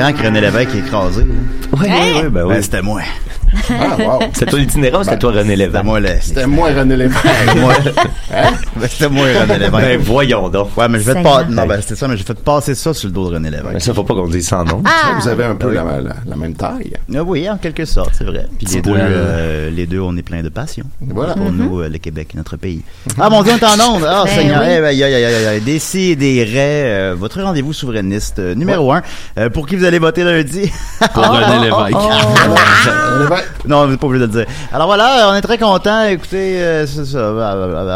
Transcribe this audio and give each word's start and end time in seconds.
Que 0.00 0.24
René 0.24 0.40
Lévesque 0.40 0.70
a 0.74 0.78
écrasé. 0.78 1.26
Oui, 1.72 1.78
oui, 1.82 1.88
oui, 2.22 2.28
ben 2.30 2.44
oui. 2.44 2.54
Ben, 2.54 2.62
c'était 2.62 2.80
moi. 2.80 3.02
Ah, 3.68 3.96
wow. 3.98 4.18
C'était 4.32 4.46
toi 4.46 4.58
l'itinérant 4.58 5.00
ou 5.00 5.04
c'était 5.04 5.18
toi 5.18 5.30
René 5.32 5.42
C'était 5.42 5.56
Lévesque? 5.56 5.84
moi, 5.84 6.00
là. 6.00 6.20
C'était 6.22 6.46
moi, 6.46 6.68
René 6.70 6.96
Lévesque. 6.96 7.24
moi. 7.56 7.74
Ben, 8.80 8.88
c'était 8.90 9.08
moi, 9.08 9.26
René 9.26 9.58
Ben 9.70 9.78
Lévesque. 9.80 10.00
voyons 10.06 10.48
donc. 10.48 10.76
Ouais, 10.76 10.88
mais 10.88 10.98
je 11.00 11.04
vais 11.04 11.14
te 11.14 11.22
pas. 11.22 11.44
Non, 11.44 11.66
ben, 11.66 11.80
c'était 11.80 11.96
ça, 11.96 12.08
mais 12.08 12.16
j'ai 12.16 12.24
fait 12.24 12.38
passer 12.38 12.74
ça 12.74 12.94
sur 12.94 13.08
le 13.08 13.14
dos 13.14 13.28
de 13.30 13.34
René 13.34 13.50
Mais 13.50 13.56
Lévesque. 13.58 13.80
ça, 13.86 13.94
faut 13.94 14.04
pas 14.04 14.14
qu'on 14.14 14.26
dise 14.28 14.46
sans 14.48 14.64
nom. 14.64 14.82
Ah! 14.84 15.18
Vous 15.20 15.28
avez 15.28 15.44
un 15.44 15.54
peu 15.56 15.70
la, 15.72 15.82
la- 15.84 16.14
la 16.26 16.36
même 16.36 16.54
taille. 16.54 16.92
Ah 17.14 17.22
oui, 17.22 17.48
en 17.50 17.56
quelque 17.58 17.84
sorte, 17.84 18.12
c'est 18.16 18.24
vrai. 18.24 18.46
Puis 18.58 18.66
les 18.68 18.80
deux, 18.80 18.90
poil. 18.92 19.02
euh, 19.02 19.70
les 19.70 19.86
deux, 19.86 20.00
on 20.00 20.16
est 20.16 20.22
plein 20.22 20.42
de 20.42 20.48
passion. 20.48 20.84
Voilà. 21.00 21.34
Pour 21.34 21.52
nous, 21.52 21.80
euh, 21.80 21.88
le 21.88 21.98
Québec, 21.98 22.28
notre 22.34 22.56
pays. 22.56 22.82
Ah 23.18 23.28
mon 23.30 23.42
Dieu, 23.42 23.52
on 23.54 23.58
est 23.58 23.80
en 23.80 23.94
onde. 23.96 24.04
Ah 24.08 24.22
Ben 24.26 24.30
Seigneur, 24.34 24.60
oui. 24.62 24.68
eh 24.70 24.80
ben, 24.80 24.86
aïe, 24.86 25.02
aïe. 25.04 25.60
Des 25.60 25.80
des 26.16 26.44
raies, 26.44 26.84
euh, 26.86 27.14
votre 27.18 27.42
rendez-vous 27.42 27.72
souverainiste 27.72 28.38
euh, 28.38 28.54
numéro 28.54 28.92
un. 28.92 29.02
Euh, 29.38 29.50
pour 29.50 29.66
qui 29.66 29.76
vous 29.76 29.84
allez 29.84 29.98
voter 29.98 30.24
lundi? 30.24 30.70
Pour 31.14 31.24
René 31.24 31.64
Lévesque. 31.64 31.96
René 31.96 33.24
Lévesque. 33.24 33.44
Non, 33.66 33.84
vous 33.84 33.90
n'êtes 33.92 34.00
pas 34.00 34.06
obligé 34.06 34.26
de 34.26 34.32
le 34.32 34.44
dire. 34.44 34.54
Alors 34.72 34.86
voilà, 34.86 35.28
on 35.30 35.34
est 35.34 35.40
très 35.40 35.58
content. 35.58 36.04
Écoutez, 36.04 36.60
euh, 36.62 36.86
c'est 36.86 37.04
ça. 37.04 37.32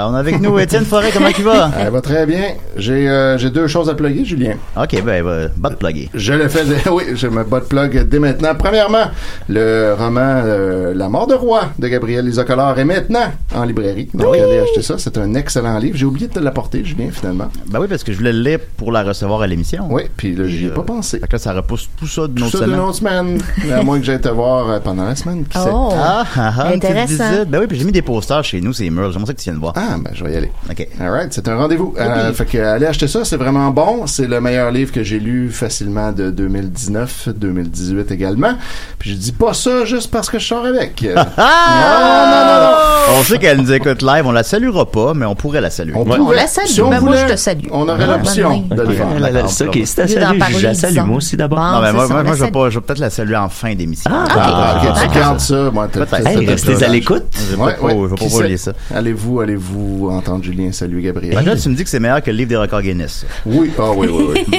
On 0.09 0.14
est 0.16 0.19
avec 0.19 0.41
nous 0.41 0.59
Étienne 0.74 0.84
Forêt. 0.86 1.10
Comment 1.12 1.30
tu 1.30 1.42
vas? 1.42 1.70
Elle 1.78 1.90
va 1.92 2.00
très 2.00 2.26
bien. 2.26 2.42
J'ai 2.76 3.08
euh, 3.08 3.38
j'ai 3.38 3.50
deux 3.50 3.68
choses 3.68 3.88
à 3.88 3.94
plugger, 3.94 4.24
Julien. 4.24 4.54
Ok, 4.76 5.02
ben, 5.04 5.22
bah, 5.24 5.36
bas 5.56 5.70
de 5.70 5.74
plugger. 5.76 6.10
Je 6.14 6.32
le 6.32 6.48
fais, 6.48 6.64
dès- 6.64 6.88
oui, 6.90 7.04
je 7.14 7.26
me 7.28 7.44
bot 7.44 7.60
plug 7.60 8.08
dès 8.08 8.18
maintenant. 8.18 8.54
Premièrement, 8.58 9.04
le 9.48 9.94
roman 9.96 10.42
euh, 10.44 10.92
La 10.94 11.08
mort 11.08 11.26
de 11.26 11.34
roi 11.34 11.70
de 11.78 11.86
Gabriel 11.88 12.24
Lisocolor 12.26 12.78
est 12.78 12.84
maintenant 12.84 13.32
en 13.54 13.64
librairie. 13.64 14.08
Donc, 14.14 14.34
allez 14.34 14.58
acheter 14.58 14.82
ça. 14.82 14.96
C'est 14.98 15.16
un 15.18 15.34
excellent 15.34 15.78
livre. 15.78 15.96
J'ai 15.96 16.06
oublié 16.06 16.26
de 16.28 16.32
te 16.32 16.38
l'apporter, 16.40 16.84
Julien, 16.84 17.08
finalement. 17.12 17.48
Ben 17.68 17.78
oui, 17.80 17.86
parce 17.88 18.02
que 18.02 18.12
je 18.12 18.18
voulais 18.18 18.32
le 18.32 18.41
lire 18.42 18.58
pour 18.76 18.91
la 18.91 19.02
recevoir 19.02 19.42
à 19.42 19.46
l'émission. 19.46 19.86
Oui, 19.91 20.02
puis 20.16 20.34
là, 20.34 20.46
j'y 20.48 20.66
ai 20.66 20.68
Euh, 20.70 20.74
pas 20.74 20.82
pensé. 20.82 21.20
Fait 21.20 21.26
que 21.28 21.32
là, 21.32 21.38
ça 21.38 21.52
repousse 21.52 21.88
tout 21.98 22.06
ça 22.06 22.22
de 22.22 22.28
Tout 22.34 22.44
notre 22.44 22.50
ça 22.58 22.58
semaine. 22.64 22.70
d'une 22.70 22.80
autre 22.88 22.94
semaine. 22.96 23.38
à 23.72 23.82
moins 23.82 23.98
que 24.00 24.04
j'aille 24.04 24.20
te 24.20 24.28
voir 24.28 24.68
euh, 24.70 24.80
pendant 24.80 25.04
la 25.04 25.14
semaine. 25.14 25.44
qui 25.44 25.58
sait. 25.58 25.68
Oh. 25.72 25.91
Ah, 25.94 26.24
ah, 26.36 26.52
ah, 26.58 26.62
une 26.74 26.80
petite 26.80 26.84
Intéressant. 26.91 27.30
visite. 27.30 27.48
Ben 27.50 27.60
oui, 27.60 27.66
puis 27.68 27.78
j'ai 27.78 27.84
mis 27.84 27.92
des 27.92 28.02
posters 28.02 28.42
chez 28.44 28.60
nous, 28.60 28.72
c'est 28.72 28.88
murs. 28.91 29.12
J'aimerais 29.12 29.26
ça 29.28 29.34
que 29.34 29.38
tu 29.41 29.50
viennes 29.50 29.60
voir. 29.60 29.74
Ah, 29.76 29.96
ben, 29.98 30.10
je 30.14 30.24
vais 30.24 30.32
y 30.32 30.36
aller. 30.36 30.50
Ok. 30.70 30.88
Alright, 31.00 31.32
c'est 31.32 31.47
un 31.48 31.56
rendez-vous. 31.56 31.94
Euh, 31.98 32.32
fait 32.32 32.47
que 32.47 32.58
allez 32.58 32.86
acheter 32.86 33.06
ça, 33.06 33.25
c'est 33.25 33.36
vraiment 33.36 33.70
bon. 33.70 34.06
C'est 34.06 34.26
le 34.26 34.41
meilleur 34.41 34.70
livre 34.70 34.92
que 34.92 35.02
j'ai 35.02 35.20
lu 35.20 35.50
facilement 35.50 36.10
de 36.12 36.30
2019, 36.30 37.28
2018 37.36 38.10
également. 38.10 38.54
Puis 38.98 39.10
je 39.10 39.16
dis 39.16 39.32
pas 39.32 39.53
ça 39.53 39.84
juste 39.84 40.10
parce 40.10 40.30
que 40.30 40.38
je 40.38 40.47
sors 40.47 40.64
avec. 40.64 41.04
Euh, 41.14 41.22
Ah! 41.36 43.04
On 43.19 43.22
sait 43.22 43.38
qu'elle 43.38 43.58
nous 43.60 43.72
écoute 43.72 44.03
live, 44.03 44.26
on 44.26 44.32
la 44.32 44.42
saluera 44.42 44.86
pas, 44.91 45.12
mais 45.14 45.26
on 45.26 45.34
pourrait 45.34 45.60
la 45.60 45.70
saluer. 45.70 45.92
on 45.97 46.04
pourrait- 46.04 46.36
la 46.36 46.47
salue. 46.47 46.66
si 46.66 46.80
on 46.80 46.88
Ben, 46.91 47.00
moi, 47.00 47.16
je 47.16 47.32
te 47.32 47.36
salue. 47.36 47.66
On 47.70 47.88
aurait 47.88 48.06
l'option 48.06 48.62
de 48.62 48.82
le 48.82 48.91
faire. 48.92 49.20
La- 49.20 49.30
la- 49.30 49.48
ça, 49.48 49.66
ok, 49.66 49.78
c'est 49.84 50.08
salut, 50.08 50.38
parler, 50.38 50.54
je 50.58 50.66
la 50.66 50.74
salue 50.74 50.98
moi 51.00 51.16
aussi 51.19 51.36
d'abord. 51.36 51.58
Non, 51.58 51.80
mais 51.82 51.92
moi, 51.92 52.06
ça, 52.08 52.22
je 52.70 52.74
vais 52.74 52.80
peut-être 52.80 52.98
la 52.98 53.10
saluer 53.10 53.36
en 53.36 53.48
fin 53.48 53.74
d'émission. 53.74 54.10
Ah, 54.12 54.24
Ah, 54.30 54.82
ok, 54.82 55.10
tu 55.12 55.19
gardes 55.19 55.41
ça. 55.41 55.70
Moi, 55.72 55.88
restez 55.94 56.84
à 56.84 56.88
l'écoute. 56.88 57.24
Je 57.50 57.56
vais 57.56 57.62
Ouais, 57.62 57.74
pas, 57.74 57.82
ouais. 57.86 57.94
je 57.94 58.06
vais 58.06 58.14
Qui 58.16 58.24
pas 58.24 58.30
sait? 58.30 58.36
voler 58.36 58.56
ça. 58.56 58.72
Allez-vous, 58.94 59.41
allez-vous 59.41 60.08
entendre 60.10 60.42
Julien 60.54 60.72
saluer 60.72 61.03
Gabriel? 61.03 61.34
Ben 61.34 61.44
là, 61.44 61.56
tu 61.56 61.69
me 61.69 61.75
dis 61.75 61.82
que 61.84 61.91
c'est 61.91 61.98
meilleur 62.00 62.22
que 62.22 62.31
le 62.31 62.37
livre 62.37 62.48
des 62.50 62.56
records 62.56 62.82
Guinness. 62.82 63.26
Oui, 63.44 63.70
ah 63.78 63.91
oui, 63.97 64.09
oui, 64.10 64.25
oui. 64.34 64.59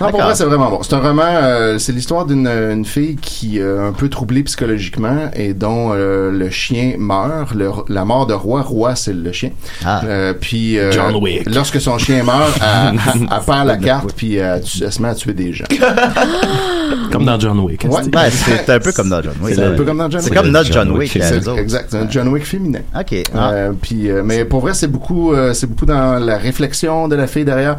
Non, 0.00 0.10
pour 0.10 0.20
vrai, 0.20 0.34
c'est 0.34 0.44
vraiment 0.44 0.70
bon. 0.70 0.82
C'est 0.82 0.94
un 0.94 1.00
roman, 1.00 1.22
euh, 1.26 1.78
c'est 1.78 1.92
l'histoire 1.92 2.26
d'une 2.26 2.46
une 2.46 2.84
fille 2.84 3.16
qui 3.16 3.58
est 3.58 3.62
un 3.62 3.92
peu 3.92 4.08
troublée 4.10 4.42
psychologiquement 4.42 5.30
et 5.34 5.54
dont 5.54 5.92
euh, 5.94 6.30
le 6.30 6.50
chien 6.50 6.94
meurt. 6.98 7.54
Le- 7.54 7.70
la 7.88 8.04
mort 8.04 8.26
de 8.26 8.34
roi, 8.34 8.60
roi, 8.62 8.94
c'est 8.94 9.14
le 9.14 9.32
chien. 9.32 9.50
Ah. 9.84 10.02
Euh, 10.04 10.34
puis 10.38 10.78
euh, 10.78 10.92
John 10.92 11.14
Wick. 11.16 11.48
lorsque 11.48 11.80
son 11.80 11.96
chien 11.98 12.22
meurt, 12.22 12.58
elle, 12.60 12.98
elle- 13.14 13.20
elle 13.22 13.44
perd 13.44 13.66
la 13.66 13.76
carte 13.78 14.12
puis 14.14 14.36
elle, 14.36 14.62
elle 14.82 14.92
se 14.92 15.00
met 15.02 15.08
à 15.08 15.14
tuer 15.14 15.32
des 15.32 15.52
gens. 15.52 15.64
Comme 17.12 17.24
dans 17.24 17.38
John 17.40 17.58
Wick. 17.60 17.84
Ouais. 17.84 17.90
c'est- 18.02 18.10
Ben, 18.10 18.30
c'est 18.30 18.70
un 18.70 18.78
peu 18.78 18.92
comme 18.92 19.08
dans 19.08 19.22
John 19.22 19.34
Wick. 19.42 19.54
C'est 19.54 19.64
un 19.64 19.72
peu 19.74 19.84
comme 19.84 19.98
dans 19.98 20.10
John 20.10 20.20
C'est 20.20 20.30
Wick. 20.30 20.38
comme 20.40 20.50
notre 20.50 20.72
John 20.72 20.86
John 20.88 20.96
Wick, 20.98 21.14
Wick, 21.14 21.22
C'est 21.22 21.38
nous 21.40 21.48
autres. 21.48 21.58
exact, 21.60 21.86
c'est 21.90 21.96
un 21.98 22.10
John 22.10 22.28
Wick 22.28 22.44
féminin. 22.44 22.80
Ok. 22.98 23.22
Ah. 23.34 23.50
Euh, 23.52 23.72
puis 23.80 24.10
euh, 24.10 24.22
mais 24.24 24.44
pour 24.44 24.60
vrai 24.60 24.72
c'est 24.74 24.88
beaucoup 24.96 25.32
euh, 25.32 25.52
c'est 25.54 25.66
beaucoup 25.66 25.86
dans 25.86 26.18
la 26.24 26.36
réflexion 26.38 27.08
de 27.08 27.16
la 27.16 27.26
fille 27.26 27.44
derrière 27.44 27.76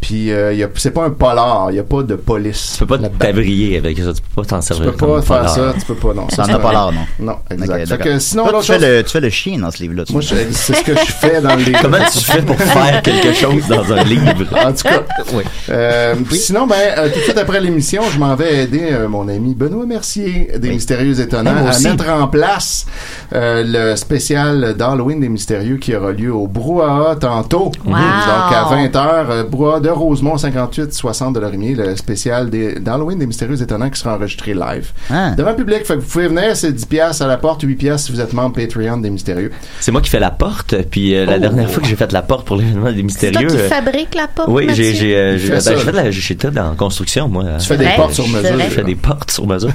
puis 0.00 0.32
euh, 0.32 0.52
y 0.54 0.62
a 0.62 0.68
c'est 0.76 0.92
pas 0.92 1.04
un 1.04 1.10
polar 1.10 1.70
il 1.70 1.76
y 1.76 1.78
a 1.78 1.82
pas 1.84 2.02
de 2.02 2.14
police 2.16 2.74
Tu 2.78 2.84
peux 2.86 2.96
pas 2.98 3.08
t'abrier 3.08 3.76
avec 3.78 3.98
ça, 3.98 4.12
tu 4.14 4.22
peux 4.22 4.42
pas 4.42 4.48
t'en 4.48 4.60
tu 4.60 4.66
servir 4.66 4.92
peux 4.92 5.06
pas 5.06 5.22
faire 5.22 5.38
polar. 5.40 5.54
ça 5.54 5.74
tu 5.78 5.84
peux 5.86 5.94
pas 5.94 6.14
non 6.14 6.28
Ça 6.30 6.44
c'est 6.44 6.52
un- 6.52 6.58
pas 6.58 6.72
l'air, 6.72 6.92
non. 6.92 7.06
non 7.26 7.36
exact 7.50 7.72
Ok, 7.74 7.78
Fait 7.80 7.86
d'accord. 7.86 8.06
que 8.06 8.18
sinon 8.18 8.42
Toi, 8.44 8.52
l'autre 8.52 8.64
tu, 8.66 8.72
fais 8.72 8.78
chose 8.78 8.88
le, 8.88 9.02
tu 9.04 9.10
fais 9.10 9.20
le 9.20 9.30
chien 9.30 9.58
dans 9.58 9.70
ce 9.70 9.82
livre-là. 9.82 10.04
tu 10.04 10.12
moi 10.12 10.22
c'est 10.22 10.74
ce 10.74 10.82
que 10.84 10.92
je 10.94 11.12
fais 11.12 11.40
dans 11.40 11.56
les 11.56 11.72
Comment 11.72 11.98
tu 12.12 12.18
fais 12.20 12.42
pour 12.42 12.56
faire 12.56 13.02
quelque 13.02 13.32
chose 13.34 13.66
dans 13.68 13.92
un 13.92 14.02
livre? 14.04 14.30
en 14.64 14.72
tout 14.72 14.82
cas 14.84 15.02
Oui. 15.34 15.42
Euh, 15.70 16.14
sinon, 16.32 16.66
ben, 16.66 16.76
euh, 16.98 17.08
tout 17.12 17.18
de 17.18 17.24
suite 17.24 17.38
après 17.38 17.60
l'émission, 17.60 18.02
je 18.12 18.18
m'en 18.18 18.34
vais 18.34 18.64
aider 18.64 18.88
euh, 18.92 19.08
mon 19.08 19.28
ami 19.28 19.54
Benoît 19.54 19.86
Mercier 19.86 20.50
des 20.58 20.70
Mystérieux 20.70 21.18
Étonnants 21.20 21.66
à 21.66 21.78
mettre 21.78 22.08
en 22.10 22.26
place 22.26 22.86
euh, 23.34 23.62
le 23.66 23.96
spécial 23.96 24.74
d'Halloween 24.76 25.20
des 25.20 25.28
Mystérieux 25.28 25.76
qui 25.76 25.94
aura 25.94 26.12
lieu 26.12 26.32
au 26.32 26.46
Brouhaha 26.60 27.16
tantôt. 27.16 27.72
Wow. 27.84 27.92
Donc 27.92 27.94
à 27.94 28.68
20h, 28.70 29.30
euh, 29.30 29.44
Brouhaha 29.44 29.80
de 29.80 29.88
Rosemont 29.88 30.36
58-60 30.36 31.32
de 31.34 31.40
Lorimier, 31.40 31.74
le 31.74 31.96
spécial 31.96 32.50
des- 32.50 32.74
d'Halloween 32.78 33.18
des 33.18 33.26
Mystérieux 33.26 33.60
Étonnants 33.62 33.88
qui 33.90 33.98
sera 33.98 34.14
enregistré 34.16 34.52
live. 34.54 34.90
Ah. 35.10 35.30
Devant 35.36 35.50
le 35.50 35.56
public, 35.56 35.84
fait 35.86 35.94
que 35.94 36.00
vous 36.00 36.06
pouvez 36.06 36.28
venir, 36.28 36.54
c'est 36.56 36.72
10 36.72 36.84
piastres 36.86 37.22
à 37.22 37.26
la 37.26 37.38
porte, 37.38 37.62
8 37.62 37.76
piastres 37.76 38.06
si 38.08 38.12
vous 38.12 38.20
êtes 38.20 38.32
membre 38.34 38.54
Patreon 38.56 38.98
des 38.98 39.10
Mystérieux. 39.10 39.50
C'est 39.80 39.90
moi 39.92 40.00
qui 40.02 40.10
fais 40.10 40.20
la 40.20 40.30
porte, 40.30 40.74
puis 40.90 41.14
euh, 41.16 41.24
la 41.24 41.36
Oh. 41.36 41.38
dernière 41.40 41.70
fois 41.70 41.82
que 41.82 41.88
j'ai 41.88 41.96
fait 41.96 42.12
la 42.12 42.22
porte 42.22 42.46
pour 42.46 42.56
l'événement 42.56 42.92
des 42.92 43.04
C'est 43.08 43.30
toi 43.32 43.40
mystérieux. 43.42 43.48
qui 43.48 43.56
euh, 43.56 43.68
fabrique 43.68 44.14
la 44.14 44.26
porte, 44.28 44.48
oui, 44.50 44.66
j'ai 44.74 44.94
j'ai 44.94 45.16
euh, 45.16 45.38
fait 45.38 45.74
ben, 45.86 45.92
là. 45.92 46.02
la 46.04 46.10
j'étais 46.10 46.58
en 46.58 46.74
construction 46.74 47.28
moi. 47.28 47.44
Tu 47.58 47.66
fais 47.66 47.76
des 47.78 47.88
portes 47.96 48.12
sur 48.14 48.28
mesure. 48.28 48.50
Je 48.58 48.64
fais 48.74 48.84
des 48.84 48.94
portes 48.96 49.30
sur 49.30 49.46
mesure. 49.46 49.70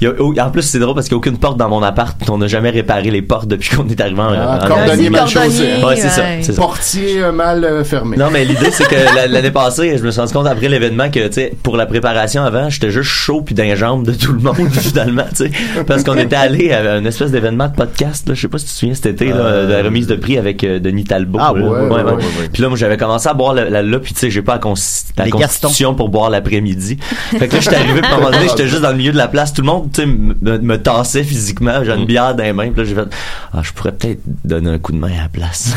Il 0.00 0.04
y 0.04 0.06
a- 0.10 0.14
oh, 0.20 0.32
en 0.38 0.50
plus, 0.50 0.62
c'est 0.62 0.78
drôle 0.78 0.94
parce 0.94 1.08
qu'il 1.08 1.16
n'y 1.16 1.18
a 1.18 1.22
aucune 1.22 1.38
porte 1.38 1.56
dans 1.58 1.68
mon 1.68 1.82
appart. 1.82 2.16
On 2.30 2.38
n'a 2.38 2.46
jamais 2.46 2.70
réparé 2.70 3.10
les 3.10 3.22
portes 3.22 3.48
depuis 3.48 3.74
qu'on 3.76 3.88
est 3.88 4.00
arrivé 4.00 4.20
en, 4.20 4.28
Ah, 4.32 4.60
en- 4.62 4.68
cordonnier 4.68 5.10
cordonnier, 5.10 5.84
Ouais, 5.84 5.96
c'est 5.96 6.08
ça, 6.08 6.27
Portier 6.56 7.22
euh, 7.22 7.32
mal 7.32 7.64
euh, 7.64 7.84
fermé. 7.84 8.16
Non, 8.16 8.28
mais 8.32 8.44
l'idée, 8.44 8.70
c'est 8.70 8.86
que 8.88 8.94
la- 9.14 9.26
l'année 9.26 9.50
passée, 9.50 9.96
je 9.98 10.02
me 10.04 10.10
suis 10.10 10.20
rendu 10.20 10.32
compte 10.32 10.46
après 10.46 10.68
l'événement 10.68 11.10
que, 11.10 11.26
tu 11.26 11.32
sais, 11.34 11.52
pour 11.62 11.76
la 11.76 11.86
préparation 11.86 12.42
avant, 12.44 12.68
j'étais 12.70 12.90
juste 12.90 13.10
chaud 13.10 13.42
puis 13.42 13.54
dans 13.54 13.62
les 13.64 13.76
jambes 13.76 14.04
de 14.06 14.12
tout 14.12 14.32
le 14.32 14.40
monde, 14.40 14.56
finalement, 14.72 15.24
tu 15.30 15.36
sais. 15.48 15.50
Parce 15.86 16.04
qu'on 16.04 16.16
était 16.16 16.36
allé 16.36 16.72
à 16.72 16.96
une 16.98 17.06
espèce 17.06 17.30
d'événement 17.30 17.68
de 17.68 17.74
podcast, 17.74 18.28
là. 18.28 18.34
Je 18.34 18.40
sais 18.42 18.48
pas 18.48 18.58
si 18.58 18.66
tu 18.66 18.72
te 18.72 18.78
souviens 18.78 18.94
cet 18.94 19.06
été, 19.06 19.26
là, 19.28 19.36
Euh, 19.36 19.66
de 19.68 19.72
la 19.72 19.82
remise 19.82 20.06
de 20.06 20.14
prix 20.16 20.38
avec 20.38 20.64
euh, 20.64 20.78
Denis 20.78 21.04
Talbot. 21.04 21.38
Ah, 21.40 21.52
là. 21.54 21.62
ouais, 21.64 21.68
ouais, 21.70 21.88
ouais, 21.88 22.02
ouais, 22.02 22.12
ouais. 22.12 22.48
Puis 22.52 22.62
là, 22.62 22.68
moi, 22.68 22.76
j'avais 22.78 22.96
commencé 22.96 23.28
à 23.28 23.34
boire 23.34 23.54
la, 23.54 23.68
la, 23.70 23.82
là, 23.82 23.98
puis 23.98 24.12
tu 24.14 24.20
sais, 24.20 24.30
j'ai 24.30 24.42
pas 24.42 24.54
la, 24.54 24.58
cons- 24.58 24.74
la 25.16 25.24
Les 25.24 25.30
constitution 25.30 25.94
pour 25.94 26.08
boire 26.08 26.30
l'après-midi. 26.30 26.98
Fait 27.38 27.48
que 27.48 27.54
là, 27.54 27.60
j'étais 27.60 27.76
arrivé, 27.76 28.00
puis 28.00 28.10
à 28.10 28.14
un 28.14 28.18
moment 28.18 28.30
donné, 28.30 28.48
j'étais 28.48 28.68
juste 28.68 28.82
dans 28.82 28.90
le 28.90 28.96
milieu 28.96 29.12
de 29.12 29.16
la 29.16 29.28
place. 29.28 29.52
Tout 29.52 29.62
le 29.62 29.66
monde, 29.66 29.90
tu 29.92 30.02
sais, 30.02 30.06
me, 30.06 30.58
me 30.58 30.76
tassait 30.78 31.22
physiquement. 31.24 31.82
J'avais 31.84 31.98
une 32.00 32.06
bière 32.06 32.34
dans 32.34 32.44
les 32.44 32.52
mains. 32.52 32.70
Puis 32.70 32.82
là, 32.82 32.84
j'ai 32.88 32.94
fait, 32.94 33.08
ah, 33.52 33.60
je 33.62 33.72
pourrais 33.72 33.92
peut-être 33.92 34.20
donner 34.44 34.70
un 34.70 34.78
coup 34.78 34.92
de 34.92 34.98
main 34.98 35.08
à 35.18 35.22
la 35.22 35.28
place. 35.28 35.72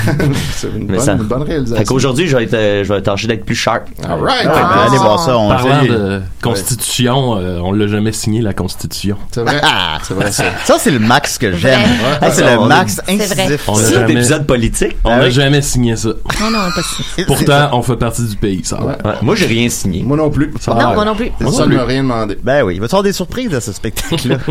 C'est 0.54 0.68
une 0.76 0.88
bonne, 0.88 1.00
ça- 1.00 1.14
une 1.14 1.24
bonne 1.24 1.44
réalisation. 1.44 1.78
Fait 1.78 1.86
qu'aujourd'hui, 1.86 2.28
je 2.28 2.36
vais 2.38 2.44
être, 2.44 2.54
euh, 2.54 2.84
je 2.84 2.94
vais 2.94 3.02
tâcher 3.02 3.28
d'être 3.28 3.46
plus 3.46 3.56
sharp. 3.56 3.84
All 4.04 4.20
right. 4.22 4.48
Ah, 4.48 4.86
allez 4.88 4.98
voir 4.98 5.20
ça. 5.20 5.38
On 5.38 5.50
Parlant 5.50 5.84
de 5.84 6.22
constitution, 6.42 7.38
euh, 7.38 7.60
on 7.64 7.72
l'a 7.72 7.88
jamais 7.88 8.12
signé 8.12 8.42
la 8.42 8.54
constitution. 8.54 9.18
C'est 9.32 9.42
vrai. 9.42 9.60
Ah, 9.64 9.98
C'est 10.04 10.14
vrai, 10.14 10.32
ça. 10.32 10.44
Ça, 10.66 10.78
c'est 10.80 10.92
le 10.92 11.00
max 11.00 11.38
que 11.38 11.52
j'aime. 11.56 11.80
Hey, 12.22 12.32
c'est 12.32 12.44
Ouais, 12.44 12.56
le 12.56 12.68
max 12.68 13.00
incisif. 13.08 13.64
On 13.68 13.76
ça. 13.76 13.82
a 13.82 13.86
C'est 13.86 13.98
un 13.98 14.08
épisode 14.08 14.46
politique. 14.46 14.98
On 15.04 15.10
Ah 15.12 15.18
n'a 15.20 15.26
oui. 15.26 15.32
jamais 15.32 15.62
signé 15.62 15.96
ça. 15.96 16.10
Non, 16.42 16.50
non, 16.52 16.60
pas. 16.76 17.24
Pourtant, 17.28 17.70
on 17.74 17.82
fait 17.82 17.96
partie 17.98 18.24
du 18.26 18.36
pays, 18.36 18.62
ça. 18.64 18.82
Ouais. 18.82 18.94
Ouais. 19.06 19.12
Moi, 19.22 19.36
j'ai 19.36 19.46
rien 19.46 19.70
signé. 19.70 20.04
Moi 20.04 20.18
non 20.18 20.30
plus. 20.30 20.52
Non, 20.68 20.76
moi 20.94 21.06
non 21.06 21.16
plus. 21.16 21.32
Ça, 21.52 21.64
il 21.66 21.76
m'a 21.76 21.86
rien 21.86 22.04
demandé. 22.04 22.38
Ben 22.44 22.64
oui, 22.64 22.76
il 22.76 22.80
va 22.80 22.86
y 22.86 22.90
avoir 22.90 23.04
des 23.04 23.14
surprises 23.14 23.50
dans 23.50 23.62
ce 23.62 23.72
spectacle-là. 23.74 24.38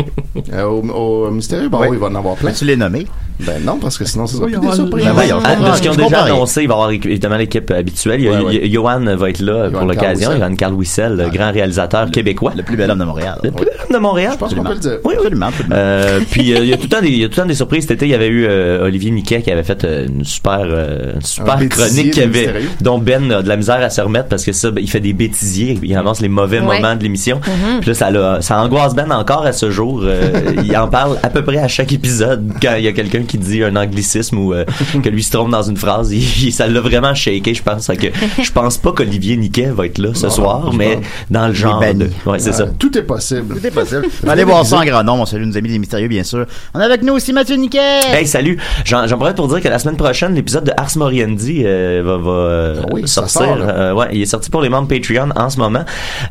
Euh, 0.53 0.63
au, 0.65 1.29
mystérieux, 1.29 1.69
bon, 1.69 1.79
Ouais. 1.79 1.89
oui, 1.89 1.97
il 1.97 1.99
va 1.99 2.07
en 2.07 2.15
avoir 2.15 2.35
plein. 2.35 2.51
tu 2.51 2.65
les 2.65 2.75
nommer? 2.75 3.05
Ben 3.39 3.63
non, 3.63 3.77
parce 3.79 3.97
que 3.97 4.05
sinon, 4.05 4.27
ça 4.27 4.35
sera 4.35 4.45
Oui, 4.45 4.51
plus 4.53 4.59
il 4.61 4.65
y 4.65 4.69
des 4.69 4.75
surprises. 4.75 5.05
Ben 5.05 5.11
voyons. 5.13 5.39
Ah, 5.43 5.55
comprends, 5.55 5.71
de 5.71 5.75
ce 5.77 5.81
qu'ils 5.81 5.91
ont 5.91 5.95
déjà 5.95 6.23
annoncé, 6.23 6.61
il 6.61 6.67
va 6.67 6.73
y 6.73 6.77
avoir 6.77 6.91
évidemment 6.91 7.37
l'équipe 7.37 7.71
habituelle. 7.71 8.21
Ouais, 8.45 8.69
Johan 8.69 8.99
va 9.15 9.29
être 9.29 9.39
là 9.39 9.69
Johan 9.69 9.79
pour 9.79 9.87
l'occasion. 9.87 10.31
Johan 10.37 10.55
Carl 10.55 10.73
Wissel, 10.73 11.29
grand 11.33 11.51
réalisateur 11.51 12.11
québécois. 12.11 12.53
Le 12.55 12.63
plus 12.63 12.77
bel 12.77 12.89
homme 12.91 12.99
de 12.99 13.03
Montréal. 13.05 13.39
Le 13.43 13.51
plus 13.51 13.65
bel 13.65 13.73
homme 13.87 13.95
de 13.95 13.97
Montréal. 14.01 14.31
Je 14.33 14.37
pense 14.37 14.53
qu'on 14.53 14.63
peut 14.63 14.73
le 14.73 14.79
dire. 14.79 14.97
Oui, 15.03 15.13
oui. 15.13 15.17
Absolument, 15.17 15.47
absolument. 15.47 15.75
Euh, 15.75 16.19
puis 16.29 16.53
euh, 16.53 16.59
il 16.59 16.69
y 16.69 16.73
a 16.73 16.77
tout 16.81 16.83
le 16.83 16.89
temps 16.89 17.01
des 17.01 17.09
il 17.09 17.17
y 17.19 17.23
a 17.23 17.27
tout 17.27 17.35
le 17.37 17.41
temps 17.43 17.47
des 17.47 17.55
surprises 17.55 17.83
cet 17.83 17.91
été 17.91 18.05
il 18.05 18.11
y 18.11 18.15
avait 18.15 18.27
eu 18.27 18.45
euh, 18.47 18.83
Olivier 18.85 19.11
Niquet 19.11 19.41
qui 19.41 19.51
avait 19.51 19.63
fait 19.63 19.83
euh, 19.83 20.07
une 20.07 20.23
super 20.25 20.59
euh, 20.63 21.13
une 21.15 21.21
super 21.21 21.57
Un 21.57 21.67
chronique 21.67 22.11
qui 22.11 22.21
avait 22.21 22.53
dont 22.81 22.99
Ben 22.99 23.31
a 23.31 23.41
de 23.41 23.47
la 23.47 23.57
misère 23.57 23.81
à 23.81 23.89
se 23.89 24.01
remettre 24.01 24.27
parce 24.29 24.43
que 24.45 24.51
ça 24.51 24.71
ben, 24.71 24.81
il 24.81 24.89
fait 24.89 24.99
des 24.99 25.13
bêtisiers 25.13 25.77
il 25.81 25.95
avance 25.95 26.21
les 26.21 26.29
mauvais 26.29 26.59
Ouais. 26.59 26.79
moments 26.81 26.95
de 26.95 27.01
l'émission 27.03 27.39
puis 27.81 27.89
là 27.89 27.93
ça 27.93 28.41
ça 28.41 28.59
angoisse 28.61 28.93
Ben 28.95 29.11
encore 29.11 29.45
à 29.45 29.51
ce 29.53 29.71
jour 29.71 30.01
Euh, 30.03 30.53
il 30.63 30.75
en 30.77 30.87
parle 30.87 31.17
à 31.23 31.29
peu 31.29 31.43
près 31.43 31.57
à 31.57 31.67
chaque 31.67 31.91
épisode 31.91 32.51
quand 32.61 32.75
il 32.77 32.83
y 32.83 32.87
a 32.87 32.91
quelqu'un 32.91 33.23
qui 33.31 33.37
dit 33.37 33.63
un 33.63 33.75
anglicisme 33.75 34.37
ou 34.37 34.53
euh, 34.53 34.65
que 35.03 35.09
lui 35.09 35.23
se 35.23 35.31
trompe 35.31 35.51
dans 35.51 35.63
une 35.63 35.77
phrase 35.77 36.11
il- 36.11 36.19
il- 36.47 36.51
ça 36.51 36.67
l'a 36.67 36.81
vraiment 36.81 37.15
shaké 37.15 37.53
je 37.53 37.63
pense 37.63 37.87
que 37.87 38.07
je 38.41 38.51
pense 38.51 38.77
pas 38.77 38.91
qu'Olivier 38.91 39.37
Niquet 39.37 39.67
va 39.73 39.85
être 39.85 39.97
là 39.97 40.09
ce 40.13 40.25
Non, 40.25 40.31
soir 40.31 40.73
mais 40.73 40.95
pense. 40.95 41.05
dans 41.29 41.47
le 41.47 41.53
genre 41.53 41.79
de- 41.79 42.09
Ouais, 42.25 42.39
c'est 42.39 42.51
ça. 42.53 42.63
Euh, 42.63 42.71
Tout 42.77 42.95
est 42.97 43.03
possible. 43.03 43.55
Tout 43.59 43.65
est 43.65 43.71
possible. 43.71 44.05
Allez 44.27 44.43
voir 44.43 44.65
ça 44.65 44.77
en 44.79 44.83
grand 44.85 45.03
nombre. 45.03 45.21
On 45.21 45.25
salue 45.25 45.45
nos 45.45 45.57
amis 45.57 45.69
des 45.69 45.79
mystérieux, 45.79 46.07
bien 46.07 46.23
sûr. 46.23 46.45
On 46.73 46.79
est 46.79 46.83
avec 46.83 47.01
nous 47.03 47.13
aussi 47.13 47.31
Mathieu 47.33 47.55
Niquet. 47.55 47.99
Hey, 48.11 48.25
salut! 48.27 48.57
J'en 48.85 49.07
profite 49.17 49.35
pour 49.37 49.47
dire 49.47 49.61
que 49.61 49.67
la 49.67 49.79
semaine 49.79 49.97
prochaine, 49.97 50.33
l'épisode 50.35 50.63
de 50.65 50.71
Ars 50.77 50.91
Moriendi 50.97 51.61
euh, 51.65 52.01
va, 52.05 52.17
va 52.17 52.31
euh, 52.31 52.81
Ah 52.83 52.87
oui, 52.91 53.07
sortir. 53.07 53.41
sort. 53.41 53.57
Euh, 53.61 53.93
ouais, 53.93 54.07
il 54.13 54.21
est 54.21 54.25
sorti 54.25 54.49
pour 54.49 54.61
les 54.61 54.69
membres 54.69 54.87
Patreon 54.87 55.29
en 55.35 55.49
ce 55.49 55.57
moment. 55.57 55.83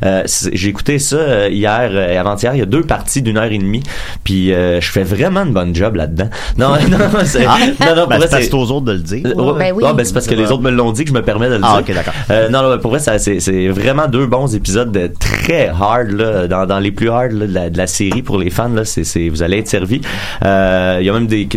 Euh, 0.03 0.23
J'ai 0.53 0.69
écouté 0.69 0.99
ça 0.99 1.15
euh, 1.15 1.49
hier 1.51 1.95
et 1.97 2.17
avant-hier. 2.17 2.53
Il 2.55 2.59
y 2.59 2.63
a 2.63 2.65
deux 2.65 2.83
parties 2.83 3.21
d'une 3.21 3.37
heure 3.37 3.51
et 3.51 3.57
demie. 3.57 3.83
Puis 4.23 4.53
euh, 4.53 4.79
je 4.81 4.91
fais 4.91 5.03
vraiment 5.03 5.41
une 5.43 5.53
bonne 5.53 5.73
job 5.75 5.95
là-dedans. 5.95 6.29
Non, 6.57 6.75
non, 6.89 6.97
c'est... 7.25 7.45
Ah, 7.45 7.57
non, 7.79 7.95
non, 7.95 8.01
pour 8.01 8.07
ben, 8.09 8.17
vrai, 8.19 8.27
c'est 8.41 8.53
aux 8.53 8.71
autres 8.71 8.85
de 8.85 8.91
le 8.93 8.99
dire. 8.99 9.25
Ouais, 9.25 9.53
Ben 9.57 9.73
oui. 9.75 9.83
ouais, 9.83 9.93
ben, 9.93 10.03
c'est 10.05 10.13
parce 10.13 10.27
que 10.27 10.35
les 10.35 10.51
autres 10.51 10.61
me 10.63 10.71
l'ont 10.71 10.91
dit 10.91 11.03
que 11.03 11.09
je 11.09 11.13
me 11.13 11.21
permets 11.21 11.49
de 11.49 11.55
le 11.55 11.61
Ah, 11.63 11.81
dire. 11.81 11.85
ok, 11.89 11.95
d'accord. 11.95 12.13
Euh, 12.29 12.49
non, 12.49 12.61
non, 12.69 12.77
pour 12.79 12.91
vrai, 12.91 12.99
ça, 12.99 13.17
c'est, 13.19 13.39
c'est 13.39 13.67
vraiment 13.69 14.07
deux 14.07 14.25
bons 14.25 14.53
épisodes 14.55 14.91
de 14.91 15.09
très 15.19 15.67
hard, 15.69 16.11
là, 16.11 16.47
dans, 16.47 16.65
dans 16.65 16.79
les 16.79 16.91
plus 16.91 17.09
hard 17.09 17.31
là, 17.33 17.47
de, 17.47 17.53
la, 17.53 17.69
de 17.69 17.77
la 17.77 17.87
série 17.87 18.21
pour 18.21 18.37
les 18.37 18.49
fans. 18.49 18.69
Là, 18.69 18.85
c'est, 18.85 19.03
c'est, 19.03 19.29
vous 19.29 19.43
allez 19.43 19.59
être 19.59 19.67
servis. 19.67 20.01
Euh, 20.45 20.97
Il 21.01 21.05
y 21.05 21.09
a 21.09 21.13
même 21.13 21.27
des, 21.27 21.47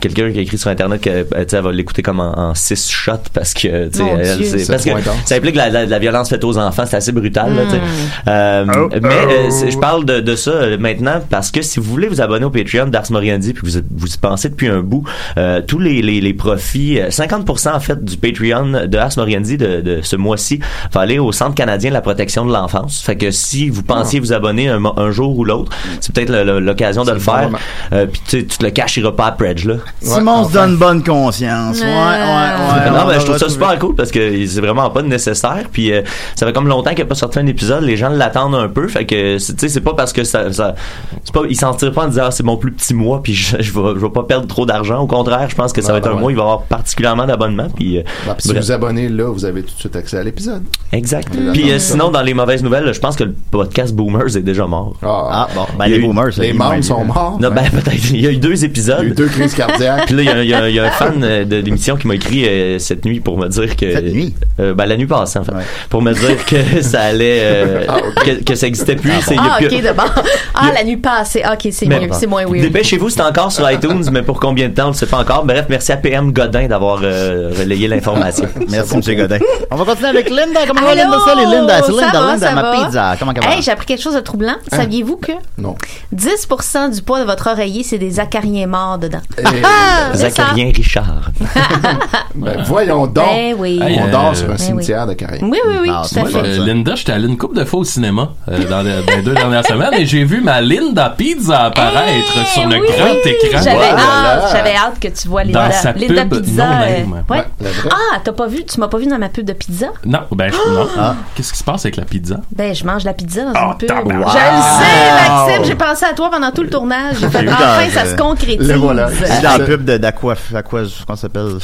quelqu'un 0.00 0.30
qui 0.32 0.38
a 0.38 0.42
écrit 0.42 0.58
sur 0.58 0.70
Internet 0.70 1.00
que 1.00 1.10
euh, 1.10 1.24
tu 1.24 1.36
sais, 1.48 1.56
elle 1.56 1.62
va 1.64 1.72
l'écouter 1.72 2.02
comme 2.02 2.20
en, 2.20 2.38
en 2.38 2.54
six 2.54 2.90
shots 2.90 3.12
parce 3.32 3.54
que, 3.54 3.88
tu 3.88 3.98
sais, 3.98 4.02
Mon 4.02 4.18
elle, 4.18 4.38
Dieu. 4.38 4.64
parce 4.68 4.84
que 4.84 4.90
ça 5.24 5.34
implique 5.36 5.56
la, 5.56 5.68
la, 5.70 5.86
la 5.86 5.98
violence 5.98 6.28
faite 6.28 6.44
aux 6.44 6.58
enfants. 6.58 6.84
C'est 6.86 6.96
assez 6.96 7.12
brutal, 7.12 7.54
là, 7.54 7.62
tu 7.64 7.70
sais. 7.72 7.80
Euh, 8.28 8.64
Oh, 8.76 8.88
mais 8.92 8.98
oh. 9.02 9.30
euh, 9.30 9.50
c'est- 9.50 9.70
je 9.70 9.78
parle 9.78 10.04
de, 10.04 10.20
de 10.20 10.36
ça 10.36 10.52
maintenant 10.78 11.20
parce 11.30 11.50
que 11.50 11.62
si 11.62 11.80
vous 11.80 11.90
voulez 11.90 12.06
vous 12.08 12.20
abonner 12.20 12.44
au 12.44 12.50
Patreon 12.50 12.86
d'Ars 12.86 13.10
Moriendi 13.10 13.52
puis 13.52 13.62
que 13.62 13.68
vous, 13.78 13.82
vous 13.96 14.06
y 14.06 14.18
pensez 14.18 14.50
depuis 14.58 14.68
un 14.68 14.80
bout, 14.80 15.04
euh, 15.36 15.62
tous 15.64 15.78
les, 15.78 16.02
les, 16.02 16.20
les 16.20 16.34
profits, 16.34 16.98
euh, 17.00 17.10
50% 17.10 17.74
en 17.74 17.80
fait 17.80 18.04
du 18.04 18.16
Patreon 18.16 18.86
de 18.86 18.98
Ars 18.98 19.12
Moriendi 19.16 19.56
de, 19.56 19.80
de 19.80 20.00
ce 20.02 20.16
mois-ci 20.16 20.58
va 20.92 21.02
aller 21.02 21.20
au 21.20 21.30
Centre 21.30 21.54
canadien 21.54 21.90
de 21.90 21.94
la 21.94 22.00
protection 22.00 22.44
de 22.44 22.52
l'enfance. 22.52 23.00
Fait 23.00 23.16
que 23.16 23.30
si 23.30 23.68
vous 23.68 23.84
pensiez 23.84 24.18
vous 24.18 24.32
abonner 24.32 24.68
un, 24.68 24.82
un 24.84 25.10
jour 25.12 25.38
ou 25.38 25.44
l'autre, 25.44 25.70
c'est 26.00 26.12
peut-être 26.12 26.32
l'occasion 26.58 27.04
de 27.04 27.12
le 27.12 27.20
faire. 27.20 27.50
Euh, 27.92 28.06
puis 28.06 28.20
tu 28.24 28.40
sais, 28.40 28.46
tu 28.46 28.58
te 28.58 28.64
le 28.64 28.70
caches, 28.70 28.96
il 28.96 29.04
ira 29.04 29.14
pas 29.14 29.26
à 29.26 29.32
Predge 29.32 29.64
là. 29.64 29.74
Simon 30.00 30.48
se 30.48 30.52
donne 30.52 30.76
bonne 30.76 31.04
conscience. 31.04 31.80
Ouais, 31.80 31.86
ouais, 31.86 31.92
ouais. 31.92 32.90
non, 32.90 33.04
on 33.04 33.06
ben, 33.06 33.20
je 33.20 33.24
trouve 33.24 33.38
ça 33.38 33.48
super 33.48 33.78
cool 33.78 33.94
parce 33.94 34.10
que 34.10 34.46
c'est 34.46 34.60
vraiment 34.60 34.90
pas 34.90 35.02
nécessaire. 35.02 35.66
Puis 35.70 35.92
euh, 35.92 36.02
ça 36.34 36.46
fait 36.46 36.52
comme 36.52 36.66
longtemps 36.66 36.90
qu'il 36.90 36.98
n'y 36.98 37.02
a 37.02 37.06
pas 37.06 37.14
sorti 37.14 37.38
un 37.38 37.46
épisode, 37.46 37.84
les 37.84 37.96
gens 37.96 38.08
l'attendent 38.08 38.56
un 38.56 38.68
peu. 38.68 38.88
Fait 38.88 39.06
que 39.06 39.36
tu 39.36 39.40
sais, 39.40 39.68
c'est 39.68 39.80
pas 39.80 39.94
parce 39.94 40.12
que 40.12 40.24
ça, 40.24 40.52
ça 40.52 40.74
c'est 41.22 41.32
pas, 41.32 41.42
ils 41.48 41.56
s'en 41.56 41.74
tirent 41.74 41.92
pas 41.92 42.04
en 42.04 42.08
disant 42.08 42.24
ah, 42.26 42.30
c'est 42.30 42.42
mon 42.42 42.56
plus 42.56 42.72
petit 42.72 42.94
mois 42.94 43.22
puis 43.22 43.34
je, 43.34 43.56
je 43.60 43.72
vais, 43.72 43.94
je 43.94 44.00
vais 44.00 44.10
pas 44.10 44.24
perdre 44.24 44.46
trop 44.48 44.66
d'argent. 44.66 45.00
Au 45.00 45.06
contraire, 45.06 45.48
je 45.48 45.54
pense 45.54 45.72
que 45.72 45.80
ça 45.82 45.92
va 45.92 45.98
être 45.98 46.08
un 46.08 46.14
ouais. 46.14 46.20
mois, 46.20 46.32
il 46.32 46.36
va 46.36 46.40
y 46.42 46.44
avoir 46.44 46.62
particulièrement 46.62 47.26
d'abonnements. 47.26 47.68
Puis 47.74 47.98
euh, 47.98 48.02
puis 48.24 48.32
si 48.38 48.48
bref. 48.48 48.64
vous 48.64 48.72
abonnez 48.72 49.08
là, 49.08 49.30
vous 49.30 49.44
avez 49.44 49.62
tout 49.62 49.74
de 49.74 49.78
suite 49.80 49.94
accès 49.96 50.18
à 50.18 50.24
l'épisode. 50.24 50.62
exact. 50.92 51.28
Puis 51.52 51.70
euh, 51.70 51.78
sinon, 51.78 52.10
dans 52.10 52.22
les 52.22 52.34
mauvaises 52.34 52.62
nouvelles, 52.62 52.92
je 52.92 53.00
pense 53.00 53.16
que 53.16 53.24
le 53.24 53.34
podcast 53.50 53.94
Boomers 53.94 54.36
est 54.36 54.42
déjà 54.42 54.66
mort. 54.66 54.94
Ah, 55.02 55.48
bon. 55.54 55.66
Ben, 55.78 55.86
les 55.86 55.96
eu- 55.98 56.00
boomers, 56.02 56.30
les 56.38 56.52
membres 56.52 56.82
sont 56.82 57.04
morts. 57.04 57.38
Non, 57.40 57.48
Ouais. 57.48 57.54
ben 57.54 57.70
peut-être. 57.80 58.10
Il 58.10 58.20
y 58.20 58.26
a 58.26 58.30
eu 58.30 58.36
deux 58.36 58.54
Il 58.54 58.60
y 58.60 58.64
a 58.64 58.66
eu 58.66 58.70
épisodes. 58.70 59.14
deux 59.14 59.26
crises 59.28 59.54
cardiaques. 59.54 60.06
Puis 60.06 60.14
là, 60.16 60.22
il 60.22 60.26
y 60.26 60.30
a, 60.30 60.42
il 60.42 60.48
y 60.50 60.54
a- 60.54 60.68
il 60.68 60.74
y 60.74 60.78
a 60.80 60.84
un 60.86 60.90
fan 60.90 61.22
euh, 61.22 61.44
de 61.44 61.56
l'émission 61.56 61.96
qui 61.96 62.06
m'a 62.06 62.14
écrit 62.14 62.44
euh, 62.48 62.78
cette 62.78 63.04
nuit 63.04 63.20
pour 63.20 63.38
me 63.38 63.46
dire 63.48 63.76
que... 63.76 63.92
Cette 63.92 64.12
nuit? 64.12 64.34
Euh, 64.60 64.74
ben, 64.74 64.86
la 64.86 64.96
nuit 64.96 65.06
passée, 65.06 65.38
en 65.38 65.44
fait. 65.44 65.52
Ouais. 65.52 65.62
Pour 65.90 66.02
me 66.02 66.12
dire 66.12 66.44
que 66.46 66.82
ça 66.82 67.02
allait... 67.02 67.40
euh, 67.42 67.84
Ah, 67.88 67.98
que, 68.24 68.42
que 68.44 68.54
ça 68.54 68.66
existait 68.66 68.96
plus. 68.96 69.12
Ah, 69.36 69.56
plus- 69.58 69.66
ok, 69.66 69.82
d'abord. 69.82 70.12
Ah, 70.54 70.70
la 70.74 70.84
nuit 70.84 70.96
passée. 70.96 71.42
Ok, 71.50 71.68
c'est 71.72 71.86
mieux. 71.86 72.08
C'est 72.12 72.26
moins 72.26 72.44
weird. 72.46 72.62
Dépêchez-vous, 72.62 73.10
c'est 73.10 73.22
encore 73.22 73.52
sur 73.52 73.70
iTunes, 73.70 74.04
mais 74.12 74.22
pour 74.22 74.37
combien 74.38 74.68
de 74.68 74.74
temps, 74.74 74.86
on 74.86 74.88
ne 74.88 74.92
sait 74.94 75.06
pas 75.06 75.18
encore. 75.18 75.44
Bref, 75.44 75.66
merci 75.68 75.92
à 75.92 75.96
PM 75.96 76.32
Godin 76.32 76.66
d'avoir 76.66 77.00
euh, 77.02 77.50
relayé 77.58 77.88
l'information. 77.88 78.48
Merci, 78.68 78.94
M. 78.94 79.16
Godin. 79.16 79.38
On 79.70 79.76
va 79.76 79.84
continuer 79.84 80.08
avec 80.10 80.30
Linda. 80.30 80.60
Comment 80.66 80.82
va? 80.82 80.94
Linda? 80.94 81.18
Salut, 81.24 81.42
Linda? 81.50 81.82
C'est 81.82 81.92
Ça 81.92 82.00
Linda, 82.00 82.20
va, 82.20 82.32
Linda, 82.32 82.46
ça 82.48 82.54
ma 82.54 82.62
va? 82.62 82.72
pizza. 82.84 83.14
Comment 83.18 83.32
elle 83.34 83.42
va? 83.44 83.54
Hey, 83.54 83.62
j'ai 83.62 83.70
appris 83.70 83.86
quelque 83.86 84.02
chose 84.02 84.14
de 84.14 84.20
troublant. 84.20 84.54
Saviez-vous 84.70 85.16
que 85.16 85.32
Non. 85.58 85.74
10% 86.14 86.94
du 86.94 87.02
poids 87.02 87.20
de 87.20 87.24
votre 87.24 87.48
oreiller, 87.50 87.82
c'est 87.82 87.98
des 87.98 88.20
acariens 88.20 88.66
morts 88.66 88.98
dedans? 88.98 89.20
Et, 89.38 89.42
Ah, 89.64 90.10
ça. 90.14 90.28
Zacarien 90.30 90.70
Richard. 90.74 91.30
ben, 92.34 92.62
voyons 92.64 93.06
donc. 93.06 93.24
Ben 93.26 93.54
oui. 93.58 93.78
On 93.82 94.06
euh, 94.08 94.10
dort 94.10 94.36
sur 94.36 94.46
un 94.46 94.50
ben 94.50 94.58
cimetière 94.58 95.06
de 95.06 95.14
carrière. 95.14 95.42
Oui, 95.42 95.58
oui, 95.66 95.74
oui, 95.82 95.88
Ah, 95.92 96.02
tout 96.02 96.18
à 96.20 96.22
c'est 96.24 96.26
fait. 96.26 96.32
bon. 96.32 96.44
Euh, 96.44 96.66
Linda, 96.66 96.94
j'étais 96.94 97.12
allé 97.12 97.26
une 97.28 97.36
couple 97.38 97.56
de 97.56 97.64
fois 97.64 97.80
au 97.80 97.84
cinéma 97.84 98.30
euh, 98.50 98.58
dans, 98.68 98.82
les, 98.82 99.02
dans 99.02 99.16
les 99.16 99.22
deux 99.22 99.34
dernières 99.34 99.66
semaines 99.66 99.94
et 99.94 100.06
j'ai 100.06 100.24
vu 100.24 100.40
ma 100.40 100.60
Linda 100.60 101.14
Pizza 101.16 101.64
apparaître 101.64 102.36
Hey, 102.38 102.46
sur 102.54 102.68
le 102.68 102.76
oui. 102.80 102.86
grand 102.96 103.14
écran. 103.24 103.60
J'avais 103.62 103.76
Voilà. 103.76 104.27
Hâte, 104.28 104.52
j'avais 104.52 104.74
hâte 104.76 104.98
que 105.00 105.08
tu 105.08 105.28
vois 105.28 105.44
Linda. 105.44 105.66
Dans 105.68 105.72
sa 105.72 105.92
Linda 105.92 106.24
pub 106.26 106.42
Pizza. 106.44 106.66
non 106.66 106.72
euh, 106.72 106.86
ouais. 106.86 107.04
Ouais, 107.30 107.44
vraie. 107.60 107.90
Ah, 107.90 108.18
t'as 108.24 108.32
pas 108.32 108.46
vu, 108.46 108.64
tu 108.64 108.80
m'as 108.80 108.88
pas 108.88 108.98
vu 108.98 109.06
dans 109.06 109.18
ma 109.18 109.28
pub 109.28 109.44
de 109.46 109.52
pizza? 109.52 109.86
Non, 110.04 110.20
ben 110.32 110.50
je, 110.52 110.70
non. 110.70 110.88
Ah. 110.98 111.14
Qu'est-ce 111.34 111.52
qui 111.52 111.58
se 111.58 111.64
passe 111.64 111.84
avec 111.84 111.96
la 111.96 112.04
pizza? 112.04 112.40
Ben, 112.54 112.74
je 112.74 112.84
mange 112.84 113.04
la 113.04 113.12
pizza 113.14 113.44
dans 113.44 113.52
Oh, 113.54 113.72
une 113.72 113.78
pub. 113.86 113.88
Je 113.90 114.12
le 114.12 114.24
sais, 114.24 115.28
Maxime, 115.28 115.64
j'ai 115.64 115.74
pensé 115.74 116.04
à 116.04 116.14
toi 116.14 116.30
pendant 116.30 116.50
tout 116.50 116.62
le 116.62 116.70
tournage. 116.70 117.16
J'ai 117.20 117.28
fait, 117.28 117.48
enfin, 117.48 117.90
ça 117.92 118.00
euh, 118.02 118.10
se 118.12 118.16
concrétise. 118.16 118.68
le 118.68 118.74
voilà. 118.76 119.08
C'est 119.12 119.42
dans 119.42 119.56
la 119.58 119.64
pub 119.64 119.84
de- 119.84 119.96
d'Aqua, 119.98 120.34
ça 120.36 121.16
s'appelle? 121.16 121.58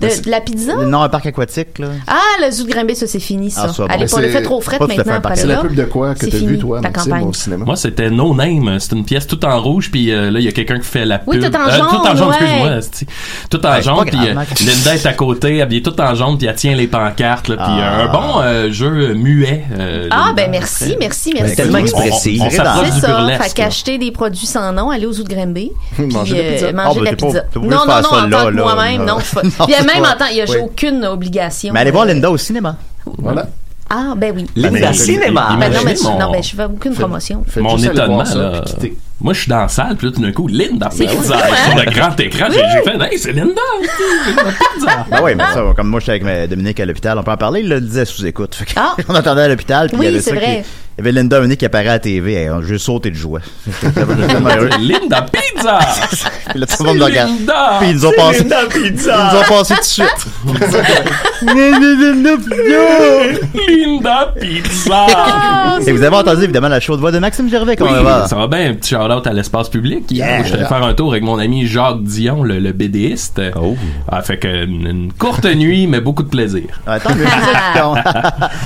De, 0.00 0.08
de 0.24 0.30
la 0.30 0.40
pizza? 0.40 0.74
Non, 0.74 1.02
un 1.02 1.08
parc 1.08 1.26
aquatique, 1.26 1.78
là. 1.78 1.88
Ah, 2.08 2.14
le 2.44 2.50
zoo 2.50 2.64
de 2.64 2.70
Grimbé, 2.70 2.94
ça, 2.96 3.06
c'est 3.06 3.20
fini, 3.20 3.50
ça. 3.50 3.66
Ah. 3.78 3.82
Allez, 3.88 4.06
pas 4.06 4.20
le 4.20 4.26
c'est- 4.26 4.32
fait 4.32 4.42
trop 4.42 4.58
tout 4.60 4.70
fait 4.70 4.78
maintenant 4.96 5.20
C'est 5.34 5.46
la 5.46 5.56
pub 5.58 5.74
de 5.74 5.84
quoi 5.84 6.14
que 6.14 6.26
t'as 6.26 6.36
vu, 6.38 6.58
toi, 6.58 6.80
ta 6.80 6.88
Maxime, 6.90 7.12
campagne. 7.12 7.28
au 7.28 7.32
cinéma? 7.32 7.64
Moi, 7.64 7.76
c'était 7.76 8.10
No 8.10 8.34
Name. 8.34 8.78
C'est 8.80 8.92
une 8.96 9.04
pièce 9.04 9.26
toute 9.26 9.44
en 9.44 9.60
rouge, 9.62 9.90
puis 9.90 10.10
euh, 10.12 10.30
là, 10.30 10.40
il 10.40 10.44
y 10.44 10.48
a 10.48 10.52
quelqu'un 10.52 10.78
qui 10.78 10.86
fait 10.86 11.04
la 11.04 11.18
pub. 11.20 11.28
Oui, 11.28 11.38
tout 11.38 11.54
en 11.56 11.68
Euh, 11.68 11.70
jaune, 11.70 11.86
Tout 11.90 11.96
en 11.96 12.16
jaune, 12.16 12.28
ouais. 12.28 12.76
excuse-moi. 12.78 13.08
Tout 13.50 13.66
en 13.66 13.80
jaune, 13.80 14.04
puis 14.06 14.18
euh. 14.28 14.34
Linda 14.66 14.94
est 14.94 15.06
à 15.06 15.12
côté, 15.12 15.62
habillée 15.62 15.82
tout 15.82 16.00
en 16.00 16.14
jaune, 16.14 16.38
puis 16.38 16.46
elle 16.46 16.54
tient 16.54 16.74
les 16.74 16.86
pancartes, 16.86 17.46
puis 17.46 17.54
Ah. 17.58 18.00
euh, 18.00 18.04
un 18.04 18.12
bon 18.12 18.40
euh, 18.40 18.70
jeu 18.72 19.14
muet. 19.14 19.64
euh, 19.78 20.08
Ah, 20.10 20.32
ben 20.36 20.50
merci, 20.50 20.96
merci, 20.98 21.32
merci. 21.34 21.56
tellement 21.56 21.78
on- 21.78 21.82
expressive. 21.82 22.40
on- 22.42 22.46
on 22.46 22.50
C'est 22.50 23.00
ça, 23.00 23.26
fait 23.40 23.54
qu'acheter 23.54 23.98
des 23.98 24.10
produits 24.12 24.46
sans 24.46 24.72
nom, 24.72 24.90
aller 24.90 25.06
au 25.06 25.12
zoo 25.12 25.22
de 25.24 25.28
Grimby, 25.28 25.72
puis 25.96 26.06
Manger 26.06 26.60
de 27.00 27.04
la 27.04 27.12
pizza. 27.12 27.42
Ah, 27.44 27.58
ben, 27.58 27.62
Non, 27.62 27.68
non, 27.70 27.86
non, 27.86 27.94
en 27.96 28.30
tant 28.30 28.46
que 28.48 28.54
moi-même, 28.54 29.04
non. 29.04 29.16
Puis 29.42 29.74
même 29.84 30.04
en 30.04 30.16
tant, 30.18 30.26
il 30.30 30.36
y 30.38 30.42
a 30.42 30.62
aucune 30.62 31.04
obligation. 31.04 31.72
Mais 31.72 31.80
allez 31.80 31.90
voir 31.90 32.04
Linda 32.06 32.30
au 32.30 32.36
cinéma. 32.36 32.76
Voilà. 33.18 33.46
Ah, 33.90 34.12
ben 34.16 34.32
oui. 34.36 34.46
Linda 34.54 34.80
Ben, 34.80 34.92
Cinéma. 34.92 35.56
Ben 35.58 35.72
non, 35.72 35.80
mais 35.84 35.94
non, 35.94 36.30
ben 36.30 36.42
je 36.42 36.54
fais 36.54 36.64
aucune 36.64 36.94
promotion. 36.94 37.44
Mon 37.56 37.78
étonnement, 37.78 38.22
là. 38.22 38.62
Moi, 39.20 39.34
je 39.34 39.40
suis 39.40 39.48
dans 39.50 39.58
la 39.58 39.68
salle, 39.68 39.96
puis 39.96 40.06
là, 40.06 40.12
tout 40.14 40.20
d'un 40.22 40.30
coup, 40.30 40.46
Linda 40.46 40.90
C'est 40.92 41.06
Pizza 41.06 41.36
hein? 41.36 41.54
sur 41.70 41.76
le 41.84 41.90
grand 41.90 42.20
écran. 42.20 42.46
J'ai 42.50 42.60
j'ai 42.60 42.82
fait, 42.90 43.12
hey, 43.12 43.18
c'est 43.18 43.32
Linda, 43.32 43.60
Linda 44.26 44.42
Pizza. 44.74 45.06
Ben 45.10 45.20
oui, 45.24 45.32
mais 45.34 45.44
ça, 45.52 45.64
comme 45.74 45.88
moi, 45.88 45.98
j'étais 45.98 46.12
avec 46.12 46.22
ma- 46.22 46.46
Dominique 46.46 46.78
à 46.78 46.86
l'hôpital, 46.86 47.18
on 47.18 47.22
peut 47.24 47.32
en 47.32 47.36
parler, 47.36 47.60
il 47.60 47.68
le 47.68 47.80
disait 47.80 48.04
sous 48.04 48.24
écoute. 48.24 48.54
Fait 48.54 48.64
que 48.66 48.70
Ah. 48.76 48.94
on 49.08 49.14
attendait 49.16 49.42
à 49.42 49.48
l'hôpital, 49.48 49.88
puis 49.88 49.96
Oui, 49.98 50.04
il 50.06 50.08
y 50.10 50.12
avait 50.14 50.20
c'est 50.22 50.30
ça 50.30 50.36
qui- 50.36 50.42
vrai. 50.44 50.64
Il 50.98 51.02
y 51.02 51.08
avait 51.08 51.12
Linda 51.12 51.36
Dominique 51.36 51.60
qui 51.60 51.64
apparaît 51.64 51.86
à 51.86 51.92
la 51.92 51.98
TV, 52.00 52.34
hey, 52.34 52.50
on 52.50 52.58
a 52.58 52.62
juste 52.62 52.84
sauté 52.86 53.10
de 53.10 53.14
joie. 53.14 53.38
J'étais 53.82 54.04
tellement 54.04 54.50
heureux. 54.50 54.68
Linda 54.80 55.22
Pizza! 55.30 55.78
Puis 56.50 56.58
là, 56.58 56.66
tout 56.66 56.82
le 56.82 56.88
monde 56.88 56.98
me 56.98 57.04
regarde. 57.04 57.30
Linda! 57.38 57.76
Puis 57.78 57.90
ils 57.90 57.94
nous 57.94 58.06
ont 58.06 58.12
passé. 58.16 58.38
Linda 58.40 58.56
Ils 58.74 58.82
Pizza! 58.92 59.30
nous 59.32 59.38
ont 59.38 59.44
passé 59.58 59.74
tout 59.74 59.80
de 59.80 59.84
suite. 59.84 60.26
Linda 63.68 64.34
Pizza! 64.40 65.06
Et 65.86 65.92
vous 65.92 66.02
avez 66.02 66.16
entendu 66.16 66.42
évidemment 66.42 66.68
la 66.68 66.80
chaude 66.80 66.98
voix 66.98 67.12
de 67.12 67.20
Maxime 67.20 67.48
Gervais 67.48 67.76
quand 67.76 67.84
Oui, 67.86 67.92
on 68.00 68.02
va? 68.02 68.26
ça 68.26 68.34
va 68.34 68.48
bien, 68.48 68.70
un 68.70 68.74
petit 68.74 68.90
shout-out 68.94 69.24
à 69.26 69.32
l'espace 69.32 69.68
public. 69.68 70.10
Yeah. 70.10 70.42
Je 70.42 70.46
suis 70.48 70.56
allé 70.56 70.64
faire 70.64 70.82
un 70.82 70.94
tour 70.94 71.12
avec 71.12 71.22
mon 71.22 71.38
ami 71.38 71.66
Jacques 71.68 72.02
Dion, 72.02 72.42
le, 72.42 72.58
le 72.58 72.72
BDiste. 72.72 73.40
Oh. 73.54 73.76
Ah, 74.10 74.22
fait 74.22 74.38
que 74.38 74.64
une, 74.64 74.86
une 74.86 75.12
courte 75.12 75.44
nuit, 75.44 75.86
mais 75.86 76.00
beaucoup 76.00 76.24
de 76.24 76.28
plaisir. 76.28 76.64
Compte. 77.04 77.98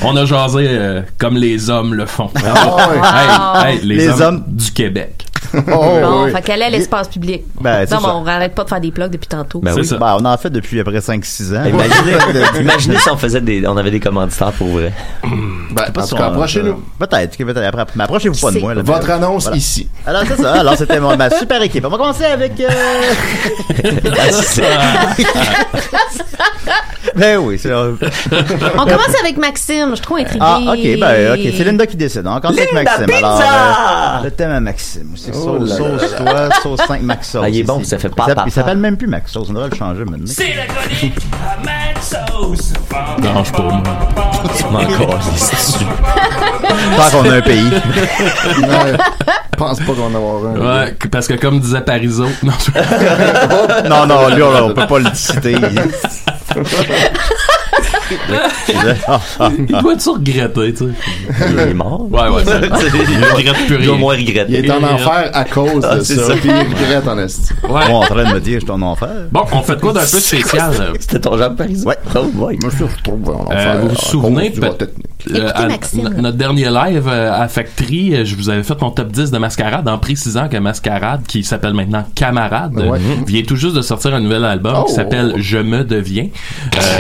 On 0.03 0.17
a 0.17 0.25
jasé 0.25 0.65
euh, 0.69 1.03
comme 1.19 1.37
les 1.37 1.69
hommes 1.69 1.93
le 1.93 2.07
font. 2.07 2.22
Ah 2.45 3.65
Hey, 3.67 3.77
hey, 3.79 3.85
les, 3.85 3.97
Les 3.97 4.09
hommes, 4.21 4.21
hommes. 4.37 4.45
du 4.49 4.71
Québec. 4.73 5.27
Oh, 5.55 5.61
Bon, 5.67 6.25
oui. 6.25 6.33
fait 6.33 6.41
qu'elle 6.43 6.63
est 6.63 6.67
à 6.67 6.71
l'espace 6.71 7.09
public. 7.09 7.43
Ben, 7.61 7.87
non, 7.91 7.99
mais 8.01 8.09
on 8.09 8.27
arrête 8.27 8.55
pas 8.55 8.65
de 8.65 8.69
faire 8.71 8.81
des 8.81 8.91
plugs 8.91 9.11
depuis 9.11 9.27
tantôt. 9.29 9.61
Ben 9.61 9.73
C'est 9.75 9.81
oui. 9.81 9.87
ça. 9.87 9.99
Ben, 9.99 10.17
on 10.19 10.25
en 10.25 10.37
fait 10.39 10.49
depuis 10.51 10.81
à 10.81 10.85
peu 10.85 10.93
près 10.93 11.01
5-6 11.01 11.57
ans. 11.57 11.65
Imaginez, 11.65 12.13
imaginez 12.61 12.97
si 12.99 13.11
on 13.11 13.17
faisait 13.17 13.41
des, 13.41 13.67
on 13.67 13.77
avait 13.77 13.91
des 13.91 14.01
commanditaires 14.01 14.53
pour 14.53 14.69
vrai. 14.69 14.93
Ben, 15.75 15.91
Pas 15.93 16.03
en 16.03 16.05
si 16.05 16.11
tout 16.11 16.17
cas, 16.17 16.29
on- 16.29 16.33
approchez-nous. 16.33 16.83
Peut-être, 16.99 17.37
que 17.37 17.45
peut-être 17.45 17.65
après. 17.67 17.85
Mais 17.97 18.05
approchez-vous 18.05 18.39
pas 18.41 18.51
de 18.53 18.59
moi. 18.61 18.75
Là, 18.75 18.83
Votre 18.83 19.11
annonce 19.11 19.45
Voilà. 19.45 19.57
ici. 19.57 19.89
Alors, 20.07 20.23
c'est 20.29 20.41
ça. 20.43 20.53
Alors, 20.55 20.77
c'était 20.77 21.01
mon- 21.01 21.17
ma 21.17 21.31
super 21.31 21.61
équipe. 21.63 21.85
On 21.85 21.89
va 21.91 21.97
commencer 21.97 22.25
avec. 22.25 22.53
euh, 22.61 22.69
ben 27.17 27.39
oui, 27.39 27.59
c'est. 27.59 27.71
euh, 27.71 27.95
On 28.75 28.85
commence 28.85 29.15
avec 29.21 29.37
Maxime, 29.37 29.91
je 29.91 29.95
suis 29.97 30.05
trop 30.05 30.17
intriguée. 30.17 30.39
Ah, 30.41 30.59
ok, 30.67 30.99
ben, 31.01 31.33
ok. 31.35 31.41
C'est 31.57 31.65
Linda 31.65 31.87
qui 31.87 31.97
décide. 31.97 32.23
On 32.27 32.41
commence 32.41 32.57
avec 32.59 32.73
Maxime. 32.73 33.07
Alors, 33.17 33.39
Pizza! 33.39 33.51
euh, 33.51 34.25
le 34.25 34.31
thème 34.31 34.51
à 34.53 34.61
Maxime. 34.61 35.13
C'est 35.17 35.33
Oh 35.35 35.59
sauce, 35.67 35.77
sauce, 35.77 36.15
toi, 36.17 36.49
sauce 36.63 36.81
5 36.87 37.03
Max 37.03 37.29
sauce. 37.31 37.43
Ah, 37.45 37.49
il 37.49 37.59
est 37.61 37.63
bon, 37.65 37.81
ici. 37.81 37.91
ça 37.91 37.99
fait 37.99 38.09
pas. 38.09 38.27
Il 38.47 38.53
s'appelle 38.53 38.79
même 38.79 38.97
plus 38.97 39.09
Max 39.09 39.33
sauce. 39.33 39.49
On 39.51 39.53
devrait 39.53 39.69
le 39.71 39.77
changer 39.77 40.05
maintenant. 40.05 40.25
C'est 40.27 40.55
la 40.55 40.67
chronique 40.67 41.19
à 41.45 42.01
Sauce. 42.01 42.73
Non, 43.23 43.45
je 43.45 43.53
pas 43.53 43.63
moi. 43.63 43.83
Tu 44.57 44.65
m'en 44.65 44.81
calisses 45.63 45.73
dessus. 45.75 45.85
Tant 46.97 47.11
qu'on 47.23 47.31
a 47.31 47.35
un 47.37 47.41
pays. 47.41 47.71
Ouais. 48.63 48.97
Je 49.53 49.57
pense 49.59 49.79
pas 49.79 49.85
qu'on 49.85 49.93
va 49.95 50.03
en 50.05 50.15
avoir 50.15 50.45
un. 50.47 50.85
Ouais, 50.87 50.95
que- 50.99 51.09
parce 51.09 51.29
que 51.29 51.35
comme 51.35 51.61
disait 51.61 51.83
Parizeau, 51.83 52.27
non, 52.43 52.53
je- 52.59 53.89
non, 53.89 54.07
non, 54.07 54.29
lui, 54.35 54.43
on, 54.43 54.67
on 54.67 54.75
peut 54.75 54.87
pas 54.87 54.99
le 54.99 55.11
citer. 55.15 55.55
Il 58.69 59.67
doit-tu 59.81 60.09
regretter, 60.11 60.75
tu 60.75 60.77
sais? 60.79 60.85
Il 61.51 61.59
est 61.59 61.75
mort. 61.75 62.07
Ouais, 62.11 62.29
ouais, 62.29 62.45
ça. 62.45 62.61
Il 62.61 63.25
regrette 63.25 63.67
plus 63.67 63.77
Il 63.79 63.85
doit 63.87 63.95
rien. 63.95 64.01
moins 64.01 64.15
regretter. 64.17 64.47
Il 64.59 64.67
est 64.67 64.71
en 64.71 64.83
enfer 64.83 65.31
à 65.33 65.45
cause 65.45 65.85
Ah, 65.89 65.97
de 65.97 66.01
c'est 66.03 66.17
ça. 66.17 66.27
ça. 66.29 66.33
Puis 66.35 66.49
il 66.51 66.75
regrette 66.77 67.09
en 67.09 67.19
esti. 67.19 67.53
Ouais. 67.69 67.87
Bon, 67.89 67.97
en 67.97 68.03
train 68.03 68.25
de 68.25 68.35
me 68.35 68.41
dire, 68.41 68.59
je 68.61 68.65
suis 68.65 68.71
en 68.71 68.83
enfer. 68.83 69.09
Bon, 69.31 69.45
on 69.53 69.63
fait 69.63 69.81
quoi 69.81 69.93
d'un 69.93 70.01
peu 70.01 70.07
spécial? 70.07 70.73
euh, 70.81 70.93
C'était 70.99 71.21
ton 71.21 71.37
genre 71.39 71.51
de 71.51 71.57
Paris? 71.57 71.83
Ouais. 71.85 71.97
Oh, 72.17 72.25
boy. 72.33 72.59
Moi, 72.63 72.71
je 72.73 72.85
en 73.33 73.45
enfer. 73.45 73.57
Euh, 73.77 73.81
vous 73.83 73.89
vous 73.91 73.97
souvenez 73.97 74.51
cause 74.51 74.91
Euh, 75.31 75.51
Écoutez 75.71 76.05
à- 76.07 76.21
notre 76.21 76.37
dernier 76.37 76.69
live 76.71 77.07
euh, 77.09 77.33
à 77.33 77.47
Factory, 77.49 78.15
euh, 78.15 78.25
je 78.25 78.35
vous 78.35 78.51
avais 78.51 78.63
fait 78.63 78.81
mon 78.81 78.91
top 78.91 79.13
10 79.13 79.31
de 79.31 79.39
Mascarade 79.39 79.89
en 79.89 79.99
précisant 79.99 80.49
que 80.49 80.57
Mascarade, 80.57 81.23
qui 81.27 81.45
s'appelle 81.45 81.75
maintenant 81.75 82.05
Camarade, 82.15 82.75
Ouais. 82.77 82.99
euh, 82.99 83.25
vient 83.27 83.43
tout 83.43 83.57
juste 83.57 83.77
de 83.77 83.83
sortir 83.83 84.15
un 84.15 84.21
nouvel 84.21 84.45
album 84.45 84.75
Oh. 84.81 84.85
qui 84.85 84.95
s'appelle 84.95 85.35
Je 85.37 85.59
me 85.59 85.85
deviens. 85.85 86.29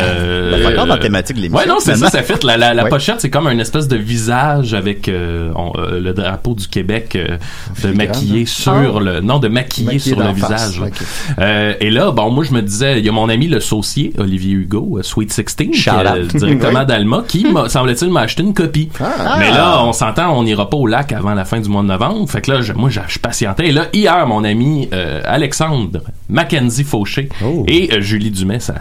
Euh, 0.00 0.66
encore 0.72 0.86
dans 0.86 0.94
la 0.94 0.98
thématique 1.00 1.36
de 1.36 1.42
l'émission. 1.42 1.60
Ouais, 1.66 1.68
non, 1.68 1.78
c'est 1.80 1.96
ça, 1.96 2.08
ça 2.10 2.22
fait. 2.22 2.42
La, 2.44 2.56
la, 2.56 2.74
la 2.74 2.84
Ouais. 2.84 2.90
pochette, 2.90 3.20
c'est 3.20 3.30
comme 3.30 3.46
une 3.48 3.60
espèce 3.60 3.88
de 3.88 3.96
visage 3.96 4.74
avec 4.74 5.08
euh, 5.08 5.50
on- 5.54 5.72
euh, 5.78 6.00
le 6.00 6.12
drapeau 6.12 6.54
du 6.54 6.66
Québec 6.68 7.16
euh, 7.16 7.36
de 7.82 7.92
maquillé 7.92 8.42
hein? 8.42 8.46
sur 8.46 9.00
le. 9.00 9.20
Non, 9.20 9.38
de 9.38 9.48
Maquillé 9.48 9.98
sur 9.98 10.18
le 10.18 10.32
visage. 10.32 10.80
là. 10.80 10.86
ok. 10.86 10.92
Euh, 11.38 11.74
et 11.80 11.90
là, 11.90 12.10
bon, 12.10 12.30
moi, 12.30 12.44
je 12.44 12.52
me 12.52 12.62
disais, 12.62 12.98
il 12.98 13.04
y 13.04 13.08
a 13.08 13.12
mon 13.12 13.28
ami 13.28 13.48
le 13.48 13.60
saucier, 13.60 14.12
Olivier 14.18 14.52
Hugo, 14.52 14.98
Sweet 15.02 15.32
16, 15.32 15.54
qui, 15.56 15.72
Shout 15.74 15.90
euh, 15.90 16.22
out. 16.24 16.36
directement 16.36 16.80
Oui. 16.80 16.86
d'Alma, 16.86 17.24
qui, 17.26 17.46
semble-t-il, 17.68 18.10
m'a 18.12 18.20
acheté 18.20 18.42
une 18.42 18.54
copie. 18.54 18.88
Ah. 19.00 19.36
Mais 19.38 19.50
là, 19.50 19.82
on 19.84 19.92
s'entend, 19.92 20.36
on 20.38 20.44
n'ira 20.44 20.70
pas 20.70 20.76
au 20.76 20.86
lac 20.86 21.12
avant 21.12 21.34
la 21.34 21.44
fin 21.44 21.60
du 21.60 21.68
mois 21.68 21.82
de 21.82 21.88
novembre. 21.88 22.28
Fait 22.30 22.40
que 22.40 22.50
là, 22.52 22.60
je- 22.60 22.72
moi, 22.72 22.88
je 22.90 23.00
je 23.08 23.18
patientais. 23.18 23.68
Et 23.68 23.72
là, 23.72 23.86
hier, 23.92 24.26
mon 24.26 24.44
ami 24.44 24.88
euh, 24.92 25.20
Alexandre 25.24 26.00
Mackenzie 26.28 26.84
Fauché 26.84 27.28
Oh. 27.44 27.64
et 27.66 27.90
euh, 27.92 28.00
Julie 28.00 28.30
Dumais, 28.30 28.60
sa, 28.60 28.74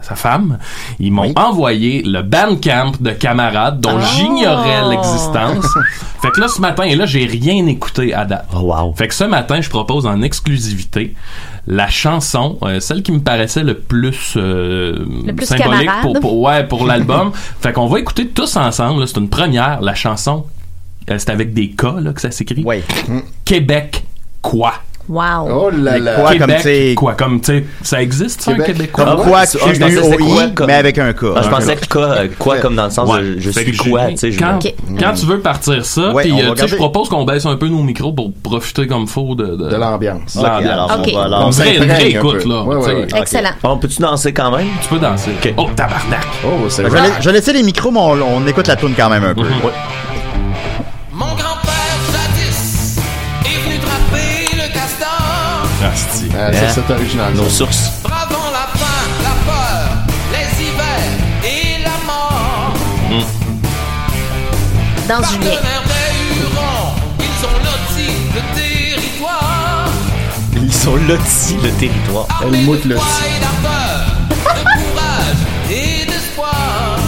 sa- 0.00 0.14
femme, 0.14 0.58
ils 0.98 1.12
m'ont 1.12 1.22
Oui. 1.28 1.32
envoyé 1.36 2.02
le 2.02 2.22
Bandcamp 2.22 2.92
de 3.00 3.10
camarades 3.10 3.80
dont 3.80 3.98
Oh. 3.98 4.04
j'ignorais 4.14 4.88
l'existence. 4.90 5.66
fait 6.22 6.30
que 6.30 6.40
là, 6.40 6.48
ce 6.48 6.60
matin, 6.60 6.84
et 6.84 6.94
là, 6.96 7.04
j'ai 7.06 7.26
rien 7.26 7.66
écouté 7.66 8.14
à 8.14 8.24
date. 8.24 8.46
Oh, 8.54 8.60
wow. 8.72 8.94
Fait 8.94 9.08
que 9.08 9.14
ce 9.14 9.24
matin, 9.24 9.60
je 9.60 9.68
propose 9.68 10.06
en 10.06 10.22
exclusivité 10.22 11.14
la 11.66 11.88
chanson, 11.88 12.58
euh, 12.62 12.80
celle 12.80 13.02
qui 13.02 13.12
me 13.12 13.20
paraissait 13.20 13.62
le 13.62 13.74
plus, 13.78 14.34
euh, 14.36 15.04
Le 15.26 15.32
plus 15.32 15.46
symbolique 15.46 15.80
camarade. 15.86 16.02
pour, 16.02 16.20
pour- 16.20 16.40
ouais, 16.40 16.64
pour 16.66 16.86
l'album. 16.88 17.32
fait 17.60 17.72
qu'on 17.72 17.86
va 17.86 18.00
écouter 18.00 18.28
tous 18.28 18.56
ensemble. 18.56 19.06
C'est 19.06 19.18
une 19.18 19.28
première. 19.28 19.80
La 19.80 19.94
chanson, 19.94 20.46
euh, 21.10 21.16
c'est 21.18 21.30
avec 21.30 21.54
des 21.54 21.70
K 21.70 21.82
là, 22.00 22.12
que 22.12 22.20
ça 22.20 22.30
s'écrit. 22.30 22.64
Ouais. 22.64 22.82
Québec 23.44 24.04
quoi? 24.40 24.74
Wow. 25.08 25.48
Oh 25.50 25.70
là 25.70 25.92
Mais 25.94 25.98
là. 25.98 26.14
quoi? 26.14 26.30
comme 26.30 26.38
Québec 26.38 26.60
c'est- 26.62 26.94
quoi 26.94 27.14
comme 27.14 27.40
tu 27.40 27.46
sais, 27.58 27.64
ça 27.82 28.00
existe 28.02 28.40
ça, 28.42 28.52
un 28.52 28.54
Québec. 28.54 28.76
Québécois? 28.76 29.04
Comme 29.04 29.14
Ah 29.14 29.20
ouais? 29.20 29.28
quoi, 29.28 29.38
Ah, 29.40 29.44
je 29.74 29.78
pensais 29.80 30.16
quoi, 30.16 30.42
comme- 30.54 30.66
mais 30.68 30.74
avec 30.74 30.98
un 30.98 31.12
K. 31.12 31.24
Ah, 31.36 31.40
je 31.42 31.48
pensais 31.48 31.76
que 31.76 31.86
quoi, 31.88 32.14
quoi 32.38 32.58
comme 32.58 32.76
dans 32.76 32.84
le 32.84 32.90
sens 32.90 33.10
Ouais. 33.10 33.20
de 33.20 33.38
je 33.40 33.50
suis 33.50 33.76
quoi, 33.76 34.06
tu 34.08 34.16
sais. 34.16 34.30
quand, 34.38 34.58
tu 35.14 35.26
veux 35.26 35.40
partir 35.40 35.84
ça, 35.84 36.12
Ouais, 36.12 36.22
puis 36.22 36.32
euh, 36.40 36.54
je 36.66 36.76
propose 36.76 37.08
qu'on 37.08 37.24
baisse 37.24 37.44
un 37.46 37.56
peu 37.56 37.66
nos 37.68 37.82
micros 37.82 38.12
pour 38.12 38.32
profiter 38.42 38.86
comme 38.86 39.06
faut 39.08 39.34
de, 39.34 39.44
de, 39.56 39.70
De 39.70 39.76
l'ambiance. 39.76 40.36
de 40.36 40.42
l'ambiance. 40.42 40.72
alors, 40.72 40.98
Ok. 41.00 41.12
on 41.14 41.50
va 41.50 41.66
une 41.66 41.84
vraie 41.84 42.00
un 42.02 42.06
écoute 42.06 42.44
là. 42.44 42.62
Ouais, 42.62 42.76
ouais. 42.76 43.06
Excellent. 43.16 43.50
On 43.64 43.76
peut-tu 43.78 44.00
danser 44.00 44.32
quand 44.32 44.56
même? 44.56 44.66
Tu 44.82 44.88
peux 44.88 44.98
danser. 44.98 45.32
Oh, 45.56 45.66
tabarnak! 45.74 46.26
Oh, 46.44 46.68
c'est 46.68 46.84
Je 46.84 46.88
vais, 46.88 47.00
la- 47.00 47.20
je 47.20 47.28
vais 47.28 47.32
laisser 47.34 47.52
les 47.52 47.62
micros, 47.62 47.90
mais 47.90 48.00
on, 48.00 48.12
on 48.36 48.46
écoute 48.46 48.68
la 48.68 48.76
tune 48.76 48.94
quand 48.96 49.10
même 49.10 49.24
un 49.24 49.34
peu. 49.34 49.42
Asti. 55.82 56.28
Ah, 56.38 56.52
ça, 56.52 56.68
c'est 56.74 56.90
original. 56.92 57.32
Nos 57.34 57.44
ça. 57.44 57.50
sources. 57.50 57.90
Bravant 58.02 58.50
la 58.52 58.66
faim, 58.78 59.08
la 59.22 59.34
peur, 59.50 59.88
les 60.32 60.48
hivers 60.62 61.18
et 61.44 61.78
la 61.82 61.96
mort. 62.06 62.74
Dans 65.08 65.22
Julien. 65.28 65.58
Ils 67.18 67.40
ont 67.44 67.58
loti 67.64 68.08
le 68.34 68.40
territoire. 68.54 69.88
Ils 70.54 70.72
sont 70.72 70.96
lotis, 70.96 71.56
le 71.62 71.70
territoire. 71.72 72.26
Elle 72.44 72.56
moute 72.64 72.86
de 72.86 72.94
courage 72.94 73.12
et 75.70 76.04
d'espoir. 76.06 76.98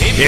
Et 0.00 0.12
puis 0.12 0.24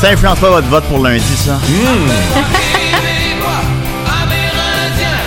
Ça 0.00 0.10
influence 0.10 0.38
pas 0.38 0.50
votre 0.50 0.68
vote 0.68 0.84
pour 0.84 1.02
lundi, 1.02 1.36
ça? 1.36 1.58
Québécois, 1.66 3.64
Amérindiens, 4.06 5.22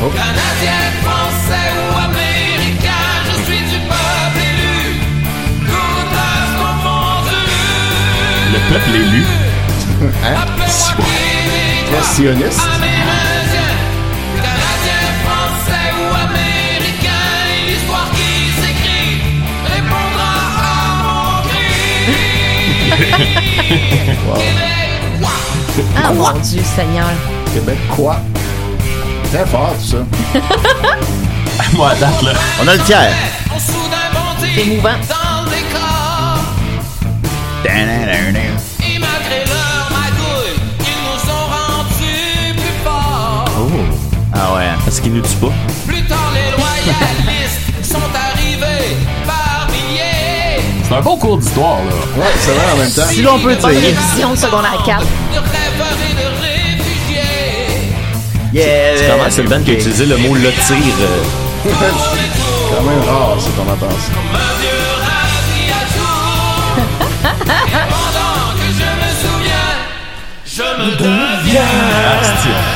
Canadiens, 0.00 0.90
Français 1.04 1.70
ou 1.78 1.96
Américains, 1.96 3.14
je 3.28 3.34
suis 3.44 3.62
du 3.70 3.78
peuple 3.86 4.40
élu, 4.42 5.00
toute 5.64 6.10
race 6.12 6.54
confondue. 6.60 7.54
Le 8.52 8.58
peuple 8.72 8.94
élu. 8.96 9.22
Très 11.92 12.02
sioniste. 12.02 12.66
Québécois. 23.16 24.38
Ah, 25.96 26.12
mon 26.12 26.30
Dieu, 26.40 26.62
Seigneur. 26.62 27.08
Québec, 27.52 27.78
quoi? 27.94 28.16
Très 29.32 29.46
fort, 29.46 29.74
tout 29.80 29.86
ça. 29.86 29.98
Moi, 31.74 31.90
à 31.90 31.94
date, 31.94 32.22
là. 32.22 32.32
On 32.62 32.68
a 32.68 32.74
le 32.74 32.82
tiers. 32.82 33.12
On 33.54 33.58
soudain 33.58 34.08
bondi 34.12 34.52
C'est 34.54 34.60
émouvant. 34.62 34.90
dans 35.08 35.44
le 35.44 35.50
décor. 35.50 36.38
Et 37.64 38.98
malgré 38.98 39.44
leur 39.46 39.90
magouille, 39.90 40.56
ils 40.80 41.00
nous 41.02 41.30
ont 41.32 41.46
rendus 41.48 42.54
plus 42.54 42.76
forts. 42.84 43.44
Ah 44.34 44.54
ouais. 44.54 44.70
Parce 44.84 45.00
qu'ils 45.00 45.14
nous 45.14 45.22
tuent 45.22 45.36
pas. 45.40 45.52
Plus 45.86 46.02
tard, 46.04 46.30
les 46.34 46.50
loyalistes 46.56 47.35
C'est 50.88 50.94
un 50.94 51.00
bon 51.00 51.16
cours 51.16 51.38
d'histoire, 51.38 51.78
là. 51.78 51.92
Ouais, 52.16 52.26
c'est 52.38 52.52
vrai 52.52 52.72
en 52.72 52.76
même 52.76 52.90
temps. 52.90 53.02
Si 53.08 53.22
l'on 53.22 53.38
peut 53.40 53.54
dire. 53.56 53.66
révision 53.68 54.30
de 54.32 54.36
secondaire 54.36 54.80
4. 54.86 55.00
De 55.00 55.38
rêveurs 55.38 55.98
et 56.10 56.14
de 56.14 56.26
réfugiés. 56.42 57.92
Yeah. 58.52 58.96
C'est 58.96 59.06
vraiment 59.08 59.24
c'est 59.30 59.42
le 59.42 59.48
band 59.48 59.62
qui 59.62 59.70
a 59.72 59.74
utilisé 59.74 60.06
le 60.06 60.16
mot 60.16 60.34
lotir. 60.34 60.76
euh, 61.00 61.24
quand 61.64 62.82
même 62.82 63.00
rare, 63.08 63.36
c'est 63.40 63.54
qu'on 63.56 63.70
entend 63.70 63.90
ça. 63.90 64.12
Je 68.66 68.82
me 68.82 69.10
souviens, 69.20 69.76
je 70.46 70.62
me 70.62 70.90
deviens. 70.96 71.62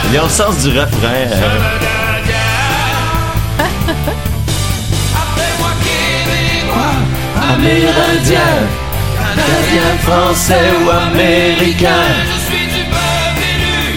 Il 0.07 0.15
y 0.15 0.19
a 0.19 0.23
le 0.23 0.29
sens 0.29 0.59
du 0.59 0.69
refrain. 0.71 1.09
euh, 1.15 1.59
Amérindien, 7.55 8.39
Canadien, 9.35 9.91
Français 10.03 10.71
ou 10.85 10.91
Américain. 10.91 12.07
je 12.31 12.33
suis 12.33 12.67
du 12.69 12.85
peuple 12.93 13.25
élu, 13.27 13.93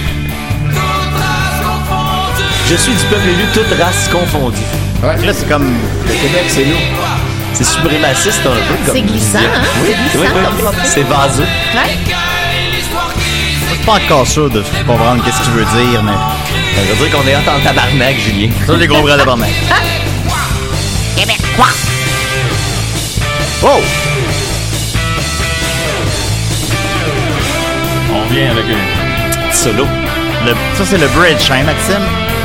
toute 0.73 1.39
race 1.39 1.69
confondue. 1.71 2.67
Je 2.67 2.75
suis 2.75 2.93
du 2.93 3.03
peuple 3.05 3.27
élu, 3.27 3.43
toute 3.53 3.79
race 3.79 4.09
confondue. 4.11 4.57
Ouais. 5.03 5.25
Là, 5.25 5.33
c'est 5.33 5.47
comme. 5.47 5.75
Le 6.07 6.13
Québec, 6.13 6.45
c'est 6.47 6.65
nous. 6.65 6.77
C'est 7.53 7.63
suprémaciste 7.65 8.39
un 8.39 8.49
peu 8.49 8.85
comme. 8.85 8.95
C'est 8.95 9.01
glissant, 9.01 9.37
hein? 9.37 9.61
Oui, 9.83 9.89
C'est 9.89 10.19
glissant 10.19 10.33
oui, 10.35 10.63
oui. 10.65 10.75
C'est 10.83 11.03
vaseux. 11.03 11.43
Ouais. 11.43 11.97
Je 13.69 13.75
suis 13.75 13.85
pas 13.85 13.99
encore 14.03 14.25
sûr 14.25 14.49
de 14.49 14.63
comprendre 14.87 15.23
qu'est-ce 15.23 15.39
que 15.39 15.45
tu 15.45 15.51
veux 15.51 15.65
dire, 15.65 16.01
mais. 16.01 16.13
Ça 16.75 16.81
veut 16.81 17.07
dire 17.07 17.15
qu'on 17.15 17.27
est 17.27 17.35
en 17.35 17.63
tabarnak, 17.63 18.17
Julien. 18.17 18.49
Ça, 18.65 18.73
j'ai 18.79 18.87
compris 18.87 19.15
d'abord, 19.15 19.37
mec. 19.37 19.53
Oh! 23.65 23.79
On 28.13 28.33
vient 28.33 28.51
avec 28.51 28.65
un. 28.65 29.51
Solo. 29.53 29.85
Le- 30.45 30.55
ça, 30.75 30.83
c'est 30.85 30.97
le 30.97 31.07
bridge, 31.07 31.49
hein, 31.51 31.63
Maxime? 31.63 32.01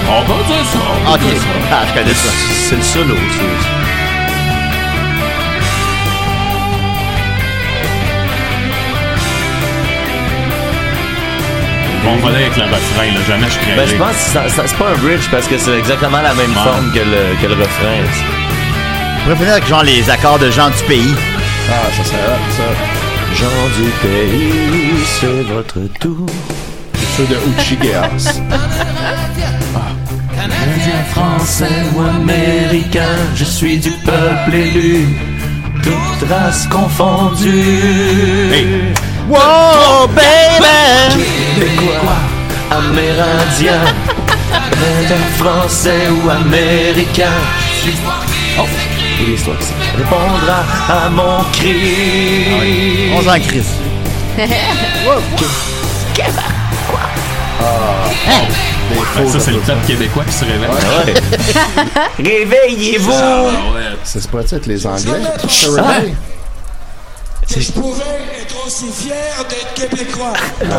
On 0.09 0.21
va 0.23 0.35
dire 0.45 0.65
ça. 0.73 0.79
on 1.07 1.13
Ok. 1.15 1.21
dire 1.21 1.37
ça. 1.41 1.47
Ah, 1.73 1.83
je 1.89 1.95
connais 2.01 2.15
ça. 2.15 2.31
C'est 2.69 2.77
le 2.77 2.83
solo. 2.83 3.15
c'est- 3.33 3.69
On 12.11 12.17
va 12.17 12.29
aller 12.29 12.45
avec 12.45 12.57
le 12.57 12.63
refrain, 12.65 13.07
là. 13.07 13.21
Jamais 13.27 13.49
je 13.51 13.59
Ben, 13.59 13.65
créerai. 13.65 13.87
je 13.89 13.97
pense 13.97 14.33
que 14.33 14.67
c'est 14.69 14.77
pas 14.79 14.89
un 14.91 14.97
bridge 14.97 15.29
parce 15.31 15.47
que 15.47 15.59
c'est 15.59 15.77
exactement 15.79 16.23
la 16.23 16.33
même 16.35 16.53
forme 16.55 16.91
que 16.93 17.01
le, 17.01 17.37
que 17.41 17.47
le 17.47 17.55
refrain. 17.55 18.38
Pourrait 19.25 19.37
finir 19.37 19.53
avec 19.53 19.67
genre 19.67 19.83
les 19.83 20.09
accords 20.11 20.39
de 20.39 20.51
gens 20.51 20.71
du 20.71 20.83
pays. 20.85 21.15
Ah, 21.71 21.75
ça 21.97 22.05
serait 22.05 22.17
hot, 22.19 22.41
ça. 22.57 22.69
Gens 23.35 23.69
du 23.77 23.91
pays, 24.03 25.05
c'est 25.21 25.43
votre 25.53 25.81
tour. 26.01 26.27
Ceux 27.17 27.27
de 27.27 27.37
Uchigeas. 27.59 28.41
Canadien, 30.35 31.03
français 31.11 31.83
ou 31.95 32.01
américain, 32.03 33.17
je 33.35 33.45
suis 33.45 33.79
du 33.79 33.91
peuple 33.91 34.55
élu, 34.55 35.09
toute 35.83 36.29
race 36.31 36.67
confondue. 36.69 38.51
Wow, 39.29 40.07
baby! 40.15 41.25
Québécois, 41.57 42.23
amérindien, 42.71 43.81
canadien, 44.71 45.23
français 45.39 46.09
ou 46.25 46.31
américain. 46.31 47.37
Je 47.85 47.91
suis 47.91 47.99
Oh, 48.61 48.67
et 49.21 49.37
à 50.89 51.09
mon 51.11 51.43
cri. 51.53 53.11
On 53.17 53.23
s'en 53.23 53.39
crisse. 53.41 53.73
Ouais, 58.91 59.27
ça, 59.27 59.41
c'est 59.41 59.51
le 59.51 59.59
top 59.61 59.85
québécois 59.87 60.25
qui 60.25 60.33
se 60.33 60.45
réveille. 60.45 60.71
Ouais. 60.71 61.15
Réveillez-vous! 62.19 63.13
Ah. 63.13 63.51
Ça 64.05 64.21
se 64.21 64.29
pourrait 64.29 64.45
être 64.51 64.67
les 64.67 64.87
Anglais? 64.87 65.21
Se 65.49 65.69
Ah. 65.79 65.83
réveillent? 65.83 66.15
Je 67.57 67.73
pourrais 67.73 68.01
être 68.01 68.38
aussi 68.69 68.85
fier 68.93 69.15
d'être 69.49 69.73
québécois. 69.75 70.35
Hey, 70.61 70.69
wow, 70.69 70.77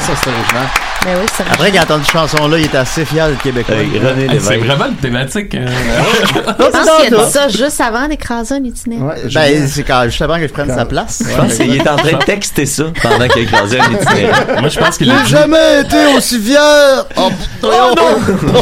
ça 0.00 0.12
c'est 0.22 0.30
original. 0.30 0.66
Mais 1.04 1.14
oui, 1.16 1.26
c'est 1.36 1.42
Après 1.50 1.70
qu'il 1.70 1.80
a 1.80 1.82
entendu 1.82 2.04
cette 2.04 2.12
chanson-là, 2.12 2.58
il 2.58 2.66
était 2.66 2.76
assez 2.76 3.04
fier 3.04 3.28
d'être 3.28 3.42
québécois. 3.42 3.74
Hey, 3.74 3.98
René 3.98 4.32
Hey, 4.32 4.40
c'est 4.40 4.58
vraiment 4.58 4.86
une 4.86 4.94
thématique. 4.96 5.54
euh, 5.56 5.66
Je 6.20 6.38
pense 6.70 6.90
qu'il 7.00 7.14
a 7.14 7.24
dit 7.24 7.30
ça 7.32 7.48
juste 7.48 7.80
avant 7.80 8.06
d'écraser 8.06 8.54
un 8.54 8.62
itinéraire. 8.64 9.06
Ouais, 9.16 9.28
Ben, 9.34 9.66
c'est 9.66 9.82
quand, 9.82 10.04
juste 10.04 10.22
avant 10.22 10.36
que 10.36 10.46
je 10.46 10.52
prenne 10.52 10.72
sa 10.72 10.84
place. 10.84 11.20
Je 11.28 11.34
pense 11.36 11.54
qu'il 11.56 11.74
est 11.74 11.88
en 11.88 11.96
train 11.96 12.12
de 12.16 12.24
texter 12.24 12.66
ça 12.66 12.84
pendant 13.02 13.26
qu'il 13.26 13.40
a 13.40 13.44
écrasé 13.44 13.80
un 13.80 13.90
itinéraire. 13.90 14.46
Moi, 14.60 14.68
je 14.68 14.78
pense 14.78 14.98
qu'il 14.98 15.08
l'a 15.08 15.22
dit. 15.22 15.30
jamais 15.30 15.80
été 15.80 16.14
aussi 16.16 16.38
fier! 16.40 17.06
Oh, 17.16 17.30
non! 17.64 17.94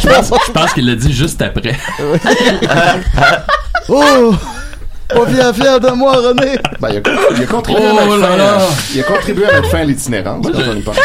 Je 0.01 0.51
pense 0.51 0.73
qu'il 0.73 0.87
l'a 0.87 0.95
dit 0.95 1.13
juste 1.13 1.39
après. 1.41 1.77
Oh! 3.91 4.35
Pas 5.09 5.25
bien 5.25 5.51
fier 5.53 5.79
de 5.79 5.89
moi, 5.89 6.13
René! 6.17 6.57
Ben, 6.79 6.89
il, 6.91 6.97
a, 6.97 7.01
il 7.35 7.41
a 7.43 7.45
contribué 7.47 7.81
Oh 7.83 7.97
à 7.97 8.05
mettre 8.05 8.17
là 8.17 8.27
fin, 8.27 8.37
là. 8.37 8.57
il 8.93 8.99
a 8.99 9.03
contribué 9.03 9.45
à 9.45 9.53
mettre 9.53 9.69
fin 9.69 9.79
à 9.79 9.83
l'itinérance. 9.83 10.45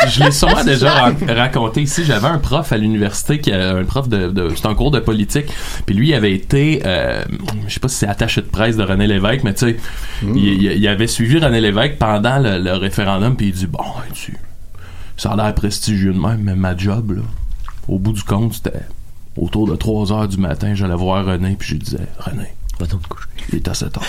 Je 0.08 0.22
l'ai 0.24 0.30
sûrement 0.30 0.62
déjà 0.62 0.90
ra- 0.92 1.12
raconté 1.34 1.82
ici. 1.82 2.04
J'avais 2.04 2.26
un 2.28 2.38
prof 2.38 2.70
à 2.70 2.76
l'université 2.76 3.40
qui 3.40 3.50
a 3.50 3.70
un 3.76 3.84
prof 3.84 4.08
de, 4.08 4.28
de 4.28 4.50
c'est 4.54 4.66
un 4.66 4.74
cours 4.74 4.90
de 4.90 5.00
politique. 5.00 5.46
Puis 5.86 5.94
lui 5.94 6.08
il 6.10 6.14
avait 6.14 6.32
été, 6.34 6.82
euh, 6.84 7.24
je 7.66 7.72
sais 7.74 7.80
pas 7.80 7.88
si 7.88 7.96
c'est 7.96 8.06
attaché 8.08 8.42
de 8.42 8.46
presse 8.46 8.76
de 8.76 8.82
René 8.84 9.06
Lévesque, 9.06 9.42
mais 9.42 9.54
tu 9.54 9.66
sais, 9.70 9.76
il, 10.22 10.36
il- 10.36 10.72
il 10.72 10.88
avait 10.88 11.06
suivi 11.06 11.38
René 11.38 11.60
Lévesque 11.62 11.96
pendant 11.98 12.38
le, 12.38 12.58
le 12.58 12.72
référendum. 12.74 13.36
Puis 13.36 13.46
il 13.48 13.52
dit 13.54 13.66
bon, 13.66 13.78
tu, 14.12 14.36
ça 15.16 15.30
a 15.30 15.36
l'air 15.36 15.54
prestigieux 15.54 16.12
de 16.12 16.18
même, 16.20 16.40
mais 16.42 16.54
ma 16.54 16.76
job 16.76 17.12
là, 17.12 17.22
au 17.88 17.98
bout 17.98 18.12
du 18.12 18.22
compte, 18.22 18.52
c'était 18.54 18.80
autour 19.36 19.66
de 19.66 19.76
3 19.76 20.12
heures 20.12 20.28
du 20.28 20.36
matin. 20.36 20.74
J'allais 20.74 20.94
voir 20.94 21.24
René 21.24 21.56
puis 21.58 21.68
je 21.68 21.72
lui 21.74 21.80
disais 21.80 21.98
René. 22.18 22.54
Va 22.80 22.86
donc 22.86 23.02
te 23.02 23.08
coucher. 23.08 23.26
Il 23.52 23.56
est 23.56 23.68
à 23.68 23.74
7 23.74 23.88
heures. 23.96 24.02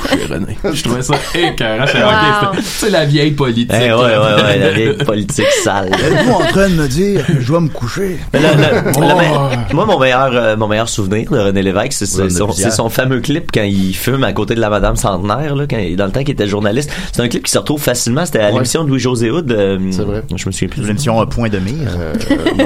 Coucher, 0.00 0.24
René. 0.30 0.56
Je 0.72 0.82
trouvais 0.82 1.02
ça 1.02 1.14
écœurant. 1.34 1.84
Wow. 1.84 2.58
c'est- 2.64 2.90
la 2.90 3.04
vieille 3.04 3.32
politique. 3.32 3.70
Eh 3.74 3.92
ouais, 3.92 3.94
ouais, 3.94 4.42
ouais, 4.42 4.58
la 4.58 4.70
vieille 4.70 4.96
politique 5.04 5.46
sale. 5.62 5.90
Êtes-vous 5.92 6.32
en 6.32 6.46
train 6.46 6.68
de 6.70 6.74
me 6.74 6.88
dire, 6.88 7.24
je 7.38 7.46
dois 7.46 7.60
me 7.60 7.68
coucher? 7.68 8.16
Mais 8.32 8.40
Oh. 8.42 8.98
me- 8.98 9.74
moi, 9.74 9.84
mon 9.86 9.98
meilleur, 9.98 10.30
euh, 10.32 10.56
mon 10.56 10.66
meilleur 10.66 10.88
souvenir 10.88 11.30
de 11.30 11.38
René 11.38 11.62
Lévesque, 11.62 11.92
c'est 11.92 12.06
c'est 12.06 12.30
son, 12.30 12.50
son 12.52 12.88
fameux 12.88 13.20
clip 13.20 13.50
quand 13.52 13.62
il 13.62 13.94
fume 13.94 14.24
à 14.24 14.32
côté 14.32 14.54
de 14.54 14.60
la 14.60 14.70
Madame 14.70 14.96
Centenaire, 14.96 15.54
là, 15.54 15.66
quand, 15.68 15.76
dans 15.96 16.06
le 16.06 16.12
temps 16.12 16.20
qu'il 16.20 16.30
était 16.30 16.48
journaliste. 16.48 16.90
C'est 17.12 17.22
un 17.22 17.28
clip 17.28 17.44
qui 17.44 17.52
se 17.52 17.58
retrouve 17.58 17.82
facilement. 17.82 18.24
C'était 18.26 18.40
à 18.40 18.46
Ouais. 18.46 18.52
l'émission 18.54 18.82
de 18.82 18.88
Louis-José 18.88 19.30
Hood. 19.30 19.52
euh, 19.52 19.78
C'est 19.90 20.02
vrai. 20.02 20.22
Je 20.34 20.46
me 20.46 20.52
souviens 20.52 20.68
plus. 20.68 20.82
L'émission 20.82 21.20
un 21.20 21.26
point 21.26 21.48
de 21.48 21.58
mire. 21.58 21.90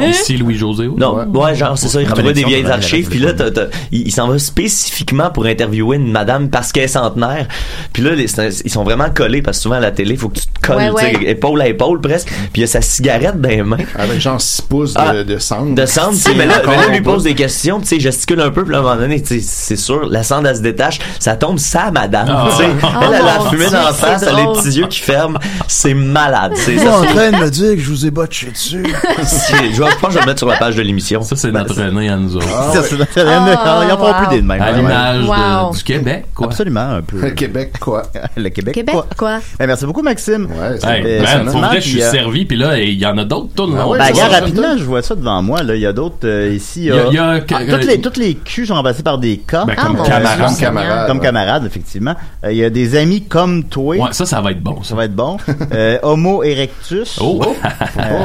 Ici, 0.09 0.37
Louis-José. 0.37 0.89
Non, 0.97 1.27
ouais, 1.29 1.55
genre, 1.55 1.77
c'est 1.77 1.89
ça, 1.89 2.01
il 2.01 2.07
retrouvait 2.09 2.33
ben, 2.33 2.43
des 2.43 2.45
vieilles 2.45 2.67
archives, 2.67 3.09
puis 3.09 3.19
là, 3.19 3.33
il 3.91 4.13
s'en 4.13 4.29
va 4.29 4.39
spécifiquement 4.39 4.70
pour 5.35 5.47
interviewer 5.47 5.97
une 5.97 6.11
madame 6.11 6.49
parce 6.51 6.73
qu'elle 6.73 6.85
est 6.85 6.89
centenaire. 6.89 7.47
Puis 7.93 8.03
là, 8.03 8.13
les- 8.13 8.27
ils 8.65 8.71
sont 8.71 8.85
vraiment 8.85 9.11
collés, 9.11 9.43
parce 9.43 9.59
que 9.59 9.63
souvent 9.65 9.75
à 9.77 9.81
la 9.81 9.91
télé, 9.91 10.13
il 10.15 10.19
faut 10.19 10.29
que 10.29 10.39
tu 10.39 10.47
te 10.47 10.67
colles, 10.67 10.91
Ouais, 10.93 11.13
épaule 11.27 11.61
à 11.63 11.69
épaule 11.69 12.01
presque, 12.01 12.29
puis 12.53 12.63
il 12.63 12.65
a 12.65 12.67
sa 12.67 12.81
cigarette 12.81 13.41
dans 13.41 13.49
les 13.49 13.63
mains. 13.63 13.77
Avec 13.99 14.21
genre 14.21 14.41
6 14.41 14.63
pouces 14.63 14.95
de, 14.95 15.01
Ah, 15.01 15.25
de 15.25 15.39
cendre. 15.39 15.75
De 15.75 15.87
cendre, 15.87 16.13
tu 16.13 16.17
sais, 16.19 16.35
mais 16.35 16.47
là, 16.47 16.63
là, 16.63 16.89
lui 16.89 17.01
pose 17.01 17.25
des 17.25 17.35
questions, 17.35 17.81
tu 17.81 17.87
sais, 17.87 18.01
gesticule 18.01 18.41
un 18.41 18.51
peu, 18.51 18.65
puis 18.65 18.75
à 18.75 18.79
un 18.79 18.83
moment 18.83 18.97
donné, 18.97 19.21
tu 19.21 19.41
sais, 19.41 19.47
c'est 19.47 19.77
sûr, 19.77 20.07
la 20.09 20.23
cendre, 20.23 20.49
elle 20.49 20.57
se 20.57 20.63
détache, 20.63 20.99
ça 21.19 21.37
tombe 21.37 21.59
ça, 21.59 21.91
madame, 21.91 22.27
Ah. 22.31 22.49
tu 22.51 22.57
sais. 22.65 22.71
Oh 22.83 22.87
Elle, 23.03 23.15
elle 23.21 23.29
a 23.29 23.39
mon 23.39 23.51
fumé 23.51 23.65
Dieu, 23.67 23.77
dans 23.77 23.85
la 23.85 23.93
face, 23.93 24.23
elle 24.23 24.29
a 24.29 24.41
les 24.41 24.47
petits 24.61 24.79
yeux 24.79 24.87
qui 24.87 25.01
ferment, 25.01 25.39
c'est 25.67 25.95
malade, 25.95 26.53
tu 26.55 26.63
sais. 26.79 26.89
En 26.89 27.03
ça, 27.03 27.09
train 27.09 27.31
de 27.31 27.37
me 27.37 27.51
dire 27.51 27.75
que 27.75 27.81
je 27.81 27.91
vous 27.91 28.07
ai 28.07 28.11
botché 28.11 28.51
dessus? 28.51 28.85
Je 28.87 29.81
pense 29.83 30.01
que 30.01 30.11
je 30.11 30.15
vais 30.15 30.21
le 30.21 30.27
mettre 30.27 30.39
sur 30.39 30.49
la 30.49 30.57
page 30.57 30.77
de 30.77 30.83
l'émission. 30.83 31.23
Ça, 31.23 31.37
c'est 31.37 31.51
notre 31.51 31.75
René 31.81 32.11
à 32.11 32.17
nous 32.17 32.37
autres. 32.37 32.47
Ah, 32.55 32.71
Ça, 32.75 32.83
c'est- 32.83 32.97
c'est- 32.97 33.21
Ils 33.23 33.93
en 33.93 33.97
font 33.99 34.07
wow. 34.07 34.15
plus 34.19 34.37
des 34.37 34.43
de 34.43 34.47
même. 34.47 34.60
À 34.61 34.73
l'image 34.73 35.25
Wow. 35.27 35.73
du 35.75 35.83
Québec, 35.83 36.25
quoi. 36.35 36.47
Absolument, 36.47 36.81
un 36.91 37.03
peu. 37.03 37.21
Le 37.21 37.31
Québec, 37.31 37.73
quoi. 37.81 38.03
Le 38.37 38.49
Québec, 38.51 38.75
Québec, 38.75 38.95
quoi. 38.95 39.07
quoi? 39.17 39.39
Ben, 39.59 39.67
merci 39.67 39.87
beaucoup, 39.87 40.03
Maxime. 40.03 40.47
Ouais, 40.47 40.77
Hey, 40.83 41.03
Euh, 41.21 41.43
vrai, 41.47 41.77
je 41.77 41.89
suis 41.89 42.03
euh, 42.03 42.11
servi, 42.11 42.45
puis 42.45 42.57
là, 42.57 42.79
il 42.79 42.99
y 42.99 43.07
en 43.07 43.17
a 43.19 43.25
d'autres. 43.25 43.51
Ah 43.59 43.77
là. 43.79 43.89
ouais, 43.89 43.99
Ben, 43.99 44.05
c'est 44.07 44.13
regarde, 44.13 44.33
rapidement, 44.33 44.77
je 44.77 44.85
vois 44.85 45.03
ça 45.03 45.15
devant 45.15 45.43
moi. 45.43 45.63
Là. 45.63 45.75
Il 45.75 45.81
y 45.81 45.87
a 45.87 45.93
d'autres 45.93 46.27
euh, 46.27 46.53
ici. 46.53 46.81
Il 46.83 46.87
y 46.87 46.93
a- 46.93 47.07
il 47.09 47.15
y 47.15 47.19
a 47.19 47.31
ah, 47.31 47.41
toutes, 47.41 47.85
les, 47.87 48.01
toutes 48.01 48.17
les 48.17 48.35
Q 48.35 48.67
sont 48.67 48.75
remplacées 48.75 49.03
par 49.03 49.19
des 49.19 49.39
K. 49.39 49.53
Ben, 49.67 49.75
Ah, 49.77 49.83
comme 49.87 49.97
mon 49.97 50.03
camarade. 50.05 50.37
Dieu, 50.37 50.45
Comme 50.47 50.55
Seigneur. 50.55 50.73
camarade. 50.75 51.07
comme 51.09 51.19
ouais. 51.19 51.25
camarades, 51.25 51.67
effectivement. 51.67 52.15
Euh, 52.45 52.53
Il 52.53 52.59
y 52.59 52.65
a 52.65 52.71
des 52.71 52.97
amis 52.97 53.23
comme 53.25 53.65
toi. 53.65 53.97
Ouais, 53.97 54.09
ça, 54.13 54.27
ça 54.27 54.41
va 54.41 54.51
être 54.53 54.61
bon, 54.63 54.83
Ça 54.83 54.91
ça. 54.91 54.95
va 54.97 55.05
être 55.05 55.15
bon. 55.15 55.37
Euh, 55.73 55.99
Homo 56.03 56.43
erectus. 56.43 57.19
Oh! 57.21 57.41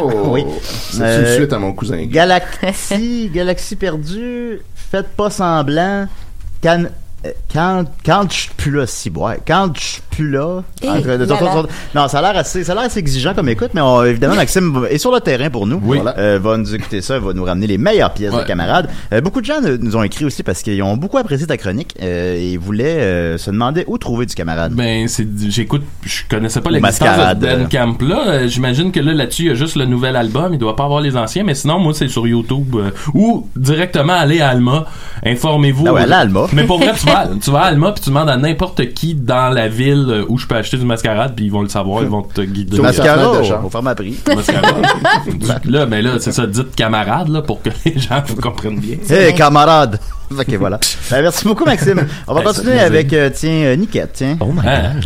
Oh, 0.02 0.12
oui. 0.28 0.43
C'est 0.62 1.02
Euh, 1.02 1.19
une 1.32 1.36
suite 1.38 1.54
à 1.54 1.60
mon 1.60 1.74
cousin. 1.74 2.04
Galaxie, 2.06 3.30
Galaxie 3.34 3.76
perdue. 3.76 4.62
Faites 4.91 5.10
pas 5.10 5.30
semblant. 5.30 6.08
Can, 6.65 6.86
euh, 7.23 7.32
quand, 7.54 7.86
quand 8.04 8.32
je 8.32 8.39
suis 8.39 8.49
plus 8.58 8.71
là, 8.71 8.88
si, 8.88 9.12
ouais. 9.12 9.38
Quand 9.45 9.71
je 9.75 9.82
suis 9.84 10.01
plus 10.15 10.30
là. 10.32 10.62
Eh, 10.82 10.88
entre- 10.89 11.01
de- 11.17 11.25
là 11.25 11.39
là. 11.39 11.63
non, 11.93 12.08
ça 12.08 12.19
a 12.19 12.21
l'air 12.21 12.39
assez, 12.39 12.63
ça 12.63 12.71
a 12.71 12.75
l'air 12.75 12.84
assez 12.86 12.99
exigeant 12.99 13.34
comme 13.34 13.49
écoute, 13.49 13.71
mais 13.73 13.82
on- 13.82 14.04
évidemment, 14.04 14.36
Maxime 14.36 14.86
est 14.89 14.97
sur 14.97 15.12
le 15.13 15.19
terrain 15.19 15.49
pour 15.49 15.67
nous. 15.67 15.80
Oui. 15.84 15.97
Voilà. 16.01 16.17
Euh, 16.17 16.39
va 16.41 16.58
nous 16.58 16.73
écouter 16.73 17.01
ça, 17.01 17.19
va 17.19 17.34
nous 17.34 17.43
ramener 17.43 17.67
les 17.67 17.78
meilleures 17.78 18.13
pièces 18.13 18.34
Ouais. 18.34 18.41
de 18.43 18.47
camarades. 18.47 18.89
Euh, 19.13 19.21
beaucoup 19.21 19.41
de 19.41 19.45
gens 19.45 19.60
nous 19.80 19.95
ont 19.95 20.04
écrit 20.04 20.25
aussi 20.25 20.43
parce 20.43 20.62
qu'ils 20.62 20.82
ont 20.84 20.97
beaucoup 20.97 21.17
apprécié 21.17 21.45
ta 21.47 21.58
chronique 21.58 21.95
euh, 22.01 22.36
et 22.38 22.58
voulaient 22.58 22.86
euh, 22.99 23.38
se 23.38 23.51
demander 23.51 23.84
où 23.88 23.97
trouver 23.97 24.25
du 24.25 24.36
camarade. 24.36 24.73
Ben, 24.73 25.08
c'est, 25.08 25.28
j'écoute, 25.49 25.84
je 26.04 26.21
connaissais 26.30 26.62
pas 26.62 26.69
l'existence 26.71 27.36
de. 27.36 27.45
Dan 27.45 27.67
Camp 27.69 28.01
là. 28.01 28.47
J'imagine 28.47 28.91
que 28.91 28.99
là, 28.99 29.13
là-dessus, 29.13 29.43
il 29.43 29.47
y 29.49 29.51
a 29.51 29.56
juste 29.56 29.75
le 29.75 29.86
nouvel 29.86 30.15
album. 30.15 30.54
Il 30.54 30.60
doit 30.60 30.75
pas 30.75 30.86
avoir 30.86 31.01
les 31.01 31.15
anciens, 31.17 31.43
mais 31.43 31.56
sinon, 31.56 31.80
moi, 31.80 31.93
c'est 31.93 32.08
sur 32.08 32.28
YouTube. 32.28 32.75
euh, 32.75 32.91
ou 33.13 33.47
directement 33.56 34.13
aller 34.13 34.41
à 34.41 34.49
Alma. 34.49 34.86
Informez-vous. 35.25 35.86
Ah 35.88 35.93
ouais, 35.93 36.12
à 36.12 36.17
Alma. 36.19 36.45
Mais 36.54 36.63
pour 36.63 36.78
vrai, 36.80 36.93
tu 36.99 37.06
vas, 37.06 37.28
tu 37.41 37.51
vas 37.51 37.62
à 37.62 37.65
Alma 37.65 37.91
puis 37.91 38.04
tu 38.04 38.10
demandes 38.10 38.30
à 38.30 38.38
n'importe 38.38 38.93
qui 38.93 39.15
dans 39.15 39.49
la 39.49 39.67
ville 39.67 40.04
où 40.27 40.37
je 40.37 40.45
peux 40.47 40.55
acheter 40.55 40.77
du 40.77 40.85
mascarade 40.85 41.33
puis 41.35 41.45
ils 41.45 41.51
vont 41.51 41.61
le 41.61 41.69
savoir, 41.69 42.03
ils 42.03 42.09
vont 42.09 42.21
te 42.21 42.41
guider. 42.41 42.75
Du 42.75 42.81
Mascara, 42.81 43.31
au 43.31 43.65
au 43.65 43.69
format 43.69 43.95
prix. 43.95 44.15
Là, 45.65 45.85
mais 45.85 46.01
là, 46.01 46.11
c'est 46.19 46.31
ça, 46.31 46.45
dites 46.47 46.75
camarade, 46.75 47.29
là, 47.29 47.41
pour 47.41 47.61
que 47.61 47.69
les 47.85 47.97
gens 47.99 48.21
vous 48.27 48.35
comprennent 48.35 48.79
bien. 48.79 48.97
Hey, 49.09 49.33
camarade! 49.33 49.99
Ok, 50.31 50.49
voilà. 50.59 50.79
Ben, 51.11 51.21
merci 51.21 51.45
beaucoup, 51.45 51.65
Maxime. 51.65 52.07
On 52.27 52.33
va 52.33 52.41
Ben, 52.41 52.47
continuer 52.47 52.79
avec, 52.79 53.13
euh, 53.13 53.29
tiens, 53.31 53.51
euh, 53.65 53.75
Niquette, 53.75 54.09
tiens. 54.13 54.37
Oh 54.39 54.47
my 54.47 54.55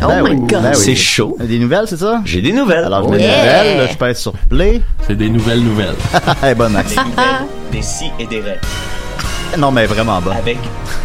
Oh 0.02 0.26
my 0.26 0.34
God. 0.36 0.48
Ben 0.62 0.70
oui. 0.70 0.76
C'est 0.76 0.94
chaud. 0.94 1.36
Des 1.38 1.58
nouvelles, 1.58 1.84
c'est 1.86 1.98
ça? 1.98 2.22
J'ai 2.24 2.40
des 2.40 2.52
nouvelles. 2.54 2.84
Alors, 2.84 3.04
je 3.04 3.10
mets 3.10 3.18
des 3.18 3.24
Yeah. 3.24 3.36
nouvelles, 3.62 3.76
là, 3.76 3.86
je 3.92 3.96
pèse 3.98 4.18
sur 4.18 4.32
play. 4.32 4.80
C'est 5.06 5.16
des 5.16 5.28
nouvelles 5.28 5.60
nouvelles. 5.62 5.94
Eh, 6.50 6.54
bon, 6.54 6.70
Max. 6.70 6.88
Des 6.94 6.96
nouvelles, 7.02 7.46
des 7.70 7.82
si 7.82 8.06
et 8.18 8.24
des 8.26 8.40
rêves. 8.40 8.60
Non, 9.58 9.70
mais 9.70 9.86
vraiment 9.86 10.20
bon. 10.20 10.30
avec 10.30 10.58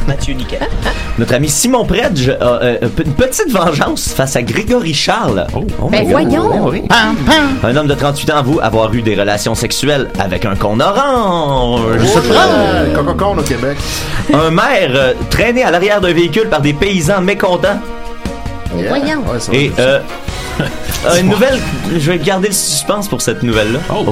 Mathieu 0.08 0.34
Niquet. 0.34 0.60
Notre 1.18 1.34
ami 1.34 1.50
Simon 1.50 1.86
Predge 1.86 2.30
a 2.30 2.44
euh, 2.62 2.78
une 3.04 3.14
petite 3.14 3.50
vengeance 3.52 4.10
face 4.14 4.36
à 4.36 4.42
Grégory 4.44 4.94
Charles. 4.94 5.48
Oh. 5.56 5.64
Ben 5.90 6.00
my 6.02 6.04
God. 6.04 6.12
voyons. 6.12 6.66
Oui, 6.68 6.80
oui. 6.82 6.88
Pam, 6.88 7.16
pam! 7.26 7.58
Un 7.64 7.76
homme 7.76 7.88
de 7.88 7.94
38 7.96 8.32
ans 8.32 8.38
avoue 8.38 8.60
avoir 8.62 8.94
eu 8.94 9.02
des 9.02 9.16
relations 9.16 9.56
sexuelles 9.56 10.10
avec 10.20 10.46
un 10.46 10.56
con 10.56 10.80
orange. 10.80 11.82
Ouais, 11.82 12.94
Coca-Cola 12.94 13.42
au 13.42 13.44
Québec. 13.44 13.78
Un 14.34 14.52
maire 14.52 14.92
euh, 14.94 15.14
traîné 15.30 15.64
à 15.64 15.72
l'arrière 15.72 16.02
d'un 16.02 16.14
véhicule 16.14 16.50
par 16.50 16.62
des 16.62 16.74
paysans 16.74 17.22
mécontents. 17.22 17.80
Yeah. 18.76 18.90
Voyons. 18.90 19.22
Ouais, 19.22 19.56
Et 19.58 19.72
euh, 19.80 20.00
Euh, 21.06 21.20
une 21.20 21.30
nouvelle, 21.30 21.60
je 21.98 22.12
vais 22.12 22.18
garder 22.18 22.48
le 22.48 22.54
suspense 22.54 23.08
pour 23.08 23.22
cette 23.22 23.44
nouvelle-là. 23.44 23.80
Oh. 23.96 24.06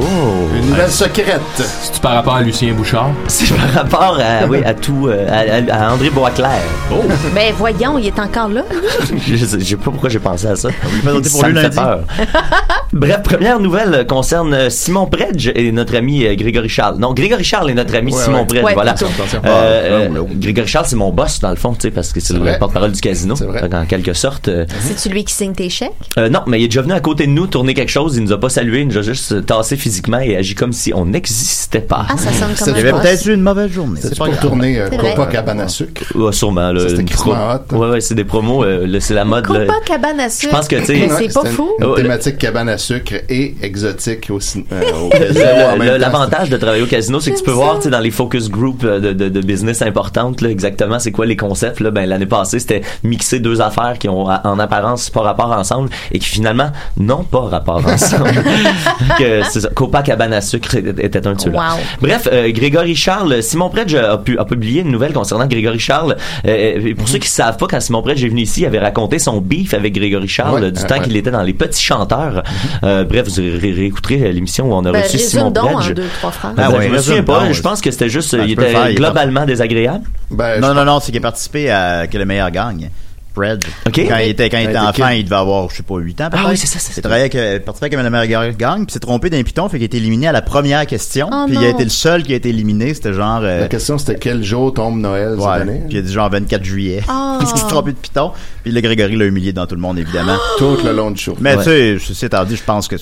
Une 0.56 0.70
nouvelle 0.70 0.92
secrète. 0.92 1.42
C'est 1.56 2.00
par 2.02 2.14
rapport 2.14 2.36
à 2.36 2.42
Lucien 2.42 2.72
Bouchard? 2.74 3.10
C'est 3.28 3.52
par 3.56 3.72
rapport 3.74 4.20
à, 4.20 4.46
oui, 4.46 4.60
à 4.64 4.74
tout, 4.74 5.08
euh, 5.08 5.26
à, 5.28 5.74
à- 5.74 5.88
à 5.90 5.94
André 5.94 6.10
Boisclair. 6.12 6.50
Oh. 6.92 6.96
Ben 7.34 7.52
voyons, 7.58 7.98
il 7.98 8.08
est 8.08 8.20
encore 8.20 8.50
là. 8.50 8.62
Je 9.26 9.36
sais, 9.38 9.60
je 9.60 9.66
sais 9.66 9.76
pas 9.76 9.90
pourquoi 9.92 10.10
j'ai 10.10 10.20
pensé 10.20 10.48
à 10.48 10.56
ça. 10.56 10.70
ça 10.70 11.48
lui 11.48 11.54
me 11.54 11.62
fait 11.62 11.70
peur. 11.76 12.02
Bref, 12.94 13.22
première 13.24 13.60
nouvelle 13.60 14.06
concerne 14.08 14.54
euh, 14.54 14.70
Simon 14.70 15.08
Predge 15.08 15.52
et 15.56 15.72
notre 15.72 15.96
ami 15.96 16.24
Grégory 16.36 16.70
Charles. 16.70 16.98
Non, 17.00 17.14
Grégory 17.14 17.44
Charles 17.44 17.72
et 17.72 17.74
notre 17.74 17.96
ami 17.96 18.14
Ouais, 18.14 18.22
Simon 18.24 18.40
ouais. 18.42 18.46
Predge, 18.46 18.64
Ouais, 18.64 18.74
voilà. 18.76 18.94
Euh, 19.02 19.38
euh, 19.46 20.08
Ah, 20.12 20.16
oh, 20.22 20.28
oh. 20.30 20.34
Grégory 20.36 20.68
Charles, 20.68 20.86
c'est 20.88 20.96
mon 20.96 21.12
boss 21.12 21.40
dans 21.40 21.50
le 21.50 21.56
fond, 21.56 21.74
tu 21.74 21.82
sais, 21.82 21.92
parce 21.92 22.14
que 22.14 22.20
c'est 22.20 22.34
C'est 22.34 22.40
le 22.40 22.60
porte-parole 22.60 22.92
du 22.92 23.02
casino. 23.02 23.36
C'est 23.36 23.48
qu'en 23.70 23.86
quelque 23.86 24.14
sorte. 24.14 24.48
euh, 24.48 24.66
C'est-tu 24.80 25.10
lui 25.10 25.24
qui 25.24 25.34
signe 25.34 25.54
tes 25.54 25.70
chèques? 25.70 25.92
euh, 26.20 26.30
non, 26.30 26.42
mais 26.46 26.60
il 26.60 26.66
est 26.66 26.68
déjà 26.68 26.83
venu 26.84 26.94
à 26.94 27.00
côté 27.00 27.26
de 27.26 27.32
nous 27.32 27.48
tourner 27.48 27.74
quelque 27.74 27.90
chose. 27.90 28.16
Il 28.16 28.24
nous 28.24 28.32
a 28.32 28.40
pas 28.40 28.50
salué, 28.50 28.82
il 28.82 28.88
nous 28.88 28.98
a 28.98 29.02
juste 29.02 29.46
tassé 29.46 29.76
physiquement 29.76 30.20
et 30.20 30.36
agi 30.38 30.56
comme 30.56 30.72
si 30.74 30.94
on 30.94 31.06
n'existait 31.06 31.80
pas. 31.82 32.06
Ah, 32.10 32.16
ça 32.18 32.32
sonne 32.32 32.54
comme 32.58 32.76
Il 32.78 32.86
y 32.86 32.88
avait 32.88 33.00
peut-être 33.02 33.26
eu 33.26 33.34
une 33.34 33.42
mauvaise 33.42 33.72
journée. 33.72 34.00
C'est 34.02 34.18
pas 34.18 34.26
pour 34.26 34.40
tourner 34.40 34.80
euh, 34.80 34.88
C'est 34.92 34.98
vrai. 34.98 35.16
Copacabana 35.16 35.68
Sucre. 35.68 36.04
Ouais, 36.16 36.32
sûrement. 36.32 36.72
Là, 36.72 36.88
c'était 36.90 37.04
pro- 37.14 37.32
hot. 37.34 37.76
Ouais, 37.76 37.90
ouais, 37.90 38.02
c'est 38.02 38.16
des 38.16 38.24
promos. 38.26 38.64
euh, 38.64 38.86
là, 38.86 39.00
c'est 39.00 39.14
la 39.14 39.26
mode. 39.26 39.50
là. 39.50 39.66
Copacabana 39.66 40.24
à 40.26 40.30
sucre. 40.30 40.52
Je 40.54 40.58
pense 40.58 40.68
que, 40.68 40.76
tu 40.78 40.86
sais, 40.86 41.10
c'est 41.18 41.34
pas 41.34 41.46
fou. 41.46 41.70
Une, 41.80 41.96
thématique 41.96 42.38
cabane 42.38 42.70
à 42.70 42.78
sucre 42.78 43.14
et 43.30 43.56
exotique 43.62 44.30
aussi. 44.30 44.66
euh. 44.72 45.10
L'avantage 45.98 46.50
de 46.50 46.58
travailler 46.58 46.84
au 46.84 46.88
casino, 46.88 47.20
c'est 47.20 47.32
que 47.32 47.38
tu 47.38 47.44
peux 47.44 47.52
voir, 47.52 47.78
tu 47.78 47.84
sais, 47.84 47.90
dans 47.90 48.00
les 48.00 48.12
focus 48.12 48.50
group 48.50 48.84
euh, 48.84 49.00
de, 49.00 49.14
de, 49.14 49.30
de 49.30 49.42
business 49.42 49.82
importantes, 49.82 50.42
là, 50.42 50.50
exactement, 50.50 51.00
c'est 51.00 51.12
quoi 51.12 51.26
les 51.26 51.36
concepts. 51.38 51.80
Là, 51.80 51.92
ben, 51.92 52.08
l'année 52.08 52.26
passée, 52.26 52.60
c'était 52.60 52.82
mixer 53.04 53.40
deux 53.40 53.62
affaires 53.62 53.96
qui 54.00 54.10
ont, 54.10 54.26
en 54.28 54.60
apparence, 54.60 55.10
pas 55.10 55.22
rapport 55.22 55.52
ensemble 55.52 55.90
et 56.12 56.20
qui 56.20 56.28
finalement 56.30 56.72
n'ont 56.98 57.24
pas 57.24 57.42
rapport 57.42 57.86
ensemble. 57.86 58.32
que 59.18 59.42
c'est 59.50 59.62
ça. 59.62 59.70
Copacabana 59.74 60.42
sucre 60.42 60.76
était 60.76 61.26
un 61.28 61.34
de 61.34 61.42
ceux-là. 61.42 61.60
Wow. 61.76 61.80
Bref, 62.02 62.28
euh, 62.32 62.52
Grégory 62.52 62.96
Charles, 62.96 63.42
Simon 63.44 63.70
Predge 63.70 63.96
a, 63.96 64.18
pu, 64.18 64.38
a 64.38 64.46
publié 64.46 64.82
une 64.82 64.92
nouvelle 64.92 65.14
concernant 65.14 65.46
Grégory 65.48 65.80
Charles. 65.80 66.16
Euh, 66.46 66.80
et 66.88 66.96
pour 66.96 67.08
ceux 67.08 67.18
qui 67.20 67.28
savent 67.30 67.58
pas, 67.58 67.68
quand 67.68 67.80
Simon 67.80 68.02
Predge 68.02 68.24
est 68.24 68.30
venu 68.30 68.42
ici, 68.42 68.62
il 68.62 68.66
avait 68.66 68.80
raconté 68.80 69.20
son 69.20 69.40
beef 69.42 69.74
avec 69.74 69.94
Grégory 69.94 70.28
Charles 70.28 70.62
Ouais, 70.64 70.72
du 70.72 70.84
temps 70.86 70.96
ouais. 70.96 71.02
qu'il 71.02 71.16
était 71.18 71.32
dans 71.32 71.44
les 71.44 71.54
petits 71.54 71.82
chanteurs. 71.84 72.44
Euh, 72.84 73.04
bref, 73.04 73.28
vous 73.28 73.42
ré- 73.42 73.58
ré- 73.58 73.72
réécouterez 73.74 74.32
l'émission 74.34 74.70
où 74.70 74.74
on 74.74 74.86
a 74.86 74.92
Ben, 74.92 75.04
reçu 75.04 75.18
Simon 75.20 75.52
Predge. 75.52 75.90
en 75.92 75.94
deux, 75.94 76.08
trois 76.20 76.32
phrases. 76.32 76.54
Ah 76.58 76.70
Ben, 76.70 76.78
ouais, 76.78 76.88
je 76.88 76.94
me 76.94 76.98
souviens 77.00 77.24
pas. 77.24 77.52
Je 77.52 77.62
pense 77.62 77.82
que 77.82 77.92
c'était 77.92 78.10
juste, 78.10 78.36
Ben, 78.36 78.46
il 78.46 78.52
était 78.54 78.94
globalement 78.96 79.46
désagréable. 79.46 80.06
Ben, 80.32 80.60
Non, 80.60 80.74
non, 80.74 80.86
non, 80.86 81.00
c'est 81.00 81.12
qu'il 81.12 81.20
a 81.20 81.22
participé 81.22 81.70
à 81.70 82.08
Que 82.08 82.18
le 82.18 82.26
meilleur 82.26 82.52
gagne. 82.52 82.90
Fred. 83.36 83.64
Ok. 83.88 84.00
Quand 84.08 84.18
il 84.18 84.30
était, 84.30 84.50
quand 84.50 84.58
il 84.60 84.66
Ben, 84.68 84.70
était 84.72 84.80
t'es 84.80 85.02
enfant, 85.04 85.10
il 85.10 85.24
devait 85.24 85.36
avoir, 85.36 85.70
je 85.70 85.78
sais 85.78 85.84
pas, 85.84 85.98
8 85.98 86.22
ans 86.22 86.30
peut-être. 86.30 86.44
Ah 86.46 86.50
oui, 86.52 86.58
c'est 86.58 86.68
ça, 86.68 86.78
c'est 86.80 86.94
ça. 86.94 87.00
Il 87.00 87.02
travaillait 87.02 87.36
avec, 87.36 87.66
participait 87.66 87.96
avec 87.98 88.12
meilleur 88.12 88.52
gang, 88.54 88.86
puis 88.86 88.94
s'est 88.94 89.00
trompé 89.00 89.30
d'un 89.30 89.42
piton, 89.44 89.68
fait 89.70 89.78
qu'il 89.78 89.84
a 89.84 89.86
été 89.86 89.98
éliminé 89.98 90.28
à 90.28 90.32
la 90.32 90.42
première 90.44 90.86
question. 90.86 91.30
Oh 91.32 91.46
puis 91.48 91.56
il 91.60 91.64
a 91.66 91.70
été 91.70 91.84
le 91.84 91.90
seul 91.90 92.24
qui 92.24 92.34
a 92.34 92.36
été 92.36 92.50
éliminé, 92.50 92.94
c'était 92.94 93.14
genre... 93.14 93.40
euh, 93.44 93.62
La 93.62 93.68
question, 93.68 93.98
c'était 93.98 94.16
quel 94.20 94.44
jour 94.44 94.74
tombe 94.74 95.00
Noël 95.00 95.36
cette 95.38 95.46
Ouais, 95.46 95.54
année? 95.54 95.82
puis 95.88 95.96
il 95.96 96.00
a 96.00 96.02
dit 96.04 96.14
genre 96.14 96.30
24 96.30 96.64
juillet. 96.64 97.02
Ah. 97.08 97.38
Parce 97.40 97.52
qu'il 97.54 97.62
s'est 97.62 97.68
trompé 97.68 97.92
de 97.92 97.98
piton. 97.98 98.32
Puis 98.64 98.72
le 98.72 98.80
Grégory 98.82 99.16
l'a 99.16 99.26
humilié 99.26 99.52
dans 99.52 99.66
tout 99.66 99.76
le 99.76 99.82
monde, 99.82 99.98
évidemment. 100.00 100.38
Tout 100.58 100.78
le 100.84 100.94
long 100.94 101.12
du 101.12 101.20
show. 101.22 101.36
Mais 101.42 101.56
Ouais. 101.56 101.64
tu 101.64 101.70
sais, 101.70 101.98
ceci 102.00 102.26
étant 102.26 102.44
dit, 102.46 102.56
je 102.56 102.64
pense 102.64 102.88
que 102.88 102.96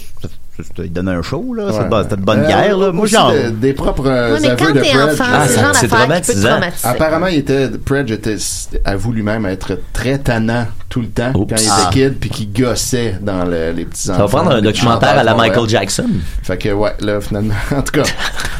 il 0.80 0.92
donnait 0.94 1.12
un 1.12 1.22
show, 1.22 1.54
là. 1.54 1.66
Ouais. 1.66 1.72
C'était 1.74 1.90
de- 1.90 2.04
c'était 2.04 2.16
de 2.18 2.22
bonne 2.26 2.40
Euh, 2.42 2.48
guerre, 2.48 2.78
là. 2.78 2.92
Moi, 2.92 3.06
genre... 3.08 3.32
de- 3.32 3.50
des 3.50 3.74
propres 3.74 4.08
euh, 4.08 4.34
Ouais, 4.34 4.40
mais 4.42 4.48
aveux 4.50 4.58
quand 4.58 4.74
de 4.74 4.80
t'es 4.82 4.90
Predge. 4.90 5.14
enfant, 5.14 5.24
Ah, 5.34 5.74
c'est 5.74 5.88
qui 5.88 5.94
traumatisant. 5.94 6.60
Apparemment, 6.84 7.28
il 7.28 7.38
était, 7.38 7.70
Predge 7.70 8.12
était, 8.12 8.38
avoue 8.86 9.12
lui-même 9.14 9.46
être 9.46 9.80
très 9.94 10.18
tannant 10.20 10.66
tout 10.90 11.02
le 11.02 11.08
temps 11.08 11.32
Oups. 11.36 11.50
quand 11.50 11.56
il 11.58 11.64
était 11.64 11.72
Ah. 11.72 11.90
kid 11.92 12.18
puis 12.20 12.30
qu'il 12.30 12.52
gossait 12.52 13.16
dans 13.22 13.46
le- 13.46 13.72
les 13.72 13.86
petits 13.86 14.10
enfants. 14.10 14.18
Ça 14.20 14.26
va 14.26 14.42
prendre 14.42 14.52
un 14.58 14.62
documentaire 14.62 15.18
à 15.18 15.24
la 15.24 15.34
Michael. 15.36 15.70
Jackson. 15.70 16.08
Fait 16.44 16.58
que 16.58 16.70
ouais, 16.70 16.94
là 17.00 17.22
finalement, 17.22 17.54
en 17.76 17.82
tout 17.82 17.94
cas, 17.94 18.04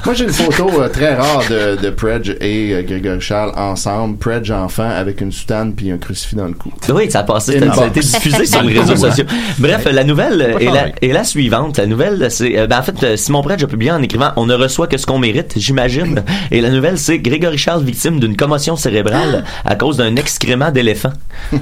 moi 0.06 0.14
j'ai 0.14 0.24
une 0.26 0.30
photo 0.32 0.70
euh, 0.82 0.88
très 0.88 1.16
rare 1.16 1.42
de, 1.50 1.76
de 1.82 1.90
Predge 1.90 2.36
et 2.40 2.74
euh, 2.74 2.84
Grégory 2.84 3.20
Charles 3.20 3.52
ensemble, 3.58 4.18
Predge 4.18 4.50
enfant 4.52 4.90
avec 4.90 5.20
une 5.20 5.32
soutane 5.34 5.74
puis 5.74 5.92
un 5.92 5.98
crucifix 5.98 6.36
dans 6.36 6.46
le 6.48 6.54
cou. 6.54 6.72
Oui, 6.94 7.12
ça 7.12 7.20
a 7.20 7.24
passé, 7.24 7.60
ça 7.60 7.84
a 7.84 7.88
été 7.88 8.00
diffusé 8.00 8.46
sur 8.46 8.62
les 8.64 8.80
réseaux 8.80 8.96
sociaux. 9.10 9.26
Bref, 9.60 9.86
la 9.92 10.04
nouvelle 10.06 10.42
euh, 10.42 10.58
est 10.60 10.66
la, 10.66 10.80
changé. 10.82 10.94
est 11.02 11.12
la 11.14 11.24
suivante. 11.26 11.78
La 11.78 11.86
nouvelle, 11.92 12.32
c'est, 12.32 12.58
euh, 12.58 12.66
ben, 12.68 12.80
en 12.80 12.84
fait, 12.84 13.04
euh, 13.04 13.16
Simon 13.18 13.42
Predge 13.44 13.64
a 13.64 13.68
publié 13.68 13.92
en 13.92 14.02
écrivant 14.02 14.32
On 14.38 14.46
ne 14.48 14.56
reçoit 14.56 14.88
que 14.88 14.98
ce 14.98 15.06
qu'on 15.06 15.20
mérite, 15.20 15.54
j'imagine. 15.58 16.24
Et 16.50 16.62
la 16.62 16.70
nouvelle, 16.70 16.98
c'est 16.98 17.20
Grégory 17.20 17.58
Charles 17.58 17.84
victime 17.84 18.20
d'une 18.20 18.36
commotion 18.36 18.76
cérébrale 18.76 19.44
à 19.64 19.76
cause 19.76 19.98
d'un 19.98 20.16
excrément 20.16 20.72
d'éléphant. 20.72 21.14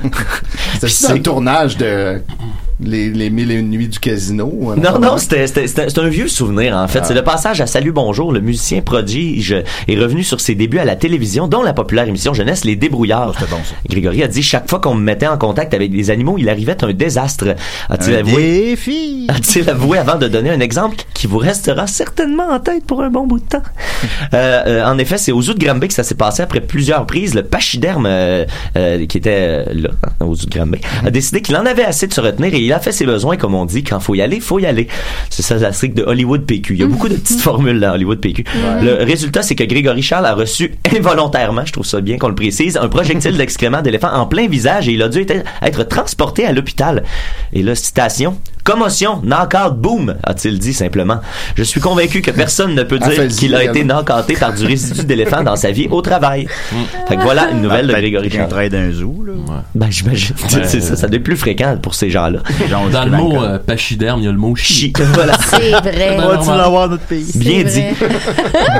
C'est- 0.87 1.19
tournage 1.21 1.75
de 1.77 2.21
les, 2.81 3.09
les 3.09 3.29
mille 3.29 3.51
et 3.51 3.55
une 3.55 3.69
nuits 3.69 3.87
du 3.89 3.99
casino. 3.99 4.73
Non, 4.77 4.99
non, 4.99 5.15
de- 5.15 5.19
c'était 5.19 5.47
c'était- 5.47 5.67
c'était- 5.67 5.89
c'est 5.89 5.99
un 5.99 6.07
vieux 6.07 6.27
souvenir, 6.27 6.75
en 6.75 6.87
fait. 6.87 7.05
C'est 7.05 7.13
le 7.13 7.23
passage 7.23 7.59
à 7.61 7.67
Salut 7.67 7.91
Bonjour. 7.91 8.31
Le 8.31 8.39
musicien 8.39 8.81
prodige 8.81 9.51
est 9.87 9.95
revenu 9.99 10.23
sur 10.23 10.39
ses 10.39 10.55
débuts 10.55 10.79
à 10.79 10.85
la 10.85 10.95
télévision, 10.95 11.47
dont 11.47 11.61
la 11.61 11.73
populaire 11.73 12.07
émission 12.07 12.33
jeunesse 12.33 12.63
Les 12.63 12.75
Débrouillards. 12.75 13.33
C'était 13.37 13.51
bon, 13.51 13.57
ça. 13.63 13.75
Grégory 13.89 14.23
a 14.23 14.27
dit 14.27 14.41
chaque 14.43 14.69
fois 14.69 14.79
qu'on 14.79 14.95
me 14.95 15.03
mettait 15.03 15.27
en 15.27 15.37
contact 15.37 15.73
avec 15.73 15.91
des 15.91 16.09
animaux, 16.09 16.37
il 16.37 16.47
arrivait 16.49 16.81
un 16.83 16.93
désastre. 16.93 17.55
A-t-il 17.89 18.15
avoué? 18.15 18.41
défi! 18.69 19.25
A-t-il 19.29 19.69
avoué 19.69 19.97
avant 19.97 20.15
de 20.17 20.27
donner 20.27 20.49
un 20.49 20.59
exemple 20.61 20.95
qui 21.13 21.27
vous 21.27 21.37
restera 21.37 21.85
certainement 21.87 22.49
en 22.49 22.59
tête 22.59 22.85
pour 22.85 23.01
un 23.03 23.09
bon 23.09 23.27
bout 23.27 23.39
de 23.39 23.45
temps? 23.45 23.63
Euh, 24.33 24.61
euh, 24.67 24.85
en 24.85 24.97
effet, 24.99 25.17
c'est 25.17 25.31
au 25.31 25.41
zoo 25.41 25.53
de 25.53 25.59
Granby 25.63 25.87
que 25.87 25.93
ça 25.93 26.03
s'est 26.03 26.15
passé 26.15 26.43
après 26.43 26.61
plusieurs 26.61 27.05
prises. 27.07 27.33
Le 27.33 27.41
pachyderme 27.43 28.05
euh, 28.05 28.45
euh, 28.77 29.05
qui 29.07 29.17
était 29.17 29.35
euh, 29.39 29.63
là, 29.73 29.89
hein, 30.21 30.25
au 30.25 30.35
zoo 30.35 30.45
de 30.45 30.51
Granby, 30.55 30.79
a 31.03 31.09
décidé 31.09 31.41
qu'il 31.41 31.55
en 31.57 31.65
avait 31.65 31.83
assez 31.83 32.05
de 32.07 32.13
se 32.13 32.21
retenir 32.21 32.53
et 32.53 32.59
il 32.69 32.73
a 32.73 32.79
fait 32.79 32.91
ses 32.91 33.08
besoins, 33.08 33.36
comme 33.36 33.55
on 33.55 33.65
dit, 33.65 33.84
quand 33.84 33.99
faut 33.99 34.13
y 34.13 34.21
aller, 34.21 34.39
faut 34.39 34.60
y 34.60 34.67
aller. 34.67 34.88
C'est 35.32 35.41
ça 35.41 35.55
la 35.55 35.73
strict 35.73 35.97
de 35.97 36.03
Hollywood 36.03 36.45
PQ. 36.45 36.75
Il 36.75 36.79
y 36.79 36.84
a 36.84 36.86
beaucoup 36.86 37.10
de 37.10 37.15
petites 37.15 37.41
formules 37.41 37.79
dans 37.79 37.93
Hollywood 37.93 38.19
PQ. 38.19 38.43
Le 38.84 39.03
résultat, 39.03 39.41
c'est 39.41 39.55
que 39.55 39.63
Grégory 39.63 40.03
Charles 40.03 40.27
a 40.27 40.36
reçu 40.36 40.75
involontairement, 40.95 41.65
je 41.65 41.73
trouve 41.73 41.86
ça 41.86 41.99
bien 41.99 42.19
qu'on 42.19 42.27
le 42.27 42.36
précise, 42.36 42.77
un 42.77 42.88
projectile 42.88 43.38
d'excrément 43.38 43.82
d'éléphant 43.82 44.13
en 44.13 44.27
plein 44.27 44.47
visage 44.47 44.88
et 44.88 44.91
il 44.91 45.01
a 45.01 45.10
dû 45.10 45.21
être, 45.21 45.43
être 45.63 45.84
transporté 45.84 46.45
à 46.45 46.51
l'hôpital. 46.51 47.03
Et 47.53 47.63
là, 47.63 47.73
citation, 47.73 48.38
commotion, 48.69 49.19
knock-out, 49.23 49.75
boom, 49.77 50.15
a-t-il 50.23 50.60
dit 50.60 50.73
simplement. 50.73 51.21
Je 51.55 51.63
suis 51.63 51.82
convaincu 51.82 52.21
que 52.21 52.29
personne 52.29 52.75
ne 52.75 52.84
peut 52.84 52.99
dire 52.99 53.08
Aphasie, 53.08 53.39
qu'il 53.39 53.55
a 53.55 53.63
été 53.63 53.84
knock-outé 53.84 54.36
par 54.36 54.53
du 54.53 54.63
résidu 54.63 55.05
d'éléphant 55.05 55.41
dans 55.41 55.55
sa 55.55 55.71
vie 55.71 55.88
au 55.89 56.03
travail. 56.03 56.47
Fait 57.08 57.15
que 57.15 57.21
voilà 57.23 57.49
une 57.49 57.62
nouvelle 57.62 57.88
de 57.88 57.93
Grégory 57.93 58.29
Charles. 58.29 58.47
travaille 58.47 58.69
d'un 58.69 58.91
zoo, 58.91 59.23
là. 59.25 59.63
Ben, 59.73 59.89
j'imagine. 59.89 60.36
c'est 60.47 60.82
ça, 60.82 60.95
ça 60.95 61.08
doit 61.08 61.17
être 61.17 61.23
plus 61.23 61.36
fréquent 61.36 61.77
pour 61.82 61.95
ces 61.95 62.12
gens-là. 62.12 62.41
Dans 62.91 63.05
le 63.05 63.12
mot 63.12 63.41
euh, 63.41 63.58
pachyderme, 63.58 64.19
il 64.19 64.25
y 64.25 64.27
a 64.27 64.32
le 64.32 64.38
mot 64.38 64.55
chi. 64.55 64.93
Voilà. 65.13 65.34
C'est 65.39 65.71
vrai. 65.71 66.17
On 66.47 66.55
l'avoir 66.55 66.89
notre 66.89 67.03
pays? 67.03 67.32
Bien 67.36 67.63
dit. 67.63 67.84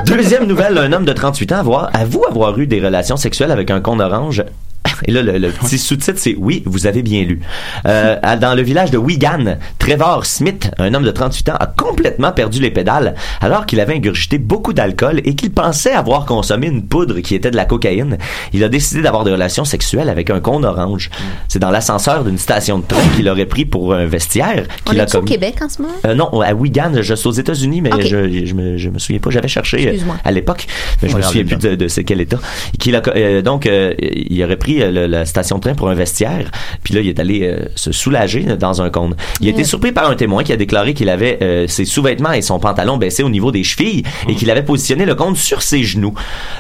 Deuxième 0.06 0.46
nouvelle, 0.46 0.78
un 0.78 0.94
homme 0.94 1.06
de 1.06 1.14
38 1.14 1.52
ans 1.54 1.58
avoir, 1.58 1.90
avoue 1.94 2.24
avoir 2.30 2.58
eu 2.60 2.68
des 2.68 2.80
relations 2.80 3.18
sexuelles 3.18 3.52
avec 3.52 3.72
un 3.72 3.82
con 3.82 4.00
orange. 4.00 4.44
Et 5.06 5.12
là, 5.12 5.22
le, 5.22 5.38
le 5.38 5.50
petit 5.50 5.78
sous-titre, 5.78 6.20
c'est 6.20 6.36
Oui, 6.38 6.64
vous 6.66 6.88
avez 6.88 7.02
bien 7.02 7.24
lu. 7.24 7.42
Euh, 7.86 8.18
dans 8.40 8.56
le 8.56 8.62
village 8.62 8.92
de 8.92 8.98
Wigan, 8.98 9.58
Trevor 9.78 10.26
Smith, 10.26 10.72
un 10.78 10.94
homme 10.94 11.04
de 11.04 11.12
38 11.12 11.50
ans, 11.50 11.58
a 11.60 11.68
complètement 11.68 12.32
perdu 12.32 12.62
les 12.62 12.72
pédales 12.72 13.16
alors 13.42 13.66
qu'il 13.66 13.80
avait 13.80 13.96
ingurgité 13.96 14.38
beaucoup 14.38 14.74
d'alcool 14.74 15.22
et 15.26 15.36
qu'il 15.36 15.52
pensait 15.52 15.94
avoir 15.94 16.26
consommé 16.26 16.68
une 16.68 16.86
poudre 16.86 17.20
qui 17.20 17.36
était 17.36 17.52
de 17.52 17.56
la 17.56 17.66
cocaïne. 17.66 18.18
Il 18.54 18.64
a 18.64 18.70
décidé 18.70 19.02
d'avoir 19.02 19.24
des 19.24 19.32
relations 19.32 19.66
sexuelles 19.66 20.10
avec 20.10 20.30
un 20.30 20.40
con 20.40 20.64
orange. 20.64 21.10
C'est 21.48 21.60
dans 21.60 21.72
l'ascenseur 21.72 22.24
d'une 22.24 22.38
station 22.38 22.80
de 22.80 22.86
train 22.86 23.02
qu'il 23.16 23.28
aurait 23.30 23.46
pris 23.46 23.66
pour 23.66 23.94
un 23.94 24.06
vestiaire 24.06 24.66
On 24.88 24.94
est 24.94 25.16
au. 25.16 25.22
Québec 25.22 25.56
en 25.62 25.70
ce 25.70 25.82
moment? 25.82 25.94
Euh, 26.06 26.16
non, 26.16 26.42
à 26.42 26.54
Wigan, 26.54 26.94
je 27.02 27.14
suis 27.14 27.28
aux 27.28 27.32
États-Unis, 27.32 27.82
mais 27.82 27.92
je, 28.00 28.46
je, 28.46 28.54
me, 28.54 28.78
je 28.78 28.90
me 28.90 29.00
souviens 29.00 29.20
pas. 29.20 29.30
J'avais 29.30 29.48
cherché 29.48 29.88
euh, 29.88 30.14
à 30.24 30.32
l'époque, 30.32 30.66
mais 31.02 31.10
je 31.10 31.18
me 31.18 31.22
souviens 31.22 31.44
plus 31.44 31.58
de, 31.58 32.02
quel 32.02 32.22
état. 32.22 32.40
Qu'il 32.80 32.96
a, 32.96 33.42
donc, 33.42 33.70
il 33.70 34.44
aurait 34.44 34.58
pris 34.58 34.69
euh, 34.82 34.92
le- 34.92 35.08
la 35.08 35.26
station 35.26 35.58
de 35.58 35.62
train 35.62 35.74
pour 35.76 35.90
un 35.90 35.96
vestiaire, 35.96 36.50
puis 36.84 36.94
là, 36.94 37.02
il 37.02 37.08
est 37.10 37.20
allé 37.20 37.42
euh, 37.44 37.66
se 37.76 37.92
soulager 37.92 38.44
dans 38.58 38.82
un 38.82 38.90
cône. 38.90 39.16
Il 39.42 39.48
a 39.48 39.50
été 39.52 39.60
Yeah. 39.60 39.68
surpris 39.68 39.92
par 39.92 40.10
un 40.10 40.16
témoin 40.16 40.44
qui 40.44 40.54
a 40.54 40.58
déclaré 40.58 40.94
qu'il 40.94 41.10
avait 41.10 41.38
euh, 41.42 41.68
ses 41.68 41.86
sous-vêtements 41.86 42.32
et 42.32 42.42
son 42.42 42.60
pantalon 42.60 42.98
baissés 42.98 43.24
au 43.24 43.30
niveau 43.30 43.52
des 43.52 43.64
chevilles 43.64 44.04
et 44.28 44.36
qu'il 44.36 44.50
avait 44.52 44.64
positionné 44.64 45.06
le 45.06 45.16
cône 45.16 45.36
sur 45.36 45.62
ses 45.62 45.84
genoux. 45.84 46.14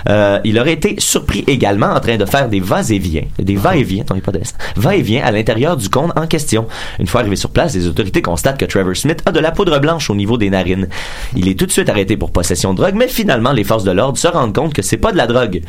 Euh, 0.09 0.39
il 0.43 0.57
aurait 0.59 0.73
été 0.73 0.95
surpris 0.99 1.43
également 1.47 1.87
en 1.93 1.99
train 1.99 2.17
de 2.17 2.25
faire 2.25 2.49
des 2.49 2.59
va-et-vient, 2.59 3.23
des 3.37 3.55
va-et-vient, 3.55 4.03
de 4.03 4.39
S, 4.39 4.55
va-et-vient 4.75 5.23
à 5.23 5.31
l'intérieur 5.31 5.77
du 5.77 5.89
cône 5.89 6.11
en 6.15 6.27
question. 6.27 6.67
Une 6.99 7.07
fois 7.07 7.21
arrivé 7.21 7.35
sur 7.35 7.49
place, 7.51 7.75
les 7.75 7.87
autorités 7.87 8.21
constatent 8.21 8.57
que 8.59 8.65
Trevor 8.65 8.95
Smith 8.95 9.21
a 9.25 9.31
de 9.31 9.39
la 9.39 9.51
poudre 9.51 9.79
blanche 9.79 10.09
au 10.09 10.15
niveau 10.15 10.37
des 10.37 10.49
narines. 10.49 10.87
Il 11.35 11.47
est 11.47 11.57
tout 11.57 11.65
de 11.65 11.71
suite 11.71 11.89
arrêté 11.89 12.17
pour 12.17 12.31
possession 12.31 12.73
de 12.73 12.77
drogue, 12.77 12.95
mais 12.95 13.07
finalement, 13.07 13.51
les 13.51 13.63
forces 13.63 13.83
de 13.83 13.91
l'ordre 13.91 14.17
se 14.17 14.27
rendent 14.27 14.55
compte 14.55 14.73
que 14.73 14.81
c'est 14.81 14.97
pas 14.97 15.11
de 15.11 15.17
la 15.17 15.27
drogue. 15.27 15.61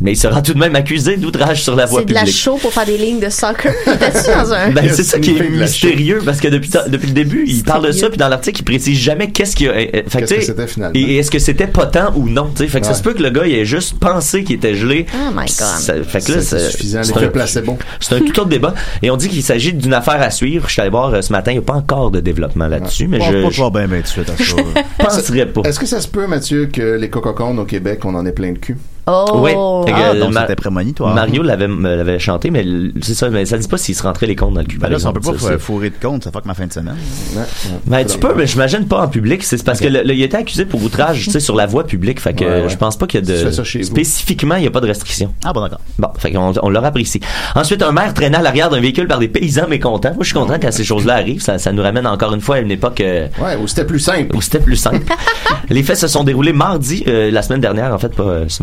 Mais 0.00 0.12
il 0.12 0.16
sera 0.16 0.42
tout 0.42 0.54
de 0.54 0.58
même 0.58 0.74
accusé 0.74 1.16
d'outrage 1.16 1.62
sur 1.62 1.76
la 1.76 1.86
voie 1.86 2.00
C'est 2.00 2.06
de 2.06 2.14
la 2.14 2.20
publique. 2.20 2.36
show 2.36 2.56
pour 2.56 2.72
faire 2.72 2.84
des 2.84 2.98
lignes 2.98 3.20
de 3.20 3.28
soccer. 3.30 3.72
T'es-tu 3.84 4.30
dans 4.36 4.52
un? 4.52 4.70
Ben, 4.70 4.90
c'est 4.92 5.04
ça 5.04 5.20
qui 5.20 5.30
est 5.30 5.38
de 5.38 5.44
mystérieux 5.44 6.20
parce 6.24 6.40
que 6.40 6.48
depuis, 6.48 6.68
depuis 6.88 7.06
le 7.06 7.12
début, 7.12 7.44
il 7.46 7.62
parle 7.62 7.86
de 7.86 7.92
ça 7.92 8.08
puis 8.08 8.18
dans 8.18 8.28
l'article, 8.28 8.60
il 8.60 8.64
précise 8.64 8.98
jamais 8.98 9.30
qu'est-ce 9.30 9.54
qu'il 9.54 9.66
y 9.66 9.68
a. 9.68 9.72
euh, 9.72 9.86
euh, 9.94 10.02
fait 10.08 10.18
Qu'est-ce 10.20 10.22
tu 10.22 10.26
sais, 10.26 10.36
que 10.38 10.42
c'était 10.46 10.66
finalement? 10.66 10.98
Et 10.98 11.16
est-ce 11.18 11.30
que 11.30 11.38
c'était 11.38 11.68
potent 11.68 11.96
ou 12.16 12.28
non, 12.28 12.50
tu 12.54 12.64
sais. 12.64 12.68
Fait 12.68 12.80
que 12.80 12.86
ça 12.86 12.94
se 12.94 13.02
peut 13.02 13.14
que 13.14 13.22
le 13.22 13.30
gars, 13.30 13.46
il 13.46 13.54
ait 13.54 13.64
juste 13.64 13.98
pensé 14.00 14.42
qu'il 14.42 14.56
était 14.56 14.74
gelé. 14.74 15.06
Oh 15.14 15.30
my 15.32 15.46
God. 15.46 15.48
Ça- 15.48 15.94
fait 16.02 16.24
que 16.26 16.32
là, 16.32 16.42
C'est 16.42 16.70
suffisant. 16.70 17.02
c'est 17.04 17.14
L'effet 17.14 17.26
un- 17.26 17.30
placebo. 17.30 17.78
C'est 18.00 18.16
un 18.16 18.20
tout 18.20 18.40
autre 18.40 18.48
débat. 18.48 18.74
Et 19.00 19.10
on 19.12 19.16
dit 19.16 19.28
qu'il 19.28 19.42
s'agit 19.44 19.72
d'une 19.72 19.94
affaire 19.94 20.20
à 20.20 20.30
suivre. 20.30 20.66
Je 20.66 20.72
suis 20.72 20.80
allé 20.82 20.90
voir 20.90 21.14
euh, 21.14 21.22
ce 21.22 21.30
matin, 21.32 21.52
il 21.52 21.54
n'y 21.54 21.58
a 21.60 21.62
pas 21.62 21.74
encore 21.74 22.10
de 22.10 22.18
développement 22.20 22.66
là-dessus, 22.66 23.06
mais 23.06 23.20
je, 23.20 23.70
bien, 23.70 23.86
bien 23.86 23.98
tout 23.98 24.02
de 24.02 24.06
suite 24.08 24.28
à 24.30 24.36
ça. 24.36 24.82
penserais 24.98 25.46
pas. 25.46 25.60
Est-ce 25.62 25.78
que 25.78 25.86
ça 25.86 26.00
se 26.00 26.08
peut, 26.08 26.26
Mathieu, 26.26 26.66
que 26.66 26.96
les 26.96 27.08
cococones 27.08 27.58
au 27.60 27.64
Québec, 27.64 28.00
on 28.04 28.14
en 28.16 28.26
ait 28.26 28.32
plein 28.32 28.50
le 28.50 28.58
cul? 28.58 28.76
Oh! 29.06 29.38
Ouais. 29.40 29.54
Ah, 29.56 30.12
Euh, 30.14 30.20
donc 30.20 30.34
c'était 30.34 30.56
prémonitoire. 30.56 31.14
Mario 31.14 31.42
l'avait 31.42 31.68
l'avait 31.68 32.18
chanté, 32.18 32.50
mais 32.50 32.64
c'est 33.02 33.14
ça, 33.14 33.28
mais 33.30 33.44
ça 33.44 33.58
dit 33.58 33.68
pas 33.68 33.76
s'il 33.76 33.94
se 33.94 34.02
rentrait 34.02 34.26
les 34.26 34.36
comptes 34.36 34.54
dans 34.54 34.60
le 34.60 34.66
cul. 34.66 34.78
Ben 34.78 34.88
là, 34.88 34.96
on 35.04 35.12
peut 35.12 35.20
pas 35.20 35.38
ça, 35.38 35.58
fourrer 35.58 35.90
de 35.90 35.96
compte, 36.00 36.24
ça 36.24 36.30
fuck 36.32 36.44
ma 36.46 36.54
fin 36.54 36.66
de 36.66 36.72
semaine. 36.72 36.96
Ouais, 37.34 37.40
ouais. 37.40 37.78
Ben, 37.86 38.04
tu 38.06 38.18
peux, 38.18 38.34
mais 38.34 38.46
j'imagine 38.46 38.86
pas 38.86 39.02
en 39.02 39.08
public. 39.08 39.42
C'est 39.44 39.62
parce 39.62 39.80
que 39.80 39.88
le, 39.88 40.02
le- 40.02 40.14
il 40.14 40.22
a 40.22 40.26
été 40.26 40.36
accusé 40.36 40.64
pour 40.64 40.82
outrage, 40.82 41.24
tu 41.24 41.30
sais, 41.30 41.40
sur 41.40 41.54
la 41.54 41.66
voie 41.66 41.84
publique. 41.84 42.20
Fait 42.20 42.32
que 42.34 42.44
Ouais, 42.44 42.62
ouais. 42.62 42.68
je 42.68 42.76
pense 42.76 42.96
pas 42.96 43.06
qu'il 43.06 43.20
y 43.20 43.22
a 43.22 43.26
de. 43.26 43.44
fais 43.44 43.52
ça 43.52 43.64
chez 43.64 43.80
vous. 43.80 43.84
Spécifiquement, 43.86 44.56
il 44.56 44.64
y 44.64 44.66
a 44.66 44.70
pas 44.70 44.80
de 44.80 44.86
restriction. 44.86 45.32
Ah 45.44 45.52
bon, 45.52 45.60
d'accord. 45.62 45.80
Bon, 45.98 46.08
fait 46.18 46.32
qu'on 46.32 46.52
on 46.62 46.70
l'aura 46.70 46.88
apprécié. 46.88 47.20
Ensuite, 47.54 47.82
un 47.82 47.92
maire 47.92 48.14
traînait 48.14 48.38
à 48.38 48.42
l'arrière 48.42 48.70
d'un 48.70 48.80
véhicule 48.80 49.06
par 49.06 49.18
des 49.18 49.28
paysans 49.28 49.68
mécontents. 49.68 50.10
Moi, 50.14 50.22
je 50.22 50.26
suis 50.28 50.34
content 50.34 50.54
quand 50.60 50.72
ces 50.72 50.84
choses-là 50.84 51.14
arrivent. 51.14 51.42
Ça, 51.42 51.58
ça 51.58 51.72
nous 51.72 51.82
ramène 51.82 52.06
encore 52.06 52.32
une 52.34 52.40
fois 52.40 52.56
à 52.56 52.60
une 52.60 52.70
époque 52.70 53.00
euh, 53.00 53.26
Ouais, 53.40 53.56
ou 53.56 53.66
c'était 53.68 53.84
plus 53.84 54.00
simple. 54.00 54.34
où 54.36 54.40
c'était 54.40 54.60
plus 54.60 54.76
simple. 54.76 55.04
Les 55.70 55.82
faits 55.82 55.96
se 55.98 56.08
sont 56.08 56.24
déroulés 56.24 56.52
mardi, 56.52 57.04
euh, 57.08 57.30
la 57.30 57.42
semaine 57.42 57.60
dernière, 57.60 57.92
en 57.92 57.98
fait, 57.98 58.14
pas 58.14 58.22
euh, 58.24 58.44
ce 58.48 58.62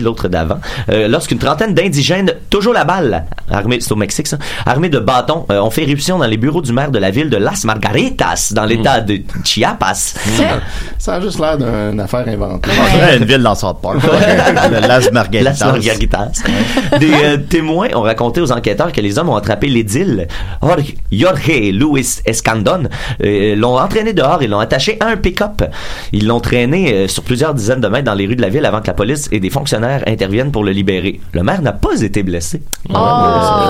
l'autre 0.00 0.28
d'avant, 0.28 0.58
euh, 0.90 1.08
lorsqu'une 1.08 1.38
trentaine 1.38 1.74
d'indigènes, 1.74 2.32
toujours 2.50 2.72
la 2.72 2.84
balle, 2.84 3.24
armés, 3.50 3.78
c'est 3.80 3.92
au 3.92 3.96
Mexique 3.96 4.26
ça, 4.26 4.38
armés 4.66 4.88
de 4.88 4.98
bâtons, 4.98 5.46
euh, 5.50 5.60
ont 5.60 5.70
fait 5.70 5.82
éruption 5.82 6.18
dans 6.18 6.26
les 6.26 6.36
bureaux 6.36 6.62
du 6.62 6.72
maire 6.72 6.90
de 6.90 6.98
la 6.98 7.10
ville 7.10 7.30
de 7.30 7.36
Las 7.36 7.64
Margaritas, 7.64 8.52
dans 8.54 8.64
l'état 8.64 9.00
de 9.00 9.20
Chiapas. 9.44 10.14
Ça 10.98 11.14
a 11.14 11.20
juste 11.20 11.38
l'air 11.38 11.58
d'une 11.58 12.00
affaire 12.00 12.26
inventée. 12.26 12.70
Ouais, 12.70 13.16
une 13.18 13.24
ville 13.24 13.42
dans 13.42 13.54
South 13.54 13.78
Park. 13.82 13.98
Las 14.88 15.10
Margaritas. 15.12 15.50
Las 15.50 15.64
Margaritas. 15.64 16.42
Des 16.98 17.12
euh, 17.12 17.36
témoins 17.36 17.88
ont 17.94 18.02
raconté 18.02 18.40
aux 18.40 18.52
enquêteurs 18.52 18.92
que 18.92 19.00
les 19.00 19.18
hommes 19.18 19.28
ont 19.28 19.36
attrapé 19.36 19.68
l'édile 19.68 20.28
Jorge 20.62 20.94
Jorge 21.10 21.70
Luis 21.72 22.20
Escandon, 22.24 22.84
euh, 23.22 23.56
l'ont 23.56 23.78
entraîné 23.78 24.12
dehors 24.12 24.42
et 24.42 24.46
l'ont 24.46 24.58
attaché 24.58 24.96
à 25.00 25.06
un 25.06 25.16
pick-up. 25.16 25.62
Ils 26.12 26.26
l'ont 26.26 26.40
traîné 26.40 26.92
euh, 26.92 27.08
sur 27.08 27.22
plusieurs 27.22 27.54
dizaines 27.54 27.80
de 27.80 27.88
mètres 27.88 28.04
dans 28.04 28.14
les 28.14 28.26
rues 28.26 28.36
de 28.36 28.42
la 28.42 28.48
ville 28.48 28.64
avant 28.64 28.80
que 28.80 28.86
la 28.86 28.94
police 28.94 29.28
et 29.32 29.40
des 29.40 29.50
fonctionnaires 29.50 29.71
interviennent 29.74 30.50
pour 30.52 30.64
le 30.64 30.72
libérer. 30.72 31.20
Le 31.32 31.42
maire 31.42 31.62
n'a 31.62 31.72
pas 31.72 32.00
été 32.00 32.22
blessé. 32.22 32.62
Oh, 32.90 32.96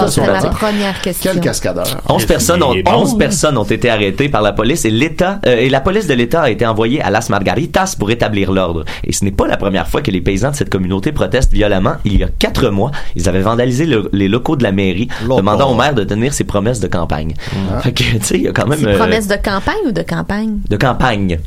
c'est 0.08 0.20
ma 0.26 0.40
première 0.50 1.00
question. 1.00 1.30
Quel 1.34 1.40
cascadeur. 1.42 1.86
11 2.08 2.26
personnes, 2.26 2.62
ont, 2.62 2.72
il 2.74 2.78
est 2.80 2.82
bon, 2.82 2.92
11 3.02 3.18
personnes 3.18 3.56
ont 3.58 3.64
été 3.64 3.90
arrêtées 3.90 4.28
par 4.28 4.42
la 4.42 4.52
police 4.52 4.84
et 4.84 4.90
l'État 4.90 5.40
euh, 5.46 5.56
et 5.58 5.68
la 5.68 5.80
police 5.80 6.06
de 6.06 6.14
l'État 6.14 6.42
a 6.42 6.50
été 6.50 6.66
envoyée 6.66 7.00
à 7.02 7.10
Las 7.10 7.28
Margaritas 7.30 7.94
pour 7.98 8.10
établir 8.10 8.52
l'ordre. 8.52 8.84
Et 9.04 9.12
ce 9.12 9.24
n'est 9.24 9.30
pas 9.30 9.46
la 9.46 9.56
première 9.56 9.88
fois 9.88 10.02
que 10.02 10.10
les 10.10 10.20
paysans 10.20 10.50
de 10.50 10.56
cette 10.56 10.70
communauté 10.70 11.12
protestent 11.12 11.52
violemment. 11.52 11.94
Il 12.04 12.16
y 12.18 12.24
a 12.24 12.28
quatre 12.38 12.68
mois, 12.68 12.90
ils 13.16 13.28
avaient 13.28 13.40
vandalisé 13.42 13.86
le- 13.86 14.08
les 14.12 14.28
locaux 14.28 14.56
de 14.56 14.62
la 14.62 14.72
mairie, 14.72 15.08
demandant 15.22 15.70
au 15.70 15.74
maire 15.74 15.94
de 15.94 16.04
tenir 16.04 16.32
ses 16.34 16.44
promesses 16.44 16.80
de 16.80 16.88
campagne. 16.88 17.34
Fait 17.82 17.92
que, 17.92 18.02
tu 18.02 18.18
sais, 18.22 18.34
il 18.36 18.42
y 18.42 18.48
a 18.48 18.52
quand 18.52 18.66
même 18.66 18.84
euh, 18.86 18.98
promesse 18.98 19.28
de 19.28 19.36
campagne 19.36 19.76
ou 19.86 19.92
de 19.92 20.02
campagne? 20.02 20.58
de 20.68 20.76
campagne. 20.76 21.38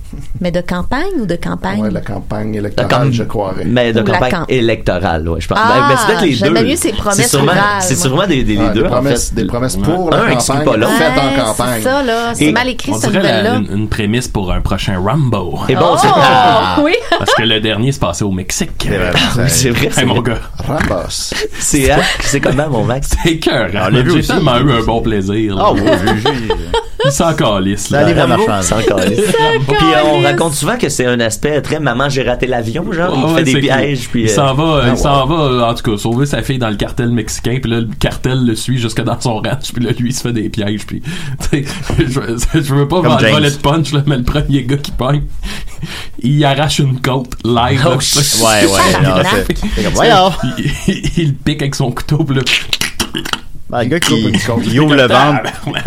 Mais 0.42 0.52
de 0.52 0.62
campagne 0.62 1.06
ou 1.20 1.26
de 1.26 1.36
campagne? 1.36 1.80
Ouais, 1.82 1.92
la 1.92 2.02
campagne 2.02 2.56
électorale, 2.56 3.12
je 3.12 3.24
croirais. 3.24 3.66
Mais 3.66 3.94
de 3.94 4.02
Ou 4.02 4.04
campagne 4.04 4.32
électorale, 4.50 5.28
ouais, 5.30 5.42
je 5.42 5.48
pense. 5.48 5.58
Ah, 5.62 5.88
Ben, 5.90 5.96
c'est 5.98 6.08
peut-être 6.08 6.22
les 6.22 6.36
deux. 6.62 6.64
mieux 6.70 6.76
ces 6.76 6.92
promesses 6.94 7.16
C'est 7.18 7.28
sûrement, 7.28 7.52
rurales, 7.52 7.82
c'est 7.82 7.96
sûrement 7.96 8.28
des, 8.28 8.44
des, 8.44 8.56
les 8.56 8.68
deux, 8.70 8.82
des, 8.82 8.86
en 8.88 8.90
promesses, 8.92 9.30
fait. 9.30 9.36
des 9.36 9.46
promesses 9.46 9.76
pour 9.78 10.14
Un 10.14 10.26
la 10.26 10.32
exclut 10.34 10.54
campagne, 10.58 10.66
pas 10.72 10.78
l'autre. 10.78 10.94
faites 10.94 11.20
en 11.20 11.28
Ouais, 11.28 11.36
campagne. 11.44 11.74
C'est 11.78 11.82
ça, 11.90 12.04
là. 12.04 12.34
C'est 12.34 12.46
Et 12.46 12.52
mal 12.52 12.70
écrit, 12.70 12.92
On 12.92 12.98
cette 12.98 13.14
nouvelle-là. 13.14 13.56
une, 13.56 13.78
une 13.78 13.90
prémisse 13.90 14.28
pour 14.28 14.52
un 14.52 14.62
prochain 14.62 15.00
Rambo. 15.00 15.60
Et 15.70 15.76
bon, 15.76 15.82
oh! 15.94 15.98
c'est 16.02 16.82
oui! 16.84 16.94
Parce 17.18 17.34
que 17.34 17.44
le 17.44 17.60
dernier 17.60 17.92
se 17.92 18.00
passait 18.00 18.24
au 18.26 18.32
Mexique. 18.32 18.88
Oui, 18.90 18.96
c'est 19.48 19.70
vrai. 19.70 19.86
Hey, 19.86 19.92
c'est 19.92 20.06
mon 20.06 20.22
vrai. 20.22 20.34
gars. 20.34 20.40
Rambos. 20.68 21.34
C'est 21.60 21.90
c'est 22.22 22.40
comment, 22.40 22.70
mon 22.70 22.84
Max? 22.84 23.10
C'est 23.24 23.38
cœur. 23.40 23.70
Ah, 23.76 23.90
on 23.92 24.22
tellement 24.22 24.58
eu 24.58 24.72
un 24.72 24.84
bon 24.84 25.02
plaisir. 25.02 25.56
Ah 25.60 25.72
oui, 25.74 25.82
Il 27.04 27.12
s'en 27.12 27.34
calisse. 27.34 27.88
Ça 27.88 28.04
là. 28.04 28.38
changer. 28.38 28.62
sans 28.64 28.82
calice. 28.82 29.20
Puis 29.68 29.78
euh, 29.78 30.04
on 30.06 30.22
raconte 30.22 30.54
souvent 30.54 30.78
que 30.78 30.90
c'est 30.90 31.06
un 31.06 31.20
aspect 31.20 31.62
très 31.62 31.80
maman 31.80 32.10
j'ai 32.10 32.24
raté 32.24 32.48
l'avion 32.48 32.92
genre 32.92 33.14
il 33.16 33.26
Ouais, 33.26 33.44
fait 33.44 33.54
des 33.54 33.60
pièges 33.60 34.10
puis 34.10 34.24
il 34.24 34.30
euh, 34.30 34.34
s'en 34.34 34.54
va, 34.54 34.82
ah 34.82 34.86
il 34.86 34.92
ouais. 34.92 34.96
s'en 34.96 35.26
va, 35.26 35.36
euh, 35.36 35.62
en 35.62 35.74
tout 35.74 35.92
cas, 35.92 35.98
sauver 35.98 36.26
sa 36.26 36.42
fille 36.42 36.58
dans 36.60 36.70
le 36.70 36.76
cartel 36.76 37.10
mexicain, 37.10 37.58
puis 37.62 37.72
là, 37.72 37.82
le 37.82 37.90
cartel 38.00 38.46
le 38.46 38.56
suit 38.56 38.78
jusque 38.78 39.02
dans 39.02 39.20
son 39.20 39.36
ranch, 39.36 39.72
puis 39.74 39.84
là, 39.84 39.92
lui, 39.98 40.10
il 40.10 40.14
se 40.14 40.22
fait 40.22 40.34
des 40.34 40.50
pièges, 40.50 40.86
puis, 40.86 41.02
tu 41.52 41.66
sais, 41.66 41.66
je, 42.00 42.62
je 42.62 42.74
veux 42.74 42.88
pas 42.88 43.02
vendre 43.02 43.28
voler 43.28 43.52
de 43.52 43.58
punch, 43.58 43.92
là, 43.94 44.02
mais 44.06 44.18
le 44.18 44.24
premier 44.24 44.64
gars 44.64 44.78
qui 44.78 44.92
pogne, 44.92 45.24
il 46.20 46.44
arrache 46.46 46.80
une 46.80 47.02
côte 47.02 47.36
live. 47.44 47.84
Oh, 47.86 47.90
là, 47.90 48.00
shit. 48.00 48.42
Ouais, 48.42 48.66
ouais, 48.66 49.04
non, 49.04 49.16
comme, 49.16 50.52
il, 50.58 50.66
il, 50.88 51.12
il 51.18 51.36
pique 51.36 51.62
avec 51.62 51.76
son 51.76 51.92
couteau, 51.92 52.24
puis 52.24 52.36
là, 52.36 52.42
Ben, 53.76 53.84
le 53.84 53.90
gars 53.90 54.00
qui, 54.00 54.32
qui 54.70 54.80
ouvre 54.80 54.96
le 54.96 55.04
ventre, 55.08 55.42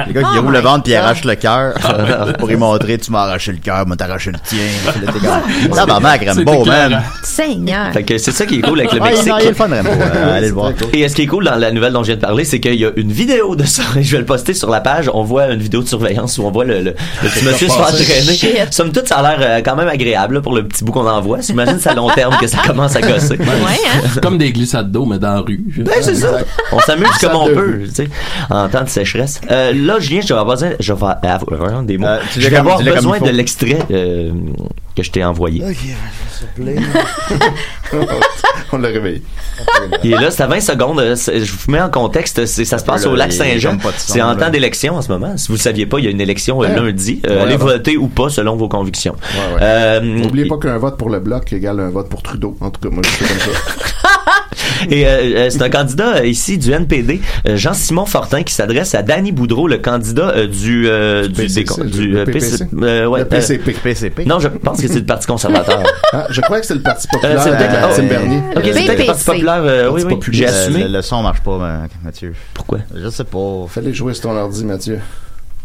le 0.06 0.12
gars 0.12 0.20
qui 0.22 0.28
Oh 0.36 0.40
ouvre 0.40 0.50
le 0.50 0.60
ventre 0.60 0.82
puis 0.84 0.94
arrache 0.94 1.24
le 1.24 1.34
cœur 1.34 1.74
pour 2.38 2.48
lui 2.48 2.56
montrer 2.56 2.98
tu 2.98 3.10
m'as 3.10 3.22
arraché 3.22 3.52
le 3.52 3.58
cœur, 3.58 3.86
moi 3.86 3.96
t'as 3.96 4.04
arraché 4.06 4.30
le 4.30 4.38
tien. 4.40 4.58
Puis 4.92 5.06
là, 5.06 5.12
t'es 5.12 5.18
comme, 5.66 5.76
Tabarnak, 5.76 6.20
C'est 6.22 6.30
Rambo, 6.30 6.60
éclairant. 6.62 6.90
man. 6.90 7.02
Seigneur. 7.22 7.92
fait 7.92 8.02
que 8.02 8.18
c'est 8.18 8.32
ça 8.32 8.46
qui 8.46 8.58
est 8.58 8.62
cool 8.62 8.80
avec 8.80 8.92
le 8.92 8.98
Ah, 9.02 9.08
il 9.10 9.14
Mexique 9.16 9.32
il 9.40 9.46
est 9.48 9.54
fun, 9.54 9.68
Rambo. 9.68 9.88
Euh, 9.90 10.36
Allez 10.36 10.48
le 10.48 10.54
voir. 10.54 10.72
et 10.92 11.08
ce 11.08 11.14
qui 11.14 11.22
est 11.22 11.26
cool 11.26 11.44
dans 11.44 11.54
la 11.56 11.70
nouvelle 11.70 11.92
dont 11.92 12.02
je 12.02 12.08
viens 12.08 12.16
de 12.16 12.20
parler, 12.20 12.44
c'est 12.44 12.60
qu'il 12.60 12.74
y 12.74 12.84
a 12.84 12.90
une 12.96 13.12
vidéo 13.12 13.56
de 13.56 13.64
ça. 13.64 13.82
Je 14.00 14.12
vais 14.12 14.18
le 14.18 14.24
poster 14.24 14.54
sur 14.54 14.70
la 14.70 14.80
page. 14.80 15.10
On 15.12 15.22
voit 15.24 15.46
une 15.48 15.60
vidéo 15.60 15.82
de 15.82 15.88
surveillance 15.88 16.38
où 16.38 16.44
on 16.44 16.50
voit 16.50 16.64
le, 16.64 16.78
le, 16.80 16.94
le 17.22 17.28
petit 17.28 17.44
monsieur 17.44 17.68
se 17.68 17.72
faire 17.74 17.86
entraîner. 17.88 18.34
Shit. 18.34 18.72
Somme 18.72 18.92
toute, 18.92 19.08
ça 19.08 19.16
a 19.16 19.22
l'air 19.36 19.38
euh, 19.40 19.60
quand 19.64 19.76
même 19.76 19.88
agréable 19.88 20.42
pour 20.42 20.54
le 20.54 20.66
petit 20.66 20.84
bout 20.84 20.92
qu'on 20.92 21.06
envoie. 21.08 21.40
J'imagine 21.40 21.78
c'est 21.80 21.90
à 21.90 21.94
long 21.94 22.10
terme 22.10 22.36
que 22.40 22.46
ça 22.46 22.58
commence 22.66 22.96
à 22.96 23.00
gosser. 23.00 23.36
Ouais, 23.38 23.46
hein? 23.46 24.00
c'est 24.12 24.22
comme 24.22 24.38
des 24.38 24.52
glissades 24.52 24.90
d'eau, 24.90 25.04
mais 25.04 25.18
dans 25.18 25.34
la 25.34 25.40
rue. 25.40 25.60
Ben, 25.78 25.92
c'est 26.02 26.14
ça. 26.16 26.38
On 26.72 26.80
s'amuse 26.80 27.08
comme 27.20 27.34
on 27.36 27.46
Ça 27.46 27.52
peut, 27.52 27.77
tu 27.86 27.94
sais, 27.94 28.08
en 28.50 28.68
temps 28.68 28.82
de 28.84 28.88
sécheresse. 28.88 29.40
Euh, 29.50 29.72
là, 29.74 29.98
Julien, 30.00 30.20
je 30.20 30.28
vais 30.28 30.38
avoir 30.40 30.56
besoin, 30.56 30.70
je 30.80 30.92
vais 30.92 30.98
avoir 31.22 31.82
des 31.82 31.98
mots. 31.98 32.06
Euh, 32.06 32.18
tu 32.32 32.40
je 32.40 32.48
vais 32.48 32.56
avoir 32.56 32.82
besoin 32.82 33.18
de 33.20 33.30
l'extrait 33.30 33.78
euh, 33.90 34.32
que 34.96 35.02
je 35.02 35.10
t'ai 35.10 35.24
envoyé. 35.24 35.62
On 38.72 38.78
l'a 38.78 38.88
réveillé. 38.88 39.22
Il 40.04 40.12
est 40.12 40.20
là, 40.20 40.30
c'est 40.30 40.42
à 40.42 40.46
20 40.46 40.60
secondes. 40.60 40.98
Je 41.00 41.50
vous 41.52 41.72
mets 41.72 41.80
en 41.80 41.88
contexte. 41.90 42.44
Ça 42.46 42.78
se 42.78 42.84
passe 42.84 43.04
Là, 43.04 43.10
au 43.10 43.16
lac 43.16 43.32
Saint-Jean. 43.32 43.78
C'est 43.96 44.20
en 44.22 44.36
temps 44.36 44.50
d'élection 44.50 44.96
en 44.96 45.02
ce 45.02 45.08
moment. 45.10 45.36
Si 45.36 45.48
vous 45.48 45.54
ne 45.54 45.58
saviez 45.58 45.86
pas, 45.86 45.98
il 45.98 46.04
y 46.04 46.08
a 46.08 46.10
une 46.10 46.20
élection 46.20 46.58
Ouais. 46.58 46.74
lundi. 46.74 47.20
Euh, 47.26 47.36
Ouais, 47.36 47.40
allez 47.42 47.52
ouais. 47.52 47.56
voter 47.58 47.96
ou 47.96 48.08
pas 48.08 48.28
selon 48.30 48.56
vos 48.56 48.68
convictions. 48.68 49.14
Ouais, 49.14 49.54
ouais. 49.54 49.60
Euh, 49.62 50.00
N'oubliez 50.00 50.46
pas 50.46 50.58
qu'un 50.58 50.76
vote 50.78 50.96
pour 50.98 51.08
le 51.10 51.20
bloc 51.20 51.52
égale 51.52 51.80
un 51.80 51.90
vote 51.90 52.08
pour 52.08 52.22
Trudeau. 52.22 52.56
En 52.60 52.70
tout 52.70 52.80
cas, 52.80 52.88
moi, 52.92 53.02
je 53.04 53.08
fais 53.10 53.24
comme 53.26 53.54
ça. 53.54 53.60
Et 54.90 55.06
euh, 55.06 55.08
euh, 55.10 55.50
c'est 55.50 55.62
un 55.62 55.70
candidat 55.70 56.16
euh, 56.18 56.26
ici 56.26 56.58
du 56.58 56.72
NPD, 56.72 57.20
Jean-Simon 57.46 58.06
Fortin, 58.06 58.42
qui 58.42 58.54
s'adresse 58.54 58.94
à 58.94 59.02
Danny 59.02 59.32
Boudreau, 59.32 59.66
le 59.68 59.78
candidat 59.78 60.30
euh, 60.36 60.46
du 60.46 60.88
euh, 60.88 61.26
du, 61.28 61.32
PCC, 61.34 61.64
décon- 61.64 61.82
le 61.82 61.90
du 61.90 62.16
euh, 62.16 62.24
PPC. 62.24 62.50
PC 62.58 62.64
euh, 62.82 63.06
ouais, 63.06 63.20
Le 63.20 63.24
euh, 63.26 63.28
PCP. 63.28 63.72
PCP. 63.72 64.24
non, 64.24 64.38
je 64.40 64.48
pense 64.48 64.80
que 64.80 64.88
c'est 64.88 65.00
le 65.00 65.04
Parti 65.06 65.26
conservateur. 65.28 65.82
Ah, 66.12 66.26
je 66.30 66.40
crois 66.40 66.60
que 66.60 66.66
c'est 66.66 66.74
le 66.74 66.82
Parti 66.82 67.06
Euh, 67.08 67.16
populaire 67.18 67.42
c'est 67.42 67.50
peut-être- 67.50 67.74
à 67.84 67.88
oh, 67.90 67.98
euh, 67.98 68.02
Bernier. 68.08 68.38
ok, 68.56 68.62
c'est 68.64 68.96
le 68.98 69.06
Parti 69.06 69.24
populaire. 69.24 69.62
euh, 69.64 69.90
oui, 69.90 70.02
oui, 70.06 70.18
j'ai 70.30 70.46
assumé. 70.46 70.84
Le, 70.84 70.88
le 70.88 71.02
son 71.02 71.22
marche 71.22 71.40
pas, 71.40 71.58
ma- 71.58 71.82
Mathieu. 72.04 72.32
Pourquoi? 72.54 72.78
Je 72.94 73.08
sais 73.10 73.24
pas. 73.24 73.66
Fallait 73.68 73.92
jouer 73.92 74.14
sur 74.14 74.24
ton 74.24 74.36
ordi, 74.36 74.64
Mathieu. 74.64 74.98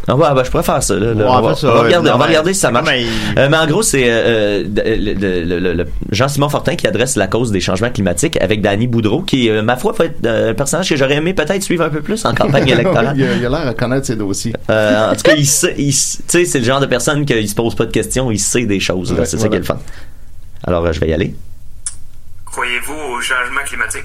Ah 0.08 0.16
ouais, 0.18 0.34
ben, 0.36 0.44
je 0.44 0.52
pourrais 0.52 0.64
faire 0.64 0.84
ça. 0.84 0.96
Là, 0.96 1.14
là. 1.14 1.24
Ouais, 1.24 1.24
on, 1.30 1.42
va, 1.42 1.56
fais 1.56 1.62
ça, 1.62 1.68
on 1.68 1.74
va 1.74 1.80
ouais, 1.80 1.86
regarder, 1.86 2.10
non, 2.10 2.16
on 2.16 2.20
va 2.20 2.26
regarder 2.26 2.54
si 2.54 2.60
ça 2.60 2.72
marche. 2.72 2.86
mais- 2.90 3.06
Euh, 3.38 3.48
mais 3.50 3.58
en 3.58 3.66
gros, 3.68 3.82
c'est 3.82 4.04
euh, 4.10 4.64
euh, 4.64 4.64
le, 4.76 5.14
le- 5.14 5.60
le- 5.60 5.74
le- 5.74 5.88
Jean-Simon 6.12 6.50
Fortin 6.50 6.76
qui 6.76 6.88
adresse 6.88 7.16
la 7.16 7.28
cause 7.28 7.52
des 7.52 7.62
changements 7.62 7.90
climatiques 7.90 8.36
avec 8.42 8.62
Danny 8.62 8.88
Boudreau, 8.88 9.22
qui, 9.22 9.50
euh, 9.50 9.62
ma 9.62 9.78
foi, 9.78 9.94
peut 9.96 10.04
être 10.06 10.26
euh, 10.26 10.52
un 10.52 10.54
personnage 10.54 10.90
que 10.90 10.98
j'aurais 10.98 11.16
aimé 11.16 11.34
peut-être 11.34 11.64
suivre 11.64 11.86
un 11.86 11.90
peu 11.90 12.02
plus 12.02 12.26
en 12.26 12.34
campagne 12.36 12.68
électorale. 12.70 13.14
il 13.16 13.24
a 13.24 13.34
il 13.36 13.46
a 13.46 13.50
l'air 13.50 13.68
à 13.68 13.74
connaître 13.74 14.06
ses 14.06 14.18
dossiers. 14.18 14.54
Euh, 14.70 15.12
en 15.12 15.16
tout 15.16 15.22
cas, 15.24 15.36
il 15.38 15.46
sait, 15.48 15.74
tu 15.76 15.92
sais, 15.94 16.44
c'est 16.46 16.60
le 16.60 16.66
genre 16.66 16.82
de 16.82 16.86
personne 16.86 17.26
qui 17.26 17.48
se 17.48 17.56
pose 17.56 17.74
pas 17.76 17.86
de 17.86 17.92
questions, 17.92 18.30
il 18.30 18.40
sait 18.40 18.66
des 18.66 18.82
choses. 18.82 19.14
Ouais, 19.14 19.26
c'est 19.26 19.38
ça 19.38 19.48
qui 19.48 19.56
est 19.56 19.60
le 19.60 19.64
fun. 19.66 19.80
Alors, 20.66 20.86
euh, 20.86 20.92
je 20.92 21.00
vais 21.00 21.08
y 21.10 21.14
aller. 21.14 21.34
Croyez-vous 22.46 22.94
au 22.94 23.22
changement 23.22 23.62
climatique? 23.66 24.04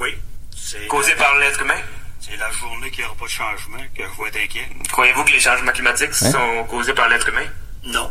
Oui, 0.00 0.10
c'est 0.56 0.86
Causé 0.88 1.12
par 1.18 1.38
l'être 1.40 1.60
humain? 1.62 1.74
c'est 2.20 2.36
la 2.38 2.50
journée 2.50 2.75
qu'il 2.96 3.04
n'y 3.04 3.10
aura 3.10 3.18
pas 3.18 3.26
de 3.26 3.30
changement 3.30 3.78
que 3.96 4.02
je 4.02 4.22
vais 4.22 4.28
être 4.28 4.44
inquiet. 4.44 4.68
Croyez-vous 4.90 5.24
que 5.24 5.32
les 5.32 5.40
changements 5.40 5.72
climatiques 5.72 6.10
Hein? 6.22 6.30
sont 6.32 6.64
causés 6.64 6.94
par 6.94 7.08
l'être 7.08 7.28
humain? 7.28 7.46
Non. 7.84 8.10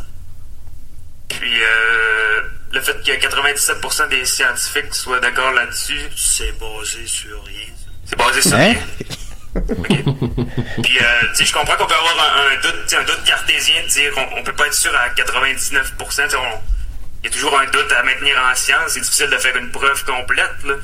Puis, 1.27 1.61
euh, 1.61 2.41
le 2.71 2.81
fait 2.81 2.93
que 3.03 3.11
97% 3.11 4.07
des 4.09 4.25
scientifiques 4.25 4.93
soient 4.93 5.19
d'accord 5.19 5.51
là-dessus, 5.51 5.99
C'est 6.15 6.57
basé 6.59 7.05
sur 7.07 7.43
rien. 7.43 7.67
ça. 7.75 7.91
c'est 8.05 8.15
basé 8.17 8.41
sur 8.41 8.55
Hein? 8.55 8.73
rien. 9.55 10.03
Puis, 10.83 10.99
euh, 10.99 11.21
tu 11.29 11.35
sais, 11.35 11.45
je 11.45 11.53
comprends 11.53 11.75
qu'on 11.77 11.87
peut 11.87 11.93
avoir 11.95 12.37
un, 12.37 12.55
un 12.55 12.61
doute, 12.61 12.93
un 12.93 13.03
doute 13.03 13.23
cartésien 13.25 13.81
de 13.83 13.87
dire 13.87 14.13
on, 14.17 14.39
on 14.39 14.43
peut 14.43 14.53
pas 14.53 14.67
être 14.67 14.73
sûr 14.73 14.95
à 14.95 15.09
99%, 15.09 16.23
tu 16.25 16.29
sais, 16.31 16.35
on- 16.37 16.61
il 17.23 17.29
y 17.29 17.33
a 17.33 17.33
toujours 17.33 17.59
un 17.59 17.65
doute 17.65 17.91
à 17.91 18.03
maintenir 18.03 18.37
en 18.39 18.53
science. 18.53 18.91
C'est 18.91 18.99
difficile 19.01 19.29
de 19.31 19.37
faire 19.39 19.55
une 19.57 19.71
preuve 19.71 20.03
complète. 20.05 20.63
là. 20.63 20.75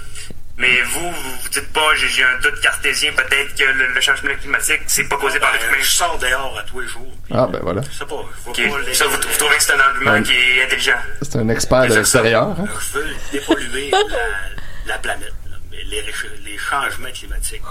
Mais 0.62 0.82
vous, 0.84 1.12
vous 1.12 1.32
vous 1.42 1.50
dites 1.50 1.74
pas, 1.74 1.96
j'ai 1.96 2.24
un 2.24 2.38
doute 2.40 2.62
cartésien, 2.62 3.12
peut-être 3.14 3.56
que 3.56 3.64
le, 3.64 3.88
le 3.94 4.02
changement 4.02 4.34
climatique, 4.40 4.82
c'est 4.88 5.06
pas 5.10 5.18
causé 5.18 5.40
par 5.40 5.52
l'être 5.52 5.66
humain. 5.66 5.74
Ben, 5.78 5.84
Je 5.84 5.90
sors 5.92 6.18
dehors 6.20 6.58
à 6.60 6.64
tous 6.64 6.80
les 6.82 6.88
jours. 6.88 7.12
Ah, 7.34 7.48
ben 7.48 7.60
voilà. 7.64 7.82
Je 7.82 7.98
sais 7.98 8.06
pas, 8.06 8.24
je 8.38 8.44
vois 8.44 8.54
Ok. 8.54 8.70
pas 8.70 8.80
les... 8.88 8.94
Ça, 8.94 9.06
vous, 9.08 9.18
vous 9.18 9.38
trouvez 9.40 9.56
que 9.58 9.64
c'est 9.64 9.74
un 9.74 9.80
argument 9.80 10.22
qui 10.22 10.34
est 10.34 10.64
intelligent? 10.64 10.98
C'est 11.22 11.36
un 11.38 11.50
expert 11.50 11.88
de 11.88 11.96
l'extérieur. 11.96 12.44
hein? 12.50 12.66
Je 12.94 13.00
veux 13.00 13.08
dépolluer 13.32 13.90
la, 13.92 14.94
la 14.94 14.98
planète. 15.00 15.34
là. 15.50 15.58
Mais 15.72 15.84
les, 15.86 16.04
les 16.46 16.58
changements 16.58 17.12
climatiques, 17.12 17.62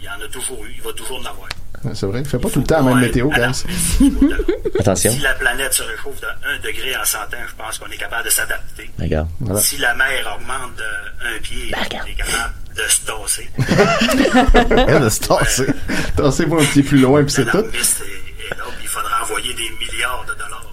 il 0.00 0.04
y 0.06 0.08
en 0.08 0.20
a 0.24 0.28
toujours 0.28 0.64
eu, 0.64 0.72
il 0.74 0.82
va 0.82 0.92
toujours 0.94 1.18
en 1.20 1.24
avoir. 1.26 1.48
C'est 1.94 2.06
vrai? 2.06 2.20
Il 2.20 2.26
fait 2.28 2.38
pas 2.38 2.50
tout 2.50 2.60
le 2.60 2.66
temps 2.66 2.76
la 2.84 2.94
même 2.94 3.00
météo, 3.00 3.28
guys. 3.30 3.64
Attention. 4.80 5.12
Si 5.12 5.18
la 5.20 5.34
planète 5.34 5.72
se 5.72 5.82
réchauffe 5.82 6.20
de 6.20 6.26
1 6.26 6.58
degré 6.64 6.96
en 6.96 7.04
100 7.04 7.18
ans, 7.18 7.24
je 7.48 7.54
pense 7.62 7.78
qu'on 7.78 7.90
est 7.90 7.96
capable 7.96 8.24
de 8.24 8.30
s'adapter. 8.30 8.90
Regarde. 8.98 9.28
Voilà. 9.40 9.60
Si 9.60 9.76
la 9.78 9.94
mer 9.94 10.36
augmente 10.36 10.76
de 10.76 11.36
un 11.36 11.40
pied, 11.40 11.72
on 11.74 12.06
est 12.06 12.14
capable 12.14 12.54
de 12.76 12.82
se 12.88 13.00
tasser. 13.06 13.50
Va 15.00 15.10
se 15.10 15.20
tasser. 15.20 15.66
Tassez-vous 16.16 16.58
un 16.58 16.64
petit 16.64 16.82
plus 16.82 16.98
loin, 17.00 17.22
puis 17.22 17.32
c'est 17.32 17.46
tout. 17.50 17.62
piste 17.64 18.02
est, 18.02 18.46
est 18.46 18.56
là, 18.56 18.64
puis 18.76 18.84
il 18.84 18.88
faudra 18.88 19.22
envoyer 19.22 19.54
des 19.54 19.70
milliards 19.78 20.24
de 20.28 20.34
dollars. 20.34 20.67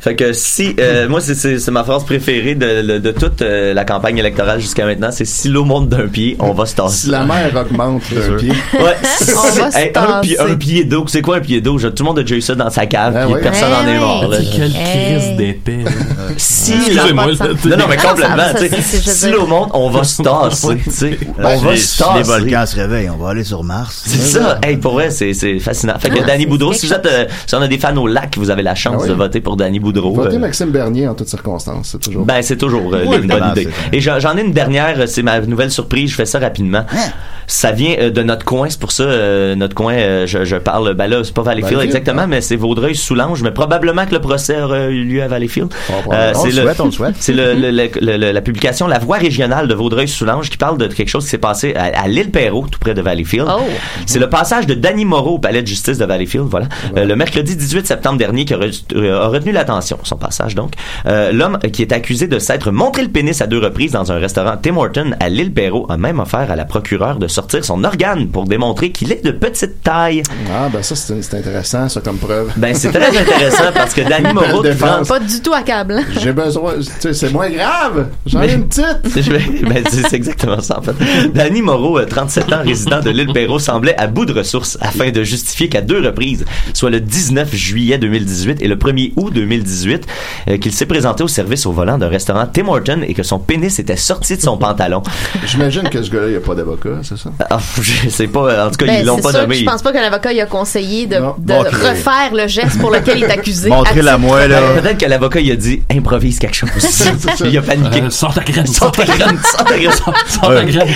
Fait 0.00 0.16
que 0.16 0.32
si, 0.32 0.74
euh, 0.80 1.08
moi 1.08 1.20
c'est- 1.20 1.68
ma 1.70 1.84
phrase 1.84 2.04
préférée 2.04 2.54
de, 2.54 2.82
de, 2.82 2.98
de 2.98 3.10
toute 3.10 3.42
euh, 3.42 3.74
la 3.74 3.84
campagne 3.84 4.16
électorale 4.18 4.60
jusqu'à 4.60 4.86
maintenant, 4.86 5.10
c'est 5.12 5.24
si 5.26 5.48
l'eau 5.48 5.64
monte 5.64 5.88
d'un 5.88 6.06
pied, 6.08 6.36
on 6.38 6.52
va 6.52 6.64
se 6.66 6.74
tasser. 6.74 6.96
Si 7.06 7.10
la 7.10 7.24
mer 7.24 7.50
augmente 7.54 8.02
d'un 8.12 8.36
pied. 8.36 8.52
Ouais. 8.74 8.96
On 9.36 9.50
va 9.60 9.70
se 9.70 9.76
Hey, 9.78 9.92
un, 9.94 10.20
pied, 10.20 10.36
tasser. 10.36 10.50
un 10.52 10.56
pied 10.56 10.84
d'eau, 10.84 11.04
c'est 11.08 11.20
quoi 11.22 11.36
un 11.36 11.40
pied 11.40 11.60
d'eau? 11.60 11.78
Tout 11.78 11.92
le 11.98 12.04
monde 12.04 12.18
a 12.18 12.22
déjà 12.22 12.36
eu 12.36 12.40
ça 12.40 12.54
dans 12.54 12.70
sa 12.70 12.86
cave, 12.86 13.14
Ah 13.16 13.24
puis 13.26 13.34
oui. 13.34 13.40
personne 13.42 13.70
n'en 13.70 13.86
est 13.86 13.98
mort. 13.98 14.28
là. 14.28 14.38
Quelle 14.38 14.72
crise 14.72 15.36
là. 15.38 15.90
Si 16.36 16.72
la- 16.94 17.04
Non, 17.12 17.14
non, 17.14 17.84
mais 17.88 17.98
ça- 17.98 18.08
complètement. 18.08 18.36
ça, 18.36 19.12
si 19.12 19.30
l'eau 19.30 19.46
monte, 19.46 19.70
on 19.74 19.90
va 19.90 20.04
se 20.04 20.22
tasser. 20.22 20.78
sais. 20.90 21.18
on 21.38 21.56
va 21.58 21.76
se 21.76 21.82
si 21.82 22.02
les 22.02 22.04
tasser. 22.06 22.22
volcans 22.22 22.66
se 22.66 22.76
réveillent, 22.76 23.10
on 23.10 23.16
va 23.22 23.30
aller 23.30 23.44
sur 23.44 23.62
Mars. 23.64 24.02
C'est 24.06 24.38
ça. 24.38 24.58
Hey, 24.62 24.76
pour 24.76 24.92
vrai, 24.94 25.10
c'est, 25.10 25.34
c'est 25.34 25.58
fascinant. 25.58 25.94
Fait 25.98 26.10
que 26.10 26.18
Ah, 26.22 26.26
Danny 26.26 26.46
Boudreau, 26.46 26.72
si 26.72 26.86
vous 26.86 26.92
êtes, 26.94 27.06
euh, 27.06 27.24
si 27.46 27.54
on 27.54 27.62
a 27.62 27.68
des 27.68 27.78
fans 27.78 27.96
au 27.96 28.06
lac, 28.06 28.36
vous 28.36 28.50
avez 28.50 28.62
la 28.62 28.74
chance 28.74 29.02
Ah 29.04 29.08
de 29.08 29.14
voter 29.18 29.40
pour 29.40 29.56
Danny 29.56 29.78
Boudreau. 29.80 30.12
Votez 30.14 30.36
euh, 30.36 30.38
Maxime 30.38 30.70
Bernier 30.70 31.06
en 31.08 31.14
toutes 31.14 31.28
circonstances. 31.28 31.90
C'est 31.92 32.00
toujours. 32.00 32.24
Ben, 32.24 32.40
c'est 32.42 32.56
toujours 32.56 32.94
euh, 32.94 33.04
Oui, 33.06 33.16
une 33.16 33.26
bonne 33.28 33.30
évidemment, 33.42 33.52
idée. 33.52 33.68
Et 33.92 34.00
j'en 34.00 34.36
ai 34.36 34.42
une 34.42 34.52
dernière, 34.52 35.00
euh, 35.00 35.06
c'est 35.06 35.22
ma 35.22 35.40
nouvelle 35.40 35.70
surprise, 35.70 36.10
je 36.10 36.14
fais 36.16 36.26
ça 36.26 36.38
rapidement. 36.38 36.84
Hein? 36.90 37.10
Ça 37.50 37.72
vient 37.72 37.94
euh, 37.98 38.10
de 38.10 38.22
notre 38.22 38.44
coin, 38.44 38.68
c'est 38.68 38.78
pour 38.80 38.92
ça, 38.92 39.04
euh, 39.04 39.54
notre 39.54 39.74
coin, 39.74 39.94
euh, 39.94 40.26
je, 40.26 40.44
je 40.44 40.56
parle, 40.56 40.92
ben 40.94 41.06
là, 41.06 41.24
c'est 41.24 41.32
pas 41.32 41.40
Valleyfield 41.42 41.76
Valleyfield, 41.78 41.96
exactement, 41.96 42.22
ah. 42.24 42.26
mais 42.26 42.40
c'est 42.42 42.56
Vaudreuil-Soulanges, 42.56 43.42
mais 43.42 43.52
probablement 43.52 44.04
que 44.04 44.12
le 44.14 44.20
procès 44.20 44.60
aurait 44.60 44.90
eu 44.92 45.04
lieu 45.04 45.22
à 45.22 45.28
Valleyfield. 45.28 45.72
Euh, 46.12 46.32
On 46.34 46.40
c'est 46.42 46.50
le 46.50 46.62
souhaite, 46.62 46.80
on 46.80 46.84
le 46.86 46.90
souhaite. 46.98 47.14
C'est 47.18 47.32
le, 47.32 47.54
le- 47.54 47.70
le- 47.70 47.88
le- 48.00 48.16
le- 48.18 48.32
la 48.32 48.40
publication 48.42 48.86
La 48.86 48.98
Voix 48.98 49.16
régionale 49.16 49.66
de 49.66 49.74
Vaudreuil-Soulanges 49.74 50.50
qui 50.50 50.58
parle 50.58 50.76
de 50.76 50.86
quelque 50.88 51.08
chose 51.08 51.24
qui 51.24 51.30
s'est 51.30 51.38
passé 51.38 51.74
à, 51.74 51.84
à 52.02 52.06
l'île 52.06 52.30
Perrault, 52.30 52.66
tout 52.70 52.78
près 52.78 52.92
de 52.94 53.00
Valleyfield. 53.00 53.46
Oh. 53.48 53.62
C'est 54.04 54.18
le 54.18 54.28
passage 54.28 54.66
de 54.66 54.74
Danny 54.74 55.06
Moreau 55.06 55.36
au 55.36 55.38
palais 55.38 55.62
de 55.62 55.66
justice 55.66 55.96
de 55.96 56.04
Valleyfield, 56.04 56.46
voilà. 56.50 56.66
Euh, 56.98 57.06
le 57.06 57.16
mercredi 57.16 57.56
18 57.56 57.86
septembre 57.86 58.18
dernier 58.18 58.44
qui 58.44 58.52
a, 58.52 58.58
euh, 59.08 59.24
a 59.24 59.28
retenu 59.28 59.52
l'attention, 59.52 59.98
son 60.02 60.16
passage 60.16 60.54
donc. 60.54 60.72
Euh, 61.06 61.32
L'homme 61.32 61.58
qui 61.72 61.82
est 61.82 61.92
accusé 61.92 62.26
de 62.26 62.38
s'être 62.38 62.70
montré 62.70 63.02
le 63.02 63.08
pénis 63.08 63.40
à 63.40 63.46
deux 63.46 63.58
reprises 63.58 63.92
dans 63.92 64.12
un 64.12 64.18
restaurant 64.18 64.56
Tim 64.60 64.76
Horton 64.76 65.12
à 65.20 65.28
l'île 65.28 65.52
Perrault 65.52 65.86
a 65.88 65.96
même 65.96 66.20
offert 66.20 66.50
à 66.50 66.56
la 66.56 66.64
procureure 66.64 67.18
de 67.18 67.28
sortir 67.28 67.64
son 67.64 67.84
organe 67.84 68.28
pour 68.28 68.44
démontrer 68.44 68.90
qu'il 68.92 69.12
est 69.12 69.24
de 69.24 69.30
petite 69.30 69.82
taille. 69.82 70.22
Ah, 70.50 70.68
ben 70.72 70.82
ça, 70.82 70.94
c'est 70.96 71.34
intéressant, 71.34 71.88
ça, 71.88 72.00
comme 72.00 72.18
preuve. 72.18 72.52
Ben 72.56 72.74
c'est 72.74 72.90
très 72.90 73.16
intéressant 73.16 73.72
parce 73.74 73.94
que 73.94 74.02
Danny 74.02 74.32
Moreau. 74.32 74.62
Pas 75.06 75.20
du 75.20 75.40
tout 75.40 75.52
accablant. 75.52 76.02
J'ai 76.20 76.32
besoin. 76.32 76.74
Tu 76.76 76.84
sais, 77.00 77.14
c'est 77.14 77.32
moins 77.32 77.50
grave. 77.50 78.08
J'en 78.26 78.42
ai 78.42 78.52
une 78.52 78.68
petite. 78.68 78.84
Ben, 79.68 79.84
c'est 79.90 80.14
exactement 80.14 80.60
ça, 80.60 80.78
en 80.78 80.82
fait. 80.82 80.94
Danny 81.34 81.62
Moreau, 81.62 81.98
euh, 81.98 82.06
37 82.06 82.52
ans, 82.52 82.62
résident 82.64 83.00
de 83.00 83.10
l'île 83.10 83.32
Perrault, 83.32 83.58
semblait 83.58 83.96
à 83.96 84.06
bout 84.06 84.24
de 84.24 84.32
ressources 84.32 84.78
afin 84.80 85.10
de 85.10 85.22
justifier 85.22 85.68
qu'à 85.68 85.80
deux 85.80 86.00
reprises, 86.00 86.44
soit 86.74 86.90
le 86.90 87.00
19 87.00 87.54
juillet 87.54 87.98
2018 87.98 88.62
et 88.62 88.68
le 88.68 88.76
1er 88.76 88.97
août 89.16 89.32
2018, 89.32 90.06
euh, 90.48 90.58
qu'il 90.58 90.72
s'est 90.72 90.86
présenté 90.86 91.22
au 91.22 91.28
service 91.28 91.66
au 91.66 91.72
volant 91.72 91.98
d'un 91.98 92.08
restaurant 92.08 92.46
Tim 92.52 92.68
Horton 92.68 93.00
et 93.06 93.14
que 93.14 93.22
son 93.22 93.38
pénis 93.38 93.78
était 93.78 93.96
sorti 93.96 94.36
de 94.36 94.42
son 94.42 94.56
pantalon. 94.58 95.02
J'imagine 95.46 95.88
que 95.88 96.02
ce 96.02 96.10
gars-là, 96.10 96.26
il 96.26 96.30
n'y 96.32 96.36
a 96.36 96.40
pas 96.40 96.54
d'avocat, 96.54 97.00
c'est 97.02 97.18
ça? 97.18 97.30
Ah, 97.50 97.58
je 97.80 98.08
sais 98.08 98.26
pas, 98.28 98.66
en 98.66 98.70
tout 98.70 98.76
cas, 98.76 98.86
Ben, 98.86 99.00
ils 99.00 99.06
l'ont 99.06 99.16
pas 99.16 99.30
sûr 99.30 99.40
que 99.40 99.44
nommé. 99.44 99.56
je 99.56 99.64
pense 99.64 99.82
pas 99.82 99.92
que 99.92 99.98
l'avocat 99.98 100.32
il 100.32 100.40
a 100.40 100.46
conseillé 100.46 101.06
de, 101.06 101.16
refaire 101.16 102.34
le 102.34 102.46
geste 102.46 102.78
pour 102.78 102.90
lequel 102.90 103.18
il 103.18 103.24
est 103.24 103.30
accusé. 103.30 103.68
Montrez-la 103.68 104.14
à 104.14 104.18
moi, 104.18 104.46
là. 104.46 104.60
Ben, 104.60 104.82
Peut-être 104.82 104.98
que 104.98 105.06
l'avocat, 105.06 105.40
il 105.40 105.50
a 105.52 105.56
dit, 105.56 105.82
improvise 105.90 106.38
quelque 106.38 106.56
chose. 106.56 106.70
il 107.44 107.56
a 107.58 107.62
paniqué. 107.62 108.02
Euh, 108.02 108.10
sors 108.10 108.34
ta 108.34 108.42
graine. 108.42 108.66
Sors 108.66 108.92
ta 108.92 109.04
graine, 109.04 109.38
sors 109.44 109.64
ta 109.64 109.78
graine. 109.78 109.94
Sors 110.26 110.54
ta 110.54 110.64
graine. 110.64 110.88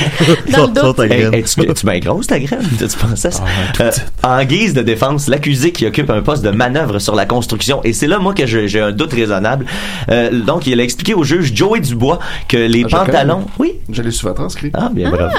Sors 0.51 0.95
ta 0.95 1.07
hey, 1.07 1.45
tu, 1.45 1.75
tu 1.75 1.87
bien 1.87 1.99
grosse 1.99 2.27
ta 2.27 2.39
graine, 2.39 2.61
tu 2.79 2.87
pensais 2.99 3.31
ça? 3.31 3.45
Ah, 3.79 3.83
Euh, 3.83 3.91
en 4.23 4.45
guise 4.45 4.75
de 4.75 4.83
défense, 4.83 5.29
l'accusé 5.29 5.73
qui 5.73 5.87
occupe 5.87 6.11
un 6.11 6.23
poste 6.23 6.43
de 6.45 6.51
manœuvre 6.51 6.99
sur 6.99 7.15
la 7.15 7.27
construction, 7.27 7.81
et 7.85 7.92
c'est 7.93 8.07
là 8.07 8.19
moi 8.19 8.35
que 8.35 8.47
j'ai 8.47 8.81
un 8.81 8.93
doute 8.93 9.13
raisonnable. 9.13 9.67
Euh, 10.11 10.31
donc 10.41 10.67
il 10.67 10.79
a 10.81 10.83
expliqué 10.83 11.15
au 11.15 11.25
juge 11.25 11.53
Joey 11.55 11.81
Dubois 11.81 12.19
que 12.49 12.57
les 12.57 12.85
Ah, 12.93 13.05
pantalons, 13.05 13.47
oui. 13.59 13.75
Je 13.91 14.03
l'ai 14.03 14.11
souvent 14.11 14.35
transcrit. 14.35 14.71
Ah, 14.75 14.89
bien 14.93 15.11
bravo. 15.11 15.33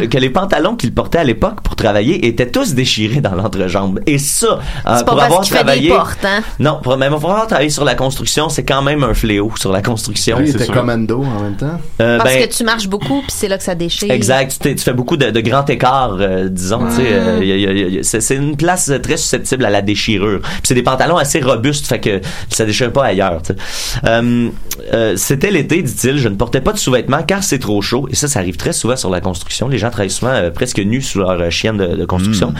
Le- 0.00 0.06
Que 0.06 0.18
les 0.18 0.30
pantalons 0.30 0.76
qu'il 0.76 0.92
portait 0.92 1.18
à 1.18 1.24
l'époque 1.24 1.60
pour 1.62 1.76
travailler 1.76 2.26
étaient 2.26 2.50
tous 2.50 2.74
déchirés 2.74 3.20
dans 3.20 3.34
l'entrejambe. 3.34 4.00
Et 4.06 4.18
ça, 4.18 4.46
euh, 4.46 4.58
C'est 4.58 5.04
pas 5.04 5.04
pour 5.04 5.14
parce 5.16 5.24
avoir 5.26 5.40
qu'il 5.42 5.52
fait 5.52 5.58
travaillé. 5.62 5.88
des 5.88 5.94
portes, 5.94 6.24
hein? 6.24 6.42
Non, 6.58 6.78
pour, 6.82 6.96
même 6.96 7.12
pour 7.18 7.30
avoir 7.30 7.46
travaillé 7.46 7.70
sur 7.70 7.84
la 7.84 7.94
construction, 7.94 8.48
c'est 8.48 8.64
quand 8.64 8.82
même 8.82 9.02
un 9.04 9.14
fléau 9.14 9.52
sur 9.58 9.72
la 9.72 9.82
construction. 9.82 10.38
Lui, 10.38 10.46
il 10.46 10.50
c'est 10.52 10.56
était 10.56 10.64
sûr. 10.66 10.74
commando 10.74 11.22
en 11.22 11.42
même 11.42 11.56
temps. 11.56 11.78
Euh, 12.00 12.18
Parce 12.18 12.34
ben, 12.34 12.48
que 12.48 12.54
tu 12.54 12.64
marches 12.64 12.88
beaucoup, 12.88 13.20
puis 13.22 13.30
c'est 13.30 13.48
là 13.48 13.58
que 13.58 13.64
ça 13.64 13.74
déchire. 13.74 14.10
Exact. 14.10 14.58
Tu, 14.62 14.76
fais 14.78 14.92
beaucoup 14.92 15.16
de, 15.16 15.30
de 15.30 15.40
grands 15.40 15.64
écarts, 15.66 16.16
euh, 16.20 16.48
disons. 16.48 16.86
euh, 16.98 18.00
c'est, 18.02 18.34
une 18.36 18.56
place 18.56 18.90
très 19.02 19.16
susceptible 19.16 19.64
à 19.64 19.70
la 19.70 19.82
déchirure. 19.82 20.40
Puis 20.42 20.60
c'est 20.64 20.74
des 20.74 20.82
pantalons 20.82 21.16
assez 21.16 21.40
robustes, 21.40 21.86
fait 21.96 22.20
que 22.20 22.20
ça 22.48 22.64
déchire 22.64 22.92
pas 22.92 23.06
ailleurs. 23.06 23.40
sais. 23.44 23.56
Euh, 24.04 24.48
euh, 24.92 25.14
c'était 25.16 25.50
l'été, 25.50 25.82
dit-il. 25.82 26.18
Je 26.18 26.28
ne 26.28 26.36
portais 26.36 26.60
pas 26.60 26.72
de 26.72 26.78
sous-vêtements 26.78 27.22
car 27.22 27.42
c'est 27.42 27.58
trop 27.58 27.80
chaud. 27.82 28.08
Et 28.10 28.14
ça, 28.14 28.28
ça 28.28 28.40
arrive 28.40 28.56
très 28.56 28.72
souvent 28.72 28.96
sur 28.96 29.10
la 29.10 29.20
construction. 29.20 29.68
Les 29.68 29.78
gens 29.78 29.90
travaillent 29.90 30.10
souvent 30.10 30.32
euh, 30.32 30.50
presque 30.50 30.78
nus 30.78 31.02
sous 31.02 31.18
leur 31.18 31.30
euh, 31.30 31.50
chienne 31.50 31.76
de, 31.76 31.96
de 31.96 32.04
construction. 32.04 32.52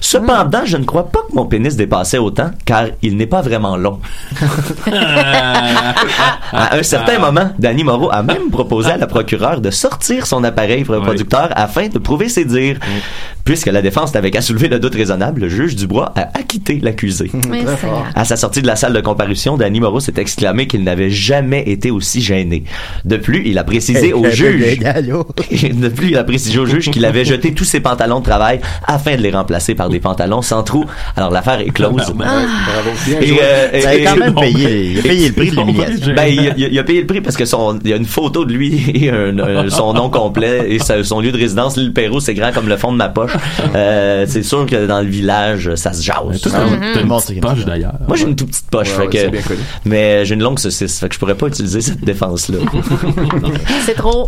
Cependant, 0.00 0.62
je 0.64 0.76
ne 0.76 0.84
crois 0.84 1.08
pas 1.08 1.20
que 1.28 1.34
mon 1.34 1.46
pénis 1.46 1.76
dépassait 1.76 2.18
autant 2.18 2.50
car 2.64 2.86
il 3.02 3.16
n'est 3.16 3.26
pas 3.26 3.42
vraiment 3.42 3.76
long. 3.76 4.00
À 6.52 6.76
un 6.76 6.82
certain 6.82 7.18
moment, 7.18 7.50
Danny 7.58 7.82
Moreau 7.84 8.10
a 8.12 8.22
même 8.22 8.50
proposé 8.50 8.90
à 8.90 8.96
la 8.96 9.06
procureure 9.06 9.60
de 9.60 9.70
sortir 9.70 10.26
son 10.26 10.44
appareil 10.44 10.82
reproducteur 10.82 11.48
afin 11.52 11.88
de 11.88 11.98
prouver 11.98 12.28
ses 12.28 12.44
dires. 12.44 12.78
Puisque 13.44 13.66
la 13.66 13.82
défense 13.82 14.14
n'avait 14.14 14.30
qu'à 14.30 14.40
soulever 14.40 14.68
le 14.68 14.78
doute 14.78 14.94
raisonnable, 14.94 15.40
le 15.40 15.48
juge 15.48 15.74
Dubois 15.74 16.12
a 16.14 16.28
acquitté 16.38 16.78
l'accusé. 16.80 17.30
À 18.14 18.24
sa 18.24 18.36
sortie 18.36 18.62
de 18.62 18.66
la 18.66 18.71
salle 18.76 18.92
de 18.92 19.00
comparution, 19.00 19.56
Danny 19.56 19.80
Moreau 19.80 20.00
s'est 20.00 20.14
exclamé 20.16 20.66
qu'il 20.66 20.82
n'avait 20.84 21.10
jamais 21.10 21.62
été 21.66 21.90
aussi 21.90 22.20
gêné. 22.20 22.64
De 23.04 23.16
plus, 23.16 23.42
il 23.46 23.58
a 23.58 23.64
précisé 23.64 24.12
au 24.12 24.24
juge 24.30 24.78
de 24.80 25.88
plus, 25.88 26.08
il 26.10 26.16
a 26.18 26.24
précisé 26.24 26.58
au 26.58 26.66
juge 26.66 26.90
qu'il 26.90 27.04
avait 27.04 27.24
jeté 27.24 27.52
tous 27.54 27.64
ses 27.64 27.80
pantalons 27.80 28.20
de 28.20 28.24
travail 28.24 28.60
afin 28.86 29.16
de 29.16 29.22
les 29.22 29.30
remplacer 29.30 29.74
par 29.74 29.88
des 29.88 30.00
pantalons 30.00 30.42
sans 30.42 30.62
trou. 30.62 30.84
Alors 31.16 31.30
l'affaire 31.30 31.60
est 31.60 31.70
close. 31.70 31.92
Bravo. 32.14 32.90
Bien 33.06 33.20
Et, 33.20 33.26
joué. 33.26 33.38
euh, 33.42 33.68
et- 33.72 34.04
quand 34.04 34.16
même 34.16 34.34
payé, 34.34 34.90
il 34.92 34.98
a 34.98 35.02
payé 35.02 35.28
le 35.28 35.34
prix 35.34 35.50
de 35.50 35.56
l'humiliation. 35.56 36.14
ben, 36.14 36.24
il, 36.26 36.38
a- 36.40 36.54
il 36.56 36.64
a- 36.64 36.68
il 36.68 36.78
a 36.78 36.84
payé 36.84 37.00
le 37.00 37.06
prix 37.06 37.20
parce 37.20 37.36
que 37.36 37.44
son, 37.44 37.78
il 37.84 37.90
y 37.90 37.92
a 37.92 37.96
une 37.96 38.04
photo 38.06 38.44
de 38.44 38.52
lui 38.52 38.82
et 38.94 39.10
un- 39.10 39.38
un- 39.38 39.70
son 39.70 39.92
nom 39.92 40.10
complet 40.10 40.66
et 40.68 40.78
sa- 40.78 41.02
son 41.04 41.20
lieu 41.20 41.32
de 41.32 41.38
résidence, 41.38 41.76
l'île 41.76 41.92
Pérou, 41.92 42.20
c'est 42.20 42.34
grand 42.34 42.52
comme 42.52 42.68
le 42.68 42.76
fond 42.76 42.92
de 42.92 42.96
ma 42.96 43.08
poche. 43.08 43.32
Euh, 43.74 44.24
c'est 44.28 44.42
sûr 44.42 44.66
que 44.66 44.86
dans 44.86 45.00
le 45.00 45.06
village, 45.08 45.74
ça 45.76 45.92
se 45.92 46.02
jase. 46.02 46.16
Ah, 46.54 46.64
Bon, 47.04 47.16
petite 47.18 47.34
c'est 47.34 47.40
poche 47.40 47.64
d'ailleurs. 47.64 47.94
Moi, 48.06 48.16
j'ai 48.16 48.24
une 48.24 48.36
toute 48.36 48.48
petite 48.48 48.61
poche, 48.70 48.88
Ouais, 48.90 48.94
fait 48.94 49.00
ouais, 49.02 49.08
c'est 49.12 49.26
que, 49.26 49.30
bien 49.32 49.42
connu. 49.42 49.60
mais 49.84 50.24
j'ai 50.24 50.34
une 50.34 50.42
longue 50.42 50.58
saucisse, 50.58 50.98
fait 50.98 51.08
que 51.08 51.14
je 51.14 51.18
pourrais 51.18 51.34
pas 51.34 51.46
utiliser 51.46 51.80
cette 51.80 52.04
défense-là. 52.04 52.58
C'est 53.84 53.94
trop. 53.94 54.26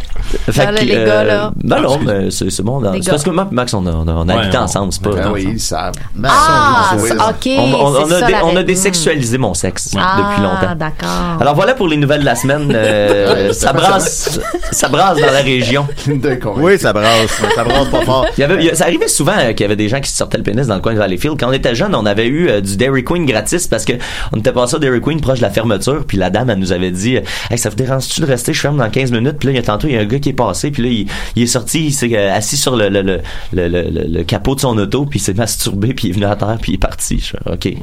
Fait 0.50 0.66
que, 0.66 0.84
les 0.84 0.94
euh, 0.96 1.06
gars, 1.06 1.24
là. 1.24 1.52
Non, 1.62 1.80
non, 1.80 1.98
mais 2.04 2.30
c'est 2.30 2.50
c'est 2.50 2.62
bon. 2.62 2.82
C'est 3.02 3.10
parce 3.10 3.22
que 3.22 3.30
moi 3.30 3.46
et 3.50 3.54
Max, 3.54 3.72
on 3.74 3.86
a, 3.86 3.90
on 3.90 4.06
on 4.08 4.28
Ouais, 4.28 4.56
ensemble, 4.56 4.92
c'est 4.92 5.02
pas. 5.02 5.10
Ah 5.22 5.30
oui, 5.32 5.48
ils 5.52 5.60
savent. 5.60 5.94
Ben, 6.14 6.28
Ah, 6.32 6.90
ça, 6.98 7.06
ça. 7.06 7.14
ok. 7.30 7.48
on, 7.58 7.94
a, 7.94 8.08
ça, 8.08 8.26
dé- 8.26 8.32
la 8.32 8.44
on 8.44 8.48
a 8.48 8.54
règle. 8.56 8.64
désexualisé 8.64 9.38
mon 9.38 9.54
sexe 9.54 9.90
Ah, 9.96 10.16
depuis 10.18 10.42
longtemps. 10.42 10.74
d'accord. 10.76 11.38
Alors 11.40 11.54
voilà 11.54 11.74
pour 11.74 11.88
les 11.88 11.96
nouvelles 11.96 12.20
de 12.20 12.24
la 12.24 12.34
semaine. 12.34 12.70
Euh, 12.74 13.52
ça 13.52 13.72
brasse, 13.72 14.40
ça 14.72 14.88
brasse 14.88 15.18
dans 15.20 15.26
la 15.32 15.40
région. 15.40 15.86
Oui, 16.56 16.78
ça 16.78 16.92
brasse. 16.92 17.40
Ça 17.54 17.64
brasse 17.64 17.88
pas 17.88 18.02
fort. 18.02 18.26
Il 18.36 18.40
y 18.40 18.44
avait, 18.44 18.56
il 18.56 18.64
y 18.64 18.70
a- 18.70 18.74
ça 18.74 18.84
arrivait 18.84 19.08
souvent 19.08 19.32
euh, 19.38 19.52
qu'il 19.52 19.60
y 19.60 19.64
avait 19.64 19.76
des 19.76 19.88
gens 19.88 20.00
qui 20.00 20.10
se 20.10 20.16
sortaient 20.16 20.38
le 20.38 20.44
pénis 20.44 20.66
dans 20.66 20.74
le 20.74 20.80
coin 20.80 20.92
de 20.94 20.98
Valleyfield. 20.98 21.38
Quand 21.38 21.48
on 21.48 21.52
était 21.52 21.74
jeune, 21.74 21.94
on 21.94 22.06
avait 22.06 22.26
eu 22.26 22.48
euh, 22.48 22.60
du 22.60 22.76
Dairy 22.76 23.04
Queen 23.04 23.24
gratis 23.26 23.66
parce 23.68 23.84
que 23.84 23.92
on 24.32 24.38
était 24.38 24.52
passé 24.52 24.76
au 24.76 24.78
Dairy 24.78 25.00
Queen 25.00 25.20
proche 25.20 25.38
de 25.38 25.42
la 25.42 25.50
fermeture. 25.50 26.04
Puis 26.06 26.16
la 26.16 26.30
dame, 26.30 26.50
elle 26.50 26.58
nous 26.58 26.72
avait 26.72 26.90
dit, 26.90 27.16
hey, 27.50 27.58
ça 27.58 27.68
vous 27.70 27.76
dérange-tu 27.76 28.20
de 28.20 28.26
rester? 28.26 28.52
Je 28.52 28.60
ferme 28.60 28.76
dans 28.78 28.88
15 28.90 29.12
minutes. 29.12 29.36
Puis 29.38 29.46
là, 29.48 29.52
il 29.52 29.56
y 29.56 29.58
a 29.58 29.62
tantôt, 29.62 29.86
il 29.88 29.94
y 29.94 29.96
a 29.96 30.00
un 30.00 30.04
gars 30.04 30.18
qui 30.18 30.30
est 30.30 30.32
passé. 30.34 30.70
Puis 30.70 30.82
là, 30.82 30.88
il, 30.88 31.06
il 31.36 31.42
est 31.42 31.46
sorti, 31.46 31.86
il 31.86 31.92
s'est 31.92 32.10
euh, 32.14 32.34
assis 32.34 32.56
sur 32.56 32.76
le, 32.76 32.88
le, 32.88 33.02
le, 33.02 33.20
le, 33.52 33.68
le- 33.68 33.82
le- 33.90 34.06
le 34.08 34.22
capot 34.24 34.54
de 34.54 34.60
son 34.60 34.76
auto. 34.78 35.04
Puis 35.06 35.18
il 35.18 35.22
s'est 35.22 35.34
masturbé. 35.34 35.94
Puis 35.94 36.08
il 36.08 36.10
est 36.10 36.14
venu 36.14 36.26
à 36.26 36.36
terre. 36.36 36.56
Puis 36.60 36.72
il 36.72 36.74
est 36.76 36.78
parti. 36.78 37.18
Je 37.18 37.26
fais, 37.30 37.38
OK. 37.46 37.58
Puis 37.60 37.76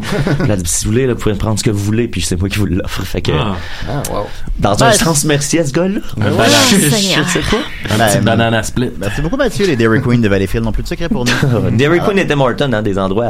elle 0.44 0.52
a 0.52 0.56
dit, 0.56 0.64
si 0.70 0.86
vous 0.86 0.92
voulez, 0.92 1.08
là, 1.08 1.14
vous 1.14 1.20
pouvez 1.20 1.36
prendre 1.36 1.58
ce 1.60 1.64
que 1.64 1.72
vous 1.72 1.84
voulez. 1.84 2.08
Puis 2.08 2.22
c'est 2.22 2.40
moi 2.40 2.50
qui 2.50 2.60
vous 2.60 2.66
l'offre. 2.66 3.04
Fait 3.04 3.22
que, 3.22 3.32
Ah. 3.32 3.56
Ah, 3.90 4.04
wow. 4.12 4.26
dans 4.60 4.84
un 4.84 4.88
Ouais, 4.90 4.94
sens, 4.94 5.24
merci 5.26 5.60
à 5.60 5.66
ce 5.66 5.72
gars-là. 5.72 6.00
Ben, 6.18 6.26
je, 6.70 6.76
je- 6.76 6.90
je 6.90 7.30
sais 7.30 7.40
pas. 7.50 7.94
Un 7.94 7.98
Ben, 7.98 8.14
ben, 8.16 8.24
banana 8.24 8.64
split. 8.64 8.92
Merci 9.00 9.22
beaucoup, 9.22 9.38
Mathieu. 9.38 9.66
Les 9.66 9.76
Dairy 9.76 10.02
Queen 10.02 10.22
de 10.22 10.28
Valleyfield 10.28 10.64
n'ont 10.66 10.72
plus 10.72 10.84
de 10.84 10.88
secret 10.88 11.10
pour 11.10 11.26
nous. 11.26 11.72
Dairy 11.78 12.00
Queen 12.00 12.18
et 12.20 12.28
Tim 12.28 12.40
Hortons, 12.40 12.72
hein, 12.74 12.82
des 12.82 12.98
endroits 12.98 13.26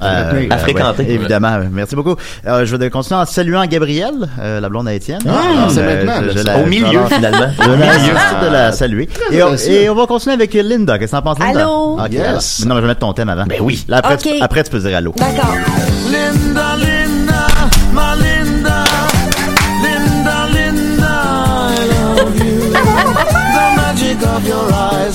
à, 0.00 0.06
Euh, 0.06 0.46
à 0.50 0.58
fréquenter. 0.58 1.02
ouais, 1.04 1.10
évidemment. 1.12 1.58
Merci 1.72 1.94
beaucoup. 1.96 2.16
Euh, 2.46 2.66
je 2.66 2.76
vais 2.76 2.90
continuer 2.90 3.18
en 3.20 3.24
saluant 3.24 3.64
Gabrielle, 3.66 4.28
euh, 4.38 4.60
la 4.60 4.68
blonde 4.68 4.86
à 4.86 4.92
Étienne. 4.92 5.20
Ah, 5.26 5.66
c'est 5.70 5.80
Euh, 5.80 6.04
maintenant, 6.04 6.28
je- 6.30 6.38
je 6.38 6.44
la- 6.44 6.58
Au 6.58 6.66
milieu, 6.66 6.88
alors, 6.88 7.08
finalement. 7.08 7.46
Je 7.58 7.62
félicite 7.64 8.40
de 8.42 8.48
la 8.52 8.72
saluer. 8.72 9.08
Et 9.32 9.42
on, 9.42 9.54
et 9.56 9.88
on 9.88 9.94
va 9.94 10.06
continuer 10.06 10.34
avec 10.34 10.52
Linda. 10.52 10.98
Qu'est-ce 10.98 11.12
que 11.12 11.16
t'en 11.16 11.22
penses, 11.22 11.38
Linda? 11.38 11.60
Allô? 11.60 11.98
Ok, 11.98 12.12
Yes. 12.12 12.20
alors. 12.20 12.34
Non, 12.34 12.74
mais 12.74 12.74
je 12.76 12.80
vais 12.82 12.86
mettre 12.88 13.00
ton 13.00 13.12
thème 13.14 13.30
avant. 13.30 13.44
Ben 13.46 13.58
oui. 13.62 13.84
Là, 13.88 13.96
après, 13.98 14.14
Ok. 14.14 14.20
tu, 14.20 14.28
après, 14.42 14.62
tu 14.62 14.70
peux 14.70 14.78
dire 14.78 14.94
allô. 14.96 15.14
D'accord. 15.16 15.54
Linda, 16.10 16.76
Linda, 16.76 17.46
my 17.94 18.22
Linda, 18.22 18.84
Linda, 19.82 20.46
Linda, 20.52 21.14
I 21.70 21.88
love 22.18 22.36
you. 22.36 22.72
The 22.72 23.76
magic 23.76 24.22
of 24.22 24.46
your 24.46 24.68
eyes, 24.70 25.14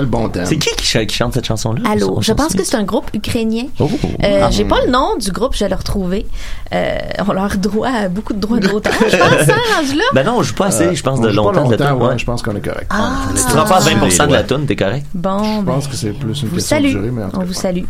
Quel 0.00 0.06
bon 0.08 0.28
thème. 0.28 0.46
C'est 0.46 0.56
qui 0.56 0.74
qui, 0.76 0.86
ch- 0.86 1.06
qui 1.06 1.14
chante 1.14 1.34
cette 1.34 1.44
chanson-là? 1.46 1.80
Allô, 1.90 2.14
On 2.16 2.20
je 2.20 2.32
pense 2.32 2.54
que 2.54 2.64
c'est 2.64 2.76
un 2.76 2.82
groupe 2.84 3.10
ukrainien. 3.14 3.64
Oh. 3.78 3.88
Euh, 4.24 4.40
Ah. 4.44 4.48
J'ai 4.50 4.64
pas 4.64 4.80
le 4.84 4.90
nom 4.90 5.16
du 5.18 5.30
groupe, 5.30 5.54
je 5.54 5.64
vais 5.64 5.68
le 5.70 5.76
retrouver. 5.76 6.26
Euh, 6.72 6.98
on 7.28 7.32
leur 7.32 7.56
doit 7.56 8.08
beaucoup 8.08 8.32
de 8.32 8.38
droits 8.40 8.58
d'auteur, 8.58 8.92
je 9.08 9.16
pense, 9.16 9.48
hein, 9.48 9.54
rendu 9.76 9.94
là. 9.96 10.04
Ben 10.14 10.24
non, 10.24 10.36
on 10.38 10.42
joue 10.42 10.54
pas 10.54 10.66
assez, 10.66 10.94
je 10.94 11.02
pense, 11.02 11.20
de 11.20 11.26
pas 11.26 11.32
longtemps, 11.32 11.68
de 11.68 11.74
la 11.76 11.94
ouais, 11.96 12.18
je 12.18 12.24
pense 12.24 12.42
qu'on 12.42 12.54
est 12.56 12.60
correct. 12.66 12.86
Ah, 12.90 13.12
Si 13.34 13.44
tu 13.46 13.52
prends 13.52 13.64
pas 13.64 13.76
à 13.76 13.80
20% 13.80 14.26
de 14.28 14.32
la 14.32 14.42
tune, 14.44 14.66
t'es 14.66 14.76
correct? 14.76 15.04
bon, 15.14 15.60
Je 15.60 15.64
ben, 15.66 15.72
pense 15.74 15.88
que 15.88 15.96
c'est 15.96 16.10
plus 16.12 16.42
une 16.42 16.50
question 16.50 16.80
de 16.80 16.86
durée, 16.88 17.10
mais 17.10 17.22
On 17.34 17.38
cas. 17.40 17.44
vous 17.44 17.52
salue. 17.52 17.84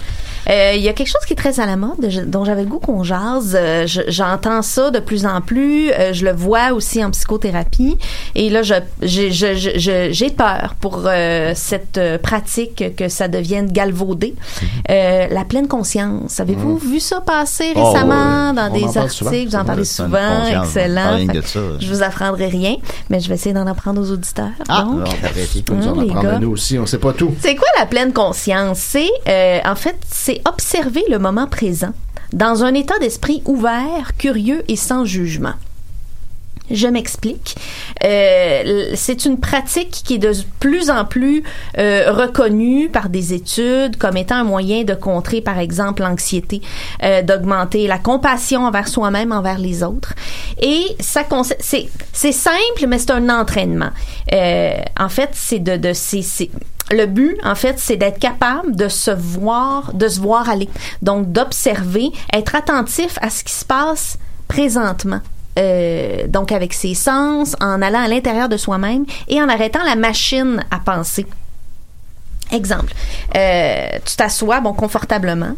Euh, 0.48 0.72
Il 0.74 0.82
y 0.82 0.88
a 0.88 0.92
quelque 0.94 1.08
chose 1.08 1.24
qui 1.26 1.34
est 1.34 1.36
très 1.36 1.60
à 1.60 1.66
la 1.66 1.76
mode, 1.76 2.00
dont 2.26 2.44
j'avais 2.44 2.62
le 2.62 2.68
goût 2.68 2.78
qu'on 2.80 3.04
jase. 3.04 3.54
Euh, 3.58 3.86
je- 3.86 4.00
J'entends 4.08 4.62
ça 4.62 4.90
de 4.90 4.98
plus 4.98 5.26
en 5.26 5.40
plus. 5.42 5.90
Euh, 5.92 6.12
je 6.14 6.24
le 6.24 6.32
vois 6.32 6.72
aussi 6.72 7.04
en 7.04 7.10
psychothérapie. 7.10 7.98
Et 8.34 8.48
là, 8.50 8.62
je- 8.62 8.80
j'ai 10.10 10.30
peur 10.30 10.74
pour 10.80 11.02
euh, 11.06 11.52
cette 11.54 11.98
euh, 11.98 11.99
pratique 12.22 12.94
que 12.96 13.08
ça 13.08 13.28
devienne 13.28 13.70
galvaudé. 13.70 14.34
Euh, 14.90 15.26
la 15.30 15.44
pleine 15.44 15.68
conscience. 15.68 16.40
Avez-vous 16.40 16.78
vu 16.78 17.00
ça 17.00 17.20
passer 17.20 17.72
Oh, 17.76 17.92
récemment 17.92 18.50
oui. 18.50 18.56
dans 18.56 18.70
On 18.70 18.74
des 18.88 18.98
articles? 18.98 19.46
Vous 19.48 19.56
en 19.56 19.64
parlez 19.64 19.84
souvent. 19.84 20.44
Excellent. 20.62 21.18
On 21.20 21.42
ça. 21.42 21.60
Je 21.78 21.88
vous 21.92 22.02
apprendrai 22.02 22.48
rien, 22.48 22.76
mais 23.08 23.20
je 23.20 23.28
vais 23.28 23.34
essayer 23.34 23.54
d'en 23.54 23.66
apprendre 23.66 24.00
aux 24.00 24.10
auditeurs. 24.10 24.50
Ah, 24.68 24.82
Donc. 24.82 25.08
Tu 25.52 25.62
peux 25.62 25.74
nous 25.74 26.10
Hein, 26.10 26.36
en 26.36 26.40
nous 26.40 26.50
aussi, 26.52 26.78
on 26.78 26.86
sait 26.86 26.98
pas 26.98 27.12
tout. 27.12 27.34
c'est 27.40 27.54
quoi 27.56 27.68
la 27.78 27.86
pleine 27.86 28.12
conscience? 28.12 28.78
C'est, 28.78 29.08
euh, 29.28 29.58
en 29.64 29.74
fait, 29.74 29.96
c'est 30.10 30.40
observer 30.46 31.02
le 31.10 31.18
moment 31.18 31.46
présent 31.46 31.90
dans 32.32 32.62
un 32.64 32.74
état 32.74 32.98
d'esprit 33.00 33.42
ouvert, 33.44 34.12
curieux 34.18 34.62
et 34.68 34.76
sans 34.76 35.04
jugement. 35.04 35.54
Je 36.70 36.86
m'explique. 36.86 37.56
Euh, 38.04 38.92
c'est 38.94 39.24
une 39.24 39.38
pratique 39.40 39.90
qui 40.04 40.14
est 40.14 40.18
de 40.18 40.32
plus 40.58 40.90
en 40.90 41.04
plus 41.04 41.42
euh, 41.78 42.12
reconnue 42.12 42.88
par 42.88 43.08
des 43.08 43.34
études 43.34 43.96
comme 43.96 44.16
étant 44.16 44.36
un 44.36 44.44
moyen 44.44 44.84
de 44.84 44.94
contrer, 44.94 45.40
par 45.40 45.58
exemple, 45.58 46.02
l'anxiété, 46.02 46.60
euh, 47.02 47.22
d'augmenter 47.22 47.86
la 47.86 47.98
compassion 47.98 48.64
envers 48.66 48.88
soi-même, 48.88 49.32
envers 49.32 49.58
les 49.58 49.82
autres. 49.82 50.14
Et 50.60 50.84
ça 51.00 51.24
c'est 52.12 52.32
simple, 52.32 52.86
mais 52.88 52.98
c'est 52.98 53.10
un 53.12 53.28
entraînement. 53.28 53.90
Euh, 54.32 54.72
en 54.98 55.08
fait, 55.08 55.30
c'est 55.32 55.58
de, 55.58 55.76
de 55.76 55.92
c'est 55.92 56.22
c'est- 56.22 56.50
le 56.92 57.06
but, 57.06 57.36
en 57.44 57.54
fait, 57.54 57.78
c'est 57.78 57.96
d'être 57.96 58.18
capable 58.18 58.74
de 58.74 58.88
se 58.88 59.12
voir, 59.12 59.92
de 59.94 60.08
se 60.08 60.18
voir 60.18 60.48
aller. 60.50 60.68
Donc, 61.02 61.30
d'observer, 61.30 62.10
être 62.32 62.56
attentif 62.56 63.16
à 63.22 63.30
ce 63.30 63.44
qui 63.44 63.52
se 63.52 63.64
passe 63.64 64.18
présentement. 64.48 65.20
Euh, 65.60 66.26
donc 66.26 66.52
avec 66.52 66.72
ses 66.72 66.94
sens, 66.94 67.54
en 67.60 67.82
allant 67.82 68.02
à 68.02 68.08
l'intérieur 68.08 68.48
de 68.48 68.56
soi-même 68.56 69.04
et 69.28 69.42
en 69.42 69.48
arrêtant 69.48 69.82
la 69.84 69.94
machine 69.94 70.64
à 70.70 70.78
penser. 70.78 71.26
Exemple, 72.50 72.92
euh, 73.36 73.88
tu 74.04 74.16
t'assois 74.16 74.60
bon 74.60 74.72
confortablement 74.72 75.54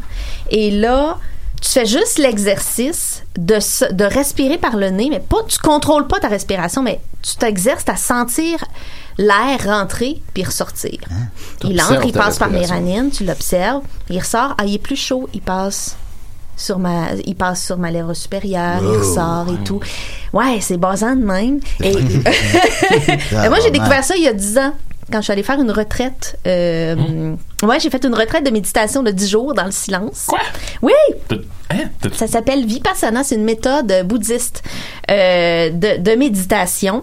et 0.51 0.71
là 0.71 1.19
tu 1.63 1.71
fais 1.71 1.87
juste 1.87 2.19
l'exercice 2.19 3.23
de, 3.37 3.59
de 3.93 4.05
respirer 4.05 4.59
par 4.59 4.77
le 4.77 4.91
nez, 4.91 5.09
mais 5.09 5.21
pas 5.21 5.45
tu 5.47 5.59
contrôles 5.59 6.09
pas 6.09 6.19
ta 6.19 6.27
respiration, 6.27 6.83
mais 6.83 7.01
tu 7.23 7.37
t'exerces 7.37 7.89
à 7.89 7.97
sentir 7.97 8.65
l'air 9.17 9.65
rentrer 9.65 10.21
puis 10.35 10.43
ressortir. 10.43 10.99
il 11.63 11.77
T'observes 11.77 11.93
entre, 11.99 12.07
il 12.07 12.13
passe 12.13 12.39
par 12.39 12.51
mes 12.51 12.67
ranines, 12.67 13.11
tu 13.11 13.25
l'observes, 13.25 13.83
il 14.11 14.19
ressort, 14.19 14.57
ah 14.59 14.65
il 14.67 14.75
est 14.75 14.79
plus 14.79 14.97
chaud, 14.97 15.29
il 15.33 15.41
passe 15.41 15.97
sur 16.63 16.79
ma 16.79 17.13
il 17.25 17.35
passe 17.35 17.65
sur 17.67 17.79
ma 17.79 17.91
lèvre 17.91 18.15
supérieure, 18.15 18.81
il 18.83 18.99
ressort 18.99 19.47
et 19.49 19.65
tout. 19.65 19.81
Ouais, 20.33 20.59
c'est 20.61 20.77
basant 20.77 21.17
de 21.17 21.25
même. 21.25 21.61
Et 21.83 21.93
Mais 23.33 23.49
moi 23.49 23.59
j'ai 23.63 23.71
découvert 23.71 24.05
ça 24.05 24.17
il 24.17 24.23
y 24.23 24.29
a 24.29 24.33
10 24.33 24.59
ans 24.59 24.73
quand 25.11 25.19
je 25.19 25.25
suis 25.25 25.33
allée 25.33 25.43
faire 25.43 25.61
une 25.61 25.71
retraite. 25.71 26.39
Euh, 26.47 27.35
Ouais, 27.63 27.79
j'ai 27.81 27.91
fait 27.91 28.05
une 28.05 28.15
retraite 28.15 28.45
de 28.45 28.51
méditation 28.51 29.03
de 29.03 29.11
10 29.11 29.29
jours 29.29 29.55
dans 29.55 29.65
le 29.65 29.71
silence. 29.71 30.25
Quoi? 30.27 30.41
Oui, 30.83 30.93
Hein? 31.75 31.89
Ça 32.13 32.27
s'appelle 32.27 32.67
Vipassana, 32.67 33.25
c'est 33.25 33.37
une 33.37 33.45
méthode 33.45 33.91
bouddhiste 34.05 34.63
euh, 35.11 35.71
de, 35.71 36.03
de 36.03 36.15
méditation. 36.17 37.03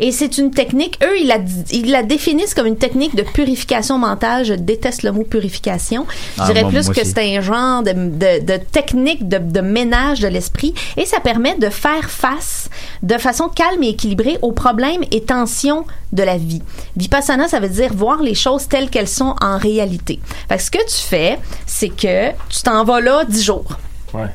Et 0.00 0.10
c'est 0.10 0.38
une 0.38 0.50
technique, 0.50 0.98
eux, 1.04 1.20
ils 1.20 1.28
la, 1.28 1.36
ils 1.70 1.88
la 1.92 2.02
définissent 2.02 2.52
comme 2.52 2.66
une 2.66 2.78
technique 2.78 3.14
de 3.14 3.22
purification 3.22 3.96
mentale. 3.96 4.44
Je 4.44 4.54
déteste 4.54 5.04
le 5.04 5.12
mot 5.12 5.22
purification. 5.22 6.04
Je 6.36 6.42
Ah, 6.42 6.46
dirais 6.46 6.62
moi- 6.62 6.70
plus 6.72 6.86
moi 6.86 6.94
que 6.94 7.04
c'est 7.04 7.36
un 7.36 7.40
genre 7.40 7.84
de, 7.84 7.92
de, 7.92 8.44
de 8.44 8.56
technique 8.56 9.28
de, 9.28 9.38
de 9.38 9.60
ménage 9.60 10.18
de 10.18 10.26
l'esprit. 10.26 10.74
Et 10.96 11.04
ça 11.06 11.20
permet 11.20 11.54
de 11.54 11.68
faire 11.70 12.10
face 12.10 12.68
de 13.04 13.18
façon 13.18 13.48
calme 13.48 13.84
et 13.84 13.90
équilibrée 13.90 14.38
aux 14.42 14.50
problèmes 14.52 15.02
et 15.12 15.22
tensions 15.22 15.84
de 16.12 16.24
la 16.24 16.38
vie. 16.38 16.62
Vipassana, 16.96 17.46
ça 17.46 17.60
veut 17.60 17.68
dire 17.68 17.92
voir 17.94 18.20
les 18.20 18.34
choses 18.34 18.66
telles 18.66 18.90
qu'elles 18.90 19.06
sont 19.06 19.36
en 19.40 19.58
réalité. 19.58 19.97
Fait 20.06 20.56
que 20.56 20.62
ce 20.62 20.70
que 20.70 20.78
tu 20.88 20.96
fais, 20.96 21.38
c'est 21.66 21.88
que 21.90 22.30
tu 22.48 22.62
t'en 22.62 22.84
vas 22.84 23.00
là 23.00 23.24
10 23.28 23.42
jours. 23.42 23.78
Ouais. 24.14 24.28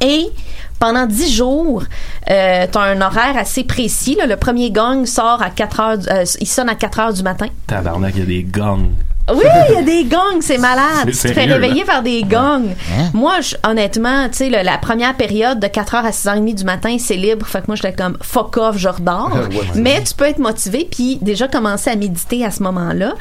Et 0.00 0.30
pendant 0.78 1.06
10 1.06 1.34
jours, 1.34 1.82
euh, 2.30 2.66
tu 2.70 2.78
as 2.78 2.82
un 2.82 3.00
horaire 3.00 3.36
assez 3.36 3.64
précis. 3.64 4.14
là. 4.16 4.26
Le 4.26 4.36
premier 4.36 4.70
gong 4.70 5.06
sort 5.06 5.42
à 5.42 5.50
4 5.50 5.80
heures, 5.80 5.98
euh, 6.10 6.24
il 6.40 6.46
sonne 6.46 6.68
à 6.68 6.74
4 6.74 7.00
heures 7.00 7.12
du 7.14 7.22
matin. 7.22 7.46
Tabarnak, 7.66 8.14
il 8.16 8.20
y 8.20 8.22
a 8.22 8.26
des 8.26 8.42
gongs. 8.42 8.90
Oui, 9.34 9.44
il 9.70 9.74
y 9.74 9.78
a 9.78 9.82
des 9.82 10.04
gongs, 10.04 10.40
c'est 10.40 10.58
malade. 10.58 11.06
Tu 11.06 11.12
te 11.12 11.28
fais 11.32 11.44
réveiller 11.46 11.80
là? 11.84 11.92
par 11.92 12.02
des 12.02 12.22
gongs. 12.22 12.74
Hein? 12.96 13.10
Moi, 13.12 13.40
je- 13.40 13.56
honnêtement, 13.68 14.28
tu 14.28 14.36
sais, 14.36 14.50
la 14.50 14.78
première 14.78 15.16
période 15.16 15.58
de 15.58 15.66
4h 15.66 15.96
à 16.04 16.10
6h30 16.12 16.54
du 16.54 16.64
matin, 16.64 16.96
c'est 17.00 17.16
libre. 17.16 17.44
Fait 17.46 17.58
que 17.60 17.64
moi, 17.66 17.74
j'étais 17.76 17.92
comme 17.92 18.16
fuck 18.22 18.56
off, 18.56 18.76
je 18.78 18.88
redors. 18.88 19.30
Ouais, 19.34 19.56
c'est 19.72 19.80
Mais 19.80 20.02
tu 20.04 20.14
peux 20.14 20.26
être 20.26 20.38
motivé 20.38 20.86
puis 20.90 21.18
déjà 21.22 21.48
commencer 21.48 21.90
à 21.90 21.96
méditer 21.96 22.44
à 22.44 22.50
ce 22.52 22.62
moment-là. 22.62 23.14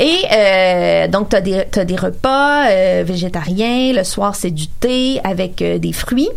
Et 0.00 0.16
euh, 0.32 1.08
donc, 1.08 1.28
tu 1.30 1.36
as 1.36 1.40
des, 1.40 1.64
t'as 1.70 1.84
des 1.84 1.96
repas 1.96 2.68
euh, 2.68 3.04
végétariens. 3.06 3.92
Le 3.92 4.04
soir, 4.04 4.34
c'est 4.34 4.50
du 4.50 4.66
thé 4.68 5.20
avec 5.24 5.62
euh, 5.62 5.78
des 5.78 5.92
fruits. 5.92 6.28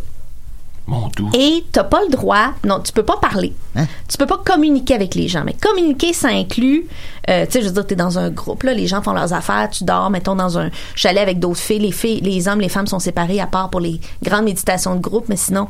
Mon 0.87 1.07
doux. 1.15 1.29
Et 1.33 1.63
t'as 1.71 1.83
pas 1.83 2.01
le 2.01 2.09
droit, 2.09 2.53
non, 2.65 2.79
tu 2.79 2.91
peux 2.91 3.03
pas 3.03 3.17
parler. 3.17 3.53
Hein? 3.75 3.85
Tu 4.07 4.17
peux 4.17 4.25
pas 4.25 4.39
communiquer 4.43 4.95
avec 4.95 5.15
les 5.15 5.27
gens. 5.27 5.43
Mais 5.45 5.53
communiquer, 5.53 6.11
ça 6.11 6.29
inclut, 6.29 6.87
euh, 7.29 7.45
tu 7.45 7.51
sais, 7.51 7.61
je 7.61 7.67
veux 7.67 7.73
dire, 7.73 7.85
t'es 7.85 7.95
dans 7.95 8.17
un 8.17 8.29
groupe, 8.29 8.63
là, 8.63 8.73
les 8.73 8.87
gens 8.87 9.01
font 9.01 9.13
leurs 9.13 9.31
affaires, 9.33 9.69
tu 9.69 9.83
dors, 9.83 10.09
mettons, 10.09 10.35
dans 10.35 10.57
un 10.57 10.69
chalet 10.95 11.21
avec 11.21 11.39
d'autres 11.39 11.59
filles. 11.59 11.79
Les 11.79 11.91
filles, 11.91 12.21
les 12.21 12.47
hommes, 12.47 12.61
les 12.61 12.69
femmes 12.69 12.87
sont 12.87 12.99
séparés, 12.99 13.39
à 13.39 13.47
part 13.47 13.69
pour 13.69 13.79
les 13.79 14.01
grandes 14.23 14.45
méditations 14.45 14.95
de 14.95 15.01
groupe, 15.01 15.25
mais 15.29 15.37
sinon, 15.37 15.67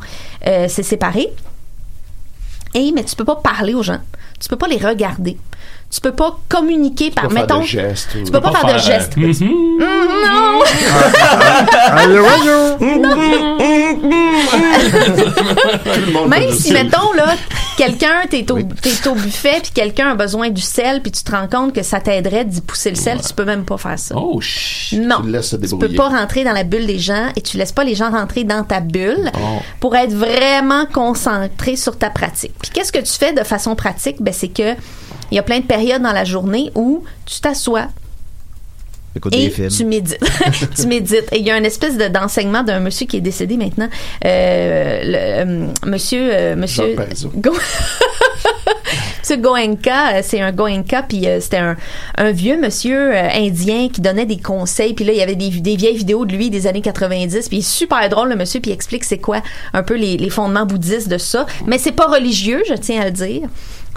euh, 0.48 0.68
c'est 0.70 0.84
séparé. 0.84 1.32
Et, 2.74 2.92
mais 2.94 3.04
tu 3.04 3.16
peux 3.16 3.26
pas 3.26 3.36
parler 3.36 3.74
aux 3.74 3.84
gens. 3.84 4.00
Tu 4.40 4.48
peux 4.48 4.56
pas 4.56 4.68
les 4.68 4.78
regarder. 4.78 5.38
Tu 5.90 6.00
peux 6.00 6.14
pas 6.14 6.38
communiquer 6.48 7.12
par, 7.12 7.30
mettons, 7.32 7.60
de 7.62 7.66
gestes 7.66 8.16
ou- 8.16 8.24
tu 8.24 8.32
peux 8.32 8.40
pas, 8.40 8.52
faire, 8.54 8.74
de 8.74 8.80
gestes. 8.80 9.14
euh. 9.18 9.22
Mm, 9.22 9.80
non! 10.26 10.62
Allô, 11.92 12.26
allô. 12.26 12.78
Tout 14.72 16.02
le 16.06 16.12
monde 16.14 16.30
Même 16.30 16.50
fait 16.50 16.56
si, 16.56 16.72
mettons, 16.74 17.14
là, 17.14 17.36
quelqu'un, 17.78 18.22
t'es 18.30 18.50
au, 18.52 18.60
t'es 18.62 19.08
au 19.08 19.16
buffet, 19.16 19.60
puis 19.62 19.72
quelqu'un 19.74 20.12
a 20.12 20.16
besoin 20.16 20.50
du 20.50 20.62
sel, 20.62 21.02
puis 21.02 21.12
tu 21.12 21.24
te 21.24 21.32
rends 21.32 21.48
compte 21.48 21.74
que 21.74 21.84
ça 21.84 22.00
t'aiderait 22.00 22.46
d'y 22.46 22.62
pousser 22.62 22.90
le 22.90 22.96
sel, 22.96 23.20
tu 23.26 23.34
peux 23.34 23.46
même 23.46 23.66
pas 23.66 23.78
faire 23.78 24.00
ça. 24.00 24.16
Oh, 24.18 24.40
shit. 24.42 25.00
Non. 25.02 25.18
Tu 25.22 25.68
Tu 25.68 25.78
peux 25.78 25.90
pas 25.90 26.10
rentrer 26.10 26.44
dans 26.44 26.54
la 26.54 26.64
bulle 26.64 26.86
des 26.86 27.00
gens 27.00 27.28
et 27.36 27.42
tu 27.42 27.58
laisses 27.58 27.72
pas 27.72 27.84
les 27.84 27.96
gens 27.96 28.12
rentrer 28.12 28.44
dans 28.44 28.64
ta 28.64 28.80
bulle 28.80 29.32
Oh. 29.36 29.60
pour 29.80 29.96
être 29.96 30.14
vraiment 30.14 30.86
concentré 30.92 31.76
sur 31.76 31.98
ta 31.98 32.10
pratique. 32.10 32.54
Puis 32.62 32.72
qu'est-ce 32.74 32.92
que 32.92 33.00
tu 33.00 33.12
fais 33.14 33.34
de 33.34 33.44
façon 33.44 33.76
pratique? 33.76 34.18
Ben, 34.22 34.34
c'est 34.34 34.48
que 34.50 34.74
il 35.32 35.36
y 35.36 35.40
a 35.40 35.44
plein 35.44 35.51
de 35.60 35.66
périodes 35.66 36.02
dans 36.02 36.14
la 36.14 36.24
journée 36.24 36.72
où 36.76 37.04
tu 37.26 37.40
t'assois 37.42 37.88
Écoute 39.14 39.36
et 39.36 39.46
des 39.46 39.50
films. 39.50 39.68
tu 39.70 39.84
médites. 39.86 40.20
tu 40.80 40.88
médites. 40.88 41.28
Et 41.34 41.40
il 41.40 41.46
y 41.46 41.52
a 41.52 41.58
une 41.58 41.66
espèce 41.66 41.98
de- 41.98 42.08
d'enseignement 42.08 42.64
d'un 42.64 42.80
monsieur 42.80 43.06
qui 43.06 43.18
est 43.18 43.22
décédé 43.22 43.58
maintenant. 43.58 43.90
Euh, 44.24 45.02
le, 45.04 45.18
euh, 45.18 45.68
monsieur, 45.86 46.30
euh, 46.34 46.56
monsieur. 46.56 46.96
Go- 47.36 47.52
Monsieur 49.22 49.38
Goenka, 49.38 50.16
euh, 50.16 50.22
c'est 50.24 50.42
un 50.42 50.52
Goenka, 50.52 51.04
puis 51.04 51.28
euh, 51.28 51.40
c'était 51.40 51.58
un, 51.58 51.76
un 52.18 52.32
vieux 52.32 52.60
monsieur 52.60 53.16
euh, 53.16 53.30
indien 53.36 53.88
qui 53.88 54.02
donnait 54.02 54.26
des 54.26 54.38
conseils, 54.40 54.94
puis 54.94 55.06
là, 55.06 55.14
il 55.14 55.20
y 55.20 55.22
avait 55.22 55.36
des, 55.36 55.50
des 55.50 55.76
vieilles 55.76 55.96
vidéos 55.98 56.26
de 56.26 56.36
lui 56.36 56.50
des 56.50 56.66
années 56.66 56.82
90, 56.82 57.48
puis 57.48 57.58
il 57.58 57.60
est 57.60 57.64
super 57.64 58.10
drôle, 58.10 58.30
le 58.30 58.36
monsieur, 58.36 58.60
puis 58.60 58.72
il 58.72 58.74
explique 58.74 59.04
c'est 59.04 59.20
quoi 59.20 59.42
un 59.74 59.84
peu 59.84 59.96
les, 59.96 60.18
les 60.18 60.30
fondements 60.32 60.66
bouddhistes 60.66 61.08
de 61.08 61.18
ça. 61.20 61.46
Mais 61.68 61.78
c'est 61.78 61.92
pas 61.92 62.08
religieux, 62.08 62.64
je 62.68 62.74
tiens 62.74 63.02
à 63.02 63.06
le 63.06 63.12
dire. 63.12 63.42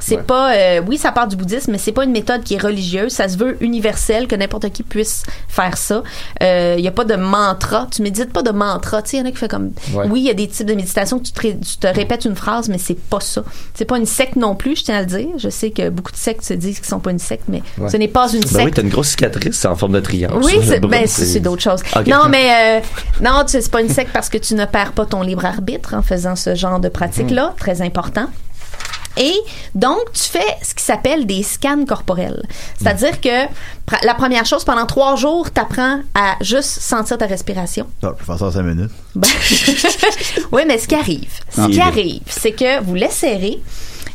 C'est 0.01 0.17
Ouais. 0.17 0.23
pas, 0.23 0.55
euh, 0.55 0.83
oui, 0.87 0.99
ça 0.99 1.13
part 1.13 1.29
du 1.29 1.37
bouddhisme, 1.37 1.71
mais 1.73 1.79
c'est 1.79 1.93
pas 1.93 2.05
une 2.05 2.11
méthode 2.13 2.43
qui 2.43 2.55
est 2.55 2.63
religieuse. 2.63 3.13
Ça 3.13 3.29
se 3.29 3.37
veut 3.39 3.57
universel, 3.63 4.27
que 4.27 4.35
n'importe 4.37 4.71
qui 4.71 4.83
puisse 4.83 5.23
faire 5.49 5.77
ça. 5.79 6.03
Il 6.41 6.81
y 6.81 6.89
a 6.89 6.91
pas 6.91 7.05
de 7.05 7.15
mantra. 7.15 7.87
Tu 7.91 8.03
médites 8.03 8.33
pas 8.33 8.43
de 8.43 8.51
mantra. 8.51 9.03
Tu 9.03 9.11
sais, 9.11 9.17
il 9.17 9.21
y 9.21 9.23
en 9.23 9.27
a 9.27 9.31
qui 9.31 9.37
fait 9.39 9.49
comme, 9.49 9.71
Ouais. 9.95 10.07
oui, 10.11 10.21
il 10.21 10.27
y 10.27 10.31
a 10.31 10.35
des 10.35 10.49
types 10.49 10.67
de 10.67 10.75
méditation 10.75 11.19
que 11.19 11.25
tu 11.25 11.33
te, 11.33 11.41
ré- 11.41 11.59
tu 11.59 11.77
te 11.79 11.87
répètes 11.87 12.25
une 12.25 12.35
phrase, 12.37 12.69
mais 12.69 12.79
c'est 12.79 12.99
pas 12.99 13.21
ça. 13.21 13.43
C'est 13.75 13.85
pas 13.85 13.97
une 13.99 14.07
secte 14.07 14.37
non 14.37 14.55
plus, 14.55 14.77
je 14.77 14.85
tiens 14.85 14.97
à 14.99 15.01
le 15.01 15.07
dire. 15.07 15.29
Je 15.39 15.49
sais 15.49 15.71
que 15.71 15.89
beaucoup 15.89 16.13
de 16.13 16.17
sectes 16.17 16.45
se 16.45 16.55
disent 16.55 16.79
qu'ils 16.79 16.89
sont 16.89 17.01
pas 17.01 17.11
une 17.13 17.19
secte, 17.19 17.45
mais 17.49 17.63
Ouais. 17.79 17.89
ce 17.89 17.97
n'est 17.97 18.09
pas 18.09 18.31
une 18.33 18.41
Ben 18.41 18.49
oui, 18.57 18.63
secte. 18.65 18.75
t'as 18.77 18.83
une 18.83 18.89
grosse 18.91 19.09
cicatrice 19.11 19.65
en 19.65 19.77
forme 19.77 19.93
de 19.93 20.01
triangle. 20.01 20.41
Oui, 20.45 20.59
c'est 20.65 20.81
ben, 20.81 21.05
c'est 21.07 21.25
c'est 21.25 21.41
d'autres 21.41 21.63
choses. 21.63 21.81
Non, 22.07 22.29
mais 22.29 22.81
euh, 22.81 22.81
non, 23.23 23.43
c'est 23.47 23.71
pas 23.71 23.81
une 23.81 23.89
secte 23.89 24.11
parce 24.13 24.29
que 24.29 24.39
tu 24.39 24.55
ne 24.55 24.65
perds 24.65 24.93
pas 24.93 25.07
ton 25.07 25.23
libre 25.23 25.45
arbitre 25.47 25.95
en 25.95 26.03
faisant 26.03 26.37
ce 26.37 26.55
genre 26.55 26.81
de 26.81 26.89
pratique-là, 26.89 27.55
très 27.59 27.81
important. 27.81 28.27
Et 29.17 29.35
donc, 29.75 30.01
tu 30.13 30.23
fais 30.23 30.45
ce 30.63 30.75
qui 30.75 30.83
s'appelle 30.83 31.27
des 31.27 31.43
scans 31.43 31.85
corporels. 31.85 32.43
C'est-à-dire 32.81 33.21
que 33.21 33.47
la 34.05 34.15
première 34.15 34.45
chose, 34.45 34.65
pendant 34.65 34.87
trois 34.87 35.15
jours, 35.17 35.53
tu 35.53 35.61
apprends 35.61 36.01
à 36.15 36.35
juste 36.41 36.81
sentir 36.81 37.17
ta 37.19 37.27
respiration. 37.27 37.87
Ah, 38.03 38.09
je 38.13 38.19
peux 38.19 38.25
faire 38.25 38.39
ça 38.39 38.47
en 38.47 38.51
5 38.51 38.63
minutes. 38.63 38.91
Ben, 39.15 39.29
oui, 40.53 40.63
mais 40.67 40.79
ce 40.79 40.89
qui 40.89 40.95
arrive, 40.95 41.31
ce 41.51 41.61
Ah. 41.61 41.67
qui 41.71 41.81
arrive, 41.81 42.23
c'est 42.27 42.53
que 42.53 42.83
vous 42.83 42.95
laisserez, 42.95 43.63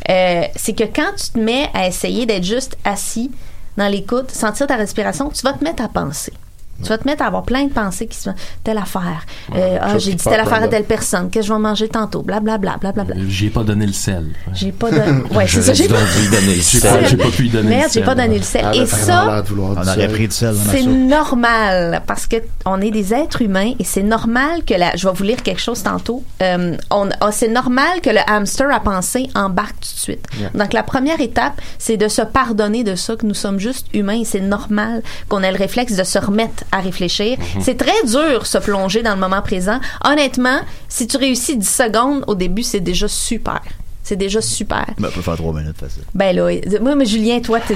euh, 0.10 0.44
c'est 0.56 0.74
que 0.74 0.84
quand 0.84 1.12
tu 1.18 1.30
te 1.32 1.40
mets 1.40 1.70
à 1.74 1.88
essayer 1.88 2.26
d'être 2.26 2.44
juste 2.44 2.78
assis 2.84 3.32
dans 3.78 3.88
l'écoute, 3.88 4.32
sentir 4.32 4.68
ta 4.68 4.76
respiration, 4.76 5.30
tu 5.30 5.42
vas 5.44 5.54
te 5.54 5.64
mettre 5.64 5.84
à 5.84 5.88
penser. 5.88 6.34
Tu 6.82 6.90
vas 6.90 6.98
te 6.98 7.06
mettre 7.08 7.24
à 7.24 7.28
avoir 7.28 7.44
plein 7.44 7.66
de 7.66 7.72
pensées 7.74 8.08
qui 8.08 8.18
sont 8.18 8.34
telle 8.64 8.78
affaire. 8.78 9.26
Euh, 9.56 9.78
ah, 9.82 9.98
j'ai 9.98 10.14
dit 10.14 10.24
telle 10.24 10.40
affaire 10.40 10.64
à 10.64 10.68
telle 10.68 10.84
personne. 10.86 11.30
Qu'est-ce 11.30 11.48
que 11.48 11.50
je 11.50 11.54
vais 11.54 11.60
manger 11.60 11.90
tantôt? 11.90 12.22
Blablabla, 12.22 12.78
blablabla. 12.78 13.16
J'ai 13.28 13.50
pas 13.50 13.64
donné 13.64 13.86
le 13.86 13.94
sel. 13.94 14.28
J'ai 14.54 14.72
pas 14.72 14.90
de. 14.92 14.98
Ouais, 15.36 15.48
c'est 15.48 15.62
ça. 15.62 15.74
J'ai 15.74 15.88
pas. 15.88 15.98
lui 16.22 16.30
donner 16.30 16.56
le 16.56 16.62
sel. 16.62 16.82
pas, 16.82 17.04
j'ai 17.08 17.18
pas 17.18 17.30
pu 17.30 17.42
lui 17.44 17.50
donner 17.50 17.70
Merde, 17.70 17.82
le 17.84 17.88
j'ai 17.88 17.94
sel. 17.94 18.04
pas 18.04 18.16
donné 18.16 18.38
le 18.38 18.44
sel. 18.44 18.62
Ah, 18.66 18.76
Et 18.76 18.80
ben, 18.80 18.86
ça, 18.88 19.44
On 19.52 19.88
aurait 19.88 20.08
pris 20.08 20.28
du 20.28 20.36
sel 20.36 20.56
C'est 20.70 20.84
normal 20.84 22.02
parce 22.08 22.26
que 22.28 22.38
on 22.66 22.82
est 22.82 22.92
des 22.92 23.14
êtres 23.14 23.42
humains 23.42 23.74
et 23.80 23.84
c'est 23.84 24.04
normal 24.04 24.64
que 24.66 24.74
la. 24.74 24.96
Je 24.96 25.08
vais 25.08 25.14
vous 25.14 25.24
lire 25.24 25.42
quelque 25.44 25.62
chose 25.62 25.84
tantôt. 25.84 26.24
Euh, 26.42 26.76
on, 26.92 27.10
ah, 27.20 27.32
c'est 27.32 27.48
normal 27.48 28.02
que 28.02 28.10
le 28.10 28.20
hamster 28.28 28.68
à 28.74 28.80
penser 28.80 29.30
embarque 29.36 29.76
tout 29.82 29.94
de 29.96 30.00
suite. 30.00 30.26
Donc 30.54 30.74
la 30.74 30.84
première 30.84 31.20
étape, 31.22 31.60
c'est 31.78 31.98
de 31.98 32.08
se 32.08 32.22
pardonner 32.22 32.84
de 32.84 32.96
ça 32.96 33.16
que 33.16 33.26
nous 33.26 33.34
sommes 33.34 33.60
juste 33.60 33.88
humains 33.94 34.22
et 34.22 34.26
c'est 34.26 34.40
normal 34.40 35.02
qu'on 35.28 35.44
ait 35.44 35.52
le 35.52 35.58
réflexe 35.58 35.96
de 35.96 36.04
se 36.04 36.18
remettre 36.20 36.64
à 36.72 36.80
réfléchir. 36.80 37.38
C'est 37.60 37.78
très 37.78 38.04
dur 38.06 38.46
se 38.46 38.58
plonger 38.58 39.02
dans 39.04 39.14
le 39.14 39.20
moment 39.20 39.42
présent. 39.42 39.80
Honnêtement, 40.04 40.60
si 40.88 41.08
tu 41.08 41.18
réussis 41.18 41.58
10 41.58 41.68
secondes 41.70 42.24
au 42.28 42.36
début, 42.36 42.64
c'est 42.64 42.80
déjà 42.80 43.08
super. 43.08 43.62
C'est 44.02 44.16
déjà 44.16 44.42
super. 44.42 44.86
Ben, 44.98 45.10
on 45.10 45.12
peut 45.12 45.22
faire 45.22 45.36
3 45.36 45.54
minutes 45.54 45.78
facile. 45.80 46.02
Ben 46.16 46.36
là, 46.36 46.50
moi, 46.82 46.96
mais 46.96 47.06
Julien, 47.06 47.42
toi, 47.42 47.60
t'es, 47.60 47.76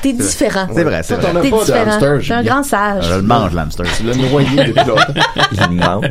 t'es 0.00 0.12
différent. 0.12 0.68
C'est 0.72 0.84
vrai, 0.84 1.02
c'est 1.02 1.16
vrai. 1.16 1.42
T'es 1.42 1.50
différent. 1.50 1.98
T'es 2.20 2.32
un 2.32 2.42
grand 2.44 2.62
sage. 2.62 3.04
Je 3.08 3.14
le 3.14 3.22
mange, 3.22 3.52
l'hamster. 3.52 3.84
Tu 3.96 4.04
l'as 4.04 4.14
noyé 4.14 4.48
depuis 4.64 4.84
longtemps. 4.86 5.12
Il 5.70 5.76
mange. 5.76 6.06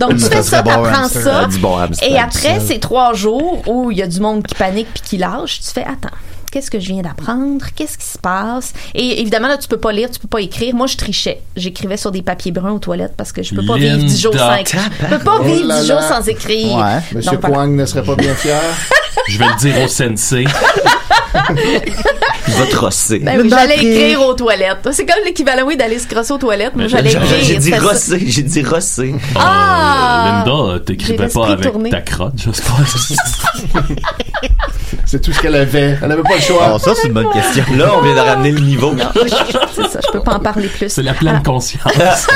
Donc, 0.00 0.16
tu 0.16 0.24
fais 0.24 0.42
ça, 0.42 0.60
t'apprends 0.60 1.08
ça. 1.08 1.42
Ah, 1.44 1.46
du 1.46 1.58
bon 1.58 1.76
hamster. 1.76 2.10
Et 2.10 2.18
après 2.18 2.58
ces 2.58 2.80
trois 2.80 3.14
jours 3.14 3.62
où 3.68 3.92
il 3.92 3.98
y 3.98 4.02
a 4.02 4.08
du 4.08 4.18
monde 4.18 4.44
qui 4.44 4.56
panique 4.56 4.88
puis 4.92 5.02
qui 5.04 5.18
lâche, 5.18 5.60
tu 5.60 5.70
fais 5.70 5.84
attends. 5.84 6.16
Qu'est-ce 6.50 6.70
que 6.70 6.80
je 6.80 6.88
viens 6.88 7.02
d'apprendre? 7.02 7.64
Qu'est-ce 7.74 7.98
qui 7.98 8.06
se 8.06 8.18
passe? 8.18 8.72
Et 8.94 9.20
évidemment, 9.20 9.48
là, 9.48 9.58
tu 9.58 9.68
peux 9.68 9.76
pas 9.78 9.92
lire, 9.92 10.10
tu 10.10 10.18
peux 10.20 10.28
pas 10.28 10.40
écrire. 10.40 10.74
Moi, 10.74 10.86
je 10.86 10.96
trichais. 10.96 11.40
J'écrivais 11.56 11.96
sur 11.96 12.10
des 12.10 12.22
papiers 12.22 12.52
bruns 12.52 12.72
aux 12.72 12.78
toilettes 12.78 13.14
parce 13.16 13.32
que 13.32 13.42
je 13.42 13.54
peux 13.54 13.64
pas 13.66 13.76
vivre 13.76 13.96
Linda. 13.96 14.06
10 14.06 14.20
jours 14.20 14.34
sans 14.34 14.54
écrire. 14.56 14.80
Je 15.00 15.06
peux 15.06 15.24
pas 15.24 15.36
Oh 15.40 15.42
vivre 15.44 15.66
là 15.66 15.80
10 15.80 15.86
jours 15.88 16.02
sans 16.02 16.28
écrire. 16.28 16.76
Ouais. 16.76 17.00
Monsieur 17.12 17.32
Donc. 17.32 17.40
Kwang 17.40 17.74
ne 17.76 17.84
serait 17.86 18.04
pas 18.04 18.16
bien 18.16 18.34
fier. 18.34 18.60
Je 19.28 19.38
vais 19.38 19.46
le 19.46 19.58
dire 19.58 19.84
au 19.84 19.88
sensei. 19.88 20.44
Va 21.36 22.66
trosser. 22.70 23.18
Ben 23.20 23.40
oui, 23.40 23.48
j'allais 23.50 23.74
écrire 23.76 24.22
aux 24.22 24.34
toilettes. 24.34 24.88
C'est 24.92 25.04
comme 25.06 25.22
l'équivalent, 25.24 25.64
oui, 25.66 25.76
d'aller 25.76 25.98
se 25.98 26.06
crosser 26.06 26.32
aux 26.32 26.38
toilettes. 26.38 26.74
Moi, 26.76 26.86
j'allais 26.88 27.10
J'ai- 27.10 27.16
écrire. 27.18 27.38
J'ai 27.42 27.56
dit 27.56 27.74
rosser, 27.74 28.22
j'ai 28.26 28.42
dit 28.42 28.62
rosser. 28.62 29.14
Ah! 29.34 30.42
Euh, 30.46 30.50
Linda, 30.50 30.74
J'ai 30.78 30.84
t'écrivais 30.84 31.28
pas 31.28 31.46
avec 31.48 31.70
tourné. 31.70 31.90
ta 31.90 32.00
crotte, 32.00 32.34
j'espère. 32.36 32.76
C'est 35.04 35.20
tout 35.20 35.32
ce 35.32 35.40
qu'elle 35.40 35.54
avait. 35.54 35.98
Elle 36.02 36.12
avait 36.12 36.22
pas 36.22 36.34
le 36.36 36.40
choix. 36.40 36.72
Oh, 36.74 36.78
ça, 36.78 36.92
c'est 36.94 37.08
une 37.08 37.14
bonne 37.14 37.30
question. 37.30 37.64
Là, 37.76 37.92
on 37.96 38.02
vient 38.02 38.14
de 38.14 38.20
ramener 38.20 38.50
le 38.52 38.60
niveau. 38.60 38.94
C'est 39.74 39.86
ça, 39.88 40.00
je 40.04 40.12
peux 40.12 40.20
pas 40.22 40.34
en 40.34 40.40
parler 40.40 40.68
plus. 40.68 40.88
C'est 40.88 41.02
la 41.02 41.14
pleine 41.14 41.42
conscience. 41.44 41.82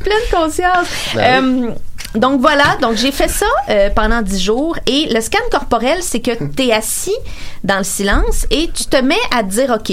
pleine 0.00 0.26
conscience. 0.32 0.86
Euh, 1.16 1.70
donc 2.14 2.40
voilà, 2.40 2.76
donc 2.82 2.96
j'ai 2.96 3.12
fait 3.12 3.28
ça 3.28 3.46
euh, 3.68 3.88
pendant 3.90 4.20
dix 4.22 4.40
jours. 4.42 4.76
Et 4.86 5.08
le 5.12 5.20
scan 5.20 5.38
corporel, 5.50 6.02
c'est 6.02 6.20
que 6.20 6.32
tu 6.56 6.64
es 6.66 6.72
assis 6.72 7.14
dans 7.62 7.78
le 7.78 7.84
silence 7.84 8.46
et 8.50 8.68
tu 8.70 8.84
te 8.86 8.96
mets 8.96 9.14
à 9.32 9.42
te 9.44 9.48
dire 9.50 9.70
OK. 9.70 9.92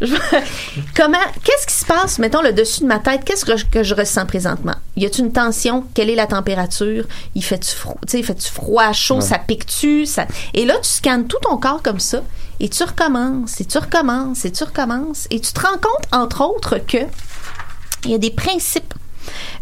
je- 0.00 0.14
comment 0.96 1.18
qu'est-ce 1.42 1.66
qui 1.66 1.74
se 1.74 1.84
passe 1.84 2.18
mettons 2.18 2.42
le 2.42 2.52
dessus 2.52 2.82
de 2.82 2.86
ma 2.86 2.98
tête, 3.00 3.24
qu'est-ce 3.24 3.44
que 3.44 3.56
je, 3.56 3.64
que 3.66 3.82
je 3.82 3.94
ressens 3.94 4.26
présentement? 4.26 4.74
Y 4.96 5.06
a-t-il 5.06 5.24
une 5.26 5.32
tension? 5.32 5.84
Quelle 5.94 6.08
est 6.10 6.14
la 6.14 6.26
température? 6.26 7.04
Il 7.34 7.42
fait-tu 7.42 7.74
froid? 7.74 7.96
Tu 8.06 8.16
sais, 8.18 8.22
fait-tu 8.22 8.48
froid, 8.50 8.92
chaud, 8.92 9.20
ça 9.20 9.38
pique-tu? 9.38 10.06
Ça... 10.06 10.26
Et 10.54 10.64
là 10.66 10.74
tu 10.82 10.88
scannes 10.88 11.26
tout 11.26 11.38
ton 11.42 11.56
corps 11.56 11.82
comme 11.82 12.00
ça 12.00 12.22
et 12.60 12.68
tu 12.68 12.82
recommences 12.84 13.60
et 13.60 13.64
tu 13.64 13.78
recommences 13.78 14.44
et 14.44 14.52
tu 14.52 14.62
recommences 14.64 15.26
et 15.30 15.40
tu 15.40 15.52
te 15.52 15.60
rends 15.60 15.74
compte 15.78 16.06
entre 16.12 16.42
autres 16.44 16.78
que 16.78 16.98
il 18.04 18.10
y 18.12 18.14
a 18.14 18.18
des 18.18 18.30
principes. 18.30 18.94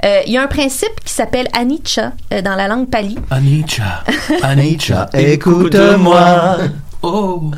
Euh, 0.04 0.20
il 0.26 0.32
y 0.32 0.36
a 0.36 0.42
un 0.42 0.46
principe 0.48 1.00
qui 1.04 1.12
s'appelle 1.12 1.48
anicca 1.52 2.12
euh, 2.32 2.42
dans 2.42 2.54
la 2.54 2.68
langue 2.68 2.88
pali. 2.88 3.16
Anicca. 3.30 4.04
Anicca. 4.42 5.08
Écoute-moi. 5.14 6.58
Oh. 7.02 7.50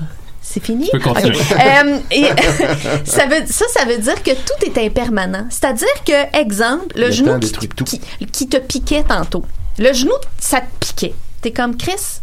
C'est 0.42 0.62
fini? 0.64 0.88
peux 0.92 1.00
continuer. 1.00 1.36
Ok. 1.38 1.56
Euh, 1.58 1.98
et 2.12 2.24
ça, 3.04 3.26
veut, 3.26 3.44
ça, 3.46 3.64
ça 3.68 3.84
veut 3.84 3.98
dire 3.98 4.22
que 4.22 4.30
tout 4.30 4.64
est 4.64 4.78
impermanent. 4.86 5.46
C'est-à-dire 5.50 5.88
que, 6.06 6.38
exemple, 6.38 6.86
le, 6.96 7.06
Le 7.06 7.10
genou 7.10 7.34
qui, 7.40 7.46
détruit 7.46 7.68
tout. 7.68 7.84
qui- 7.84 8.00
qui 8.32 8.48
te 8.48 8.56
piquait 8.58 9.02
tantôt. 9.02 9.44
Le 9.78 9.92
genou, 9.92 10.14
ça 10.38 10.60
te 10.60 10.66
piquait. 10.86 11.14
T'es 11.42 11.50
comme 11.50 11.76
Chris, 11.76 12.20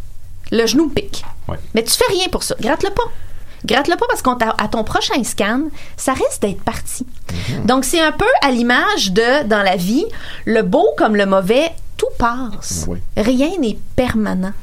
le 0.51 0.65
genou 0.65 0.87
pique. 0.89 1.23
Ouais. 1.47 1.57
Mais 1.75 1.83
tu 1.83 1.91
fais 1.91 2.11
rien 2.11 2.27
pour 2.31 2.43
ça. 2.43 2.55
Gratte-le 2.59 2.89
pas. 2.91 3.03
Gratte-le 3.65 3.95
pas 3.95 4.05
parce 4.09 4.21
qu'à 4.21 4.67
ton 4.67 4.83
prochain 4.83 5.23
scan, 5.23 5.61
ça 5.97 6.13
risque 6.13 6.41
d'être 6.41 6.61
parti. 6.61 7.05
Mhm. 7.31 7.65
Donc, 7.65 7.85
c'est 7.85 8.01
un 8.01 8.11
peu 8.11 8.25
à 8.41 8.51
l'image 8.51 9.11
de, 9.11 9.47
dans 9.47 9.63
la 9.63 9.75
vie, 9.75 10.05
le 10.45 10.61
beau 10.61 10.87
comme 10.97 11.15
le 11.15 11.25
mauvais, 11.25 11.71
tout 11.97 12.07
passe. 12.17 12.85
Oui. 12.87 12.99
Rien 13.15 13.57
n'est 13.59 13.77
permanent. 13.95 14.53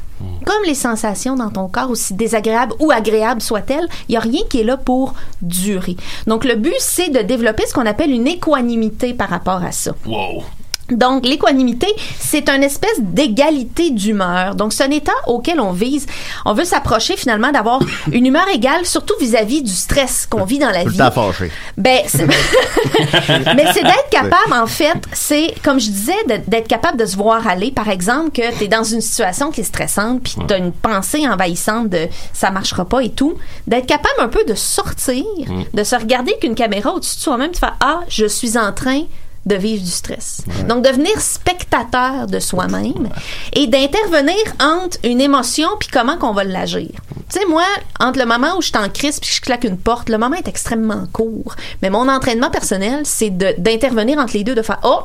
Comme 0.44 0.62
les 0.66 0.74
sensations 0.74 1.34
dans 1.34 1.48
ton 1.48 1.68
corps, 1.68 1.90
aussi 1.90 2.12
désagréables 2.12 2.74
ou 2.78 2.90
agréables 2.90 3.40
soient-elles, 3.40 3.88
il 4.08 4.12
n'y 4.12 4.16
a 4.16 4.20
rien 4.20 4.42
qui 4.50 4.60
est 4.60 4.64
là 4.64 4.76
pour 4.76 5.14
durer. 5.40 5.96
Donc, 6.26 6.44
le 6.44 6.56
but, 6.56 6.74
c'est 6.78 7.08
de 7.08 7.20
développer 7.20 7.66
ce 7.66 7.72
qu'on 7.72 7.86
appelle 7.86 8.10
une 8.10 8.26
équanimité 8.26 9.14
par 9.14 9.30
rapport 9.30 9.64
à 9.64 9.72
ça. 9.72 9.92
Wow. 10.06 10.44
Donc, 10.90 11.26
l'équanimité, 11.26 11.86
c'est 12.18 12.48
une 12.48 12.62
espèce 12.62 12.98
d'égalité 13.00 13.90
d'humeur. 13.90 14.54
Donc, 14.54 14.72
c'est 14.72 14.84
un 14.84 14.90
état 14.90 15.12
auquel 15.26 15.60
on 15.60 15.72
vise. 15.72 16.06
On 16.44 16.52
veut 16.52 16.64
s'approcher 16.64 17.16
finalement 17.16 17.52
d'avoir 17.52 17.80
une 18.12 18.26
humeur 18.26 18.48
égale, 18.48 18.86
surtout 18.86 19.14
vis-à-vis 19.20 19.62
du 19.62 19.72
stress 19.72 20.26
qu'on 20.26 20.44
vit 20.44 20.58
dans 20.58 20.70
la 20.70 20.84
vie. 20.84 20.98
fâché. 21.10 21.50
Ben, 21.76 22.00
mais 22.14 23.64
c'est 23.72 23.82
d'être 23.82 24.08
capable, 24.10 24.52
en 24.52 24.66
fait, 24.66 24.98
c'est, 25.12 25.54
comme 25.62 25.80
je 25.80 25.90
disais, 25.90 26.24
d'être 26.46 26.68
capable 26.68 26.98
de 26.98 27.06
se 27.06 27.16
voir 27.16 27.46
aller. 27.46 27.70
Par 27.70 27.88
exemple, 27.88 28.30
que 28.30 28.56
tu 28.56 28.64
es 28.64 28.68
dans 28.68 28.84
une 28.84 29.00
situation 29.00 29.50
qui 29.50 29.60
est 29.62 29.64
stressante, 29.64 30.22
puis 30.22 30.34
tu 30.46 30.54
as 30.54 30.58
une 30.58 30.72
pensée 30.72 31.26
envahissante 31.28 31.88
de 31.88 32.08
ça 32.32 32.50
marchera 32.50 32.84
pas 32.84 33.00
et 33.00 33.10
tout. 33.10 33.34
D'être 33.66 33.86
capable 33.86 34.20
un 34.20 34.28
peu 34.28 34.44
de 34.44 34.54
sortir, 34.54 35.24
de 35.72 35.84
se 35.84 35.96
regarder 35.96 36.34
qu'une 36.40 36.54
caméra 36.54 36.92
au-dessus 36.92 37.16
de 37.16 37.20
soi-même, 37.22 37.50
de 37.50 37.56
faire 37.56 37.76
Ah, 37.80 38.00
je 38.08 38.26
suis 38.26 38.58
en 38.58 38.72
train 38.72 39.02
de 39.46 39.54
vivre 39.54 39.82
du 39.82 39.90
stress. 39.90 40.42
Donc, 40.68 40.84
devenir 40.84 41.18
spectateur 41.20 42.26
de 42.26 42.38
soi-même 42.38 43.08
et 43.54 43.66
d'intervenir 43.66 44.36
entre 44.60 44.98
une 45.02 45.20
émotion 45.20 45.68
puis 45.78 45.88
comment 45.90 46.18
qu'on 46.18 46.32
va 46.32 46.44
l'agir. 46.44 46.90
Tu 47.32 47.38
sais, 47.38 47.46
moi, 47.46 47.64
entre 48.00 48.18
le 48.18 48.26
moment 48.26 48.56
où 48.58 48.62
je 48.62 48.68
suis 48.68 48.76
en 48.76 48.88
crise 48.88 49.18
puis 49.20 49.30
je 49.32 49.40
claque 49.40 49.64
une 49.64 49.78
porte, 49.78 50.08
le 50.08 50.18
moment 50.18 50.36
est 50.36 50.48
extrêmement 50.48 51.06
court. 51.12 51.54
Mais 51.80 51.90
mon 51.90 52.08
entraînement 52.08 52.50
personnel, 52.50 53.02
c'est 53.04 53.30
d'intervenir 53.30 54.18
entre 54.18 54.34
les 54.34 54.44
deux, 54.44 54.54
de 54.54 54.62
faire 54.62 54.80
Oh, 54.82 55.02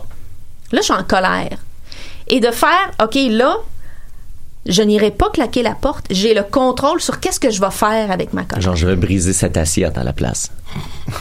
là, 0.72 0.80
je 0.82 0.86
suis 0.86 0.94
en 0.94 1.04
colère. 1.04 1.58
Et 2.28 2.40
de 2.40 2.52
faire 2.52 2.92
OK, 3.02 3.16
là, 3.30 3.58
je 4.68 4.82
n'irai 4.82 5.12
pas 5.12 5.30
claquer 5.30 5.62
la 5.64 5.76
porte. 5.76 6.06
J'ai 6.10 6.34
le 6.34 6.44
contrôle 6.44 7.02
sur 7.02 7.20
qu'est-ce 7.20 7.40
que 7.40 7.52
je 7.52 7.62
vais 7.62 7.72
faire 7.72 8.12
avec 8.12 8.34
ma 8.34 8.44
colère. 8.44 8.62
Genre, 8.62 8.76
je 8.76 8.88
vais 8.88 8.96
briser 8.96 9.34
cette 9.34 9.58
assiette 9.58 9.98
à 9.98 10.04
la 10.04 10.14
place. 10.14 10.50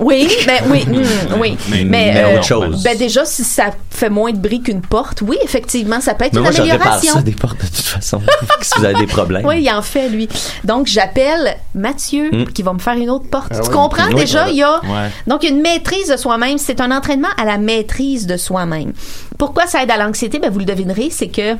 Oui, 0.00 0.28
ben 0.46 0.60
oui, 0.70 0.84
mm, 0.86 1.40
oui. 1.40 1.56
Mais- 1.70 1.84
Mais, 1.84 1.84
mais 1.84 2.22
euh, 2.24 2.34
autre 2.34 2.44
chose. 2.44 2.82
Ben 2.82 2.96
déjà, 2.96 3.24
si 3.24 3.44
ça 3.44 3.66
fait 3.90 4.10
moins 4.10 4.32
de 4.32 4.38
bruit 4.38 4.60
qu'une 4.62 4.80
porte, 4.82 5.22
oui, 5.22 5.36
effectivement, 5.42 6.00
ça 6.00 6.14
peut 6.14 6.24
être 6.24 6.32
Mais 6.34 6.38
une 6.40 6.46
moi, 6.46 6.54
amélioration. 6.58 7.14
ça 7.14 7.22
des 7.22 7.32
portes 7.32 7.60
de 7.60 7.66
toute 7.66 7.76
façon. 7.86 8.20
si 8.62 8.78
vous 8.78 8.84
avez 8.84 8.94
des 9.00 9.06
problèmes. 9.06 9.46
Oui, 9.46 9.62
il 9.62 9.70
en 9.70 9.82
fait, 9.82 10.08
lui. 10.08 10.28
Donc, 10.64 10.86
j'appelle 10.86 11.56
Mathieu 11.74 12.30
Mm. 12.30 12.44
qui 12.52 12.62
va 12.62 12.72
me 12.72 12.78
faire 12.78 12.94
une 12.94 13.10
autre 13.10 13.28
porte. 13.30 13.48
Ah 13.52 13.60
tu 13.60 13.68
oui. 13.68 13.74
comprends? 13.74 14.08
Oui, 14.08 14.14
Déjà, 14.16 14.48
il 14.50 14.56
y 14.56 14.62
a 14.62 14.80
Ouais. 14.82 15.10
donc 15.26 15.42
une 15.44 15.60
maîtrise 15.62 16.08
de 16.08 16.16
soi-même. 16.16 16.58
C'est 16.58 16.80
un 16.80 16.90
entraînement 16.90 17.28
à 17.40 17.44
la 17.44 17.58
maîtrise 17.58 18.26
de 18.26 18.36
soi-même. 18.36 18.92
Pourquoi 19.38 19.66
ça 19.66 19.82
aide 19.82 19.90
à 19.90 19.96
l'anxiété? 19.96 20.38
Ben, 20.38 20.50
vous 20.50 20.58
le 20.58 20.64
devinerez, 20.64 21.08
c'est 21.10 21.28
que 21.28 21.56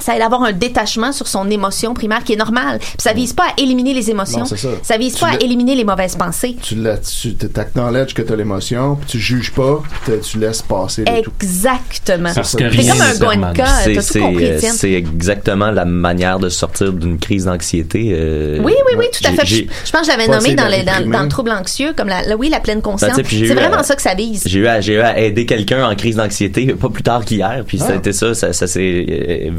ça 0.00 0.14
aide 0.14 0.22
à 0.22 0.26
avoir 0.26 0.42
un 0.44 0.52
détachement 0.52 1.12
sur 1.12 1.26
son 1.26 1.50
émotion 1.50 1.92
primaire 1.94 2.22
qui 2.24 2.32
est 2.34 2.36
normal. 2.36 2.78
Puis 2.78 2.88
ça 2.98 3.12
vise 3.12 3.32
pas 3.32 3.44
à 3.44 3.60
éliminer 3.60 3.94
les 3.94 4.10
émotions. 4.10 4.40
Non, 4.40 4.44
c'est 4.44 4.56
ça. 4.56 4.96
vise 4.96 5.14
Tu 5.14 5.20
pas 5.20 5.30
à 5.30 5.36
éliminer 5.42 5.74
les 5.74 5.84
mauvaises 5.84 6.14
pensées. 6.14 6.56
Tu 6.62 6.76
la- 6.76 6.98
tu 6.98 7.34
acknowledges 7.56 8.14
que 8.14 8.22
tu 8.22 8.32
as 8.32 8.36
l'émotion, 8.36 8.96
puis 8.96 9.06
tu 9.08 9.18
juges 9.18 9.52
pas, 9.52 9.82
puis 10.04 10.12
tu 10.20 10.38
laisses 10.38 10.62
passer. 10.62 11.04
Exactement. 11.06 12.30
C'est 12.32 12.58
comme 12.58 12.66
un 12.66 13.52
T'as 13.54 13.66
C'est 13.84 13.94
tout 13.94 14.00
c'est, 14.02 14.20
compris, 14.20 14.44
Étienne. 14.44 14.72
c'est 14.74 14.92
exactement 14.92 15.70
la 15.70 15.84
manière 15.84 16.38
de 16.38 16.48
sortir 16.48 16.92
d'une 16.92 17.18
crise 17.18 17.46
d'anxiété. 17.46 18.10
euh, 18.12 18.58
Oui, 18.62 18.74
oui, 18.90 18.96
oui, 18.98 19.06
tout 19.12 19.26
à 19.28 19.32
fait. 19.32 19.46
Je, 19.46 19.62
pense 19.90 20.02
que 20.02 20.06
je 20.06 20.10
l'avais 20.16 20.28
nommé 20.28 20.54
dans, 20.54 20.68
le, 20.68 20.84
dans, 20.84 21.10
dans 21.10 21.22
le 21.22 21.28
trouble 21.28 21.50
anxieux, 21.50 21.92
comme 21.96 22.08
la, 22.08 22.22
la- 22.22 22.36
oui, 22.36 22.48
la 22.48 22.60
pleine 22.60 22.82
conscience. 22.82 23.16
Ben, 23.16 23.24
c'est 23.28 23.54
vraiment 23.54 23.78
à- 23.78 23.82
ça 23.82 23.96
que 23.96 24.02
ça 24.02 24.14
vise. 24.14 24.42
J'ai 24.46 24.58
eu, 24.60 24.66
à, 24.66 24.80
j'ai 24.80 24.94
eu 24.94 25.00
à 25.00 25.18
aider 25.18 25.46
quelqu'un 25.46 25.88
en 25.88 25.94
crise 25.96 26.16
d'anxiété 26.16 26.66
pas 26.74 26.88
plus 26.88 27.02
tard 27.02 27.24
qu'hier, 27.24 27.64
puis 27.66 27.78
ça 27.78 27.88
a 27.88 27.92
Ah. 27.92 27.96
été 27.96 28.12
ça, 28.12 28.34
ça, 28.34 28.52
ça 28.52 28.66
s'est 28.66 29.06
euh, 29.08 29.50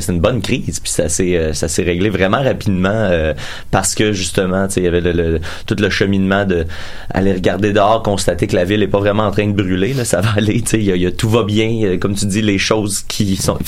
c'est 0.00 0.12
une 0.12 0.20
bonne 0.20 0.40
crise, 0.40 0.80
puis 0.80 0.90
ça 0.90 1.08
s'est 1.08 1.36
euh, 1.36 1.52
réglé 1.84 2.10
vraiment 2.10 2.42
rapidement 2.42 2.88
euh, 2.92 3.34
parce 3.70 3.94
que 3.94 4.12
justement, 4.12 4.66
tu 4.68 4.74
sais, 4.74 4.80
il 4.80 4.84
y 4.84 4.88
avait 4.88 5.00
le, 5.00 5.40
tout 5.66 5.76
le 5.78 5.90
cheminement 5.90 6.44
de 6.44 6.66
aller 7.10 7.32
regarder 7.32 7.72
dehors, 7.72 8.02
constater 8.02 8.46
que 8.46 8.56
la 8.56 8.64
ville 8.64 8.82
est 8.82 8.88
pas 8.88 9.00
vraiment 9.00 9.24
en 9.24 9.30
train 9.30 9.46
de 9.46 9.52
brûler, 9.52 9.94
là, 9.94 10.04
ça 10.04 10.20
va 10.20 10.30
aller, 10.36 10.60
tu 10.62 10.70
sais, 10.70 10.78
il 10.78 10.96
y 10.96 11.06
a- 11.06 11.12
tout 11.12 11.28
va 11.28 11.42
bien, 11.44 11.70
euh, 11.84 11.98
comme 11.98 12.14
tu 12.14 12.26
dis, 12.26 12.42
les 12.42 12.58
choses 12.58 13.02
qui 13.08 13.36
sont 13.36 13.58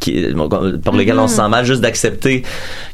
qui, 0.00 0.26
pour 0.82 0.94
lesquelles 0.96 1.18
on 1.18 1.28
se 1.28 1.36
sent 1.36 1.48
mal, 1.48 1.64
juste 1.64 1.80
d'accepter 1.82 2.42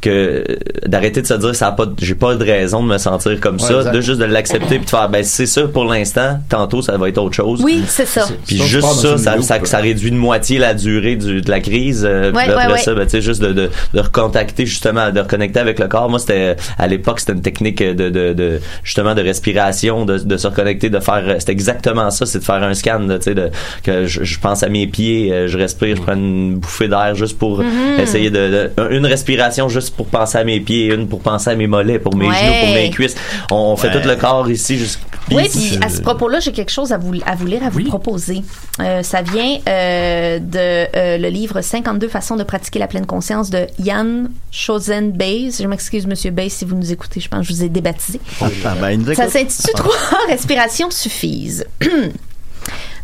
que 0.00 0.44
d'arrêter 0.86 1.22
de 1.22 1.26
se 1.26 1.34
dire 1.34 1.54
ça 1.54 1.68
a 1.68 1.72
pas, 1.72 1.86
de- 1.86 1.94
j'ai 2.00 2.14
pas 2.14 2.34
de 2.34 2.44
raison 2.44 2.82
de 2.82 2.88
me 2.88 2.98
sentir 2.98 3.38
comme 3.40 3.56
Ouais, 3.56 3.62
ça, 3.62 3.76
exact. 3.78 3.92
de 3.94 4.00
juste 4.00 4.18
de 4.18 4.24
l'accepter 4.24 4.76
puis 4.76 4.84
de 4.84 4.90
faire 4.90 5.08
ben 5.08 5.22
c'est 5.24 5.46
ça 5.46 5.62
pour 5.68 5.84
l'instant, 5.84 6.40
tantôt 6.48 6.82
ça 6.82 6.96
va 6.96 7.08
être 7.08 7.18
autre 7.18 7.34
chose. 7.34 7.60
Oui, 7.62 7.82
c'est 7.86 8.06
ça. 8.06 8.26
Puis 8.46 8.56
juste 8.62 8.86
ça, 8.94 9.18
ça, 9.18 9.36
loupe. 9.36 9.44
ça, 9.44 9.58
ça 9.64 9.78
réduit 9.78 10.10
de 10.10 10.16
moitié 10.16 10.58
la 10.58 10.74
durée 10.74 11.16
du, 11.16 11.40
de 11.42 11.50
la 11.50 11.60
crise. 11.60 12.04
euh, 12.08 12.30
puis 12.32 12.36
Ouais, 12.38 12.46
là, 12.48 12.60
après 12.60 12.72
ouais, 12.74 12.78
ça, 12.78 12.94
ben, 12.94 13.04
tu 13.04 13.10
sais, 13.10 13.20
juste 13.20 13.40
de, 13.40 13.52
de, 13.52 13.70
de 13.94 14.00
recontacter 14.00 14.66
justement, 14.66 15.10
de 15.10 15.20
reconnecter 15.20 15.60
avec 15.60 15.78
le 15.78 15.86
corps. 15.88 16.08
Moi, 16.10 16.18
c'était 16.18 16.56
à 16.78 16.86
l'époque, 16.86 17.20
c'était 17.20 17.32
une 17.32 17.42
technique 17.42 17.82
de, 17.82 18.08
de, 18.10 18.32
de 18.32 18.60
justement 18.82 19.14
de 19.14 19.22
respiration, 19.22 20.04
de, 20.04 20.18
de 20.18 20.36
se 20.36 20.46
reconnecter, 20.46 20.90
de 20.90 20.98
faire. 21.00 21.36
C'était 21.38 21.52
exactement 21.52 22.10
ça, 22.10 22.26
c'est 22.26 22.40
de 22.40 22.44
faire 22.44 22.62
un 22.62 22.74
scan, 22.74 23.00
tu 23.08 23.16
sais, 23.20 23.34
de 23.34 23.50
que 23.82 24.06
je, 24.06 24.24
je 24.24 24.38
pense 24.40 24.62
à 24.62 24.68
mes 24.68 24.86
pieds, 24.86 25.32
euh, 25.32 25.46
je 25.48 25.56
respire, 25.56 25.96
je 25.96 26.02
prends 26.02 26.14
une 26.14 26.55
bouffée 26.56 26.88
d'air 26.88 27.14
juste 27.14 27.38
pour 27.38 27.58
Mhm. 27.62 28.00
essayer 28.00 28.30
de, 28.30 28.70
de- 28.76 28.88
une 28.94 29.06
respiration 29.06 29.68
juste 29.68 29.94
pour 29.96 30.06
penser 30.06 30.38
à 30.38 30.44
mes 30.44 30.60
pieds, 30.60 30.86
une 30.92 31.08
pour 31.08 31.20
penser 31.20 31.50
à 31.50 31.54
mes 31.56 31.66
mollets, 31.66 31.98
pour 31.98 32.14
mes 32.16 32.28
Ouais. 32.28 32.34
genoux, 32.34 32.52
pour 32.64 32.74
mes 32.74 32.90
cuisses. 32.90 33.14
On, 33.50 33.54
on 33.56 33.76
fait 33.76 33.88
Ouais. 33.88 34.00
tout 34.02 34.08
le 34.08 34.16
corps 34.16 34.50
ici, 34.50 34.78
juste. 34.78 35.00
Oui, 35.32 35.48
puis 35.48 35.78
à 35.82 35.88
ce 35.88 36.00
propos-là, 36.02 36.38
j'ai 36.38 36.52
quelque 36.52 36.70
chose 36.70 36.92
à 36.92 36.98
vous, 36.98 37.12
à 37.26 37.34
vous 37.34 37.46
lire, 37.46 37.64
à 37.64 37.68
vous 37.70 37.82
proposer. 37.84 38.42
Euh, 38.80 39.02
ça 39.02 39.22
vient 39.22 39.58
euh, 39.68 40.38
de 40.38 40.86
euh, 40.96 41.18
le 41.18 41.28
livre 41.28 41.60
52 41.60 42.06
façons 42.06 42.36
de 42.36 42.44
pratiquer 42.44 42.78
la 42.78 42.86
pleine 42.86 43.06
conscience 43.06 43.50
de 43.50 43.66
Yann 43.80 44.30
Chosen 44.52 45.10
Bays. 45.10 45.50
Je 45.60 45.66
m'excuse, 45.66 46.06
Monsieur 46.06 46.30
Bays, 46.30 46.48
si 46.50 46.64
vous 46.64 46.76
nous 46.76 46.92
écoutez. 46.92 47.18
Je 47.20 47.28
pense 47.28 47.40
que 47.40 47.52
je 47.52 47.58
vous 47.58 47.64
ai 47.64 47.68
débaptisé. 47.68 48.20
Ah, 48.40 48.46
ben, 48.80 49.00
nous 49.02 49.14
Ça 49.14 49.28
s'intitule 49.28 49.74
Trois 49.74 49.94
respirations 50.28 50.90
suffisent. 50.92 51.66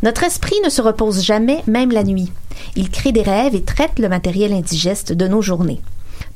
Notre 0.03 0.25
esprit 0.25 0.57
ne 0.65 0.71
se 0.71 0.83
repose 0.83 1.23
jamais, 1.25 1.63
même 1.67 1.93
la 1.93 2.03
nuit. 2.03 2.33
Il 2.77 2.91
crée 2.91 3.13
des 3.13 3.23
rêves 3.23 3.55
et 3.55 3.63
traite 3.63 3.99
le 3.99 4.09
matériel 4.09 4.53
indigeste 4.53 5.13
de 5.13 5.29
nos 5.29 5.43
journées. 5.43 5.81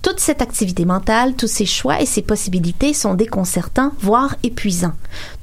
Toute 0.03 0.21
cette 0.21 0.43
activité 0.43 0.85
mentale, 0.85 1.35
tous 1.35 1.49
ces 1.49 1.67
choix 1.67 2.01
et 2.01 2.07
ces 2.07 2.23
possibilités 2.23 2.95
sont 2.95 3.15
déconcertants, 3.15 3.93
voire 4.01 4.37
épuisants. 4.43 4.95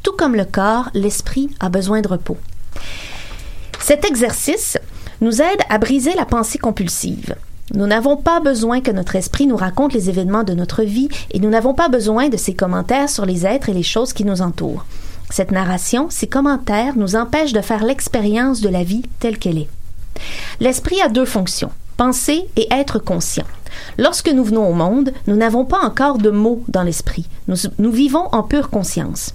Tout 0.04 0.14
comme 0.18 0.36
le 0.36 0.46
corps, 0.46 0.90
l'esprit 0.94 1.50
a 1.60 1.70
besoin 1.70 2.02
de 2.02 2.08
repos. 2.08 2.38
Cet 3.80 4.06
exercice 4.06 4.78
nous 5.22 5.42
aide 5.42 5.62
à 5.70 5.78
briser 5.78 6.14
la 6.16 6.26
pensée 6.26 6.58
compulsive. 6.58 7.36
Nous 7.74 7.88
n'avons 7.88 8.18
pas 8.18 8.40
besoin 8.40 8.82
que 8.82 8.92
notre 8.92 9.16
esprit 9.16 9.48
nous 9.48 9.56
raconte 9.56 9.94
les 9.94 10.10
événements 10.10 10.44
de 10.44 10.54
notre 10.54 10.84
vie 10.84 11.10
et 11.32 11.40
nous 11.40 11.50
n'avons 11.50 11.74
pas 11.74 11.90
besoin 11.90 12.30
de 12.30 12.38
ses 12.38 12.54
commentaires 12.54 13.10
sur 13.10 13.26
les 13.26 13.46
êtres 13.46 13.70
et 13.70 13.74
les 13.74 13.84
choses 13.84 14.14
qui 14.14 14.26
nous 14.26 14.42
entourent. 14.42 14.86
Cette 15.30 15.52
narration, 15.52 16.08
ces 16.10 16.28
commentaires 16.28 16.96
nous 16.96 17.16
empêchent 17.16 17.54
de 17.54 17.62
faire 17.62 17.84
l'expérience 17.84 18.62
de 18.62 18.70
la 18.70 18.84
vie 18.84 19.04
telle 19.20 19.40
qu'elle 19.40 19.58
est. 19.58 19.70
L'esprit 20.60 21.02
a 21.02 21.10
deux 21.10 21.26
fonctions, 21.26 21.72
penser 21.98 22.46
et 22.56 22.68
être 22.72 23.00
conscient. 23.00 23.46
Lorsque 23.98 24.30
nous 24.30 24.44
venons 24.44 24.68
au 24.68 24.74
monde, 24.74 25.14
nous 25.28 25.36
n'avons 25.36 25.66
pas 25.66 25.84
encore 25.84 26.18
de 26.18 26.30
mots 26.30 26.64
dans 26.68 26.84
l'esprit. 26.84 27.28
Nous, 27.48 27.92
vivons 27.92 28.28
en 28.32 28.44
pure 28.44 28.70
conscience. 28.70 29.34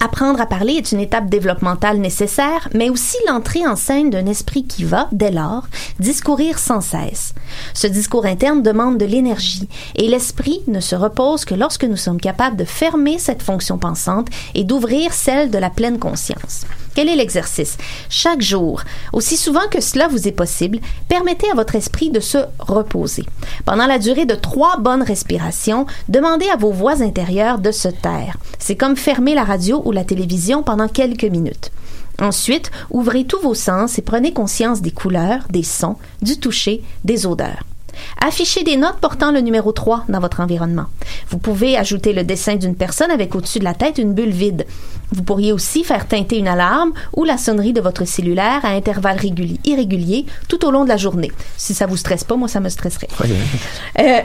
Apprendre 0.00 0.40
à 0.40 0.46
parler 0.46 0.72
est 0.72 0.90
une 0.90 0.98
étape 0.98 1.28
développementale 1.28 1.98
nécessaire, 1.98 2.68
mais 2.74 2.90
aussi 2.90 3.16
l'entrée 3.28 3.64
en 3.64 3.76
scène 3.76 4.10
d'un 4.10 4.26
esprit 4.26 4.64
qui 4.64 4.82
va, 4.82 5.08
dès 5.12 5.30
lors, 5.30 5.68
discourir 6.00 6.58
sans 6.58 6.80
cesse. 6.80 7.34
Ce 7.72 7.86
discours 7.86 8.26
interne 8.26 8.62
demande 8.62 8.98
de 8.98 9.04
l'énergie, 9.04 9.68
et 9.94 10.08
l'esprit 10.08 10.60
ne 10.66 10.80
se 10.80 10.96
repose 10.96 11.44
que 11.44 11.54
lorsque 11.54 11.84
nous 11.84 11.96
sommes 11.96 12.20
capables 12.20 12.56
de 12.56 12.64
fermer 12.64 13.20
cette 13.20 13.42
fonction 13.42 13.78
pensante 13.78 14.26
et 14.56 14.64
d'ouvrir 14.64 15.12
celle 15.12 15.52
de 15.52 15.58
la 15.58 15.70
pleine 15.70 16.00
conscience. 16.00 16.66
Quel 16.94 17.08
est 17.08 17.16
l'exercice? 17.16 17.78
Chaque 18.10 18.42
jour, 18.42 18.82
aussi 19.12 19.36
souvent 19.36 19.66
que 19.70 19.80
cela 19.80 20.08
vous 20.08 20.28
est 20.28 20.32
possible, 20.32 20.78
permettez 21.08 21.50
à 21.50 21.54
votre 21.54 21.74
esprit 21.74 22.10
de 22.10 22.20
se 22.20 22.38
reposer. 22.58 23.24
Pendant 23.64 23.86
la 23.86 23.98
durée 23.98 24.26
de 24.26 24.34
trois 24.34 24.78
bonnes 24.78 25.02
respirations, 25.02 25.86
demandez 26.08 26.48
à 26.52 26.56
vos 26.56 26.70
voix 26.70 27.02
intérieures 27.02 27.58
de 27.58 27.70
se 27.70 27.88
taire. 27.88 28.36
C'est 28.58 28.76
comme 28.76 28.96
fermer 28.96 29.34
la 29.34 29.44
radio 29.44 29.82
ou 29.84 29.92
la 29.92 30.04
télévision 30.04 30.62
pendant 30.62 30.88
quelques 30.88 31.24
minutes. 31.24 31.70
Ensuite, 32.20 32.70
ouvrez 32.90 33.24
tous 33.24 33.40
vos 33.40 33.54
sens 33.54 33.98
et 33.98 34.02
prenez 34.02 34.32
conscience 34.32 34.82
des 34.82 34.90
couleurs, 34.90 35.44
des 35.50 35.62
sons, 35.62 35.96
du 36.20 36.38
toucher, 36.38 36.82
des 37.04 37.26
odeurs. 37.26 37.64
Affichez 38.20 38.62
des 38.64 38.76
notes 38.76 38.98
portant 39.00 39.32
le 39.32 39.40
numéro 39.40 39.72
3 39.72 40.04
dans 40.08 40.20
votre 40.20 40.40
environnement. 40.40 40.86
Vous 41.30 41.38
pouvez 41.38 41.76
ajouter 41.76 42.12
le 42.12 42.24
dessin 42.24 42.56
d'une 42.56 42.74
personne 42.76 43.10
avec 43.10 43.34
au-dessus 43.34 43.58
de 43.58 43.64
la 43.64 43.74
tête 43.74 43.98
une 43.98 44.12
bulle 44.14 44.30
vide. 44.30 44.66
Vous 45.14 45.22
pourriez 45.22 45.52
aussi 45.52 45.84
faire 45.84 46.08
teinter 46.08 46.38
une 46.38 46.48
alarme 46.48 46.92
ou 47.14 47.24
la 47.24 47.36
sonnerie 47.36 47.74
de 47.74 47.82
votre 47.82 48.06
cellulaire 48.06 48.60
à 48.64 48.68
intervalles 48.68 49.18
réguli- 49.18 49.60
irréguliers 49.64 50.24
tout 50.48 50.64
au 50.64 50.70
long 50.70 50.84
de 50.84 50.88
la 50.88 50.96
journée. 50.96 51.30
Si 51.58 51.74
ça 51.74 51.86
vous 51.86 51.98
stresse 51.98 52.24
pas, 52.24 52.36
moi 52.36 52.48
ça 52.48 52.60
me 52.60 52.70
stresserait. 52.70 53.08
Euh, 53.98 54.20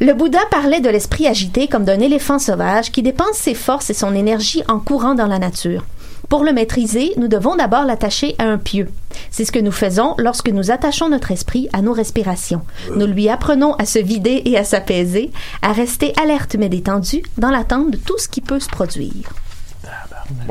le, 0.00 0.06
le 0.06 0.12
Bouddha 0.12 0.40
parlait 0.50 0.80
de 0.80 0.90
l'esprit 0.90 1.26
agité 1.26 1.68
comme 1.68 1.84
d'un 1.84 2.00
éléphant 2.00 2.38
sauvage 2.38 2.92
qui 2.92 3.02
dépense 3.02 3.36
ses 3.36 3.54
forces 3.54 3.88
et 3.88 3.94
son 3.94 4.14
énergie 4.14 4.62
en 4.68 4.78
courant 4.78 5.14
dans 5.14 5.26
la 5.26 5.38
nature. 5.38 5.84
Pour 6.28 6.42
le 6.42 6.52
maîtriser, 6.52 7.12
nous 7.16 7.28
devons 7.28 7.54
d'abord 7.54 7.84
l'attacher 7.84 8.34
à 8.38 8.44
un 8.44 8.58
pieu. 8.58 8.88
C'est 9.30 9.44
ce 9.44 9.52
que 9.52 9.60
nous 9.60 9.72
faisons 9.72 10.14
lorsque 10.18 10.48
nous 10.48 10.70
attachons 10.70 11.08
notre 11.08 11.30
esprit 11.30 11.68
à 11.72 11.82
nos 11.82 11.92
respirations. 11.92 12.62
Nous 12.94 13.06
lui 13.06 13.28
apprenons 13.28 13.74
à 13.74 13.86
se 13.86 13.98
vider 13.98 14.42
et 14.44 14.58
à 14.58 14.64
s'apaiser, 14.64 15.30
à 15.62 15.72
rester 15.72 16.12
alerte 16.20 16.56
mais 16.58 16.68
détendu 16.68 17.22
dans 17.38 17.50
l'attente 17.50 17.92
de 17.92 17.96
tout 17.96 18.18
ce 18.18 18.28
qui 18.28 18.40
peut 18.40 18.60
se 18.60 18.68
produire. 18.68 19.32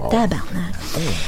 Tabarnak. 0.09 0.39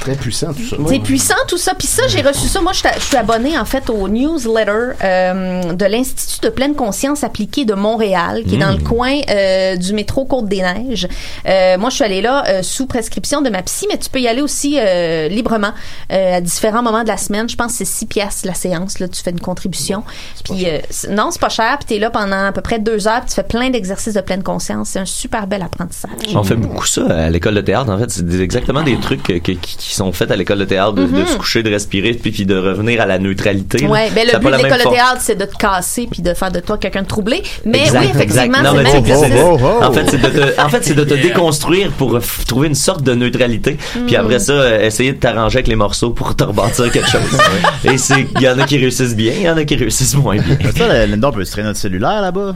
Très 0.02 0.16
puissant, 0.16 0.54
tout 0.54 0.64
ça. 0.68 0.76
C'est 0.88 1.00
puissant 1.00 1.36
tout 1.48 1.58
ça. 1.58 1.74
Puis 1.74 1.88
ça, 1.88 2.04
j'ai 2.08 2.22
reçu 2.22 2.48
ça. 2.48 2.62
Moi, 2.62 2.72
je 2.74 2.80
suis- 2.80 2.88
je 2.98 3.04
suis 3.04 3.18
abonnée 3.18 3.58
en 3.58 3.66
fait 3.66 3.90
au 3.90 4.08
newsletter 4.08 4.94
euh, 5.04 5.74
de 5.74 5.86
l'Institut 5.86 6.46
de 6.46 6.50
pleine 6.50 6.76
conscience 6.76 7.24
appliquée 7.24 7.66
de 7.66 7.74
Montréal, 7.74 8.44
qui 8.48 8.56
est 8.56 8.60
dans 8.60 8.72
le 8.72 8.78
coin 8.84 9.14
euh, 9.30 9.76
du 9.76 9.94
métro 9.94 10.26
Côte-des-Neiges. 10.26 11.08
Euh, 11.48 11.78
moi, 11.78 11.90
je 11.90 11.96
suis 11.96 12.04
allée 12.04 12.22
là 12.22 12.44
euh, 12.48 12.62
sous 12.64 12.86
prescription 12.86 13.42
de 13.42 13.50
ma 13.50 13.62
psy, 13.64 13.88
mais 13.92 13.98
tu 13.98 14.10
peux 14.10 14.20
y 14.20 14.28
aller 14.28 14.42
aussi 14.42 14.78
euh, 14.80 15.28
librement 15.28 15.72
euh, 16.12 16.38
à 16.38 16.42
différents 16.42 16.84
moments 16.84 17.04
de 17.04 17.08
la 17.10 17.18
semaine. 17.18 17.50
Je 17.50 17.56
pense 17.56 17.72
que 17.74 17.78
c'est 17.80 17.86
6 17.86 18.06
piastres 18.06 18.48
la 18.48 18.54
séance. 18.54 19.00
Là, 19.00 19.08
tu 19.08 19.22
fais 19.22 19.32
une 19.32 19.40
contribution. 19.42 20.04
Puis 20.44 20.66
euh, 20.68 20.80
non, 21.10 21.30
c'est 21.32 21.42
pas 21.42 21.50
cher. 21.50 21.78
Puis 21.80 21.88
t'es 21.96 22.00
là 22.00 22.10
pendant 22.10 22.46
à 22.48 22.52
peu 22.52 22.62
près 22.62 22.80
deux 22.80 23.08
heures. 23.08 23.22
Puis 23.22 23.30
tu 23.30 23.36
fais 23.36 23.44
plein 23.44 23.70
d'exercices 23.70 24.14
de 24.14 24.22
pleine 24.22 24.44
conscience. 24.44 24.90
C'est 24.90 25.00
un 25.00 25.06
super 25.06 25.48
bel 25.48 25.62
apprentissage. 25.62 26.12
On 26.36 26.44
fait 26.44 26.56
beaucoup 26.56 26.86
ça 26.86 27.06
à 27.08 27.30
l'école 27.30 27.56
de 27.56 27.62
théâtre. 27.62 27.90
En 27.92 27.98
fait, 27.98 28.10
c'est 28.12 28.26
des- 28.38 28.44
exactement 28.44 28.84
des 28.84 28.98
trucs 29.00 29.24
que- 29.24 29.34
que- 29.34 29.52
qui, 29.52 29.78
qui 29.78 29.94
sont 29.96 30.12
faits 30.12 30.32
à 30.32 30.36
l'école 30.36 30.60
de 30.60 30.66
théâtre, 30.66 30.94
de, 30.94 31.06
de 31.06 31.26
se 31.26 31.36
coucher, 31.38 31.64
de 31.64 31.70
respirer, 31.70 32.14
puis, 32.14 32.32
puis 32.32 32.46
de 32.46 32.58
revenir 32.58 33.02
à 33.02 33.06
la 33.06 33.20
neutralité. 33.20 33.80
là. 33.80 33.86
Mhm. 33.86 33.92
Ouais, 33.92 34.10
ben 34.16 34.28
le 34.32 34.40
but 34.40 34.52
de 34.52 34.56
l'école 34.64 34.78
de 34.86 34.90
théâtre, 34.90 35.18
c'est 35.20 35.36
de 35.38 35.46
te 35.46 35.56
casser 35.58 36.08
puis 36.10 36.22
de 36.22 36.34
faire 36.34 36.52
de 36.52 36.60
toi 36.60 36.78
quelqu'un 36.78 37.02
de 37.04 37.08
troublé. 37.08 37.44
Mais 37.66 37.80
Exact, 37.82 38.00
oui, 38.02 38.08
effectivement, 38.14 38.58
c'est 38.64 38.84
même 38.84 39.04
c'est-. 39.06 39.42
Oh, 39.44 39.58
oh, 39.62 39.80
oh. 39.82 39.84
En 39.84 39.92
fait, 39.92 40.06
c'est 40.10 40.22
de 40.22 40.28
te, 40.28 40.62
en 40.62 40.70
fait, 40.70 40.84
c'est 40.84 40.94
de 40.96 41.04
te 41.04 41.14
déconstruire 41.22 41.92
pour 41.92 42.18
trouver 42.48 42.68
une 42.68 42.76
sorte 42.76 43.04
de 43.04 43.14
neutralité. 43.14 43.78
Puis 44.08 44.16
Mm. 44.16 44.20
après 44.20 44.40
ça, 44.40 44.54
euh, 44.54 44.86
essayer 44.86 45.12
de 45.14 45.18
t'arranger 45.18 45.58
avec 45.58 45.68
les 45.68 45.76
morceaux 45.76 46.12
pour 46.12 46.36
te 46.36 46.44
rebâtir 46.44 46.92
quelque 46.92 47.10
chose. 47.10 47.22
Et 47.84 47.98
c'est, 47.98 48.26
il 48.36 48.42
y 48.42 48.50
en 48.50 48.58
a 48.60 48.66
qui 48.66 48.78
réussissent 48.78 49.16
bien, 49.16 49.34
il 49.36 49.42
y 49.44 49.50
en 49.50 49.58
a 49.58 49.64
qui 49.66 49.76
réussissent 49.76 50.16
moins 50.16 50.38
bien. 50.38 50.58
Ça, 50.76 51.06
Linda, 51.06 51.30
on 51.30 51.32
peut 51.32 51.46
se 51.46 51.52
traîner 51.52 51.68
notre 51.68 51.80
cellulaire 51.80 52.22
là-bas. 52.22 52.56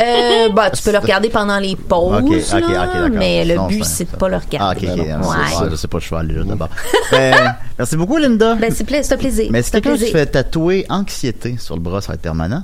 Euh, 0.00 0.48
bah, 0.50 0.70
tu 0.70 0.82
peux 0.82 0.92
le 0.92 0.98
regarder 0.98 1.28
pendant 1.30 1.58
les 1.58 1.74
pauses, 1.74 2.16
Ok, 2.22 2.24
ok, 2.30 2.52
là, 2.52 2.58
ok, 2.58 2.72
d'accord. 2.72 3.08
mais 3.18 3.44
le 3.44 3.66
but, 3.68 3.84
c'est- 3.84 4.10
de 4.10 4.16
pas 4.16 4.28
le 4.28 4.36
Ah, 4.36 4.40
regarder. 4.46 4.86
ok, 4.88 4.92
ok. 4.98 5.06
Ouais. 5.06 5.36
Ah, 5.58 5.64
je 5.70 5.76
sais 5.76 5.88
pas, 5.88 5.98
je 5.98 6.10
vais 6.10 6.16
aller 6.16 6.34
là 6.34 6.44
d'abord. 6.44 6.68
Ben, 7.10 7.54
merci 7.78 7.96
beaucoup, 7.96 8.16
Linda. 8.18 8.54
Ben, 8.56 8.70
c'est 8.72 8.84
plaisir. 8.84 9.48
Mais 9.50 9.62
si 9.62 9.70
C'est 9.70 9.76
un 9.78 9.80
quelqu'un 9.80 9.98
se 10.04 10.10
fait 10.10 10.26
tatouer 10.26 10.84
anxiété 10.90 11.56
sur 11.58 11.76
le 11.76 11.80
bras, 11.80 12.00
ça 12.00 12.08
va 12.08 12.14
être 12.14 12.20
permanent. 12.22 12.62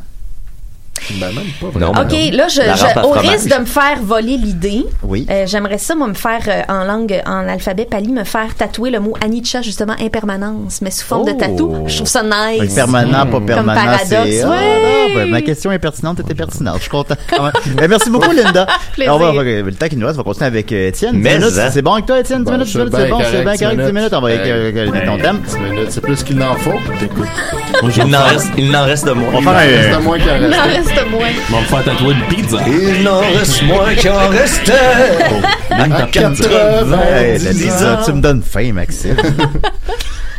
Ben, 1.11 1.27
même 1.33 1.45
pas 1.61 1.67
Non, 1.79 1.93
vraiment. 1.93 2.01
OK, 2.03 2.33
là, 2.33 2.49
je, 2.49 3.07
au 3.07 3.13
risque 3.13 3.49
de 3.55 3.61
me 3.61 3.65
faire 3.67 3.99
voler 4.03 4.37
l'idée, 4.37 4.85
Oui. 5.03 5.27
euh, 5.31 5.45
j'aimerais 5.47 5.79
ça, 5.79 5.95
moi, 5.95 6.09
me 6.09 6.15
faire, 6.15 6.41
euh, 6.49 6.63
en 6.73 6.85
langue, 6.85 7.21
en 7.27 7.49
alphabet 7.49 7.85
pali, 7.85 8.13
me 8.13 8.25
faire 8.25 8.55
tatouer 8.55 8.91
le 8.91 9.01
mot 9.01 9.15
Anicca, 9.23 9.63
justement, 9.63 9.95
impermanence, 10.01 10.81
mais 10.83 10.91
sous 10.91 11.05
forme 11.07 11.27
de 11.27 11.33
Oh. 11.33 11.39
tatou. 11.39 11.75
Je 11.87 11.97
trouve 11.97 12.09
ça 12.09 12.23
Fait 12.23 12.61
nice. 12.61 12.75
permanent, 12.75 13.27
pas 13.27 13.41
permanent, 13.41 13.81
paradoxe, 13.81 14.07
c'est... 14.09 14.43
Ah, 14.43 15.07
ben, 15.15 15.29
ma 15.31 15.41
question 15.43 15.73
est 15.73 15.79
pertinente, 15.79 16.21
était 16.21 16.35
pertinente. 16.35 16.77
Je 16.77 16.83
suis 16.83 16.91
content. 16.91 17.15
Ben, 17.77 17.89
merci 17.89 18.11
beaucoup, 18.11 18.31
Linda. 18.33 18.67
On 19.09 19.19
va, 19.19 19.33
le 19.43 19.73
temps 19.73 19.89
qui 19.89 19.97
nous 19.97 20.07
reste, 20.07 20.19
on 20.19 20.23
va 20.23 20.25
continuer 20.25 20.47
avec 20.47 20.71
euh, 20.73 20.89
Étienne. 20.89 21.17
Mais, 21.17 21.37
10 21.39 21.45
minutes, 21.45 21.59
hein? 21.59 21.69
C'est 21.73 21.83
bon 21.83 21.93
avec 21.95 22.07
toi, 22.07 22.21
Étienne? 22.21 22.45
10 22.45 22.45
Bon, 22.45 22.53
minutes, 22.53 22.67
10 22.67 22.73
c'est 22.73 22.85
bon, 23.09 23.19
c'est 23.21 23.43
bien 23.43 23.53
10 23.53 23.59
correct, 23.61 23.81
10 23.87 23.93
minutes. 23.93 24.13
On 24.13 24.21
va 24.21 24.29
avec 24.29 25.05
ton 25.07 25.19
thème. 25.19 25.41
10 25.47 25.57
minutes, 25.59 25.87
c'est 25.91 26.01
plus 26.01 26.23
qu'il 26.23 26.37
n'en 26.37 26.55
faut. 26.55 26.71
Il 27.97 28.05
n'en 28.07 28.23
reste, 28.25 28.49
il 28.57 28.71
n'en 28.71 28.85
reste 28.85 29.07
moins. 29.15 29.29
On 29.35 29.41
va 29.41 29.61
faire 29.61 29.81
C'est 29.83 29.91
un... 29.93 29.97
à 29.97 30.01
moins 30.01 30.19
qu'il 30.19 30.31
en 30.31 30.37
Il 30.37 30.55
en 30.55 30.63
reste. 30.63 30.91
Reste 30.95 31.11
moins. 31.11 31.28
je 31.49 31.53
vais 31.55 31.61
me 31.61 31.66
faire 31.66 31.84
tatouer 31.84 32.14
une 32.14 32.26
pizza. 32.36 32.59
Il 32.66 33.03
n'en 33.03 33.20
reste 33.20 33.62
moins 33.62 33.95
qu'il 33.95 34.11
en 34.11 34.28
restait. 34.28 34.72
À 35.70 36.03
80 36.07 36.99
Hey, 37.03 37.38
là, 37.38 37.53
10 37.53 37.70
ça, 37.70 37.95
ans. 37.95 38.03
tu 38.05 38.12
me 38.12 38.20
donnes 38.20 38.43
faim, 38.43 38.72
Maxime. 38.72 39.16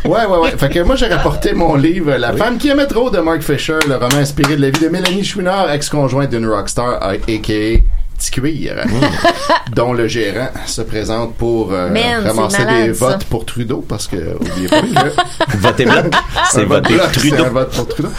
Ouais, 0.06 0.26
ouais, 0.26 0.38
ouais. 0.38 0.52
Fait 0.58 0.68
que 0.68 0.80
moi, 0.82 0.98
j'ai 0.98 1.08
rapporté 1.08 1.54
mon 1.54 1.76
livre 1.76 2.12
La 2.18 2.34
femme 2.34 2.58
qui 2.58 2.68
aimait 2.68 2.88
trop 2.88 3.10
de 3.10 3.20
Mark 3.20 3.42
Fisher, 3.42 3.78
le 3.88 3.94
roman 3.96 4.18
inspiré 4.18 4.58
de 4.58 4.62
la 4.62 4.70
vie 4.70 4.82
de 4.82 4.90
Mélanie 4.90 5.24
Chouinard, 5.24 5.72
ex-conjointe 5.72 6.30
d'une 6.30 6.46
rockstar, 6.46 7.02
a.k.a. 7.02 7.80
Cuir, 8.32 8.76
dont 9.76 9.94
le 9.94 10.08
gérant 10.10 10.50
se 10.66 10.82
présente 10.82 11.36
pour 11.36 11.72
euh, 11.72 11.90
Man, 11.90 12.04
c'est 12.22 12.28
ramasser 12.30 12.66
malade, 12.66 12.88
des 12.88 12.94
ça. 12.94 13.06
votes 13.08 13.24
pour 13.26 13.46
Trudeau, 13.46 13.84
parce 13.88 14.08
que, 14.08 14.18
oubliez 14.42 14.68
pas 14.68 14.82
que 14.82 15.58
Votez 15.58 15.86
bloc. 15.86 16.06
C'est 16.52 16.62
un 16.62 16.66
vote 16.66 16.84
voté 16.84 16.94
bloc, 16.96 17.08
c'est 17.14 17.20
Trudeau. 17.30 17.46
un 17.46 17.50
vote 17.50 17.72
pour 17.74 17.88
Trudeau. 17.88 18.10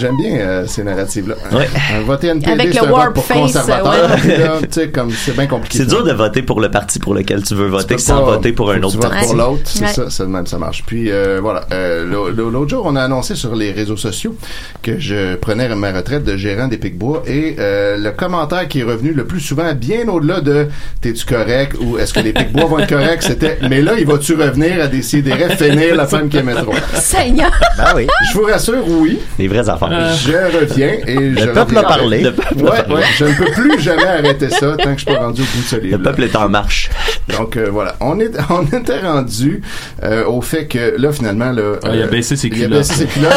J'aime 0.00 0.16
bien 0.16 0.36
euh, 0.38 0.66
ces 0.66 0.82
narratifs-là. 0.84 1.34
Ouais. 1.52 1.68
Un 1.94 2.00
vote 2.02 2.22
NPD, 2.24 2.50
Avec 2.52 2.74
le 2.74 2.78
un 2.80 2.86
vote 2.86 2.90
warp 2.90 3.14
pour 3.14 3.24
face, 3.24 3.36
conservateur. 3.38 4.10
ouais. 4.10 4.16
Puis 4.18 4.28
là, 4.36 4.52
tu 4.60 4.66
sais, 4.70 4.90
comme 4.90 5.10
c'est 5.10 5.34
bien 5.36 5.46
compliqué. 5.46 5.78
C'est 5.78 5.86
dur 5.86 6.04
de 6.04 6.12
voter 6.12 6.42
pour 6.42 6.60
le 6.60 6.70
parti 6.70 6.98
pour 6.98 7.14
lequel 7.14 7.42
tu 7.42 7.54
veux 7.54 7.68
voter 7.68 7.96
sans 7.98 8.18
pas- 8.20 8.32
voter 8.32 8.52
pour 8.52 8.70
un 8.72 8.82
autre 8.82 8.98
parti. 8.98 9.26
pour 9.26 9.34
l'autre, 9.36 9.62
c'est 9.64 9.82
Ouais. 9.84 9.92
ça, 9.92 10.10
c'est 10.10 10.24
de 10.24 10.28
même 10.28 10.46
ça 10.46 10.58
marche. 10.58 10.82
Puis 10.86 11.10
euh, 11.10 11.38
voilà, 11.40 11.66
euh, 11.72 12.04
l'au- 12.04 12.30
l'au- 12.30 12.50
l'autre 12.50 12.70
jour, 12.70 12.82
on 12.84 12.96
a 12.96 13.02
annoncé 13.02 13.34
sur 13.36 13.54
les 13.54 13.72
réseaux 13.72 13.96
sociaux 13.96 14.34
que 14.82 14.98
je 14.98 15.36
prenais 15.36 15.68
ma 15.74 15.92
retraite 15.92 16.24
de 16.24 16.36
gérant 16.36 16.68
des 16.68 16.78
Picbois 16.78 17.22
et 17.26 17.56
euh, 17.58 17.96
le 17.96 18.10
commentaire 18.12 18.68
qui 18.68 18.80
est 18.80 18.84
revenu 18.84 19.12
le 19.12 19.24
plus 19.24 19.40
souvent, 19.40 19.72
bien 19.74 20.08
au-delà 20.08 20.40
de 20.40 20.68
t'es-tu 21.00 21.24
correct 21.26 21.76
ou 21.80 21.98
est-ce 21.98 22.12
que 22.12 22.20
les 22.20 22.32
Picbois 22.32 22.64
vont 22.66 22.78
être 22.78 22.88
corrects, 22.88 23.22
c'était 23.22 23.58
mais 23.68 23.80
là, 23.82 23.92
il 23.98 24.06
va-tu 24.06 24.34
revenir 24.34 24.80
à 24.82 24.86
décider 24.88 25.32
finir 25.58 25.94
la 25.96 26.06
femme 26.06 26.28
qui 26.28 26.36
aimait 26.38 26.54
trop. 26.54 26.72
Seigneur. 26.94 27.50
Ben 27.78 27.92
oui. 27.96 28.06
Je 28.32 28.38
vous 28.38 28.44
rassure, 28.44 28.84
oui, 28.86 29.18
Les 29.38 29.48
vraies 29.48 29.68
affaires. 29.84 30.12
je 30.16 30.58
reviens 30.58 30.92
et 31.06 31.14
je 31.36 31.44
Le 31.46 31.52
peuple 31.52 31.78
a 31.78 31.82
reviendrai. 31.82 31.82
parlé. 31.98 32.20
Le 32.20 32.32
peuple, 32.32 32.54
Ouais, 32.62 32.94
ouais, 32.94 33.02
je 33.16 33.24
ne 33.24 33.32
peux 33.34 33.52
plus 33.52 33.80
jamais 33.80 34.04
arrêter 34.06 34.50
ça 34.50 34.76
tant 34.76 34.84
que 34.94 35.00
je 35.00 35.04
suis 35.04 35.06
pas 35.06 35.18
rendu 35.20 35.42
au 35.42 35.44
bout 35.44 35.62
de 35.62 35.66
ce 35.68 35.76
le 35.76 35.82
livre. 35.82 35.98
peuple 36.02 36.22
est 36.24 36.36
en 36.36 36.48
marche. 36.48 36.90
Donc 37.36 37.56
euh, 37.56 37.68
voilà, 37.70 37.96
on 38.00 38.18
est 38.20 38.30
on 38.50 38.64
était 38.64 39.00
rendu 39.00 39.62
euh, 40.02 40.24
au 40.26 40.40
fait 40.40 40.66
que 40.66 40.94
là 40.98 41.12
finalement 41.12 41.50
là, 41.52 41.74
Ah, 41.84 41.88
il 41.94 42.02
a 42.02 42.06
baissé 42.06 42.36
ses 42.36 42.48
il 42.48 42.54
a 42.54 42.56
culottes. 42.66 42.78
baissé 42.78 42.94
ses 42.94 43.06
culottes. 43.06 43.32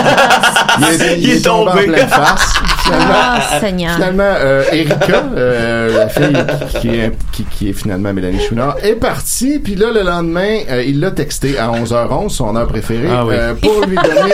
il, 0.79 0.83
est, 1.01 1.19
Il 1.19 1.29
est 1.31 1.41
tombé 1.45 1.71
en 1.71 1.75
pleine 1.75 2.07
face. 2.07 2.53
Finalement, 2.83 3.13
Ah, 3.13 3.59
Seigneur. 3.59 3.95
finalement 3.95 4.33
euh, 4.37 4.63
Erika, 4.71 5.23
euh, 5.35 5.97
la 5.97 6.09
fille 6.09 6.37
qui, 6.71 6.79
qui 6.79 6.87
est 6.99 7.11
qui, 7.31 7.43
qui 7.45 7.69
est 7.69 7.73
finalement 7.73 8.13
Mélanie 8.13 8.39
Chouinard, 8.39 8.77
est 8.83 8.93
partie. 8.95 9.59
Puis 9.59 9.75
là 9.75 9.87
le 9.93 10.01
lendemain, 10.03 10.59
euh, 10.69 10.83
il 10.85 10.99
l'a 10.99 11.11
texté 11.11 11.57
à 11.57 11.69
11h11, 11.71 12.29
son 12.29 12.55
heure 12.55 12.67
préférée, 12.67 13.07
Ah 13.11 13.25
oui. 13.25 13.35
euh, 13.37 13.53
pour 13.55 13.85
lui 13.85 13.95
donner 13.97 14.33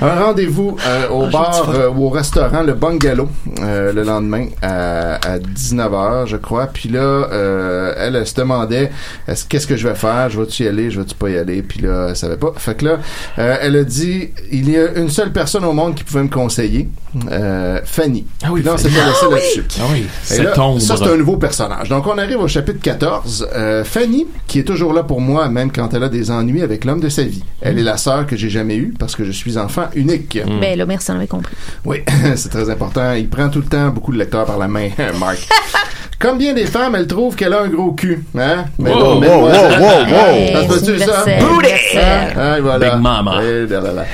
un 0.00 0.24
rendez-vous 0.24 0.76
euh, 0.86 1.08
au 1.10 1.26
bar 1.26 1.41
euh, 1.68 1.88
ou 1.90 2.06
au 2.06 2.08
restaurant 2.10 2.62
le 2.62 2.74
Bungalow 2.74 3.28
euh, 3.60 3.92
le 3.92 4.02
lendemain 4.02 4.46
à, 4.62 5.14
à 5.14 5.38
19h, 5.38 6.26
je 6.26 6.36
crois. 6.36 6.66
Puis 6.66 6.88
là, 6.88 7.00
euh, 7.00 7.94
elle, 7.96 8.16
elle 8.16 8.26
se 8.26 8.34
demandait 8.34 8.90
est-ce 9.28 9.44
qu'est-ce 9.46 9.66
que 9.66 9.76
je 9.76 9.88
vais 9.88 9.94
faire? 9.94 10.30
Je 10.30 10.40
vais-tu 10.40 10.64
y 10.64 10.68
aller? 10.68 10.90
Je 10.90 11.00
vais-tu 11.00 11.14
pas 11.14 11.30
y 11.30 11.36
aller? 11.36 11.62
Puis 11.62 11.80
là, 11.80 12.06
elle 12.10 12.16
savait 12.16 12.36
pas. 12.36 12.52
Fait 12.56 12.76
que 12.76 12.84
là, 12.84 12.98
euh, 13.38 13.56
elle 13.60 13.76
a 13.76 13.84
dit 13.84 14.30
il 14.50 14.70
y 14.70 14.76
a 14.76 14.92
une 14.92 15.08
seule 15.08 15.32
personne 15.32 15.64
au 15.64 15.72
monde 15.72 15.94
qui 15.94 16.04
pouvait 16.04 16.22
me 16.22 16.28
conseiller, 16.28 16.88
euh, 17.30 17.80
Fanny. 17.84 18.26
Ah 18.42 18.48
oui, 18.50 18.60
Puis 18.60 18.68
là, 18.68 18.74
on 18.74 18.78
s'est 18.78 18.88
laissé 18.88 19.28
là-dessus. 19.30 19.64
Ah 19.80 19.84
oui, 19.92 20.06
c'est 20.22 20.42
là, 20.42 20.54
ça, 20.78 20.96
c'est 20.96 21.04
un 21.06 21.16
nouveau 21.16 21.36
personnage. 21.36 21.88
Donc, 21.88 22.06
on 22.06 22.18
arrive 22.18 22.40
au 22.40 22.48
chapitre 22.48 22.80
14. 22.80 23.48
Euh, 23.54 23.84
Fanny, 23.84 24.26
qui 24.46 24.58
est 24.58 24.64
toujours 24.64 24.92
là 24.92 25.02
pour 25.02 25.20
moi, 25.20 25.48
même 25.48 25.70
quand 25.72 25.92
elle 25.94 26.04
a 26.04 26.08
des 26.08 26.30
ennuis 26.30 26.62
avec 26.62 26.84
l'homme 26.84 27.00
de 27.00 27.08
sa 27.08 27.22
vie. 27.22 27.44
Elle 27.60 27.78
est 27.78 27.82
la 27.82 27.96
sœur 27.96 28.26
que 28.26 28.36
j'ai 28.36 28.50
jamais 28.50 28.76
eue 28.76 28.94
parce 28.98 29.16
que 29.16 29.24
je 29.24 29.32
suis 29.32 29.58
enfant 29.58 29.86
unique. 29.94 30.38
Ben 30.60 30.76
là, 30.76 30.86
merci, 30.86 31.10
on 31.10 31.14
avait 31.14 31.26
compris. 31.36 31.54
Oui, 31.84 32.02
c'est 32.36 32.48
très 32.48 32.68
important. 32.70 33.12
Il 33.12 33.28
prend 33.28 33.48
tout 33.48 33.60
le 33.60 33.66
temps 33.66 33.88
beaucoup 33.88 34.12
de 34.12 34.18
lecteurs 34.18 34.44
par 34.44 34.58
la 34.58 34.68
main, 34.68 34.88
Marc. 35.18 35.48
Comme 36.18 36.38
bien 36.38 36.52
des 36.54 36.66
femmes, 36.66 36.94
elle 36.94 37.08
trouve 37.08 37.34
qu'elle 37.34 37.52
a 37.52 37.62
un 37.62 37.68
gros 37.68 37.92
cul. 37.92 38.24
Hein? 38.38 38.66
Mais 38.78 38.90
Wow, 38.90 39.14
wow, 39.14 39.20
wow, 39.20 39.48
wow, 39.48 39.48
wow. 39.48 40.34
Hey, 40.34 40.54
Ça? 41.00 41.24
Booty! 41.24 41.66
universel. 41.66 42.36
Ah, 42.38 42.56
voilà. 42.60 42.90
Big 42.90 43.00
Mama. 43.00 43.40
Eh, 43.42 43.66
là, 43.66 43.80
là, 43.80 43.92
là. 43.92 44.04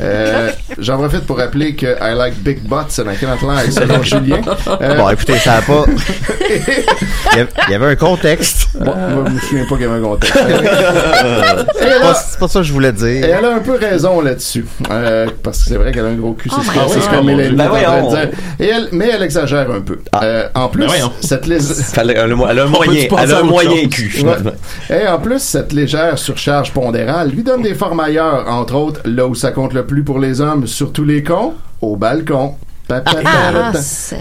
Euh, 0.00 0.50
J'en 0.78 0.96
profite 0.98 1.26
pour 1.26 1.38
rappeler 1.38 1.74
que 1.74 1.86
I 2.00 2.14
like 2.16 2.34
big 2.42 2.62
butts 2.62 2.98
and 2.98 3.10
I 3.10 3.16
cannot 3.18 3.40
lie, 3.42 3.70
selon 3.72 4.02
Julien. 4.02 4.40
Euh, 4.80 4.94
Bon, 4.96 5.08
écoutez, 5.10 5.38
ça 5.38 5.54
a 5.54 5.62
pas... 5.62 5.84
Il 7.32 7.38
y 7.38 7.40
avait- 7.40 7.50
il 7.68 7.72
y 7.72 7.74
avait 7.74 7.86
un 7.86 7.96
contexte. 7.96 8.68
bon, 8.78 8.84
moi, 8.94 9.24
je 9.26 9.32
me 9.32 9.40
souviens 9.40 9.64
pas 9.64 9.74
qu'il 9.76 9.86
y 9.86 9.88
avait 9.88 9.98
un 9.98 10.02
contexte. 10.02 10.38
C'est 10.38 12.00
pas, 12.00 12.14
c'est 12.14 12.38
pas 12.38 12.48
ça 12.48 12.58
que 12.60 12.64
je 12.66 12.72
voulais 12.72 12.88
Et 12.90 12.92
dire. 12.92 13.24
elle 13.38 13.44
a 13.44 13.54
un 13.54 13.58
peu 13.60 13.72
raison 13.76 14.20
là-dessus. 14.20 14.66
Euh, 14.90 15.26
parce 15.42 15.58
que 15.62 15.68
c'est 15.70 15.76
vrai 15.76 15.92
qu'elle 15.92 16.04
a 16.04 16.08
un 16.08 16.14
gros 16.14 16.32
cul, 16.34 16.48
c'est 16.50 16.56
Oh 16.58 16.88
ce 16.88 16.94
c'est 16.94 17.00
ce 17.00 17.10
Ben 17.10 17.68
dire. 18.10 18.28
Et 18.60 18.66
elle, 18.68 18.88
mais 18.92 19.10
elle 19.12 19.22
exagère 19.22 19.70
un 19.70 19.80
peu. 19.80 19.98
Euh, 20.22 20.48
en 20.54 20.68
plus, 20.68 20.82
Ben 20.82 20.88
voyons. 20.88 21.12
cette 21.20 21.46
liste... 21.46 21.94
Elle 22.04 22.16
a 22.16 22.22
un, 22.24 22.30
un 22.30 22.34
moyen, 22.34 23.06
elle 23.18 23.32
a 23.32 23.38
un 23.38 23.42
moyen 23.42 23.88
cul, 23.88 24.08
finalement. 24.10 24.52
Et 24.90 25.06
en 25.06 25.18
plus, 25.18 25.38
cette 25.40 25.72
légère 25.72 26.18
surcharge 26.18 26.72
pondérale 26.72 27.30
lui 27.30 27.42
donne 27.42 27.62
des 27.62 27.74
formes 27.74 28.00
ailleurs, 28.00 28.44
entre 28.48 28.74
autres, 28.74 29.00
là 29.04 29.26
où 29.26 29.34
ça 29.34 29.50
compte 29.52 29.73
le 29.74 29.84
plus 29.84 30.04
pour 30.04 30.18
les 30.18 30.40
hommes, 30.40 30.66
sur 30.66 30.92
tous 30.92 31.04
les 31.04 31.22
cons, 31.22 31.54
au 31.82 31.96
balcon. 31.96 32.54
Ah, 32.90 33.72
c'est-. 33.74 34.16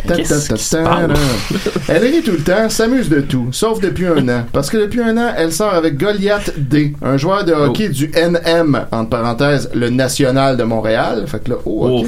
Elle 1.90 2.04
rit 2.04 2.22
tout 2.24 2.32
le 2.32 2.38
temps, 2.44 2.70
s'amuse 2.70 3.10
de 3.10 3.22
tout, 3.22 3.48
sauf 3.52 3.80
depuis 3.82 4.06
un 4.08 4.28
an. 4.30 4.46
Parce 4.52 4.70
que 4.70 4.78
depuis 4.78 5.02
un 5.02 5.18
an, 5.18 5.34
elle 5.38 5.52
sort 5.52 5.74
avec 5.74 5.98
Goliath 5.98 6.54
D, 6.58 6.94
un 7.02 7.18
joueur 7.18 7.44
de 7.44 7.52
hockey 7.54 7.90
du 7.90 8.10
NM, 8.16 8.86
entre 8.92 9.10
parenthèses, 9.10 9.70
le 9.74 9.90
national 9.90 10.58
de 10.58 10.64
Montréal. 10.64 11.26
Fait 11.28 11.44
que 11.44 11.52
là, 11.52 11.58
oh. 11.66 12.04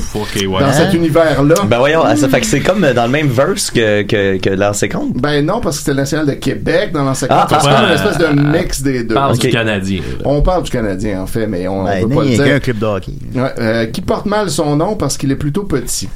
Dans 0.60 0.74
cet 0.74 0.94
univers-là. 0.94 1.56
Ben 1.68 1.78
voyons, 1.78 2.04
ça 2.16 2.30
fait 2.30 2.40
que 2.42 2.46
c'est 2.48 2.62
comme 2.62 2.82
dans 2.82 3.06
le 3.06 3.12
même 3.12 3.28
verse 3.28 3.70
que, 3.72 4.04
que, 4.04 4.38
que 4.38 4.50
l'ancien 4.50 4.88
compte. 4.90 5.14
Ben 5.16 5.46
non, 5.46 5.60
parce 5.60 5.78
que 5.78 5.80
c'était 5.82 5.92
le 5.92 5.98
national 6.02 6.26
de 6.28 6.34
Québec 6.34 6.92
dans 6.94 7.04
l'ancien 7.04 7.28
Ah, 7.32 7.48
compte. 7.50 7.60
C'est 7.62 7.68
ah, 7.70 7.76
comme 7.76 7.86
une 7.86 7.92
ah, 7.92 7.94
espèce 7.96 8.18
de 8.18 8.58
mix 8.58 8.82
des 8.82 9.04
deux. 9.04 9.16
Parle 9.16 9.34
Ok. 9.34 9.40
du 9.42 9.50
Canadien. 9.50 10.02
On 10.24 10.42
parle 10.42 10.64
du 10.64 10.72
Canadien, 10.72 11.22
en 11.22 11.28
fait, 11.28 11.48
mais 11.48 11.68
on, 11.68 11.82
on 11.82 11.86
Ben, 11.86 12.08
peut 12.08 12.16
pas 12.16 12.22
le 12.24 12.28
il 12.28 12.32
y 12.38 12.42
a 12.42 12.44
dire. 12.44 12.54
qu'un 12.54 12.60
club 12.60 12.80
de 12.80 12.86
hockey. 12.86 13.12
Ouais, 13.36 13.54
euh, 13.60 13.86
qui 13.88 14.02
porte 14.02 14.26
mal 14.26 14.50
son 14.50 14.76
nom 14.78 14.96
parce 14.96 15.18
qu'il 15.18 15.32
est 15.32 15.36
plutôt 15.36 15.64
petit. 15.64 16.08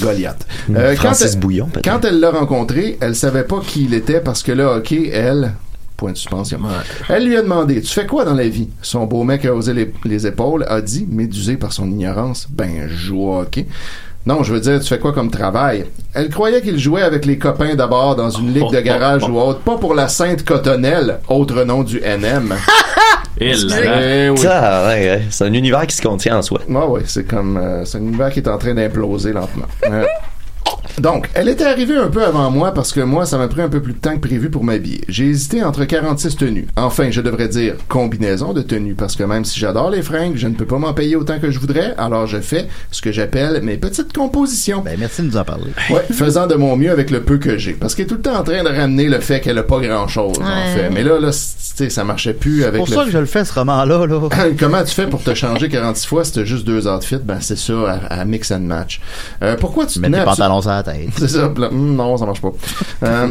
Goliath. 0.00 0.46
Euh, 0.74 0.92
quand 0.94 1.02
Francis 1.08 1.34
elle- 1.34 1.40
Bouillon, 1.40 1.66
peut-être. 1.66 1.84
Quand 1.84 2.04
elle 2.04 2.20
l'a 2.20 2.30
rencontré, 2.30 2.98
elle 3.00 3.14
savait 3.16 3.44
pas 3.44 3.60
qui 3.66 3.84
il 3.84 3.94
était 3.94 4.20
parce 4.20 4.42
que 4.42 4.52
là, 4.52 4.76
ok, 4.78 4.92
elle, 4.92 5.52
Point 5.96 6.12
de 6.12 6.16
suspension. 6.18 6.60
Elle 7.08 7.24
lui 7.26 7.36
a 7.38 7.42
demandé 7.42 7.80
Tu 7.80 7.90
fais 7.94 8.04
quoi 8.04 8.26
dans 8.26 8.34
la 8.34 8.46
vie? 8.48 8.68
Son 8.82 9.06
beau 9.06 9.24
mec 9.24 9.46
a 9.46 9.54
osé 9.54 9.72
les, 9.72 9.90
les 10.04 10.26
épaules, 10.26 10.66
a 10.68 10.82
dit, 10.82 11.06
médusé 11.10 11.56
par 11.56 11.72
son 11.72 11.90
ignorance 11.90 12.48
Ben, 12.50 12.86
je 12.86 12.94
joue 12.94 13.22
au 13.30 13.38
hockey. 13.40 13.66
Non, 14.26 14.42
je 14.42 14.52
veux 14.52 14.60
dire, 14.60 14.80
tu 14.80 14.88
fais 14.88 14.98
quoi 14.98 15.12
comme 15.12 15.30
travail? 15.30 15.86
Elle 16.12 16.28
croyait 16.30 16.60
qu'il 16.60 16.78
jouait 16.80 17.02
avec 17.02 17.24
les 17.26 17.38
copains 17.38 17.76
d'abord 17.76 18.16
dans 18.16 18.28
une 18.28 18.52
ligue 18.52 18.72
de 18.72 18.80
garage 18.80 19.22
ou 19.28 19.38
autre, 19.38 19.60
pas 19.60 19.76
pour 19.76 19.94
la 19.94 20.08
Sainte 20.08 20.44
Cotonnelle, 20.44 21.20
autre 21.28 21.62
nom 21.62 21.82
du 21.84 22.00
NM. 22.00 22.54
Eh 23.38 24.30
oui. 24.30 24.38
Ça, 24.38 24.86
ouais, 24.86 25.10
ouais, 25.10 25.22
c'est 25.28 25.44
un 25.44 25.52
univers 25.52 25.86
qui 25.86 25.94
se 25.94 26.00
contient 26.00 26.38
en 26.38 26.42
soi. 26.42 26.62
Ouais, 26.66 26.84
ouais, 26.86 27.02
c'est 27.04 27.24
comme 27.24 27.58
euh, 27.58 27.84
c'est 27.84 27.98
un 27.98 28.00
univers 28.00 28.30
qui 28.30 28.40
est 28.40 28.48
en 28.48 28.56
train 28.56 28.72
d'imploser 28.72 29.32
lentement. 29.34 29.66
Euh, 29.90 30.04
donc, 30.98 31.28
elle 31.34 31.48
était 31.48 31.64
arrivée 31.64 31.96
un 31.96 32.08
peu 32.08 32.24
avant 32.24 32.50
moi 32.50 32.72
parce 32.72 32.92
que 32.92 33.00
moi, 33.00 33.26
ça 33.26 33.36
m'a 33.36 33.48
pris 33.48 33.60
un 33.60 33.68
peu 33.68 33.80
plus 33.80 33.92
de 33.92 33.98
temps 33.98 34.14
que 34.14 34.26
prévu 34.26 34.48
pour 34.50 34.64
m'habiller. 34.64 35.02
J'ai 35.08 35.26
hésité 35.26 35.62
entre 35.62 35.84
46 35.84 36.36
tenues. 36.36 36.66
Enfin, 36.76 37.10
je 37.10 37.20
devrais 37.20 37.48
dire 37.48 37.74
combinaison 37.88 38.52
de 38.52 38.62
tenues 38.62 38.94
parce 38.94 39.14
que 39.16 39.22
même 39.24 39.44
si 39.44 39.60
j'adore 39.60 39.90
les 39.90 40.02
fringues, 40.02 40.36
je 40.36 40.46
ne 40.48 40.54
peux 40.54 40.64
pas 40.64 40.78
m'en 40.78 40.94
payer 40.94 41.16
autant 41.16 41.38
que 41.38 41.50
je 41.50 41.58
voudrais. 41.58 41.94
Alors, 41.98 42.26
je 42.26 42.38
fais 42.38 42.66
ce 42.90 43.02
que 43.02 43.12
j'appelle 43.12 43.60
mes 43.62 43.76
petites 43.76 44.12
compositions. 44.14 44.80
Ben, 44.84 44.96
merci 44.98 45.22
de 45.22 45.26
nous 45.26 45.36
en 45.36 45.44
parler. 45.44 45.72
Ouais, 45.90 46.04
faisant 46.12 46.46
de 46.46 46.54
mon 46.54 46.76
mieux 46.76 46.90
avec 46.90 47.10
le 47.10 47.22
peu 47.22 47.38
que 47.38 47.58
j'ai. 47.58 47.72
Parce 47.72 47.94
qu'elle 47.94 48.06
est 48.06 48.08
tout 48.08 48.14
le 48.16 48.22
temps 48.22 48.36
en 48.38 48.42
train 48.42 48.62
de 48.62 48.68
ramener 48.68 49.08
le 49.08 49.20
fait 49.20 49.40
qu'elle 49.40 49.58
a 49.58 49.62
pas 49.62 49.80
grand 49.80 50.08
chose, 50.08 50.38
en 50.38 50.74
fait. 50.74 50.90
Mais 50.90 51.02
là, 51.02 51.20
là, 51.20 51.30
tu 51.30 51.36
sais, 51.84 51.90
ça 51.90 52.04
marchait 52.04 52.34
plus 52.34 52.64
avec 52.64 52.78
pour 52.78 52.88
le 52.88 52.94
ça 52.94 53.04
que 53.04 53.10
je 53.10 53.18
le 53.18 53.26
fais, 53.26 53.44
ce 53.44 53.52
roman-là, 53.52 54.06
là. 54.06 54.20
Comment 54.58 54.82
tu 54.82 54.94
fais 54.94 55.06
pour 55.06 55.22
te 55.22 55.34
changer 55.34 55.68
46 55.68 56.06
fois 56.06 56.24
si 56.24 56.32
t'as 56.32 56.44
juste 56.44 56.66
deux 56.66 56.88
outfits? 56.88 57.18
Ben, 57.22 57.38
c'est 57.40 57.58
ça, 57.58 57.74
à, 58.08 58.20
à 58.20 58.24
mix 58.24 58.50
and 58.50 58.60
match. 58.60 59.00
Euh, 59.42 59.56
pourquoi 59.60 59.86
tu 59.86 60.00
Mets 60.00 60.08
tenais 60.08 60.20
tes 60.20 60.24
pantalons 60.24 60.60
la 60.85 60.85
tête. 60.92 61.08
C'est 61.18 61.28
ça. 61.28 61.52
là, 61.56 61.68
Hum, 61.68 61.94
non, 61.96 62.16
ça 62.16 62.26
marche 62.26 62.40
pas. 62.40 62.52
Euh, 63.04 63.28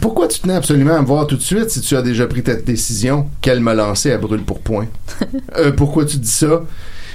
pourquoi 0.00 0.28
tu 0.28 0.40
tenais 0.40 0.54
absolument 0.54 0.94
à 0.96 1.00
me 1.00 1.06
voir 1.06 1.26
tout 1.26 1.36
de 1.36 1.42
suite 1.42 1.70
si 1.70 1.80
tu 1.80 1.96
as 1.96 2.02
déjà 2.02 2.26
pris 2.26 2.42
ta 2.42 2.54
décision 2.54 3.28
qu'elle 3.40 3.60
m'a 3.60 3.74
lancée 3.74 4.12
à 4.12 4.18
brûle 4.18 4.42
pour 4.44 4.60
point? 4.60 4.86
Euh, 5.58 5.72
pourquoi 5.72 6.04
tu 6.04 6.16
dis 6.18 6.30
ça? 6.30 6.62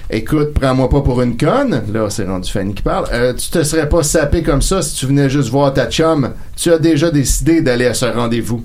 Écoute, 0.09 0.53
prends-moi 0.53 0.87
pas 0.87 1.01
pour 1.01 1.19
une 1.23 1.35
conne. 1.35 1.81
Là, 1.91 2.09
c'est 2.11 2.25
rendu 2.25 2.51
Fanny 2.51 2.75
qui 2.75 2.83
parle. 2.83 3.05
Euh, 3.11 3.33
tu 3.33 3.49
te 3.49 3.63
serais 3.63 3.89
pas 3.89 4.03
sapé 4.03 4.43
comme 4.43 4.61
ça 4.61 4.83
si 4.83 4.95
tu 4.95 5.07
venais 5.07 5.29
juste 5.31 5.49
voir 5.49 5.73
ta 5.73 5.87
chum. 5.89 6.31
Tu 6.55 6.71
as 6.71 6.77
déjà 6.77 7.09
décidé 7.09 7.61
d'aller 7.61 7.87
à 7.87 7.95
ce 7.95 8.05
rendez-vous. 8.05 8.63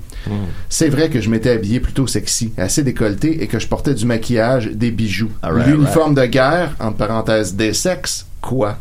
C'est 0.69 0.91
vrai 0.91 1.09
que 1.09 1.19
je 1.21 1.31
m'étais 1.31 1.51
habillé 1.51 1.81
plutôt 1.81 2.07
sexy, 2.07 2.53
assez 2.59 2.83
décolleté 2.83 3.43
et 3.43 3.47
que 3.47 3.59
je 3.59 3.67
portais 3.69 3.95
du 3.95 4.05
maquillage, 4.05 4.67
des 4.73 4.91
bijoux. 4.91 5.31
Alright, 5.43 5.67
L'uniforme 5.67 6.15
de 6.15 6.27
guerre, 6.27 6.75
entre 6.79 6.99
parenthèses, 6.99 7.55
des 7.55 7.73
sexes, 7.73 8.27
quoi? 8.43 8.77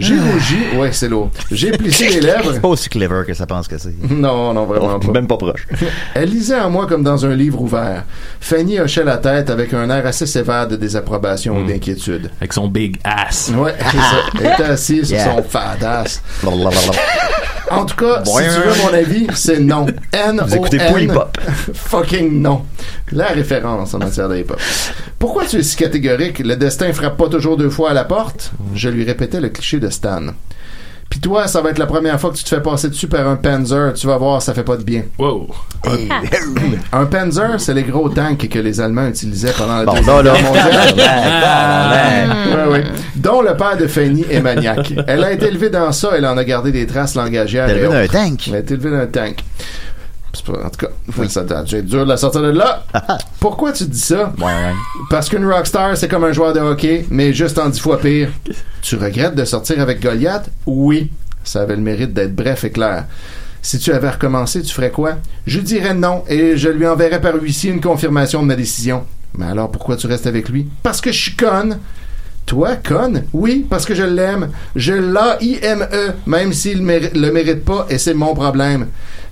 J'ai 0.00 0.14
rougi, 0.18 0.76
ouais, 0.78 0.92
c'est 0.92 1.08
lourd. 1.08 1.30
J'ai 1.50 1.70
plissé 1.72 2.08
les 2.08 2.20
lèvres. 2.20 2.52
C'est 2.54 2.60
pas 2.62 2.68
aussi 2.68 2.88
clever 2.88 3.22
que 3.26 3.34
ça 3.34 3.46
pense 3.46 3.68
que 3.68 3.78
c'est. 3.78 3.94
Non, 4.10 4.52
non, 4.52 4.64
vraiment 4.66 4.98
pas. 4.98 5.12
Même 5.12 5.26
pas 5.26 5.36
proche. 5.36 5.66
Elle 6.14 6.30
lisait 6.30 6.58
en 6.58 6.70
moi 6.70 6.86
comme 6.86 7.02
dans 7.02 7.24
un 7.26 7.34
livre 7.34 7.60
ouvert. 7.60 8.04
Fanny 8.40 8.80
hochait 8.80 9.04
la 9.04 9.18
tête 9.18 9.50
avec 9.50 9.72
un 9.74 9.88
air 9.90 10.06
assez 10.06 10.26
sévère 10.26 10.66
de 10.68 10.76
désapprobation 10.76 11.58
ou 11.58 11.66
d'inquiétude. 11.66 12.30
avec 12.40 12.52
son 12.52 12.68
big 12.68 12.98
ass. 13.04 13.52
Ouais, 13.56 13.74
c'est 13.78 13.96
ça. 13.96 14.16
Elle 14.40 14.46
était 14.52 14.62
assise 14.70 15.06
sur 15.08 15.16
Yeah. 15.16 15.36
son 15.36 15.42
fadasse. 15.42 16.22
Blablabla. 16.42 16.78
En 17.70 17.84
tout 17.84 17.96
cas, 17.96 18.24
si 18.24 18.32
tu 18.32 18.40
veux 18.42 18.82
mon 18.84 18.94
avis, 18.94 19.26
c'est 19.34 19.60
non. 19.60 19.86
N 20.12 20.42
Vous 20.44 20.54
écoutez 20.56 20.78
O 20.78 20.82
N. 20.82 20.92
Polypop. 20.92 21.38
Fucking 21.74 22.42
non. 22.42 22.62
La 23.12 23.26
référence 23.28 23.94
en 23.94 23.98
matière 23.98 24.28
de 24.28 24.36
hip-hop. 24.36 24.60
Pourquoi 25.18 25.44
tu 25.46 25.56
es 25.56 25.62
si 25.62 25.76
catégorique? 25.76 26.38
Le 26.40 26.56
destin 26.56 26.92
frappe 26.92 27.16
pas 27.16 27.28
toujours 27.28 27.56
deux 27.56 27.70
fois 27.70 27.90
à 27.90 27.94
la 27.94 28.04
porte? 28.04 28.52
Je 28.74 28.88
lui 28.88 29.04
répétais 29.04 29.40
le 29.40 29.48
cliché 29.48 29.78
de 29.80 29.88
Stan. 29.90 30.22
Puis 31.08 31.18
toi, 31.18 31.48
ça 31.48 31.60
va 31.60 31.70
être 31.70 31.78
la 31.78 31.86
première 31.86 32.20
fois 32.20 32.30
que 32.30 32.36
tu 32.36 32.44
te 32.44 32.48
fais 32.50 32.62
passer 32.62 32.88
dessus 32.88 33.08
par 33.08 33.26
un 33.26 33.34
Panzer. 33.34 33.92
Tu 33.94 34.06
vas 34.06 34.16
voir, 34.16 34.40
ça 34.40 34.54
fait 34.54 34.62
pas 34.62 34.76
de 34.76 34.84
bien. 34.84 35.02
Wow. 35.18 35.48
Un 36.92 37.06
Panzer, 37.06 37.58
c'est 37.58 37.74
les 37.74 37.82
gros 37.82 38.08
tanks 38.10 38.48
que 38.48 38.58
les 38.60 38.80
Allemands 38.80 39.08
utilisaient 39.08 39.52
pendant 39.58 39.78
la 39.78 39.84
Bon, 39.86 39.94
Deuxième. 39.94 40.22
Guerre 40.22 40.42
mondiale. 40.44 40.94
Ouais, 42.54 42.72
ouais. 42.72 42.84
Dont 43.16 43.42
le 43.42 43.56
père 43.56 43.76
de 43.76 43.88
Fanny 43.88 44.24
est 44.30 44.40
maniaque. 44.40 44.92
Elle 45.08 45.24
a 45.24 45.32
été 45.32 45.46
élevée 45.46 45.70
dans 45.70 45.90
ça, 45.90 46.10
elle 46.16 46.26
en 46.26 46.36
a 46.36 46.44
gardé 46.44 46.70
des 46.70 46.86
traces 46.86 47.16
langagières. 47.16 47.66
T'es 47.66 47.72
et 47.72 47.78
élevé 47.78 47.88
d'un 47.92 48.04
autres. 48.04 48.12
tank. 48.12 48.44
Elle 48.48 48.54
a 48.54 48.58
été 48.60 48.74
élevée 48.74 48.90
dans 48.90 48.96
un 48.98 49.06
tank. 49.06 49.44
En 50.48 50.70
tout 50.70 50.86
cas, 50.86 51.28
ça 51.28 51.40
a 51.40 51.62
dû 51.64 51.76
être 51.76 51.86
dur 51.86 52.04
de 52.04 52.08
la 52.10 52.16
sortir 52.16 52.42
de 52.42 52.50
là. 52.50 52.84
Pourquoi 53.40 53.72
tu 53.72 53.84
dis 53.84 53.98
ça? 53.98 54.32
Ouais. 54.38 54.72
Parce 55.10 55.28
qu'une 55.28 55.44
rockstar, 55.44 55.96
c'est 55.96 56.08
comme 56.08 56.24
un 56.24 56.32
joueur 56.32 56.52
de 56.52 56.60
hockey, 56.60 57.04
mais 57.10 57.32
juste 57.32 57.58
en 57.58 57.68
dix 57.68 57.80
fois 57.80 57.98
pire. 57.98 58.28
Tu 58.80 58.94
regrettes 58.96 59.34
de 59.34 59.44
sortir 59.44 59.80
avec 59.80 60.00
Goliath? 60.00 60.48
Oui. 60.66 61.10
Ça 61.42 61.62
avait 61.62 61.74
le 61.76 61.82
mérite 61.82 62.12
d'être 62.12 62.34
bref 62.34 62.64
et 62.64 62.70
clair. 62.70 63.06
Si 63.62 63.78
tu 63.78 63.92
avais 63.92 64.10
recommencé, 64.10 64.62
tu 64.62 64.72
ferais 64.72 64.90
quoi? 64.90 65.16
Je 65.46 65.60
dirais 65.60 65.94
non 65.94 66.22
et 66.28 66.56
je 66.56 66.68
lui 66.68 66.86
enverrais 66.86 67.20
par 67.20 67.34
huissier 67.34 67.70
une 67.72 67.80
confirmation 67.80 68.40
de 68.42 68.46
ma 68.46 68.56
décision. 68.56 69.04
Mais 69.36 69.46
alors 69.46 69.70
pourquoi 69.70 69.96
tu 69.96 70.06
restes 70.06 70.26
avec 70.26 70.48
lui? 70.48 70.68
Parce 70.82 71.00
que 71.00 71.10
je 71.12 71.20
suis 71.20 71.34
conne. 71.36 71.78
Toi, 72.46 72.76
conne? 72.76 73.24
Oui, 73.32 73.66
parce 73.68 73.84
que 73.84 73.94
je 73.94 74.02
l'aime. 74.02 74.48
Je 74.74 74.92
l'A-I-M-E, 74.94 76.12
même 76.26 76.52
s'il 76.52 76.82
méri- 76.82 77.12
le 77.14 77.30
mérite 77.30 77.64
pas, 77.64 77.86
et 77.90 77.98
c'est 77.98 78.14
mon 78.14 78.34
problème. 78.34 78.86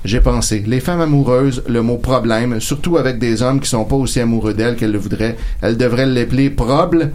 J'ai 0.05 0.21
pensé, 0.21 0.63
les 0.67 0.81
femmes 0.81 1.01
amoureuses, 1.01 1.63
le 1.69 1.83
mot 1.83 1.97
problème, 1.97 2.61
surtout 2.61 2.97
avec 2.99 3.19
des 3.19 3.43
hommes 3.43 3.61
qui 3.61 3.69
sont 3.69 3.85
pas 3.85 3.97
aussi 3.97 4.21
amoureux 4.21 4.55
d'elles 4.55 4.77
qu'elles 4.77 4.93
le 4.93 4.99
voudraient, 4.99 5.37
elles 5.61 5.77
devraient 5.77 6.07
l'appeler 6.07 6.51
proble 6.51 7.11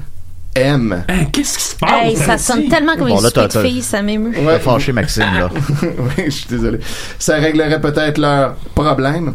M. 0.55 1.03
Hein, 1.07 1.25
Qu'est-ce 1.31 1.57
qui 1.57 1.63
se 1.63 1.75
passe? 1.75 2.05
Hey, 2.05 2.15
ça 2.15 2.37
sonne 2.37 2.67
tellement 2.67 2.95
comme 2.95 3.07
Bon, 3.07 3.17
une 3.17 3.23
là, 3.23 3.49
filles, 3.49 3.81
ça 3.81 4.01
m'émeut. 4.01 4.33
T'as 4.33 4.59
fâché 4.59 4.91
Maxime, 4.91 5.23
là. 5.33 5.49
oui, 5.81 6.25
je 6.25 6.29
suis 6.29 6.47
désolé. 6.47 6.79
Ça 7.17 7.37
réglerait 7.37 7.81
peut-être 7.81 8.19
leur 8.19 8.55
problème. 8.75 9.33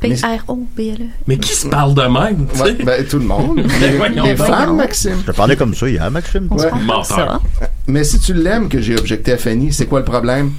P-R-O-B-L-E. 0.00 1.06
Mais 1.26 1.38
qui 1.38 1.52
se 1.54 1.66
parle 1.68 1.94
de 1.94 2.02
même? 2.02 2.46
tu 2.52 2.56
sais? 2.58 2.62
Ouais, 2.64 2.72
ben, 2.84 3.04
tout 3.06 3.18
le 3.18 3.24
monde. 3.24 3.60
Mais 3.80 3.90
voyons 3.96 4.24
Les 4.24 4.36
femmes, 4.36 4.76
Maxime. 4.76 5.16
Je 5.26 5.32
te 5.32 5.36
parlais 5.36 5.56
comme 5.56 5.74
ça 5.74 5.88
hier, 5.88 6.10
Maxime. 6.10 6.48
On 6.50 6.58
se 6.58 6.64
Ouais. 6.64 6.70
parle 6.70 6.86
comme 6.86 7.04
ça. 7.04 7.16
Menteur. 7.16 7.42
Mais 7.88 8.04
si 8.04 8.18
tu 8.20 8.34
l'aimes 8.34 8.68
que 8.68 8.80
j'ai 8.80 8.96
objecté 8.98 9.32
à 9.32 9.38
Fanny, 9.38 9.72
c'est 9.72 9.86
quoi 9.86 10.00
le 10.00 10.04
problème? 10.04 10.52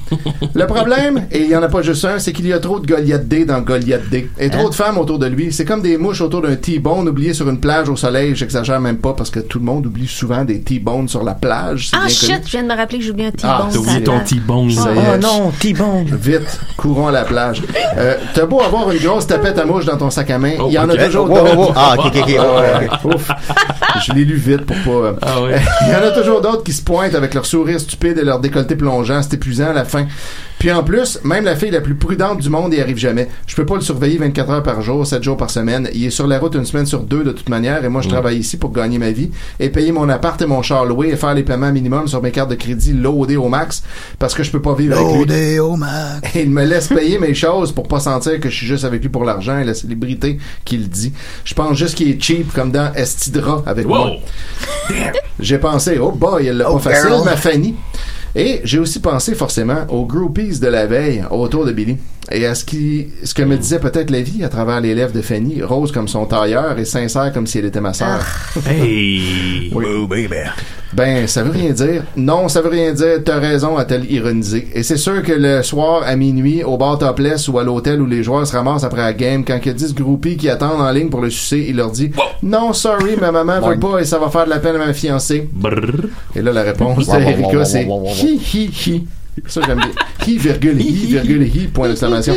le 0.54 0.66
problème, 0.66 1.28
et 1.32 1.42
il 1.44 1.50
y 1.50 1.56
en 1.56 1.62
a 1.62 1.68
pas 1.70 1.82
juste 1.84 2.04
un, 2.06 2.18
c'est 2.18 2.34
qu'il 2.34 2.48
y 2.48 2.54
a 2.54 2.60
trop 2.60 2.80
de 2.80 2.88
Goliath 2.88 3.28
D 3.28 3.46
dans 3.46 3.62
Goliath 3.62 4.10
D. 4.10 4.30
Et 4.40 4.50
trop 4.50 4.70
de 4.70 4.74
femmes 4.76 4.98
autour 4.98 5.20
de 5.20 5.28
lui. 5.28 5.54
C'est 5.54 5.66
comme 5.66 5.82
des 5.84 5.98
mouches 5.98 6.22
autour 6.22 6.42
d'un 6.42 6.56
T-bone 6.56 7.08
oublié 7.08 7.34
sur 7.34 7.48
une 7.50 7.60
plage 7.60 7.88
au 7.88 7.96
soleil. 7.96 8.36
J'exagère 8.36 8.80
même 8.80 8.98
pas 8.98 9.14
parce 9.14 9.30
que 9.30 9.40
tout 9.40 9.60
le 9.60 9.66
monde 9.66 9.86
oublie 9.86 10.08
souvent 10.08 10.44
des 10.44 10.62
T-bones 10.62 11.08
sur 11.08 11.24
la 11.24 11.34
plage. 11.36 11.92
Ah 11.94 12.00
bien 12.00 12.08
shit, 12.08 12.30
connu. 12.30 12.42
je 12.46 12.52
viens 12.52 12.64
de 12.64 12.68
me 12.68 12.76
rappeler 12.76 12.98
que 12.98 13.04
j'ai 13.06 13.12
oublié 13.12 13.28
un 13.28 13.32
Ah, 13.44 13.68
T-bone. 13.70 13.70
T'as 13.74 13.78
oublié 13.80 14.04
ton 14.04 14.20
T-bone. 14.22 14.70
Est. 14.72 14.80
Oh 14.80 15.18
non, 15.22 15.52
T-Bone. 15.60 16.06
Vite, 16.20 16.60
courons 16.78 17.08
à 17.08 17.12
la 17.12 17.24
plage. 17.26 17.62
Euh, 17.98 18.16
T'as 18.34 18.46
beau 18.48 18.62
avoir 18.62 18.92
une 18.92 19.00
grosse 19.00 19.28
tapette 19.30 19.58
à 19.58 19.66
mouche 19.66 19.86
dans 19.86 19.98
ton 19.98 20.10
sac 20.10 20.30
à 20.32 20.38
main, 20.38 20.52
il 20.68 20.74
y 20.74 20.78
en 20.80 20.88
Oh, 20.90 20.92
a 20.94 21.06
toujours 21.06 21.28
Oh, 21.32 21.38
oh, 21.40 21.48
oh. 21.52 21.56
d'autres. 21.56 21.74
Ah, 21.76 21.96
ok, 21.98 22.06
ok, 22.08 22.16
ok. 22.28 22.90
Ah 22.92 23.00
ouf. 23.06 23.30
Je 24.06 24.14
l'ai 24.14 24.26
lu 24.26 24.36
vite 24.36 24.66
pour 24.66 24.76
pas. 24.78 25.08
euh, 25.08 25.14
Ah. 25.22 25.36
Il 25.88 25.92
y 25.92 25.96
en 25.96 26.08
a 26.08 26.12
toujours 26.12 26.42
d'autres 26.42 26.64
qui 26.64 26.74
se 26.74 26.82
pointent 26.84 27.16
avec 27.16 27.34
leur 27.34 27.46
sourire 27.46 27.80
stupide 27.80 28.18
et 28.18 28.24
leur 28.24 28.40
décolleté 28.40 28.76
plongeant. 28.76 29.22
C'est 29.24 29.36
épuisant 29.36 29.70
à 29.70 29.74
la 29.74 29.86
fin. 29.86 30.06
Puis 30.60 30.72
en 30.74 30.84
plus, 30.84 31.20
même 31.24 31.46
la 31.46 31.56
fille 31.56 31.72
la 31.72 31.80
plus 31.80 31.96
prudente 31.96 32.40
du 32.42 32.50
monde 32.50 32.74
y 32.74 32.82
arrive 32.82 32.98
jamais. 32.98 33.30
Je 33.48 33.56
peux 33.56 33.66
pas 33.66 33.76
le 33.76 33.82
surveiller 33.82 34.18
24 34.18 34.50
heures 34.50 34.64
par 34.64 34.82
jour, 34.82 35.08
7 35.08 35.24
jours 35.24 35.38
par 35.38 35.50
semaine. 35.50 35.90
Il 35.94 36.06
est 36.06 36.10
sur 36.10 36.28
la 36.28 36.38
route 36.38 36.54
une 36.56 36.66
semaine 36.66 36.86
sur 36.86 37.00
deux 37.02 37.24
de 37.24 37.32
toute 37.32 37.48
manière 37.48 37.84
et 37.86 37.88
moi 37.90 38.02
je 38.02 38.10
travaille 38.10 38.38
ici 38.38 38.58
pour 38.58 38.74
gagner 38.74 38.98
ma 39.00 39.12
vie 39.12 39.32
et 39.62 39.70
payer 39.70 39.94
mon 39.94 40.10
appart 40.10 40.40
et 40.42 40.46
mon 40.46 40.62
char 40.62 40.86
loué 40.86 41.10
et 41.10 41.16
faire 41.16 41.34
les 41.34 41.44
paiements 41.44 41.72
minimum 41.72 42.08
sur 42.10 42.22
mes 42.22 42.32
cartes 42.32 42.50
de 42.50 42.56
crédit 42.56 42.92
loadées 42.92 43.38
au 43.38 43.48
max 43.48 43.84
parce 44.20 44.34
que 44.34 44.44
je 44.44 44.52
peux 44.52 44.62
pas 44.62 44.74
vivre 44.76 44.98
avec 44.98 45.08
lui. 45.12 45.18
Loadé 45.20 45.60
au 45.60 45.78
max. 45.78 46.36
Et 46.36 46.42
il 46.44 46.50
me 46.52 46.66
laisse 46.66 46.90
payer 46.90 47.18
mes 47.20 47.34
choses 47.34 47.72
pour 47.72 47.88
pas 47.88 48.02
sentir 48.02 48.38
que 48.42 48.50
je 48.50 48.56
suis 48.56 48.68
juste 48.68 48.84
avec 48.84 49.02
lui 49.02 49.10
pour 49.10 49.24
l'argent 49.24 49.58
et 49.60 49.64
la 49.64 49.74
célébrité 49.74 50.40
qu'il 50.66 50.90
dit. 50.90 51.14
Je 51.46 51.54
pense 51.54 51.78
juste 51.78 51.96
qu'il 51.96 52.10
est 52.10 52.22
cheap 52.22 52.52
comme 52.54 52.72
dans 52.72 52.94
Estidra 52.96 53.64
avec 53.66 53.88
moi. 53.88 54.12
J'ai 55.40 55.58
pensé, 55.58 55.98
oh 56.02 56.12
boy, 56.12 56.48
elle 56.48 56.58
l'a 56.58 56.70
Oh, 56.70 56.74
pas 56.78 56.92
facile, 56.92 57.10
girl. 57.12 57.24
ma 57.24 57.38
Fanny. 57.38 57.76
Et 58.36 58.62
j'ai 58.64 58.80
aussi 58.80 59.00
pensé 59.00 59.34
forcément 59.36 59.86
aux 59.90 60.06
groupies 60.06 60.60
de 60.60 60.68
la 60.68 60.86
veille 60.86 61.24
autour 61.32 61.66
de 61.66 61.72
Billy. 61.72 61.98
Et 62.32 62.46
à 62.46 62.54
ce, 62.54 62.64
qui, 62.64 63.08
ce 63.24 63.34
que 63.34 63.42
me 63.42 63.58
disait 63.58 63.80
peut-être 63.80 64.12
la 64.12 64.22
vie 64.22 64.44
à 64.44 64.50
travers 64.50 64.82
les 64.82 64.94
lèvres 64.94 65.14
de 65.14 65.22
Fanny, 65.22 65.64
rose 65.64 65.92
comme 65.92 66.08
son 66.08 66.26
tailleur 66.26 66.78
et 66.78 66.86
sincère 66.86 67.34
comme 67.34 67.48
si 67.48 67.58
elle 67.58 67.66
était 67.66 67.82
ma 67.82 67.94
sœur. 67.94 68.20
Hey. 68.70 69.72
Oh, 69.74 70.06
baby. 70.08 70.36
Ben, 70.94 71.28
ça 71.28 71.44
veut 71.44 71.52
rien 71.52 71.72
dire. 71.72 72.04
Non, 72.16 72.48
ça 72.48 72.62
veut 72.62 72.70
rien 72.70 72.94
dire. 72.94 73.24
T'as 73.24 73.40
raison, 73.40 73.78
a-t-elle 73.78 74.12
ironisé. 74.12 74.68
Et 74.74 74.84
c'est 74.84 74.98
sûr 74.98 75.24
que 75.24 75.32
le 75.32 75.64
soir, 75.64 76.04
à 76.06 76.16
minuit, 76.16 76.64
au 76.64 76.78
bar 76.78 76.98
topless 77.00 77.48
ou 77.48 77.58
à 77.58 77.64
l'hôtel 77.64 78.02
où 78.02 78.06
les 78.06 78.24
joueurs 78.24 78.46
se 78.46 78.56
ramassent 78.56 78.84
après 78.84 79.02
la 79.02 79.14
game, 79.14 79.44
quand 79.44 79.58
il 79.64 79.68
y 79.68 79.72
a 79.72 79.74
10 79.74 79.96
groupies 79.96 80.38
qui 80.38 80.50
attendent 80.50 80.82
en 80.82 80.92
ligne 80.92 81.10
pour 81.10 81.22
le 81.22 81.30
sucer, 81.30 81.66
il 81.70 81.78
leur 81.78 81.92
dit 81.92 82.12
Non, 82.44 82.74
sorry, 82.74 83.16
ma 83.20 83.32
maman 83.32 83.60
veut 83.60 83.80
pas 83.80 84.00
et 84.00 84.06
ça 84.06 84.20
va 84.20 84.30
faire 84.30 84.46
de 84.46 84.52
la 84.52 84.60
peine 84.60 84.76
à 84.76 84.86
ma 84.86 84.94
fiancée. 84.94 85.48
Brrr. 85.52 86.08
Et 86.36 86.42
là, 86.42 86.52
la 86.52 86.64
réponse 86.64 87.08
wow, 87.08 87.66
c'est 87.66 87.84
hi, 87.84 88.40
hi, 88.54 88.70
hi. 88.86 89.08
Ça, 89.48 89.62
j'aime 89.66 89.78
bien. 89.78 89.92
Hi, 90.28 90.38
virgule, 90.38 90.82
hi, 90.82 91.06
virgule, 91.08 91.44
hi, 91.44 91.68
point 91.68 91.88
d'exclamation. 91.88 92.36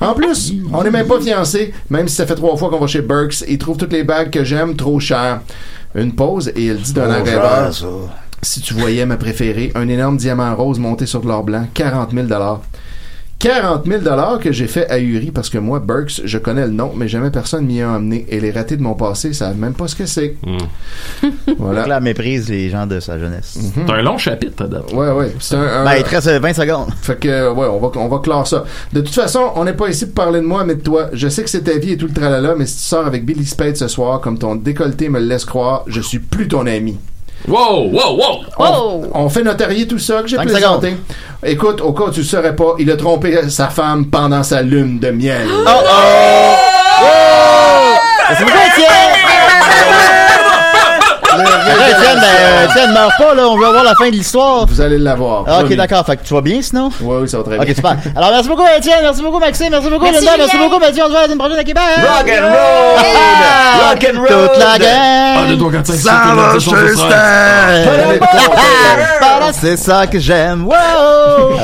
En 0.00 0.14
plus, 0.14 0.52
on 0.72 0.82
n'est 0.82 0.90
même 0.90 1.06
pas 1.06 1.20
fiancés, 1.20 1.72
même 1.90 2.08
si 2.08 2.16
ça 2.16 2.26
fait 2.26 2.34
trois 2.34 2.56
fois 2.56 2.70
qu'on 2.70 2.78
va 2.78 2.86
chez 2.86 3.02
Burks. 3.02 3.44
Ils 3.48 3.58
trouvent 3.58 3.76
toutes 3.76 3.92
les 3.92 4.04
bagues 4.04 4.30
que 4.30 4.44
j'aime 4.44 4.76
trop 4.76 4.98
chères. 5.00 5.40
Une 5.94 6.14
pause 6.14 6.52
et 6.56 6.66
elle 6.66 6.78
dit 6.78 6.92
d'un 6.92 7.10
air 7.10 7.24
rêveur. 7.24 7.72
Si 8.42 8.60
tu 8.60 8.74
voyais 8.74 9.06
ma 9.06 9.16
préférée, 9.16 9.72
un 9.74 9.88
énorme 9.88 10.16
diamant 10.16 10.54
rose 10.54 10.78
monté 10.78 11.06
sur 11.06 11.20
de 11.20 11.28
l'or 11.28 11.44
blanc, 11.44 11.66
40 11.72 12.12
000 12.12 12.26
40 13.44 13.84
000 13.86 14.38
que 14.40 14.52
j'ai 14.52 14.66
fait 14.66 14.90
ahuri 14.90 15.30
parce 15.30 15.50
que 15.50 15.58
moi, 15.58 15.78
Burks, 15.78 16.22
je 16.24 16.38
connais 16.38 16.64
le 16.64 16.72
nom, 16.72 16.92
mais 16.96 17.08
jamais 17.08 17.30
personne 17.30 17.66
m'y 17.66 17.82
a 17.82 17.90
emmené. 17.90 18.24
Et 18.30 18.40
les 18.40 18.50
ratés 18.50 18.78
de 18.78 18.82
mon 18.82 18.94
passé, 18.94 19.28
ils 19.28 19.34
savent 19.34 19.58
même 19.58 19.74
pas 19.74 19.86
ce 19.86 19.94
que 19.94 20.06
c'est. 20.06 20.36
Voilà. 21.58 21.80
Donc 21.80 21.88
là, 21.88 22.00
méprise 22.00 22.48
les 22.48 22.70
gens 22.70 22.86
de 22.86 23.00
sa 23.00 23.18
jeunesse. 23.18 23.58
C'est 23.74 23.90
un 23.92 24.02
long 24.02 24.16
chapitre, 24.18 24.64
à 24.64 24.66
date. 24.66 24.92
Ouais, 24.92 25.10
ouais. 25.10 25.34
C'est 25.40 25.56
un, 25.56 25.60
un- 25.62 25.84
Ben, 25.84 25.96
il 25.98 26.02
te 26.04 26.08
reste 26.10 26.26
euh, 26.28 26.38
20 26.38 26.52
secondes. 26.54 26.88
Fait 27.02 27.18
que, 27.18 27.52
ouais, 27.52 27.66
on 27.66 27.78
va, 27.78 27.90
on 27.96 28.08
va 28.08 28.18
clore 28.18 28.46
ça. 28.46 28.64
De 28.92 29.00
toute 29.02 29.14
façon, 29.14 29.50
on 29.56 29.64
n'est 29.64 29.72
pas 29.74 29.88
ici 29.88 30.06
pour 30.06 30.24
parler 30.24 30.40
de 30.40 30.46
moi, 30.46 30.64
mais 30.64 30.74
de 30.74 30.80
toi. 30.80 31.10
Je 31.12 31.28
sais 31.28 31.42
que 31.42 31.50
c'est 31.50 31.62
ta 31.64 31.78
vie 31.78 31.92
et 31.92 31.96
tout 31.98 32.06
le 32.06 32.12
tralala, 32.14 32.54
mais 32.56 32.66
si 32.66 32.76
tu 32.76 32.82
sors 32.82 33.06
avec 33.06 33.24
Billy 33.26 33.44
Spade 33.44 33.76
ce 33.76 33.88
soir, 33.88 34.20
comme 34.20 34.38
ton 34.38 34.56
décolleté 34.56 35.08
me 35.10 35.20
le 35.20 35.26
laisse 35.26 35.44
croire, 35.44 35.84
je 35.86 36.00
suis 36.00 36.18
plus 36.18 36.48
ton 36.48 36.66
ami. 36.66 36.98
Wow, 37.46 37.90
wow, 37.90 38.16
wow! 38.16 38.44
On, 38.58 39.02
on 39.12 39.28
fait 39.28 39.42
notarier 39.42 39.86
tout 39.86 39.98
ça 39.98 40.22
que 40.22 40.28
j'ai 40.28 40.36
présenté. 40.38 40.96
Écoute, 41.44 41.80
au 41.82 41.92
cas 41.92 42.04
où 42.04 42.10
tu 42.10 42.20
le 42.20 42.26
saurais 42.26 42.56
pas, 42.56 42.74
il 42.78 42.90
a 42.90 42.96
trompé 42.96 43.50
sa 43.50 43.68
femme 43.68 44.06
pendant 44.06 44.42
sa 44.42 44.62
lune 44.62 44.98
de 44.98 45.10
miel. 45.10 45.46
Oh 45.50 45.68
oh! 45.68 46.54
C'est 48.28 48.44
beaucoup, 48.44 48.56
Étienne! 48.56 49.33
Étienne, 51.40 52.20
ben, 52.20 52.22
euh, 52.40 52.66
Étienne, 52.68 52.92
meurs 52.92 53.12
pas, 53.18 53.34
là. 53.34 53.48
On 53.48 53.56
veut 53.56 53.66
avoir 53.66 53.84
la 53.84 53.94
fin 53.94 54.06
de 54.06 54.12
l'histoire. 54.12 54.66
Vous 54.66 54.80
allez 54.80 54.98
l'avoir. 54.98 55.44
Ah, 55.46 55.60
ok, 55.62 55.74
d'accord. 55.74 56.04
Fait 56.06 56.16
que 56.16 56.24
tu 56.24 56.34
vas 56.34 56.40
bien, 56.40 56.60
sinon? 56.62 56.90
Ouais, 57.00 57.16
oui, 57.22 57.28
ça 57.28 57.38
va 57.38 57.44
très 57.44 57.58
bien. 57.58 57.64
Ok, 57.64 57.74
super. 57.74 57.96
Alors, 58.16 58.30
merci 58.30 58.48
beaucoup, 58.48 58.64
Étienne. 58.76 58.98
Merci 59.02 59.22
beaucoup, 59.22 59.38
Maxime. 59.38 59.68
Merci 59.70 59.88
beaucoup, 59.90 60.04
Merci, 60.04 60.20
Linda. 60.20 60.36
Merci 60.38 60.56
Julien. 60.56 60.68
beaucoup, 60.68 60.80
Mathieu. 60.80 61.02
On 61.02 61.06
se 61.06 61.10
voit 61.12 61.20
la 61.20 61.26
semaine 61.26 61.38
prochaine 61.38 61.58
à 61.58 61.64
Québec. 61.64 61.82
Rock 61.98 62.28
and 62.28 62.44
roll! 62.44 62.98
Ah! 62.98 63.90
Rock 63.90 64.04
and 64.04 64.18
roll! 64.18 64.28
Toute 64.28 64.58
la 64.58 64.78
gang! 64.78 65.94
Ça 65.94 66.34
va! 66.34 66.54
C'est 69.52 69.76
ça 69.76 70.06
que 70.06 70.18
j'aime. 70.18 70.66
Wow! 70.66 70.74